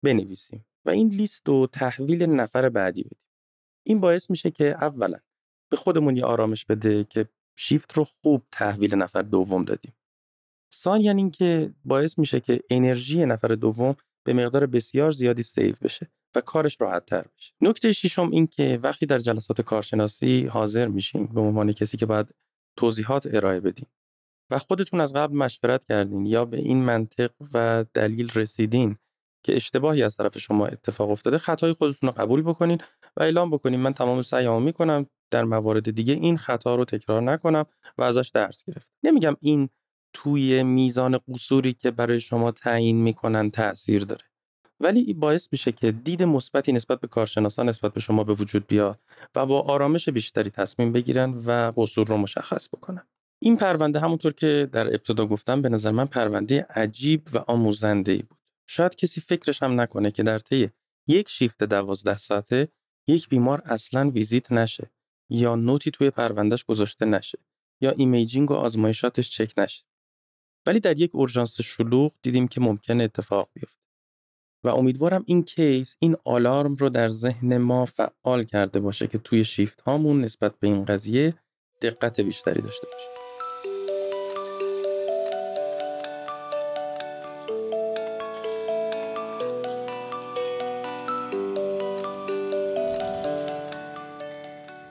بنویسیم 0.04 0.66
و 0.84 0.90
این 0.90 1.08
لیست 1.08 1.48
رو 1.48 1.66
تحویل 1.66 2.22
نفر 2.22 2.68
بعدی 2.68 3.02
بدیم. 3.02 3.18
این 3.86 4.00
باعث 4.00 4.30
میشه 4.30 4.50
که 4.50 4.64
اولا 4.64 5.18
به 5.70 5.76
خودمون 5.76 6.16
یه 6.16 6.24
آرامش 6.24 6.64
بده 6.64 7.04
که 7.04 7.28
شیفت 7.56 7.92
رو 7.92 8.04
خوب 8.04 8.44
تحویل 8.52 8.94
نفر 8.94 9.22
دوم 9.22 9.64
دادیم. 9.64 9.92
ثانیا 10.74 11.12
اینکه 11.12 11.74
باعث 11.84 12.18
میشه 12.18 12.40
که 12.40 12.60
انرژی 12.70 13.26
نفر 13.26 13.48
دوم 13.48 13.96
به 14.24 14.32
مقدار 14.32 14.66
بسیار 14.66 15.10
زیادی 15.10 15.42
سیو 15.42 15.74
بشه 15.82 16.10
و 16.36 16.40
کارش 16.40 16.80
راحت 16.80 17.06
تر 17.06 17.24
بشه. 17.36 17.52
نکته 17.60 17.92
ششم 17.92 18.30
این 18.30 18.46
که 18.46 18.78
وقتی 18.82 19.06
در 19.06 19.18
جلسات 19.18 19.60
کارشناسی 19.60 20.46
حاضر 20.46 20.88
میشین 20.88 21.26
به 21.26 21.40
عنوان 21.40 21.72
کسی 21.72 21.96
که 21.96 22.06
باید 22.06 22.34
توضیحات 22.76 23.28
ارائه 23.34 23.60
بدین 23.60 23.86
و 24.50 24.58
خودتون 24.58 25.00
از 25.00 25.12
قبل 25.12 25.36
مشورت 25.36 25.84
کردین 25.84 26.26
یا 26.26 26.44
به 26.44 26.56
این 26.56 26.84
منطق 26.84 27.30
و 27.54 27.84
دلیل 27.94 28.30
رسیدین 28.34 28.96
که 29.46 29.56
اشتباهی 29.56 30.02
از 30.02 30.16
طرف 30.16 30.38
شما 30.38 30.66
اتفاق 30.66 31.10
افتاده 31.10 31.38
خطای 31.38 31.72
خودتون 31.72 32.08
رو 32.08 32.14
قبول 32.14 32.42
بکنین 32.42 32.78
و 33.16 33.22
اعلام 33.22 33.50
بکنین 33.50 33.80
من 33.80 33.94
تمام 33.94 34.22
سعیامو 34.22 34.60
می‌کنم 34.60 35.06
در 35.30 35.44
موارد 35.44 35.90
دیگه 35.90 36.14
این 36.14 36.38
خطا 36.38 36.74
رو 36.74 36.84
تکرار 36.84 37.22
نکنم 37.22 37.66
و 37.98 38.02
ازش 38.02 38.30
درس 38.34 38.64
گرفت 38.64 38.86
نمیگم 39.02 39.36
این 39.40 39.68
توی 40.12 40.62
میزان 40.62 41.18
قصوری 41.28 41.72
که 41.72 41.90
برای 41.90 42.20
شما 42.20 42.50
تعیین 42.50 43.02
می‌کنن 43.02 43.50
تاثیر 43.50 44.04
داره. 44.04 44.24
ولی 44.80 45.14
باعث 45.14 45.48
میشه 45.52 45.72
که 45.72 45.92
دید 45.92 46.22
مثبتی 46.22 46.72
نسبت 46.72 47.00
به 47.00 47.08
کارشناسان 47.08 47.68
نسبت 47.68 47.92
به 47.92 48.00
شما 48.00 48.24
به 48.24 48.34
وجود 48.34 48.66
بیاد 48.66 49.00
و 49.34 49.46
با 49.46 49.60
آرامش 49.60 50.08
بیشتری 50.08 50.50
تصمیم 50.50 50.92
بگیرن 50.92 51.42
و 51.46 51.72
قصور 51.76 52.06
رو 52.06 52.16
مشخص 52.16 52.68
بکنن. 52.68 53.06
این 53.42 53.56
پرونده 53.56 54.00
همونطور 54.00 54.32
که 54.32 54.68
در 54.72 54.86
ابتدا 54.86 55.26
گفتم 55.26 55.62
به 55.62 55.68
نظر 55.68 55.90
من 55.90 56.06
پرونده 56.06 56.66
عجیب 56.70 57.28
و 57.32 57.38
آموزنده 57.38 58.12
ای 58.12 58.22
بود. 58.22 58.38
شاید 58.68 58.96
کسی 58.96 59.20
فکرش 59.20 59.62
هم 59.62 59.80
نکنه 59.80 60.10
که 60.10 60.22
در 60.22 60.38
طی 60.38 60.70
یک 61.08 61.28
شیفت 61.28 61.64
دوازده 61.64 62.16
ساعته 62.16 62.68
یک 63.08 63.28
بیمار 63.28 63.62
اصلا 63.64 64.10
ویزیت 64.10 64.52
نشه 64.52 64.90
یا 65.30 65.54
note 65.54 65.83
ی 65.83 65.90
توی 65.90 66.10
پروندهش 66.10 66.64
گذاشته 66.64 67.04
نشه 67.04 67.38
یا 67.80 67.90
imaging 67.90 68.50
و 68.50 68.54
آزمایشاتش 68.54 69.30
چک 69.30 69.52
نشه. 69.58 69.84
ولی 70.68 70.80
در 70.80 70.98
یک 70.98 71.14
اورژانس 71.14 71.60
شلوغ 71.60 72.12
دیدیم 72.22 72.48
که 72.48 72.60
ممکنه 72.60 73.00
اتفاق 73.00 73.48
بیفته. 73.54 73.78
و 74.64 74.68
امیدوارم 74.68 75.24
این 75.26 75.42
case 75.42 75.96
این 75.98 76.16
آلارم 76.24 76.74
رو 76.74 76.88
در 76.88 77.08
ذهن 77.08 77.56
ما 77.56 77.86
فعال 77.86 78.44
کرده 78.44 78.80
باشه 78.80 79.06
که 79.06 79.18
توی 79.18 79.44
شیفت 79.44 79.80
هامون 79.80 80.20
نسبت 80.20 80.58
به 80.60 80.66
این 80.66 80.84
قضیه 80.84 81.34
دقت 81.82 82.20
بیشتری 82.20 82.62
داشته 82.62 82.86
باشه. 82.86 83.08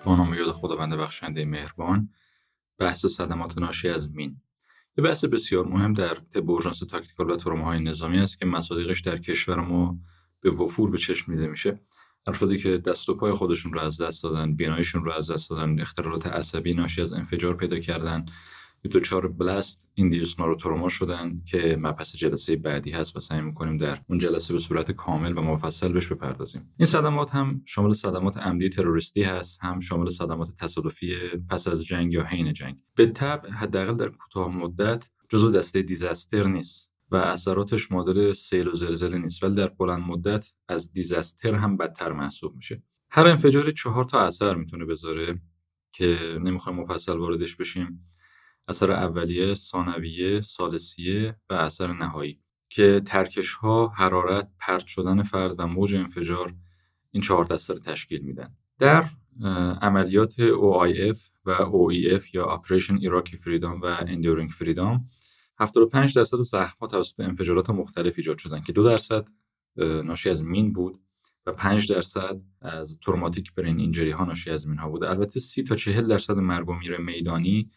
با 0.06 0.16
نام 0.16 0.28
و 0.28 0.34
یاد 0.34 0.52
خداوند 0.52 0.94
بخشنده 0.94 1.46
مهربان 1.46 2.10
بحث 2.78 3.06
صدمات 3.06 3.58
ناشی 3.58 3.90
از 3.90 4.12
مین. 4.12 4.42
یه 4.98 5.04
بحث 5.04 5.26
بسیار 5.26 5.66
مهم 5.66 5.94
در 5.94 6.16
طب 6.34 6.50
اورژانس 6.50 6.80
tactical 6.80 7.30
و 7.30 7.36
تروماهای 7.36 7.80
نظامی 7.80 8.18
است 8.18 8.40
که 8.40 8.46
مصادیقش 8.46 9.02
در 9.02 9.18
کشور 9.18 9.56
ما 9.60 9.98
به 10.42 10.52
وفور 10.52 10.92
به 10.92 10.98
چشم 10.98 11.32
دیده 11.32 11.48
میشه. 11.48 11.80
افرادی 12.28 12.58
که 12.58 12.78
دست 12.78 13.10
و 13.10 13.14
پای 13.18 13.34
خودشون 13.34 13.74
رو 13.74 13.80
از 13.80 14.02
دست 14.02 14.24
دادن 14.24 14.56
بیناییشون 14.56 15.06
رو 15.06 15.12
از 15.12 15.32
دست 15.32 15.50
دادن 15.50 15.80
اختلالات 15.80 16.28
عصبی 16.28 16.74
ناشی 16.74 17.02
از 17.02 17.14
انفجار 17.14 17.56
پیدا 17.56 17.80
کردن 17.80 18.26
دچار 19.04 19.28
blast 19.28 19.88
induced 19.94 20.40
neurotrauma 20.40 20.90
شدن 20.90 21.42
که 21.46 21.78
مبحث 21.80 22.16
جلسه 22.16 22.56
بعدی 22.56 22.92
هست 22.92 23.18
و 23.18 23.20
سعی 23.20 23.42
می‌کنیم 23.42 23.78
در 23.78 24.02
اون 24.10 24.20
جلسه 24.20 24.54
به 24.54 24.60
صورت 24.60 24.92
کامل 24.92 25.38
و 25.38 25.42
مفصل 25.42 25.92
بهش 25.92 26.08
بپردازیم. 26.08 26.74
این 26.78 26.86
صدمات 26.86 27.36
هم 27.36 27.62
شامل 27.66 27.92
صدمات 27.92 28.38
عمدی 28.38 28.70
تروریستی 28.70 29.24
هست 29.24 29.64
هم 29.64 29.80
شامل 29.80 30.10
صدمات 30.10 30.56
تصادفی 30.60 31.16
پس 31.50 31.68
از 31.68 31.86
جنگ 31.86 32.14
یا 32.14 32.24
حین 32.24 32.54
جنگ. 32.54 32.76
به 32.96 33.06
طب 33.06 33.46
حداقل 33.60 33.96
در 33.96 34.10
کوتاه 34.10 34.58
مدت 34.58 35.10
جزو 35.30 35.52
دسته 35.52 35.82
دیزاستر 35.82 36.44
نیست 36.44 36.92
و 37.12 37.16
اثراتش 37.16 37.92
مادر 37.92 38.32
سیل 38.32 38.68
و 38.68 38.74
زلزله 38.74 39.18
نیست 39.18 39.44
ولی 39.44 39.56
در 39.56 39.68
بلند 39.68 40.02
مدت 40.02 40.54
از 40.68 40.94
دیزاستر 40.94 41.56
هم 41.56 41.78
بدتر 41.78 42.12
محسوب 42.12 42.56
میشه. 42.56 42.84
هر 43.10 43.28
انفجاری 43.28 43.72
چهار 43.72 44.04
تا 44.04 44.20
اثر 44.20 44.56
می‌تونه 44.56 44.86
بذاره 44.86 45.42
که 45.92 46.38
نمی‌خوایم 46.42 46.80
مفصل 46.80 47.18
واردش 47.18 47.56
بشیم. 47.56 48.04
اثر 48.68 48.92
اولیه، 48.92 49.54
ثانویه، 49.54 50.42
سالسیه 50.42 51.36
و 51.50 51.54
اثر 51.54 51.94
نهایی 51.94 52.40
که 52.70 53.02
ترکش 53.06 53.54
ها، 53.54 53.88
حرارت، 53.88 54.50
پرت 54.60 54.86
شدن 54.86 55.24
فرد 55.24 55.60
و 55.60 55.68
موج 55.68 55.96
انفجار 55.96 56.54
این 57.12 57.24
چهار 57.24 57.46
دسته 57.46 57.74
رو 57.74 57.80
تشکیل 57.80 58.22
میدن. 58.22 58.56
در 58.80 59.06
عملیات 59.82 60.34
OIF 60.52 61.18
و 61.46 61.56
OEF 61.58 62.34
یا 62.34 62.62
Operation 62.62 63.02
Iraqi 63.02 63.36
Freedom 63.36 63.80
و 63.82 64.06
Enduring 64.06 64.52
Freedom 64.52 65.02
75 65.60 66.16
درصد 66.16 66.38
زخم 66.38 66.78
ها 66.82 66.88
توسط 66.88 67.20
انفجارات 67.20 67.70
مختلف 67.70 68.14
ایجاد 68.18 68.38
شدن 68.38 68.62
که 68.62 68.74
دو 68.74 68.84
درصد 68.84 69.28
ناشی 69.78 70.30
از 70.30 70.46
مین 70.46 70.74
بود 70.74 70.98
و 71.46 71.52
5 71.52 71.92
درصد 71.92 72.42
از 72.62 73.00
تروماتیک 73.00 73.54
برین 73.54 73.80
اینجری 73.80 74.12
ها 74.12 74.26
ناشی 74.26 74.52
از 74.52 74.68
مین 74.68 74.78
ها 74.78 74.90
بود 74.90 75.04
البته 75.04 75.40
30 75.40 75.64
تا 75.64 75.76
40 75.76 76.08
درصد 76.08 76.38
مرگ 76.38 76.70
و 76.70 76.74
میر 76.74 76.98
میدانی 76.98 77.72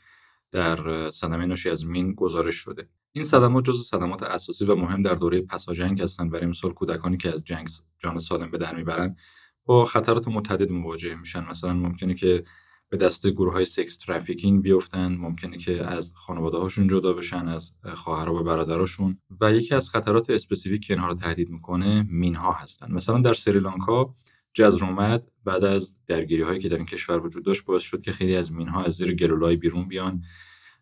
در 0.52 1.10
صدمه 1.10 1.46
ناشی 1.46 1.70
از 1.70 1.86
مین 1.86 2.12
گزارش 2.14 2.54
شده. 2.54 2.88
این 3.12 3.24
صدمات 3.24 3.64
جز 3.64 3.82
صدمات 3.82 4.22
اساسی 4.22 4.64
و 4.64 4.74
مهم 4.74 5.02
در 5.02 5.14
دوره 5.14 5.40
پساجنگ 5.40 6.02
هستند 6.02 6.30
برای 6.30 6.46
مثال 6.46 6.72
کودکانی 6.72 7.16
که 7.16 7.32
از 7.32 7.44
جنگ 7.44 7.68
جان 7.98 8.18
سالم 8.18 8.50
به 8.50 8.58
در 8.58 8.76
می‌برند 8.76 9.16
با 9.64 9.84
خطرات 9.84 10.28
متعدد 10.28 10.70
مواجه 10.70 11.14
میشن. 11.14 11.44
مثلا 11.44 11.72
ممکنه 11.72 12.14
که 12.14 12.44
به 12.88 12.96
دست 12.96 13.26
گروه 13.26 13.52
های 13.52 13.64
sex 13.64 13.98
trafficking 13.98 14.62
بیفتن 14.62 15.16
ممکنه 15.16 15.58
که 15.58 15.84
از 15.84 16.12
خانواده 16.16 16.58
هاشون 16.58 16.88
جدا 16.88 17.12
بشن 17.12 17.48
از 17.48 17.72
خواهر 17.94 18.28
و 18.28 18.44
برادراشون 18.44 19.18
و 19.40 19.52
یکی 19.52 19.74
از 19.74 19.90
خطرات 19.90 20.30
specific 20.30 20.86
که 20.86 20.94
اینها 20.94 21.08
رو 21.08 21.14
تهدید 21.14 21.50
می‌کنه 21.50 22.06
مین 22.08 22.34
ها 22.34 22.52
هستن. 22.52 22.92
مثلا 22.92 23.20
در 23.20 23.34
سریلانکا 23.34 24.14
جزر 24.52 24.89
و 24.89 25.02
مد 25.02 25.26
بعد 25.44 25.64
از 25.64 25.96
درگیری 26.06 26.42
هایی 26.42 26.60
که 26.60 26.68
در 26.68 26.76
این 26.76 26.86
کشور 26.86 27.26
وجود 27.26 27.44
داشت 27.44 27.64
باعث 27.64 27.82
شد 27.82 28.02
که 28.02 28.12
خیلی 28.12 28.36
از 28.36 28.52
مینها 28.52 28.84
از 28.84 28.92
زیر 28.92 29.14
گل 29.14 29.31
و 29.31 29.40
لای 29.40 29.56
بیرون 29.56 29.88
بیان 29.88 30.22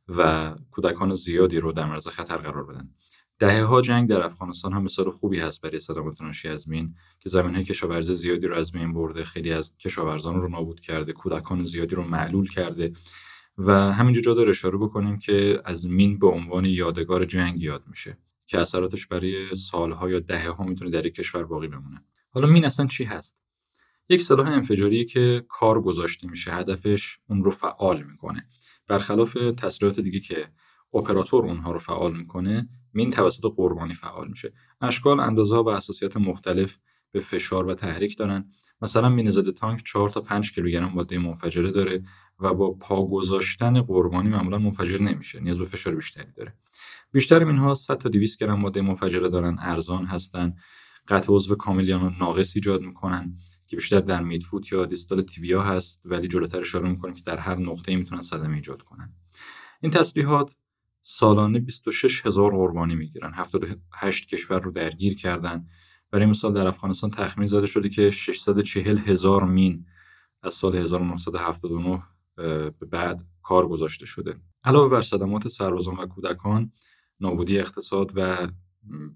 و 0.09 0.55
کودکان 0.71 1.15
زیادی 1.15 1.61
رو 1.61 1.73
در 1.73 1.85
معرض 1.85 2.09
خطر 2.09 2.37
قرار 2.37 2.65
بدن. 2.65 2.91
دهه 3.39 3.63
ها 3.63 3.81
جنگ 3.81 4.09
در 4.09 4.23
افغانستان 4.23 4.73
هم 4.73 4.83
مثال 4.83 5.11
خوبی 5.11 5.41
هست 5.41 5.63
برای 5.63 5.79
صدمات 5.79 6.23
ناشی 6.23 6.49
از 6.49 6.69
مین 6.69 6.95
که 7.21 7.29
زمین 7.29 7.55
های 7.55 7.65
کشاورزی 7.65 8.15
زیادی 8.15 8.47
رو 8.47 8.57
از 8.57 8.73
بین 8.73 8.93
برده 8.93 9.25
خیلی 9.25 9.53
از 9.53 9.77
کشاورزان 9.77 10.41
رو 10.41 10.49
نابود 10.49 10.81
کرده 10.81 11.13
کودکان 11.13 11.63
زیادی 11.63 11.95
رو 11.95 12.03
معلول 12.03 12.49
کرده 12.49 12.93
و 13.59 13.73
همینجا 13.93 14.21
جا 14.21 14.35
داره 14.35 14.51
اشاره 14.51 14.79
بکنیم 14.79 15.19
که 15.19 15.63
از 15.65 15.91
مین 15.91 16.19
به 16.19 16.27
عنوان 16.27 16.65
یادگار 16.65 17.25
جنگ 17.25 17.63
یاد 17.63 17.85
میشه 17.87 18.19
که 18.47 18.59
اثراتش 18.59 19.07
برای 19.07 19.55
سالها 19.55 20.11
یا 20.11 20.21
دهه 20.21 20.49
ها 20.49 20.65
می‌تونه 20.65 20.91
در 20.91 21.07
یک 21.07 21.15
کشور 21.15 21.45
باقی 21.45 21.69
بمونه. 21.69 22.05
حالا 22.31 22.47
مین 22.47 22.65
اصلا 22.65 22.87
چی 22.87 23.05
هست؟ 23.05 23.48
یک 24.09 24.23
سلاح 24.23 24.47
انفجاری 24.49 25.05
که 25.05 25.45
کار 25.49 25.81
گذاشته 25.81 26.29
میشه 26.29 26.53
هدفش 26.53 27.19
اون 27.29 27.45
رو 27.45 27.51
فعال 27.51 28.03
می‌کنه. 28.03 28.47
برخلاف 28.89 29.33
تسلیحات 29.33 30.01
دیگه 30.01 30.21
که 30.21 30.49
اپراتور 30.95 31.47
اونها 31.47 31.73
رو 31.73 31.79
فعال 31.79 32.17
می‌کنه 32.17 32.69
مین 32.93 33.11
توسط 33.11 33.45
قربانی 33.57 33.95
فعال 33.95 34.29
میشه. 34.29 34.53
اشکال 34.81 35.21
اندازه 35.21 35.57
و 35.57 35.69
اساسیات 35.69 36.17
مختلف 36.17 36.77
به 37.13 37.21
فشار 37.21 37.67
و 37.67 37.75
تحریک 37.75 38.17
دارن. 38.19 38.53
مثلا 38.83 39.09
مین 39.09 39.31
ضد 39.31 39.51
تانک 39.51 39.83
4 39.85 40.09
تا 40.09 40.21
5 40.21 40.53
کیلوگرم 40.53 40.93
ماده 40.95 41.19
منفجره 41.19 41.71
داره 41.71 42.03
و 42.41 42.55
با 42.55 42.71
پا 42.71 43.07
گذاشتن 43.07 43.83
قربانی 43.83 44.29
معمولا 44.29 44.59
منفجر 44.59 45.03
نمیشه 45.03 45.41
نیاز 45.41 45.59
به 45.59 45.65
فشار 45.65 45.95
بیشتری 45.95 46.33
داره. 46.33 46.55
بیشتر 47.13 47.45
اینها 47.47 47.75
100 47.75 47.99
تا 47.99 48.09
200 48.09 48.41
گرم 48.41 48.61
ماده 48.61 48.83
منفجره 48.83 49.29
دارن 49.29 49.57
ارزان 49.61 50.07
هستن 50.07 50.55
قطع 51.09 51.33
عضو 51.33 51.55
کامل 51.55 51.89
یا 51.89 52.15
ناقص 52.21 52.57
ایجاد 52.57 52.81
می‌کنن. 52.83 53.37
که 53.69 53.77
بیشتر 53.77 54.01
در 54.01 54.23
میدفوت 54.23 54.73
یا 54.73 54.87
دیستال 54.87 55.23
تیبیا 55.23 55.63
هست 55.63 56.03
ولی 56.05 56.29
جلوتر 56.29 56.61
اشاره 56.61 56.89
می‌کنیم 56.89 57.15
که 57.15 57.23
در 57.23 57.37
هر 57.37 57.57
نقطه 57.57 57.97
می‌تونن 57.97 58.21
صدمه 58.21 58.57
ایجاد 58.57 58.83
کنن. 58.83 59.15
این 59.81 59.93
تسلیحات 59.93 60.57
سالانه 61.03 61.59
26 61.59 62.27
هزار 62.27 62.51
قربانی 62.51 62.95
می‌گیرن. 62.95 63.33
78 63.35 64.29
کشور 64.29 64.61
رو 64.61 64.71
درگیر 64.71 65.17
کردن. 65.17 65.67
برای 66.11 66.27
مثال 66.27 66.55
در 66.55 66.67
افغانستان 66.67 67.11
تخمین 67.11 67.47
زده 67.47 67.67
شده 67.67 67.89
که 67.89 68.11
640 68.11 68.99
هزار 68.99 69.45
مین 69.45 69.87
از 70.43 70.55
سال 70.55 70.77
1979 70.77 72.03
به 72.37 72.87
بعد 72.91 73.27
کار 73.43 73.69
گذاشته 73.69 74.07
شده. 74.07 74.41
علاوه 74.65 74.91
بر 74.91 75.01
صدمات 75.01 75.49
سربازان 75.49 75.97
و 75.97 76.07
کودکان 76.07 76.73
نابودی 77.21 77.59
اقتصاد 77.59 78.13
و 78.15 78.49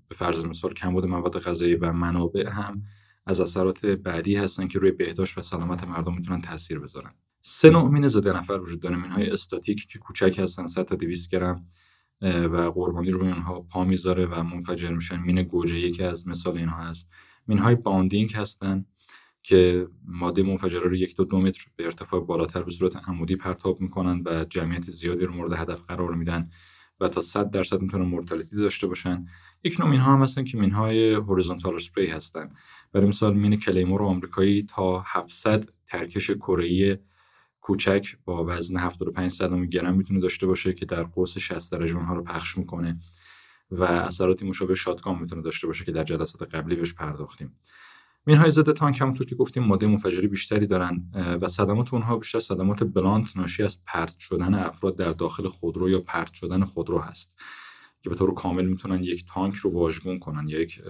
به 0.09 0.15
فرض 0.15 0.45
مثال 0.45 0.73
کمبود 0.73 1.07
مواد 1.07 1.39
غذایی 1.41 1.75
و 1.75 1.93
منابع 1.93 2.49
هم 2.49 2.83
از 3.27 3.41
اثرات 3.41 3.87
بعدی 3.87 4.37
هستن 4.37 4.69
که 4.69 4.79
روی 4.79 4.91
بهداشت 4.91 5.39
و 5.39 5.43
سلامت 5.43 5.85
مردم 5.85 6.15
می‌تونن 6.15 6.41
تاثیر 6.41 6.79
بذارن. 6.79 7.15
سه 7.41 7.71
نوع 7.71 7.91
مین 7.91 8.09
ضد 8.09 8.29
نفر 8.29 8.53
وجود 8.53 8.81
داره. 8.81 8.97
مینهای 8.97 9.31
استاتیک 9.31 9.87
که 9.87 9.99
کوچک 9.99 10.39
هستن 10.39 10.67
100 10.67 10.83
تا 10.83 10.95
200 10.95 11.31
گرم 11.31 11.67
و 12.23 12.71
قربانی 12.75 13.11
روی 13.11 13.29
اونها 13.29 13.61
پا 13.61 13.85
می‌ذاره 13.85 14.27
و 14.27 14.43
منفجر 14.43 14.91
میشن. 14.91 15.21
مین 15.21 15.43
گوجه‌ای 15.43 15.79
یکی 15.79 16.03
از 16.03 16.29
مثال 16.29 16.59
اینها 16.59 16.83
هست. 16.83 17.11
مینهای 17.47 17.75
bounding 17.75 18.33
هستن 18.33 18.85
که 19.43 19.89
ماده 20.05 20.43
منفجره 20.43 20.89
رو 20.89 20.97
یک 20.97 21.17
تا 21.17 21.25
دو 21.25 21.41
متر 21.41 21.67
به 21.77 21.85
ارتفاع 21.85 22.21
بالاتر 22.21 22.63
به 22.63 22.71
صورت 22.71 22.97
عمودی 23.09 23.37
پرتاب 23.37 23.81
می‌کنن 23.81 24.23
و 24.27 24.45
جمعیت 24.45 24.83
زیادی 24.83 25.25
رو 25.25 25.35
مورد 25.35 25.53
هدف 25.53 25.85
قرار 25.87 26.15
میدن 26.15 26.51
و 27.01 27.09
تا 27.09 27.21
100 27.21 27.51
درصد 27.51 27.83
می‌تونن 27.83 28.05
mortality 28.05 28.57
داشته 28.57 28.87
باشن. 28.87 29.27
یک 29.65 29.81
نوع 29.81 29.89
مینها 29.89 30.13
هم 30.13 30.23
هستن 30.23 30.45
که 30.45 30.59
مینهای 30.59 31.15
horizontal 31.15 31.75
spray 31.75 32.07
هستن. 32.07 32.51
برای 32.93 33.07
مثال 33.07 33.35
مین 33.35 33.57
کلیمور 33.57 34.03
آمریکایی 34.03 34.63
تا 34.63 35.05
700 35.07 35.69
ترکش 35.87 36.31
کره 36.31 37.01
کوچک 37.61 38.17
با 38.25 38.45
وزن 38.45 38.77
75 38.77 39.31
صدم 39.31 39.67
گرم 39.67 39.97
می‌تونه 39.97 40.21
داشته 40.21 40.47
باشه 40.47 40.73
که 40.73 40.87
در 40.87 41.03
قوس 41.03 41.39
60 41.39 41.73
درجه 41.73 41.97
اونها 41.97 42.15
رو 42.15 42.23
پخش 42.23 42.59
می‌کنه 42.59 43.01
و 43.71 43.85
اثراتی 43.85 44.47
مشابه 44.47 44.75
شاتگان 44.75 45.19
می‌تونه 45.19 45.43
داشته 45.43 45.67
باشه 45.67 45.85
که 45.85 45.93
در 45.93 46.05
جلسات 46.05 46.55
قبلی 46.55 46.77
بهش 46.77 46.95
پرداختیم. 46.95 47.57
مینهای 48.27 48.51
ضد 48.51 48.73
تانک 48.73 49.01
همونطور 49.01 49.27
که 49.27 49.35
گفتیم 49.35 49.63
ماده 49.63 49.87
منفجری 49.87 50.29
بیشتری 50.29 50.67
دارن 50.67 51.11
و 51.15 51.49
صدمات 51.49 51.95
اونها 51.95 52.17
بیشتر 52.17 52.39
صدمات 52.39 52.83
بلانت 52.83 53.37
ناشی 53.37 53.63
از 53.63 53.85
پرت 53.87 54.19
شدن 54.19 54.55
افراد 54.55 54.97
در 54.97 55.13
داخل 55.13 55.49
خودرو 55.49 55.91
یا 55.91 56.01
پرت 56.01 56.33
شدن 56.33 56.65
خودرو 56.65 56.99
هست 56.99 57.35
که 58.03 58.11
به 58.11 58.17
طور 58.17 58.35
کامل 58.35 58.65
می‌تونن 58.65 59.03
یک 59.03 59.25
تانک 59.27 59.55
رو 59.55 59.71
واژگون 59.71 60.19
کنن 60.19 60.49
یا 60.49 60.61
یک 60.61 60.83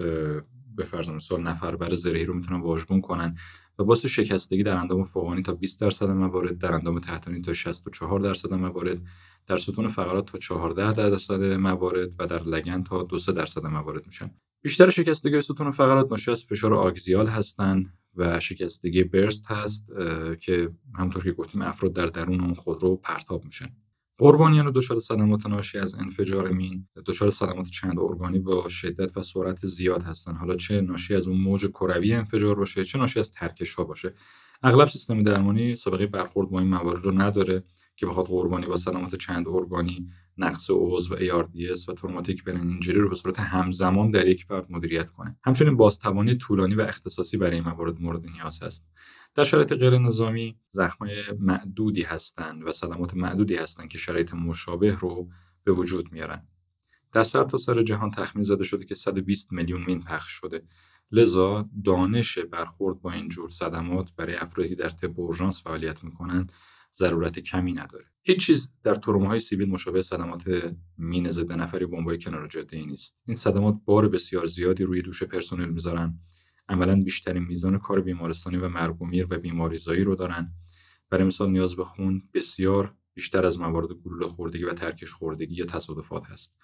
به 0.75 0.83
فرض 0.83 1.09
مثال 1.09 1.41
نفر 1.41 1.75
بر 1.75 1.93
زرهی 1.93 2.25
رو 2.25 2.33
می‌تونن 2.33 2.61
واژگون 2.61 3.01
کنن. 3.01 3.37
و 3.79 3.83
باعث 3.83 4.05
شکستگی 4.05 4.63
در 4.63 4.75
اندام 4.75 5.03
فوقانی 5.03 5.41
تا 5.41 5.53
20 5.53 5.81
درصد 5.81 6.09
موارد 6.09 6.57
در 6.57 6.73
اندام 6.73 6.99
تحتانی 6.99 7.41
تا 7.41 7.53
64 7.53 8.19
درصد 8.19 8.53
موارد 8.53 9.01
در 9.47 9.57
ستون 9.57 9.87
فقرات 9.87 10.31
تا 10.31 10.37
14 10.37 10.93
درصد 10.93 11.43
موارد 11.43 12.13
و 12.19 12.27
در 12.27 12.43
لگن 12.43 12.83
تا 12.83 13.03
2 13.03 13.17
درصد 13.17 13.65
موارد 13.65 14.05
میشن. 14.05 14.31
بیشتر 14.61 14.89
شکستگی 14.89 15.41
ستون 15.41 15.71
فقرات 15.71 16.11
ناشی 16.11 16.31
از 16.31 16.45
فشار 16.45 16.73
آگزیال 16.73 17.27
هستند 17.27 17.93
و 18.15 18.39
شکستگی 18.39 19.03
برست 19.03 19.51
هست 19.51 19.87
که 20.39 20.69
همطور 20.95 21.23
که 21.23 21.31
گفتیم 21.31 21.61
افراد 21.61 21.93
در 21.93 22.05
درون 22.05 22.41
اون 22.41 22.53
خودرو 22.53 22.95
پرتاب 22.95 23.45
میشن. 23.45 23.69
قربانیان 24.23 24.71
دچار 24.71 24.99
صدمات 24.99 25.45
ناشی 25.45 25.79
از 25.79 25.95
انفجار 25.95 26.51
مین 26.51 26.87
دچار 27.05 27.29
صدمات 27.29 27.69
چند 27.69 27.99
ارگانی 27.99 28.39
با 28.39 28.67
شدت 28.69 29.17
و 29.17 29.21
سرعت 29.21 29.65
زیاد 29.65 30.03
هستن. 30.03 30.35
حالا 30.35 30.55
چه 30.55 30.81
ناشی 30.81 31.15
از 31.15 31.27
اون 31.27 31.37
موج 31.37 31.67
کروی 31.67 32.13
انفجار 32.13 32.55
باشه 32.55 32.83
چه 32.85 32.97
ناشی 32.97 33.19
از 33.19 33.31
ترکش 33.31 33.73
ها 33.73 33.83
باشه. 33.83 34.13
اغلب 34.63 34.87
سیستم 34.87 35.23
درمانی 35.23 35.75
سابقه 35.75 36.07
برخورد 36.07 36.49
با 36.49 36.59
این 36.59 36.69
موارد 36.69 37.03
رو 37.03 37.21
نداره 37.21 37.63
که 37.95 38.05
بخواد 38.05 38.25
قربانی 38.25 38.65
با 38.65 38.75
سلامت 38.75 39.15
چند 39.15 39.47
ارگانی 39.47 40.09
نقص 40.37 40.69
عضو 40.71 41.15
و 41.15 41.17
ARDS 41.17 41.89
و 41.89 41.93
تروماتیک 41.93 42.43
برین 42.43 42.67
اینجری 42.67 42.99
رو 42.99 43.09
به 43.09 43.15
صورت 43.15 43.39
همزمان 43.39 44.11
در 44.11 44.27
یک 44.27 44.43
فرد 44.43 44.65
مدیریت 44.69 45.11
کنه. 45.11 45.37
همچنین 45.43 45.77
بازتوانی 45.77 46.35
طولانی 46.35 46.75
و 46.75 46.81
اختصاصی 46.81 47.37
برای 47.37 47.55
این 47.55 47.63
موارد 47.63 48.01
مورد 48.01 48.25
نیاز 48.25 48.63
هست. 48.63 48.87
در 49.35 49.43
شرایط 49.43 49.73
غیر 49.73 49.97
نظامی 49.97 50.57
زخمای 50.69 51.23
معدودی 51.39 52.01
هستند 52.01 52.67
و 52.67 52.71
صدمات 52.71 53.13
معدودی 53.13 53.55
هستند 53.55 53.89
که 53.89 53.97
شرایط 53.97 54.33
مشابه 54.33 54.95
رو 54.95 55.29
به 55.63 55.71
وجود 55.71 56.11
میارن. 56.11 56.47
در 57.11 57.23
سرتاسر 57.23 57.73
سر 57.73 57.83
جهان 57.83 58.11
تخمین 58.11 58.43
زده 58.43 58.63
شده 58.63 58.85
که 58.85 58.95
120 58.95 59.51
میلیون 59.51 59.83
مین 59.87 59.99
پخش 59.99 60.31
شده. 60.31 60.63
لذا 61.11 61.69
دانش 61.83 62.37
برخورد 62.39 63.01
با 63.01 63.11
این 63.11 63.29
جور 63.29 63.49
صدمات 63.49 64.11
برای 64.15 64.35
افرادی 64.35 64.75
در 64.75 64.89
طب 64.89 65.19
اورژانس 65.19 65.63
فعالیت 65.63 66.03
می‌کنن 66.03 66.47
ضرورت 66.95 67.39
کمی 67.39 67.73
نداره. 67.73 68.05
هیچ 68.23 68.45
چیز 68.45 68.73
در 68.83 68.99
های 69.05 69.39
سیویل 69.39 69.69
مشابه 69.69 70.01
صدمات 70.01 70.73
مین 70.97 71.31
ضد 71.31 71.51
نفری 71.51 71.85
بمبای 71.85 72.17
کنار 72.17 72.47
جاده 72.47 72.77
ای 72.77 72.85
نیست. 72.85 73.19
این 73.27 73.35
صدمات 73.35 73.75
بار 73.85 74.09
بسیار 74.09 74.45
زیادی 74.45 74.83
روی 74.83 75.01
دوش 75.01 75.23
پرسنل 75.23 75.69
می‌ذارن. 75.69 76.19
عملا 76.69 77.03
بیشترین 77.03 77.43
میزان 77.43 77.79
کار 77.79 78.01
بیمارستانی 78.01 78.57
و 78.57 78.69
مرگومیر 78.69 79.27
و 79.29 79.37
بیماریزایی 79.37 80.03
رو 80.03 80.15
دارن. 80.15 80.53
برای 81.09 81.23
مثال 81.23 81.51
نیاز 81.51 81.75
به 81.75 81.83
خون 81.83 82.29
بسیار 82.33 82.95
بیشتر 83.13 83.45
از 83.45 83.59
موارد 83.59 83.91
گلوله 83.91 84.27
خوردگی 84.27 84.63
و 84.63 84.73
ترکش 84.73 85.11
خوردگی 85.11 85.55
یا 85.55 85.65
تصادفات 85.65 86.25
هست. 86.25 86.55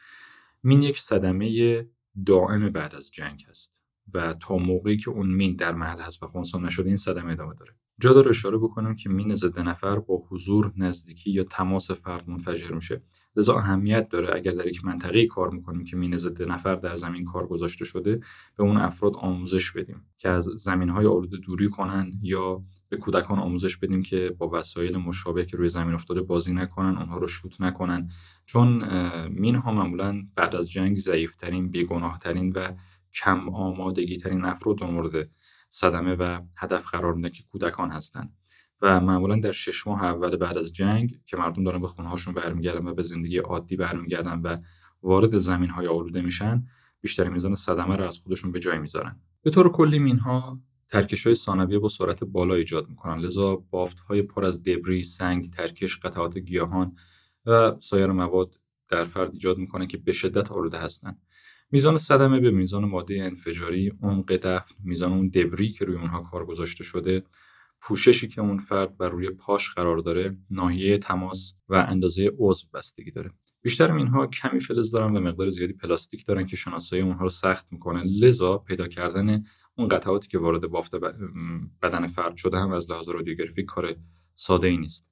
مین 0.63 0.84
یک 0.84 0.99
صدمه 0.99 1.85
دائم 2.26 2.69
بعد 2.69 2.95
از 2.95 3.11
جنگ 3.11 3.45
هست 3.49 3.76
و 4.13 4.34
تا 4.34 4.57
موقعی 4.57 4.97
که 4.97 5.09
اون 5.09 5.27
مین 5.27 5.55
در 5.55 5.71
محل 5.71 5.99
هست 5.99 6.23
و 6.23 6.27
خونسا 6.27 6.59
نشده 6.59 6.88
این 6.88 6.97
صدمه 6.97 7.31
ادامه 7.31 7.55
داره. 7.55 7.76
جا 7.99 8.13
داره 8.13 8.30
اشاره 8.30 8.57
بکنم 8.57 8.95
که 8.95 9.09
مین 9.09 9.35
ضد 9.35 9.59
نفر 9.59 9.99
با 9.99 10.23
حضور 10.30 10.73
نزدیکی 10.77 11.31
یا 11.31 11.43
تماس 11.43 11.91
فرد 11.91 12.30
منفجر 12.30 12.71
میشه. 12.71 13.01
لذا 13.35 13.55
اهمیت 13.55 14.09
داره 14.09 14.35
اگر 14.35 14.51
در 14.51 14.67
یک 14.67 14.85
منطقه 14.85 15.27
کار 15.27 15.49
می‌کنیم 15.49 15.84
که 15.84 15.97
مین 15.97 16.17
ضد 16.17 16.43
نفر 16.43 16.76
در 16.76 16.95
زمین 16.95 17.23
کار 17.23 17.47
گذاشته 17.47 17.85
شده 17.85 18.19
به 18.57 18.63
اون 18.63 18.77
افراد 18.77 19.13
آموزش 19.15 19.71
بدیم 19.71 20.01
که 20.17 20.30
از 20.30 20.43
زمین 20.43 20.89
های 20.89 21.05
آلوده 21.05 21.38
دوری 21.38 21.69
کنن 21.69 22.11
یا 22.21 22.63
به 22.89 22.97
کودکان 22.97 23.39
آموزش 23.39 23.77
بدیم 23.77 24.03
که 24.03 24.35
با 24.38 24.49
وسایل 24.53 24.97
مشابه 24.97 25.45
که 25.45 25.57
روی 25.57 25.69
زمین 25.69 25.93
افتاده 25.93 26.21
بازی 26.21 26.53
نکنن 26.53 26.97
اونها 26.97 27.17
رو 27.17 27.27
شوت 27.27 27.61
نکنن. 27.61 28.09
چون 28.45 28.84
مین 29.27 29.55
ها 29.55 29.71
معمولا 29.71 30.23
بعد 30.35 30.55
از 30.55 30.71
جنگ 30.71 30.97
ضعیفترین 30.97 31.69
بیگناهترین 31.69 32.51
و 32.51 32.73
کم 33.13 33.49
آمادگی 33.49 34.17
ترین 34.17 34.45
افراد 34.45 34.84
مورد 34.84 35.30
صدمه 35.69 36.15
و 36.15 36.41
هدف 36.57 36.87
قرار 36.87 37.13
میدن 37.13 37.29
که 37.29 37.43
کودکان 37.43 37.91
هستند. 37.91 38.33
و 38.81 38.99
معمولا 38.99 39.35
در 39.35 39.51
شش 39.51 39.87
ماه 39.87 40.03
اول 40.03 40.35
بعد 40.35 40.57
از 40.57 40.73
جنگ 40.73 41.19
که 41.25 41.37
مردم 41.37 41.63
دارن 41.63 41.81
به 41.81 41.87
خونه 41.87 42.09
هاشون 42.09 42.33
برمیگردن 42.33 42.87
و 42.87 42.93
به 42.93 43.03
زندگی 43.03 43.37
عادی 43.37 43.75
برمیگردن 43.75 44.41
و 44.41 44.57
وارد 45.01 45.37
زمین 45.37 45.69
های 45.69 45.87
آلوده 45.87 46.21
میشن 46.21 46.67
بیشتر 47.01 47.29
میزان 47.29 47.55
صدمه 47.55 47.95
رو 47.95 48.03
از 48.03 48.19
خودشون 48.19 48.51
به 48.51 48.59
جای 48.59 48.77
می‌ذارن. 48.77 49.19
به 49.41 49.49
طور 49.49 49.71
کلی 49.71 49.99
مینها 49.99 50.59
ترکش 50.87 51.25
های 51.25 51.35
ثانویه 51.35 51.79
با 51.79 51.89
سرعت 51.89 52.23
بالا 52.23 52.55
ایجاد 52.55 52.89
می‌کنن. 52.89 53.19
لذا 53.19 53.55
بافت 53.55 53.99
های 53.99 54.21
پر 54.21 54.45
از 54.45 54.63
دبری 54.63 55.03
سنگ 55.03 55.53
ترکش 55.53 55.99
قطعات 55.99 56.37
گیاهان 56.37 56.95
و 57.45 57.75
سایر 57.79 58.07
مواد 58.07 58.55
در 58.89 59.03
فرد 59.03 59.33
ایجاد 59.33 59.57
می‌کنه 59.57 59.87
که 59.87 59.97
به 59.97 60.11
شدت 60.11 60.51
آلوده 60.51 60.77
هستند 60.77 61.21
میزان 61.71 61.97
صدمه 61.97 62.39
به 62.39 62.51
میزان 62.51 62.85
ماده 62.85 63.23
انفجاری 63.23 63.91
عمق 64.01 64.31
دفن 64.31 64.75
میزان 64.83 65.13
اون 65.13 65.27
دبری 65.27 65.71
که 65.71 65.85
روی 65.85 65.95
اونها 65.95 66.21
کار 66.21 66.45
گذاشته 66.45 66.83
شده 66.83 67.23
پوششی 67.81 68.27
که 68.27 68.41
اون 68.41 68.57
فرد 68.57 68.97
بر 68.97 69.09
روی 69.09 69.29
پاش 69.29 69.73
قرار 69.73 69.97
داره 69.97 70.37
ناحیه 70.51 70.97
تماس 70.97 71.53
و 71.69 71.75
اندازه 71.75 72.31
عضو 72.37 72.67
بستگی 72.73 73.11
داره. 73.11 73.31
بیشتر 73.61 73.91
اینها 73.91 74.27
کمی 74.27 74.59
فلز 74.59 74.91
دارن 74.91 75.17
و 75.17 75.19
مقدار 75.19 75.49
زیادی 75.49 75.73
پلاستیک 75.73 76.25
دارن 76.25 76.45
که 76.45 76.55
شناسایی 76.55 77.01
اونها 77.01 77.23
رو 77.23 77.29
سخت 77.29 77.67
می‌کنه. 77.71 78.03
لذا 78.03 78.57
پیدا 78.57 78.87
کردن 78.87 79.43
اون 79.75 79.87
قطعاتی 79.87 80.27
که 80.27 80.39
وارد 80.39 80.67
بافت 80.67 80.95
بدن 81.81 82.07
فرد 82.07 82.35
شده 82.35 82.57
هم 82.57 82.71
از 82.71 82.91
لحاظ 82.91 83.09
رادیوگرافی 83.09 83.63
کار 83.63 83.95
ساده 84.35 84.67
ای 84.67 84.77
نیست. 84.77 85.09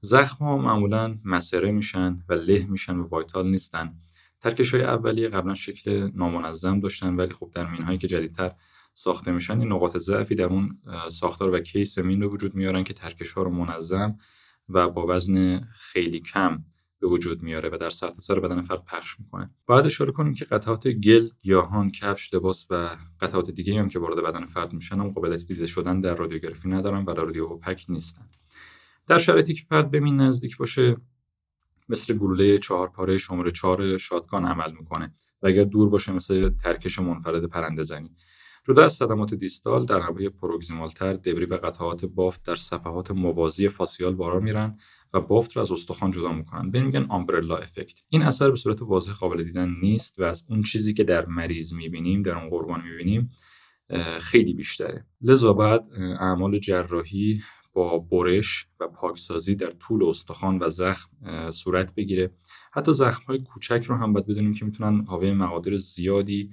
زخم 0.00 0.44
ها 0.44 0.58
معمولا 0.58 1.18
macerate 1.24 1.72
میشن 1.72 2.18
و 2.28 2.34
له 2.34 2.66
میشن 2.66 2.96
و 2.96 3.06
vital 3.06 3.50
نیستن. 3.50 3.94
ترکش 4.40 4.74
های 4.74 4.82
اولیه 4.82 5.28
قبلا 5.28 5.54
شکل 5.54 6.10
نامنظم 6.14 6.80
داشتن 6.80 7.16
ولی 7.16 7.34
خب 7.34 7.50
در 7.54 7.70
مین 7.70 7.82
هایی 7.82 7.98
که 7.98 8.08
جدیدتر 8.08 8.52
ساخته 8.94 9.32
میشن 9.32 9.60
این 9.60 9.72
نقاط 9.72 9.96
ضعفی 9.96 10.34
در 10.34 10.44
اون 10.44 10.78
ساختار 11.08 11.54
و 11.54 11.60
case 11.60 11.98
مین 11.98 12.20
به 12.20 12.26
وجود 12.26 12.54
میارن 12.54 12.84
که 12.84 12.94
ترکش 12.94 13.32
ها 13.32 13.42
رو 13.42 13.50
منظم 13.50 14.18
و 14.68 14.88
با 14.88 15.06
وزن 15.08 15.60
خیلی 15.60 16.20
کم 16.20 16.64
به 17.00 17.06
وجود 17.06 17.42
میاره 17.42 17.68
و 17.72 17.76
در 17.76 17.90
سرتاسر 17.90 18.34
سر 18.34 18.40
بدن 18.40 18.62
فرد 18.62 18.84
پخش 18.84 19.20
می‌کنه. 19.20 19.50
باید 19.66 19.86
اشاره 19.86 20.12
کنیم 20.12 20.34
که 20.34 20.44
قطعات 20.44 20.88
گل 20.88 21.28
گیاهان 21.40 21.90
کفش 21.90 22.34
لباس 22.34 22.66
و 22.70 22.96
قطعات 23.20 23.50
دیگه 23.50 23.80
هم 23.80 23.88
که 23.88 23.98
وارد 23.98 24.24
بدن 24.24 24.46
فرد 24.46 24.72
میشن 24.72 25.00
هم 25.00 25.08
قابلیت 25.08 25.46
دیده 25.46 25.66
شدن 25.66 26.00
در 26.00 26.14
رادیوگرافی 26.14 26.68
ندارن 26.68 27.04
و 27.04 27.10
رادیو 27.10 27.44
اوپک 27.44 27.86
نیستن. 27.88 28.28
در 29.06 29.18
شرایطی 29.18 29.54
که 29.54 29.62
فرد 29.68 29.90
به 29.90 30.00
نزدیک 30.00 30.56
باشه 30.56 30.96
مثل 31.90 32.14
گلوله 32.14 32.58
چهار 32.58 32.88
پاره 32.88 33.16
شماره 33.16 33.50
چهار 33.50 33.96
شاتگان 33.96 34.44
عمل 34.44 34.72
می‌کنه 34.72 35.14
و 35.42 35.46
اگر 35.46 35.64
دور 35.64 35.90
باشه 35.90 36.12
مثل 36.12 36.50
ترکش 36.50 36.98
منفرد 36.98 37.44
پرنده 37.44 37.82
زنی. 37.82 38.10
جدا 38.68 38.84
از 38.84 38.92
صدمات 38.92 39.34
دیستال 39.34 39.86
در 39.86 39.98
نواحی 39.98 40.28
پروگزیمالتر 40.28 41.12
دبری 41.12 41.44
و 41.44 41.56
قطعات 41.56 42.04
بافت 42.04 42.46
در 42.46 42.54
صفحات 42.54 43.10
موازی 43.10 43.68
فاسیال 43.68 44.14
بارا 44.14 44.40
میرن 44.40 44.78
و 45.14 45.20
بافت 45.20 45.56
رو 45.56 45.62
از 45.62 45.72
استخوان 45.72 46.10
جدا 46.10 46.32
می‌کنن. 46.32 46.70
بهش 46.70 46.82
میگن 46.82 47.06
umbrella 47.08 47.56
effect. 47.56 47.98
این 48.08 48.22
اثر 48.22 48.50
به 48.50 48.56
صورت 48.56 48.82
واضح 48.82 49.12
قابل 49.12 49.42
دیدن 49.42 49.74
نیست 49.82 50.20
و 50.20 50.24
از 50.24 50.44
اون 50.48 50.62
چیزی 50.62 50.94
که 50.94 51.04
در 51.04 51.26
مریض 51.26 51.72
می‌بینیم 51.72 52.22
در 52.22 52.38
اون 52.38 52.50
قربانی 52.50 52.82
می‌بینیم 52.84 53.30
خیلی 54.20 54.54
بیشتره. 54.54 55.06
لذا 55.22 55.52
باید 55.52 55.84
اعمال 56.20 56.58
جراحی 56.58 57.42
با 57.72 57.98
برش 57.98 58.66
و 58.80 58.88
پاکسازی 58.88 59.54
در 59.54 59.70
طول 59.70 60.04
استخوان 60.04 60.58
و 60.62 60.68
زخم 60.68 61.10
صورت 61.50 61.94
بگیره. 61.94 62.30
حتی 62.72 62.92
زخم 62.92 63.24
های 63.24 63.38
کوچک 63.38 63.84
رو 63.86 63.96
هم 63.96 64.12
باید 64.12 64.26
بدونیم 64.26 64.54
که 64.54 64.64
می‌تونن 64.64 65.04
حاوی 65.04 65.32
مقادیر 65.32 65.76
زیادی 65.76 66.50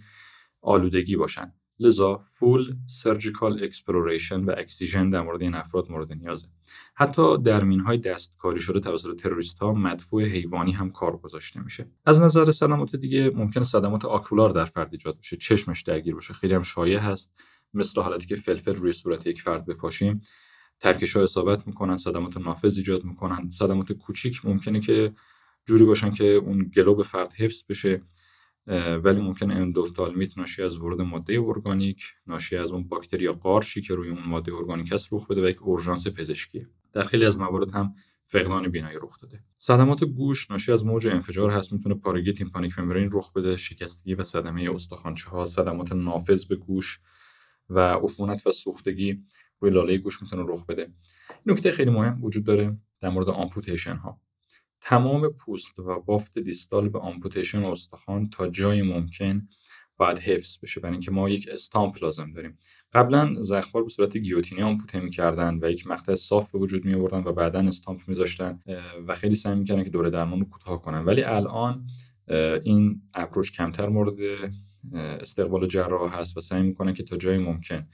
آلودگی 0.62 1.16
باشن. 1.16 1.54
لذا 1.80 2.18
full 2.18 2.76
surgical 2.86 3.64
exploration 3.64 4.44
و 4.44 4.54
excision 4.58 5.10
در 5.10 5.22
مورد 5.22 5.42
این 5.42 5.56
افراد 5.56 5.92
مورد 5.92 6.14
نیازه 6.14 6.48
حتی 6.96 7.38
در 7.38 7.55
مین 7.55 7.80
های 7.80 7.98
دستکاری 7.98 8.60
شده 8.60 8.80
توسط 8.80 9.16
تروریست 9.16 9.60
ها 9.60 9.74
مدفوع 9.74 10.24
حیوانی 10.24 10.72
هم 10.72 10.92
کار 10.92 11.18
گذاشته 11.18 11.64
میشه. 11.64 11.92
از 12.06 12.22
نظر 12.22 12.52
صدمات 12.52 12.96
دیگه 12.96 13.32
ممکن 13.36 13.64
صدمات 13.64 14.06
ocular 14.06 14.50
در 14.50 14.66
فرد 14.66 14.90
ایجاد 14.92 15.18
بشه. 15.18 15.38
چشمش 15.38 15.82
درگیر 15.82 16.14
باشه. 16.16 16.34
خیلی 16.34 16.54
هم 16.54 16.62
شایع 16.62 17.00
هست. 17.00 17.36
مثل 17.74 18.02
حالتی 18.02 18.28
که 18.28 18.36
فلفل 18.36 18.76
روی 18.76 18.92
صورت 18.92 19.28
یک 19.28 19.42
فرد 19.42 19.66
بپاشیم. 19.66 20.22
ترکش 20.80 21.16
ها 21.16 21.24
اصابت 21.24 21.68
می‌کنن 21.68 21.98
صدمات 21.98 22.38
نافذ 22.38 22.78
ایجاد 22.78 23.04
می‌کنن. 23.04 23.50
صدمات 23.50 23.92
کوچیک 23.92 24.46
ممکنه 24.46 24.80
که 24.80 25.14
جوری 25.66 25.86
باشن 25.86 26.12
که 26.12 26.24
اون 26.24 26.72
globe 26.76 27.04
فرد 27.04 27.34
حفظ 27.34 27.64
بشه 27.70 28.02
ولی 29.04 29.22
ممکن 29.22 29.52
اندوفتالمیت 29.52 30.38
ناشی 30.38 30.64
از 30.64 30.78
ورود 30.78 31.02
ماده 31.02 31.40
ارگانیک 31.40 32.04
ناشی 32.28 32.58
از 32.58 32.72
اون 32.72 32.88
باکتری 32.88 33.26
یا 33.26 33.34
قارچی 33.34 33.82
که 33.82 33.96
روی 33.96 34.10
اون 34.10 34.24
ماده 34.28 34.54
ارگانیک 34.54 34.94
است 34.94 35.14
رخ 35.14 35.28
بده 35.28 35.44
و 35.44 35.50
یک 35.50 35.62
اورژانس 35.62 36.08
پزشکی. 36.08 36.68
در 36.94 37.04
خیلی 37.04 37.26
از 37.26 37.40
موارد 37.40 37.72
هم 37.72 37.94
فقدان 38.24 38.68
بینایی 38.70 38.98
رخ 39.02 39.20
داده. 39.22 39.44
صدمات 39.58 40.04
گوش 40.04 40.52
ناشی 40.52 40.72
از 40.72 40.86
موج 40.86 41.08
انفجار 41.08 41.52
هست 41.52 41.74
می‌تونه 41.74 41.96
پارگی 41.96 42.34
tympanic 42.34 42.80
membrane 42.80 43.10
رخ 43.14 43.34
بده 43.34 43.58
شکستگی 43.58 44.16
و 44.16 44.24
صدمه 44.24 44.72
استخوانچه 44.74 45.30
ها 45.30 45.46
صدمات 45.46 45.92
نافذ 45.92 46.46
به 46.46 46.56
گوش 46.56 47.00
و 47.70 47.80
عفونت 47.80 48.48
و 48.48 48.52
سوختگی 48.52 49.24
روی 49.60 49.72
لاله 49.72 49.98
گوش 49.98 50.22
می‌تونه 50.22 50.44
رخ 50.48 50.66
بده. 50.66 50.94
نکته 51.46 51.72
خیلی 51.72 51.92
مهم 51.92 52.24
وجود 52.24 52.44
داره 52.44 52.78
در 53.00 53.10
مورد 53.10 53.30
amputation 53.30 53.96
ها 53.96 54.22
تمام 54.82 55.30
پوست 55.30 55.80
و 55.80 56.00
بافت 56.00 56.40
distal 56.40 56.90
به 56.90 57.00
amputation 57.00 57.64
استخوان 57.64 58.30
تا 58.30 58.48
جای 58.48 58.82
ممکن 58.82 59.48
باید 59.98 60.20
حفظ 60.20 60.60
بشه. 60.64 60.80
برای 60.80 60.94
اینکه 60.94 61.12
ما 61.12 61.30
یک 61.30 61.50
stump 61.52 62.04
لازم 62.04 62.32
داریم. 62.32 62.58
قبلا 62.94 63.34
زخم‌ها 63.38 63.82
به 63.82 63.90
صورت 63.90 64.18
گیوتینی 64.18 64.62
آمپوته 64.62 65.00
می‌کردن 65.00 65.60
و 65.62 65.72
یک 65.72 65.88
مقطع 65.88 66.16
صاف 66.16 66.52
به 66.52 66.60
وجود 66.60 66.86
می 66.86 66.94
آوردن 66.94 67.24
و 67.24 67.32
بعدا 67.32 67.60
استامپ 67.60 68.02
میذاشتن 68.08 68.60
و 69.08 69.16
خیلی 69.16 69.36
سعی 69.36 69.56
می‌کردن 69.56 69.84
که 69.84 69.90
دوره 69.90 70.10
درمان 70.10 70.40
رو 70.40 70.46
کوتاه 70.46 70.82
کنن. 70.82 71.06
ولی 71.06 71.24
الان 71.24 71.88
این 72.64 73.02
اپروچ 73.14 73.52
کمتر 73.52 73.90
مورد 73.90 74.16
استقبال 74.94 75.68
جراح 75.68 76.20
هست 76.20 76.38
و 76.38 76.42
سعی 76.42 76.62
می‌کنن 76.62 76.94
که 76.94 77.04
تا 77.04 77.18
جای 77.18 77.38
ممکن 77.38 77.88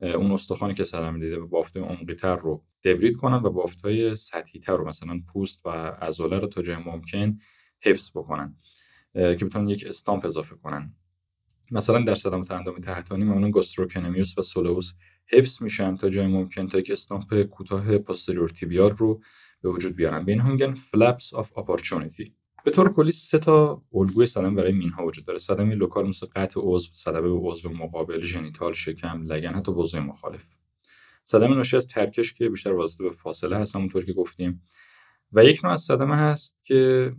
اون 0.00 0.32
استخوانی 0.32 0.74
که 0.74 0.84
صدمه 0.84 1.18
دیده 1.18 1.38
و 1.38 1.46
بافته 1.46 1.80
عمقی 1.80 2.14
تر 2.14 2.36
رو 2.36 2.64
دبرید 2.84 3.16
کنن 3.16 3.36
و 3.36 3.50
بافت 3.50 3.80
های 3.80 4.16
سطحی 4.16 4.60
تر 4.60 4.76
رو 4.76 4.88
مثلا 4.88 5.20
پوست 5.32 5.66
و 5.66 5.70
عضله 6.02 6.38
رو 6.38 6.46
تا 6.46 6.62
جای 6.62 6.76
ممکن 6.76 7.38
حفظ 7.82 8.10
بکنن 8.10 8.56
که 9.14 9.44
بتونن 9.44 9.68
یک 9.68 9.84
استامپ 9.88 10.24
اضافه 10.24 10.56
کنن. 10.56 10.94
مثلا 11.70 12.04
در 12.04 12.14
صدمات 12.14 12.50
اندام 12.50 12.78
تحتانی 12.78 13.24
معمولا 13.24 13.50
gastrocnemius 13.50 14.38
و 14.38 14.42
soleus 14.42 14.92
حفظ 15.32 15.62
میشن 15.62 15.96
تا 15.96 16.10
جای 16.10 16.26
ممکن 16.26 16.66
تا 16.66 16.78
یک 16.78 16.90
stump 16.90 17.42
کوتاه 17.42 17.98
posterior 17.98 18.48
tibial 18.48 18.92
رو 18.92 19.22
به 19.62 19.68
وجود 19.68 19.96
بیارن. 19.96 20.24
به 20.24 20.32
این 20.32 20.42
میگن 20.42 20.74
flaps 20.74 21.34
of 21.34 21.58
opportunity 21.58 22.34
به 22.64 22.70
طور 22.70 22.92
کلی 22.92 23.10
سه 23.10 23.38
تا 23.38 23.82
الگوی 23.94 24.26
صدمه 24.26 24.50
برای 24.50 24.72
مینها 24.72 25.06
وجود 25.06 25.24
داره. 25.24 25.38
صدمه 25.38 25.74
local 25.74 26.08
مثل 26.08 26.26
قطع 26.26 26.60
عضو 26.64 26.94
صدمه 26.94 27.20
به 27.20 27.48
عضو 27.48 27.70
مقابل 27.70 28.22
genital 28.22 28.72
شکم 28.72 29.22
لگن 29.22 29.54
حتی 29.54 29.72
عضو 29.76 30.00
مخالف. 30.00 30.44
صدمه 31.22 31.54
ناشی 31.54 31.76
از 31.76 31.88
ترکش 31.88 32.34
که 32.34 32.48
بیشتر 32.48 32.72
واسطه 32.72 33.04
به 33.04 33.10
فاصله 33.10 33.56
هست 33.56 33.76
همونطور 33.76 34.04
که 34.04 34.12
گفتیم. 34.12 34.62
و 35.32 35.44
یک 35.44 35.64
نوع 35.64 35.72
از 35.72 35.82
صدمه 35.82 36.16
هست 36.16 36.60
که 36.64 37.12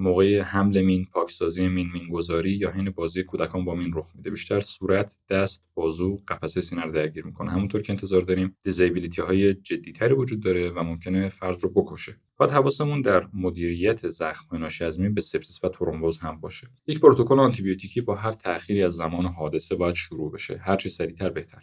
موقع 0.00 0.40
حمل 0.40 0.82
مین 0.82 1.06
پاکسازی 1.12 1.68
مین 1.68 1.90
مینگذاری 1.92 2.50
یا 2.50 2.70
حین 2.70 2.90
بازی 2.90 3.22
کودکان 3.22 3.64
با 3.64 3.74
مین 3.74 3.92
رخ 3.94 4.06
میده. 4.14 4.30
بیشتر 4.30 4.60
صورت 4.60 5.16
دست 5.30 5.66
بازو 5.74 6.18
قفسه 6.28 6.60
سینه 6.60 6.82
رو 6.82 6.92
درگیر 6.92 7.26
می‌کنه. 7.26 7.50
همونطور 7.50 7.82
که 7.82 7.92
انتظار 7.92 8.22
داریم 8.22 8.56
disability 8.62 9.22
های 9.22 9.54
جدیتری 9.54 10.14
وجود 10.14 10.40
داره 10.40 10.70
و 10.70 10.82
ممکنه 10.82 11.28
فرد 11.28 11.62
رو 11.62 11.70
بکشه. 11.70 12.16
باید 12.36 12.50
حواسمون 12.52 13.00
در 13.00 13.28
مدیریت 13.32 14.08
زخم 14.08 14.56
ناشی 14.56 14.84
از 14.84 15.00
مین 15.00 15.14
به 15.14 15.20
سپسیس 15.20 15.64
و 15.64 15.68
ترومبوز 15.68 16.18
هم 16.18 16.40
باشه. 16.40 16.68
یک 16.86 17.00
پروتکل 17.00 17.38
آنتیبیوتیکی 17.38 18.00
با 18.00 18.14
هر 18.14 18.32
تأخیری 18.32 18.82
از 18.82 18.92
زمان 18.92 19.26
حادثه 19.26 19.76
باید 19.76 19.94
شروع 19.94 20.32
بشه. 20.32 20.56
هر 20.56 20.76
چی 20.76 20.88
سریعتر 20.88 21.30
بهتر. 21.30 21.62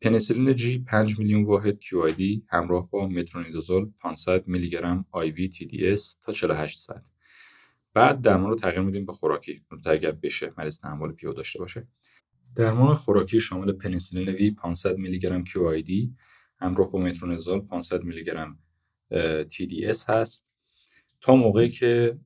پنیسیلین 0.00 0.54
جی 0.54 0.78
5 0.78 1.18
میلیون 1.18 1.44
واحد 1.44 1.78
QID 1.82 2.22
همراه 2.48 2.90
با 2.90 3.08
مترونیدازول 3.08 3.90
500 4.00 4.48
میلی 4.48 4.70
گرم 4.70 5.06
IV 5.14 5.54
TDS 5.54 6.20
تا 6.22 6.32
48 6.32 6.78
ساعت. 6.78 7.11
بعد 7.94 8.20
درمان 8.20 8.50
رو 8.50 8.56
تغییر 8.56 8.80
میدیم 8.80 9.06
به 9.06 9.12
خوراکی. 9.12 9.64
اگر 9.86 10.10
بشه 10.10 10.52
مریض 10.58 10.78
تحمل 10.78 11.12
پیو 11.12 11.32
داشته 11.32 11.58
باشه. 11.58 11.86
درمان 12.56 12.94
خوراکی 12.94 13.40
شامل 13.40 13.72
پنیسیلین 13.72 14.34
وی 14.34 14.50
500 14.50 14.96
میلی 14.96 15.18
گرم 15.18 15.44
QID 15.44 15.90
همراه 16.58 16.90
با 16.90 16.98
مترونزول 16.98 17.60
500 17.60 18.02
میلی 18.02 18.24
گرم 18.24 18.58
TDS 19.44 20.08
هست. 20.08 20.46
تا 21.20 21.36
موقعی 21.36 21.68
که 21.68 22.18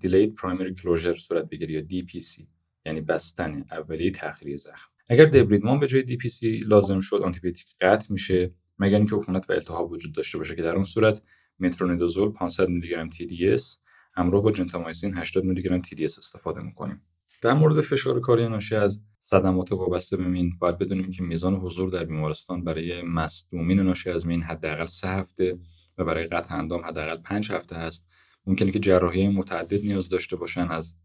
دیلید 0.00 0.34
پرایمری 0.34 0.74
کلوزر 0.74 1.14
صورت 1.14 1.48
بگیره 1.48 1.72
یا 1.72 1.82
DPC 1.82 2.42
یعنی 2.86 3.00
بستن 3.00 3.64
اولیه 3.70 4.10
تأخیری 4.10 4.56
زخم. 4.56 4.90
اگر 5.08 5.24
دبریدمان 5.24 5.80
به 5.80 5.86
جای 5.86 6.06
DPC 6.06 6.66
لازم 6.66 7.00
شد 7.00 7.16
آنتیبیوتیک 7.16 7.66
قطع 7.80 8.12
میشه 8.12 8.54
مگر 8.78 8.96
اینکه 8.96 9.16
عفونت 9.16 9.50
و 9.50 9.52
التهاب 9.52 9.92
وجود 9.92 10.14
داشته 10.14 10.38
باشه 10.38 10.56
که 10.56 10.62
در 10.62 10.74
اون 10.74 10.84
صورت 10.84 11.22
مترونیدازول 11.58 12.32
500 12.32 12.68
میلی 12.68 12.88
گرم 12.88 13.10
TDS 13.10 13.85
همراه 14.16 14.42
با 14.42 14.52
جنتامایسین 14.52 15.16
80 15.16 15.44
میلی 15.44 15.62
گرم 15.62 15.82
TDS 15.82 16.18
استفاده 16.18 16.62
می‌کنیم. 16.62 17.02
در 17.42 17.52
مورد 17.52 17.80
فشار 17.80 18.20
کاری 18.20 18.48
ناشی 18.48 18.76
از 18.76 19.02
صدمات 19.20 19.72
وابسته 19.72 20.16
به 20.16 20.24
مین 20.24 20.58
باید 20.58 20.78
بدونیم 20.78 21.10
که 21.10 21.22
میزان 21.22 21.54
حضور 21.54 21.90
در 21.90 22.04
بیمارستان 22.04 22.64
برای 22.64 23.02
مصدومین 23.02 23.80
ناشی 23.80 24.10
از 24.10 24.26
مین 24.26 24.42
حداقل 24.42 24.86
سه 24.86 25.08
هفته 25.08 25.58
و 25.98 26.04
برای 26.04 26.26
قطع 26.26 26.54
اندام 26.54 26.84
حداقل 26.84 27.16
پنج 27.16 27.52
هفته 27.52 27.76
است. 27.76 28.08
ممکنه 28.46 28.70
که 28.70 28.78
جراحی 28.78 29.28
متعدد 29.28 29.84
نیاز 29.84 30.08
داشته 30.08 30.36
باشن 30.36 30.68
از 30.68 30.96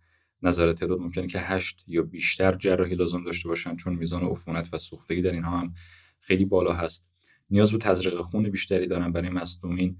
نظر 0.43 0.73
تعداد 0.73 0.99
ممکنه 0.99 1.27
که 1.27 1.39
هشت 1.39 1.83
یا 1.88 2.01
بیشتر 2.01 2.55
جراحی 2.55 2.95
لازم 2.95 3.23
داشته 3.23 3.49
باشن 3.49 3.75
چون 3.75 3.93
میزان 3.93 4.23
عفونت 4.23 4.69
و 4.73 4.77
سوختگی 4.77 5.21
در 5.21 5.31
اینها 5.31 5.59
هم 5.59 5.73
خیلی 6.19 6.45
بالا 6.45 6.73
هست. 6.73 7.07
نیاز 7.49 7.71
به 7.71 7.77
تزریق 7.77 8.21
خون 8.21 8.49
بیشتری 8.49 8.88
دارن 8.88 9.11
برای 9.11 9.29
مصدومین. 9.29 9.97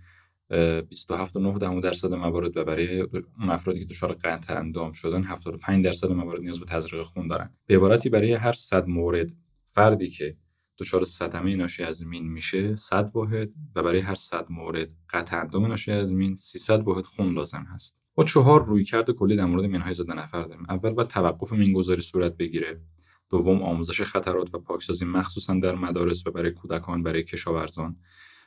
27.9 0.52 1.82
درصد 1.84 2.14
موارد 2.14 2.58
و 2.58 2.64
برای 2.64 3.02
اون 3.02 3.50
افرادی 3.50 3.80
که 3.80 3.86
دچار 3.86 4.14
قطع 4.14 4.60
اندام 4.60 4.92
شدن 4.92 5.24
75 5.24 5.86
درصد 5.86 6.12
موارد 6.12 6.42
نیاز 6.42 6.60
به 6.60 6.66
تزریق 6.66 7.04
خون 7.04 7.28
دارن. 7.28 7.50
به 7.66 7.76
عبارتی 7.76 8.10
برای 8.10 8.34
هر 8.34 8.52
100 8.52 8.88
مورد 8.88 9.32
فردی 9.64 10.10
که 10.10 10.38
دچار 10.78 11.06
صدمه 11.06 11.56
ناشی 11.56 11.84
از 11.84 12.06
مین 12.06 12.28
میشه 12.28 12.76
100 12.76 13.12
واحد 13.14 13.50
و 13.76 13.84
برای 13.84 14.00
هر 14.00 14.14
100 14.14 14.46
مورد 14.50 14.92
قطع 15.10 15.40
اندام 15.40 15.66
ناشی 15.66 15.92
از 15.92 16.16
مین 16.16 16.36
300 16.36 16.84
واحد 16.84 17.06
خون 17.06 17.34
لازم 17.34 17.68
هست. 17.74 17.98
با 18.16 18.24
چهار 18.24 18.66
رویکرد 18.66 19.12
کلی 19.12 19.36
در 19.36 19.46
مورد 19.46 19.66
مینهای 19.66 19.94
زده 19.94 20.14
نفر 20.14 20.44
داریم. 20.44 20.66
اول 20.70 20.90
باید 20.90 21.08
توقف 21.10 21.54
مینگذاری 21.54 22.02
صورت 22.02 22.38
بگیره. 22.38 22.82
دوم 23.30 23.64
آموزش 23.64 24.02
خطرات 24.02 24.56
و 24.56 24.60
پاکسازی 24.60 25.06
مخصوصا 25.06 25.54
در 25.54 25.76
مدارس 25.76 26.28
و 26.28 26.32
برای 26.32 26.52
کودکان 26.52 27.04
برای 27.04 27.24
کشاورزان. 27.24 27.96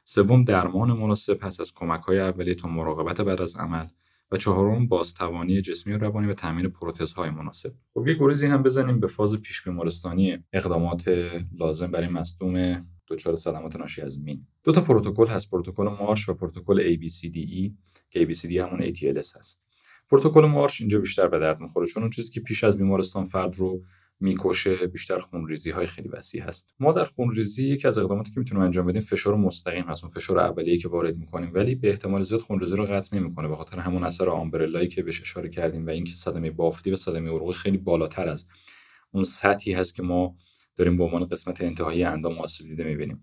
سوم 0.05 0.45
درمان 0.45 0.93
مناسب 0.93 1.39
هست 1.43 1.61
از 1.61 1.73
کمک 1.75 2.01
های 2.01 2.21
اولیه 2.21 2.55
تا 2.55 2.69
مراقبت 2.69 3.21
بعد 3.21 3.41
از 3.41 3.57
عمل 3.57 3.87
و 4.31 4.37
چهارم 4.37 4.89
بازتوانی 4.89 5.61
جسمی 5.61 5.93
و 5.93 5.99
روانی 5.99 6.27
و 6.27 6.35
تامین 6.35 6.69
پروتزهای 6.69 7.31
مناسب. 7.31 7.73
خب 7.95 8.09
یه 8.09 8.15
گریزی 8.15 8.47
هم 8.47 8.63
بزنیم 8.63 9.01
به 9.01 9.07
فاز 9.07 9.37
پیش 9.43 9.63
بیمارستانی 9.63 10.39
اقدامات 10.53 11.09
لازم 11.59 11.91
برای 11.91 12.09
مصدوم 12.09 12.87
دچار 13.09 13.35
صدمات 13.35 13.77
ناشی 13.77 14.03
از 14.03 14.21
مین. 14.21 14.47
دو 14.65 14.73
تا 14.73 14.81
پروتکل 14.81 15.27
هست 15.27 15.51
پروتکل 15.51 15.97
مارش 16.01 16.29
و 16.29 16.35
پروتکل 16.35 16.97
ABCDE 16.97 17.73
که 18.11 18.27
ABCD 18.27 18.53
همون 18.53 18.93
ATLS 18.93 19.37
هست. 19.37 19.65
پروتکل 20.11 20.45
مارش 20.45 20.81
اینجا 20.81 20.99
بیشتر 20.99 21.29
به 21.29 21.39
درد 21.39 21.61
می‌خوره 21.61 21.87
چون 21.87 22.03
اون 22.03 22.11
چیزی 22.11 22.33
که 22.33 22.41
پیش 22.41 22.65
از 22.65 22.77
بیمارستان 22.77 23.27
فرد 23.27 23.57
رو 23.57 23.83
می‌کشه 24.21 24.87
بیشتر 24.87 25.19
خونریزی 25.19 25.71
های 25.71 25.87
خیلی 25.87 26.09
وسیع 26.09 26.43
هست. 26.43 26.75
ما 26.81 26.93
در 26.93 27.05
خونریزی 27.05 27.69
یکی 27.69 27.89
از 27.89 27.99
اقداماتی 27.99 28.33
که 28.33 28.41
می‌تونیم 28.41 28.65
انجام 28.65 28.87
بدیم 28.87 29.01
فشار 29.01 29.37
مستقیم 29.37 29.85
هست 29.85 30.05
اون 30.05 30.13
فشار 30.13 30.39
اولیه 30.39 30.79
که 30.79 30.89
وارد 30.89 31.17
می‌کنیم. 31.17 31.51
ولی 31.55 31.75
به 31.75 31.91
احتمال 31.91 32.23
زیاد 32.23 32.41
خونریزی 32.41 32.77
رو 32.77 32.85
قطع 32.85 33.17
نمی‌کنه 33.17 33.49
به 33.49 33.57
خاطر 33.57 33.79
همون 33.79 34.05
اثر 34.05 34.29
آمبرلایی 34.29 34.89
که 34.89 35.03
بهش 35.03 35.21
اشاره 35.21 35.49
کردیم 35.49 35.87
و 35.87 35.91
اینکه 35.91 36.13
صدمه 36.13 36.51
بافتی 36.51 36.91
و 36.91 36.97
صدمه 36.97 37.31
عروقی 37.31 37.53
خیلی 37.53 37.79
بالاتر 37.79 38.29
از 38.29 38.47
اون 39.11 39.25
سطحی 39.25 39.73
هست 39.73 39.95
که 39.95 40.03
ما 40.03 40.37
داریم 40.77 40.97
به 40.97 41.05
عنوان 41.05 41.25
قسمت 41.25 41.61
انتهایی 41.61 42.05
اندام 42.05 42.39
آسیب 42.39 42.69
دیده 42.69 42.85
می‌بینیم. 42.85 43.23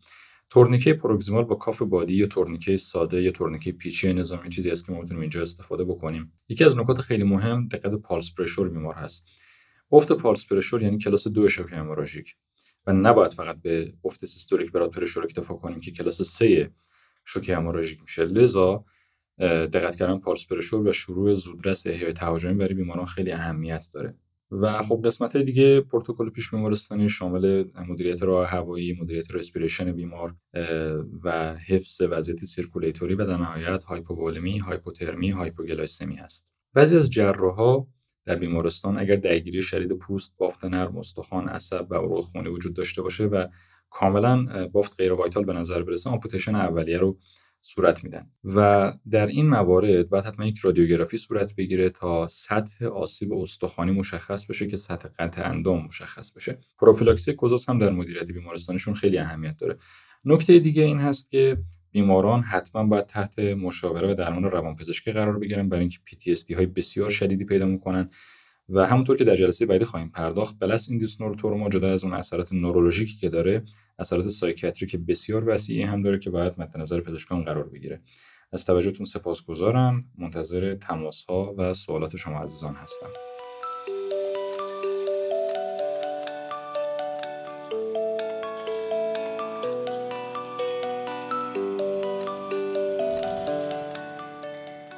تورنیکه 0.49 0.93
پروگزیمال 0.93 1.43
با 1.43 1.55
کاف 1.55 1.81
بادی 1.81 2.13
یا 2.13 2.27
تورنیکه 2.27 2.77
ساده 2.77 3.21
یا 3.21 3.31
تورنیکه 3.31 3.71
پیچی 3.71 4.13
نظامی 4.13 4.49
چیزی 4.49 4.69
است 4.69 4.85
که 4.85 4.91
ما 4.91 5.01
می‌تونیم 5.01 5.21
اینجا 5.21 5.41
استفاده 5.41 5.83
بکنیم. 5.83 6.33
یکی 6.49 6.63
از 6.65 6.77
نکات 6.77 7.01
خیلی 7.01 7.23
مهم 7.23 7.67
دقت 7.67 7.93
پالس 7.93 8.33
پرشور 8.37 8.69
بیمار 8.69 8.95
هست. 8.95 9.27
افت 9.91 10.11
pulse 10.11 10.47
pressure 10.47 10.81
یعنی 10.81 10.97
کلاس 10.97 11.27
دو 11.27 11.49
شوک 11.49 11.73
hemorrhagic. 11.73 12.35
و 12.87 12.93
نباید 12.93 13.31
فقط 13.31 13.61
به 13.61 13.93
افت 14.05 14.25
systolic 14.25 14.71
blood 14.71 14.91
pressure 14.91 15.23
اکتفا 15.23 15.53
کنیم 15.53 15.79
که 15.79 15.91
کلاس 15.91 16.21
3 16.21 16.71
شوک 17.25 17.49
hemorrhagic 17.49 18.01
میشه. 18.01 18.25
لذا 18.25 18.85
دقت 19.73 19.95
کردن 19.95 20.19
pulse 20.19 20.47
pressure 20.47 20.87
و 20.87 20.91
شروع 20.91 21.33
زودرس 21.33 21.87
احیای 21.87 22.13
تهاجمی 22.13 22.53
برای 22.53 22.73
بیماران 22.73 23.05
خیلی 23.05 23.31
اهمیت 23.31 23.87
داره. 23.93 24.15
و 24.51 24.81
خب 24.81 25.01
قسمت 25.05 25.37
دیگه 25.37 25.81
پروتکل 25.81 26.29
پیش 26.29 26.51
بیمارستانی 26.51 27.09
شامل 27.09 27.65
مدیریت 27.87 28.23
راه 28.23 28.47
هوایی، 28.49 28.97
مدیریت 29.01 29.35
respiration 29.35 29.91
بیمار 29.91 30.35
و 31.23 31.55
حفظ 31.67 32.01
وضعیت 32.09 32.45
circulatory 32.45 33.15
و 33.15 33.25
در 33.25 33.37
نهایت 33.37 33.83
هایپوولمی، 33.83 34.57
هایپوترمی، 34.57 35.29
هایپوگلایسمی 35.29 36.15
هست. 36.15 36.47
بعضی 36.73 36.97
از 36.97 37.11
جراحا 37.11 37.85
در 38.25 38.35
بیمارستان 38.35 38.99
اگر 38.99 39.15
درگیری 39.15 39.61
شدید 39.61 39.97
پوست، 39.97 40.37
بافت 40.37 40.65
نرم، 40.65 40.97
استخوان، 40.97 41.49
عصب 41.49 41.87
و 41.89 41.95
عروق 41.95 42.23
خونی 42.23 42.49
وجود 42.49 42.73
داشته 42.73 43.01
باشه 43.01 43.25
و 43.25 43.47
کاملا 43.89 44.67
بافت 44.67 44.95
غیر 44.97 45.13
vital 45.13 45.45
به 45.45 45.53
نظر 45.53 45.83
برسه 45.83 46.09
amputation 46.09 46.55
اولیه 46.55 46.97
رو 46.97 47.17
صورت 47.61 48.03
میدن. 48.03 48.29
و 48.43 48.93
در 49.11 49.27
این 49.27 49.49
موارد 49.49 50.09
باید 50.09 50.23
حتما 50.25 50.45
یک 50.45 50.57
رادیوگرافی 50.57 51.17
صورت 51.17 51.55
بگیره 51.55 51.89
تا 51.89 52.27
سطح 52.27 52.85
آسیب 52.85 53.33
استخوانی 53.33 53.91
مشخص 53.91 54.45
بشه 54.45 54.67
که 54.67 54.77
سطح 54.77 55.09
قطع 55.19 55.49
اندام 55.49 55.85
مشخص 55.85 56.31
بشه. 56.31 56.59
پروفیلاکسی 56.79 57.33
کزاز 57.33 57.69
هم 57.69 57.79
در 57.79 57.89
مدیریت 57.89 58.31
بیمارستانشون 58.31 58.93
خیلی 58.93 59.17
اهمیت 59.17 59.57
داره. 59.57 59.77
نکته 60.25 60.59
دیگه 60.59 60.83
این 60.83 60.99
هست 60.99 61.31
که 61.31 61.57
بیماران 61.91 62.41
حتما 62.41 62.83
باید 62.83 63.05
تحت 63.05 63.39
مشاوره 63.39 64.11
و 64.11 64.15
درمان 64.15 64.43
روانپزشکی 64.43 65.11
قرار 65.11 65.39
بگیرن 65.39 65.69
برای 65.69 65.81
اینکه 65.81 65.97
PTSD 66.07 66.51
های 66.51 66.65
بسیار 66.65 67.09
شدیدی 67.09 67.45
پیدا 67.45 67.65
می‌کنن. 67.65 68.09
و 68.69 68.85
همونطور 68.85 69.17
که 69.17 69.23
در 69.23 69.35
جلسه 69.35 69.65
بعدی 69.65 69.85
خواهیم 69.85 70.09
پرداخت 70.09 70.59
بلس 70.59 70.89
ایندوس 70.89 71.21
نوروتروما 71.21 71.69
جدا 71.69 71.93
از 71.93 72.03
اون 72.03 72.13
اثرات 72.13 72.53
نورولوژیکی 72.53 73.17
که 73.17 73.29
داره 73.29 73.63
اثرات 73.99 74.29
سایکیاتریک 74.29 74.95
بسیار 74.95 75.49
وسیعی 75.49 75.83
هم 75.83 76.01
داره 76.01 76.19
که 76.19 76.29
باید 76.29 76.53
مد 76.57 76.77
نظر 76.77 76.99
پزشکان 76.99 77.43
قرار 77.43 77.69
بگیره. 77.69 78.01
از 78.51 78.65
توجهتون 78.65 79.05
سپاسگزارم. 79.05 80.05
منتظر 80.17 80.75
تماس 80.75 81.25
ها 81.25 81.55
و 81.57 81.73
سوالات 81.73 82.15
شما 82.15 82.39
عزیزان 82.39 82.75
هستم. 82.75 83.30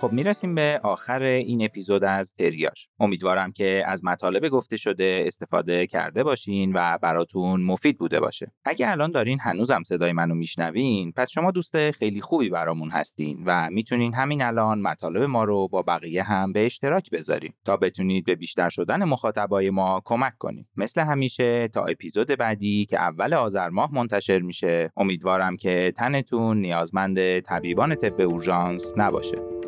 خب 0.04 0.12
می‌رسیم 0.12 0.56
به 0.56 0.80
آخر 0.84 1.22
این 1.22 1.66
اپیزود 1.66 2.04
از 2.04 2.36
تریاش 2.36 2.90
امیدوارم 3.00 3.52
که 3.52 3.84
از 3.88 4.06
مطالب 4.06 4.50
گفته 4.50 4.78
شده 4.78 5.24
استفاده 5.28 5.88
کرده 5.88 6.24
باشین 6.24 6.72
و 6.76 6.98
براتون 6.98 7.62
مفید 7.62 7.98
بوده 7.98 8.20
باشه. 8.20 8.52
اگه 8.66 8.92
الان 8.92 9.12
دارین 9.12 9.40
هنوزم 9.40 9.84
صدای 9.84 10.12
منو 10.12 10.36
میشنوین 10.36 11.12
پس 11.12 11.30
شما 11.30 11.52
دوست 11.52 11.92
خیلی 11.92 12.22
خوبی 12.22 12.50
برامون 12.50 12.90
هستین 12.90 13.44
و 13.46 13.70
می‌تونین 13.72 14.14
همین 14.14 14.42
الان 14.42 14.82
مطالب 14.82 15.22
ما 15.22 15.44
رو 15.44 15.68
با 15.68 15.82
بقیه 15.82 16.24
هم 16.24 16.54
به 16.54 16.66
اشتراک 16.66 17.10
بذارین 17.10 17.54
تا 17.66 17.78
بتونید 17.78 18.26
به 18.26 18.36
بیشتر 18.36 18.70
شدن 18.70 19.04
مخاطبای 19.04 19.70
ما 19.70 20.02
کمک 20.06 20.34
کنید 20.38 20.68
مثل 20.78 21.02
همیشه 21.02 21.68
تا 21.68 21.86
اپیزود 21.86 22.28
بعدی 22.28 22.86
که 22.86 23.00
اول 23.00 23.34
آذر 23.34 23.70
ماه 23.70 23.94
منتشر 23.94 24.40
میشه 24.40 24.92
امیدوارم 24.98 25.58
که 25.58 25.94
تنتون 25.98 26.58
نیازمند 26.58 27.40
طبیبان 27.40 27.96
طب 27.96 28.22
اورژانس 28.22 28.94
نباشه. 28.98 29.63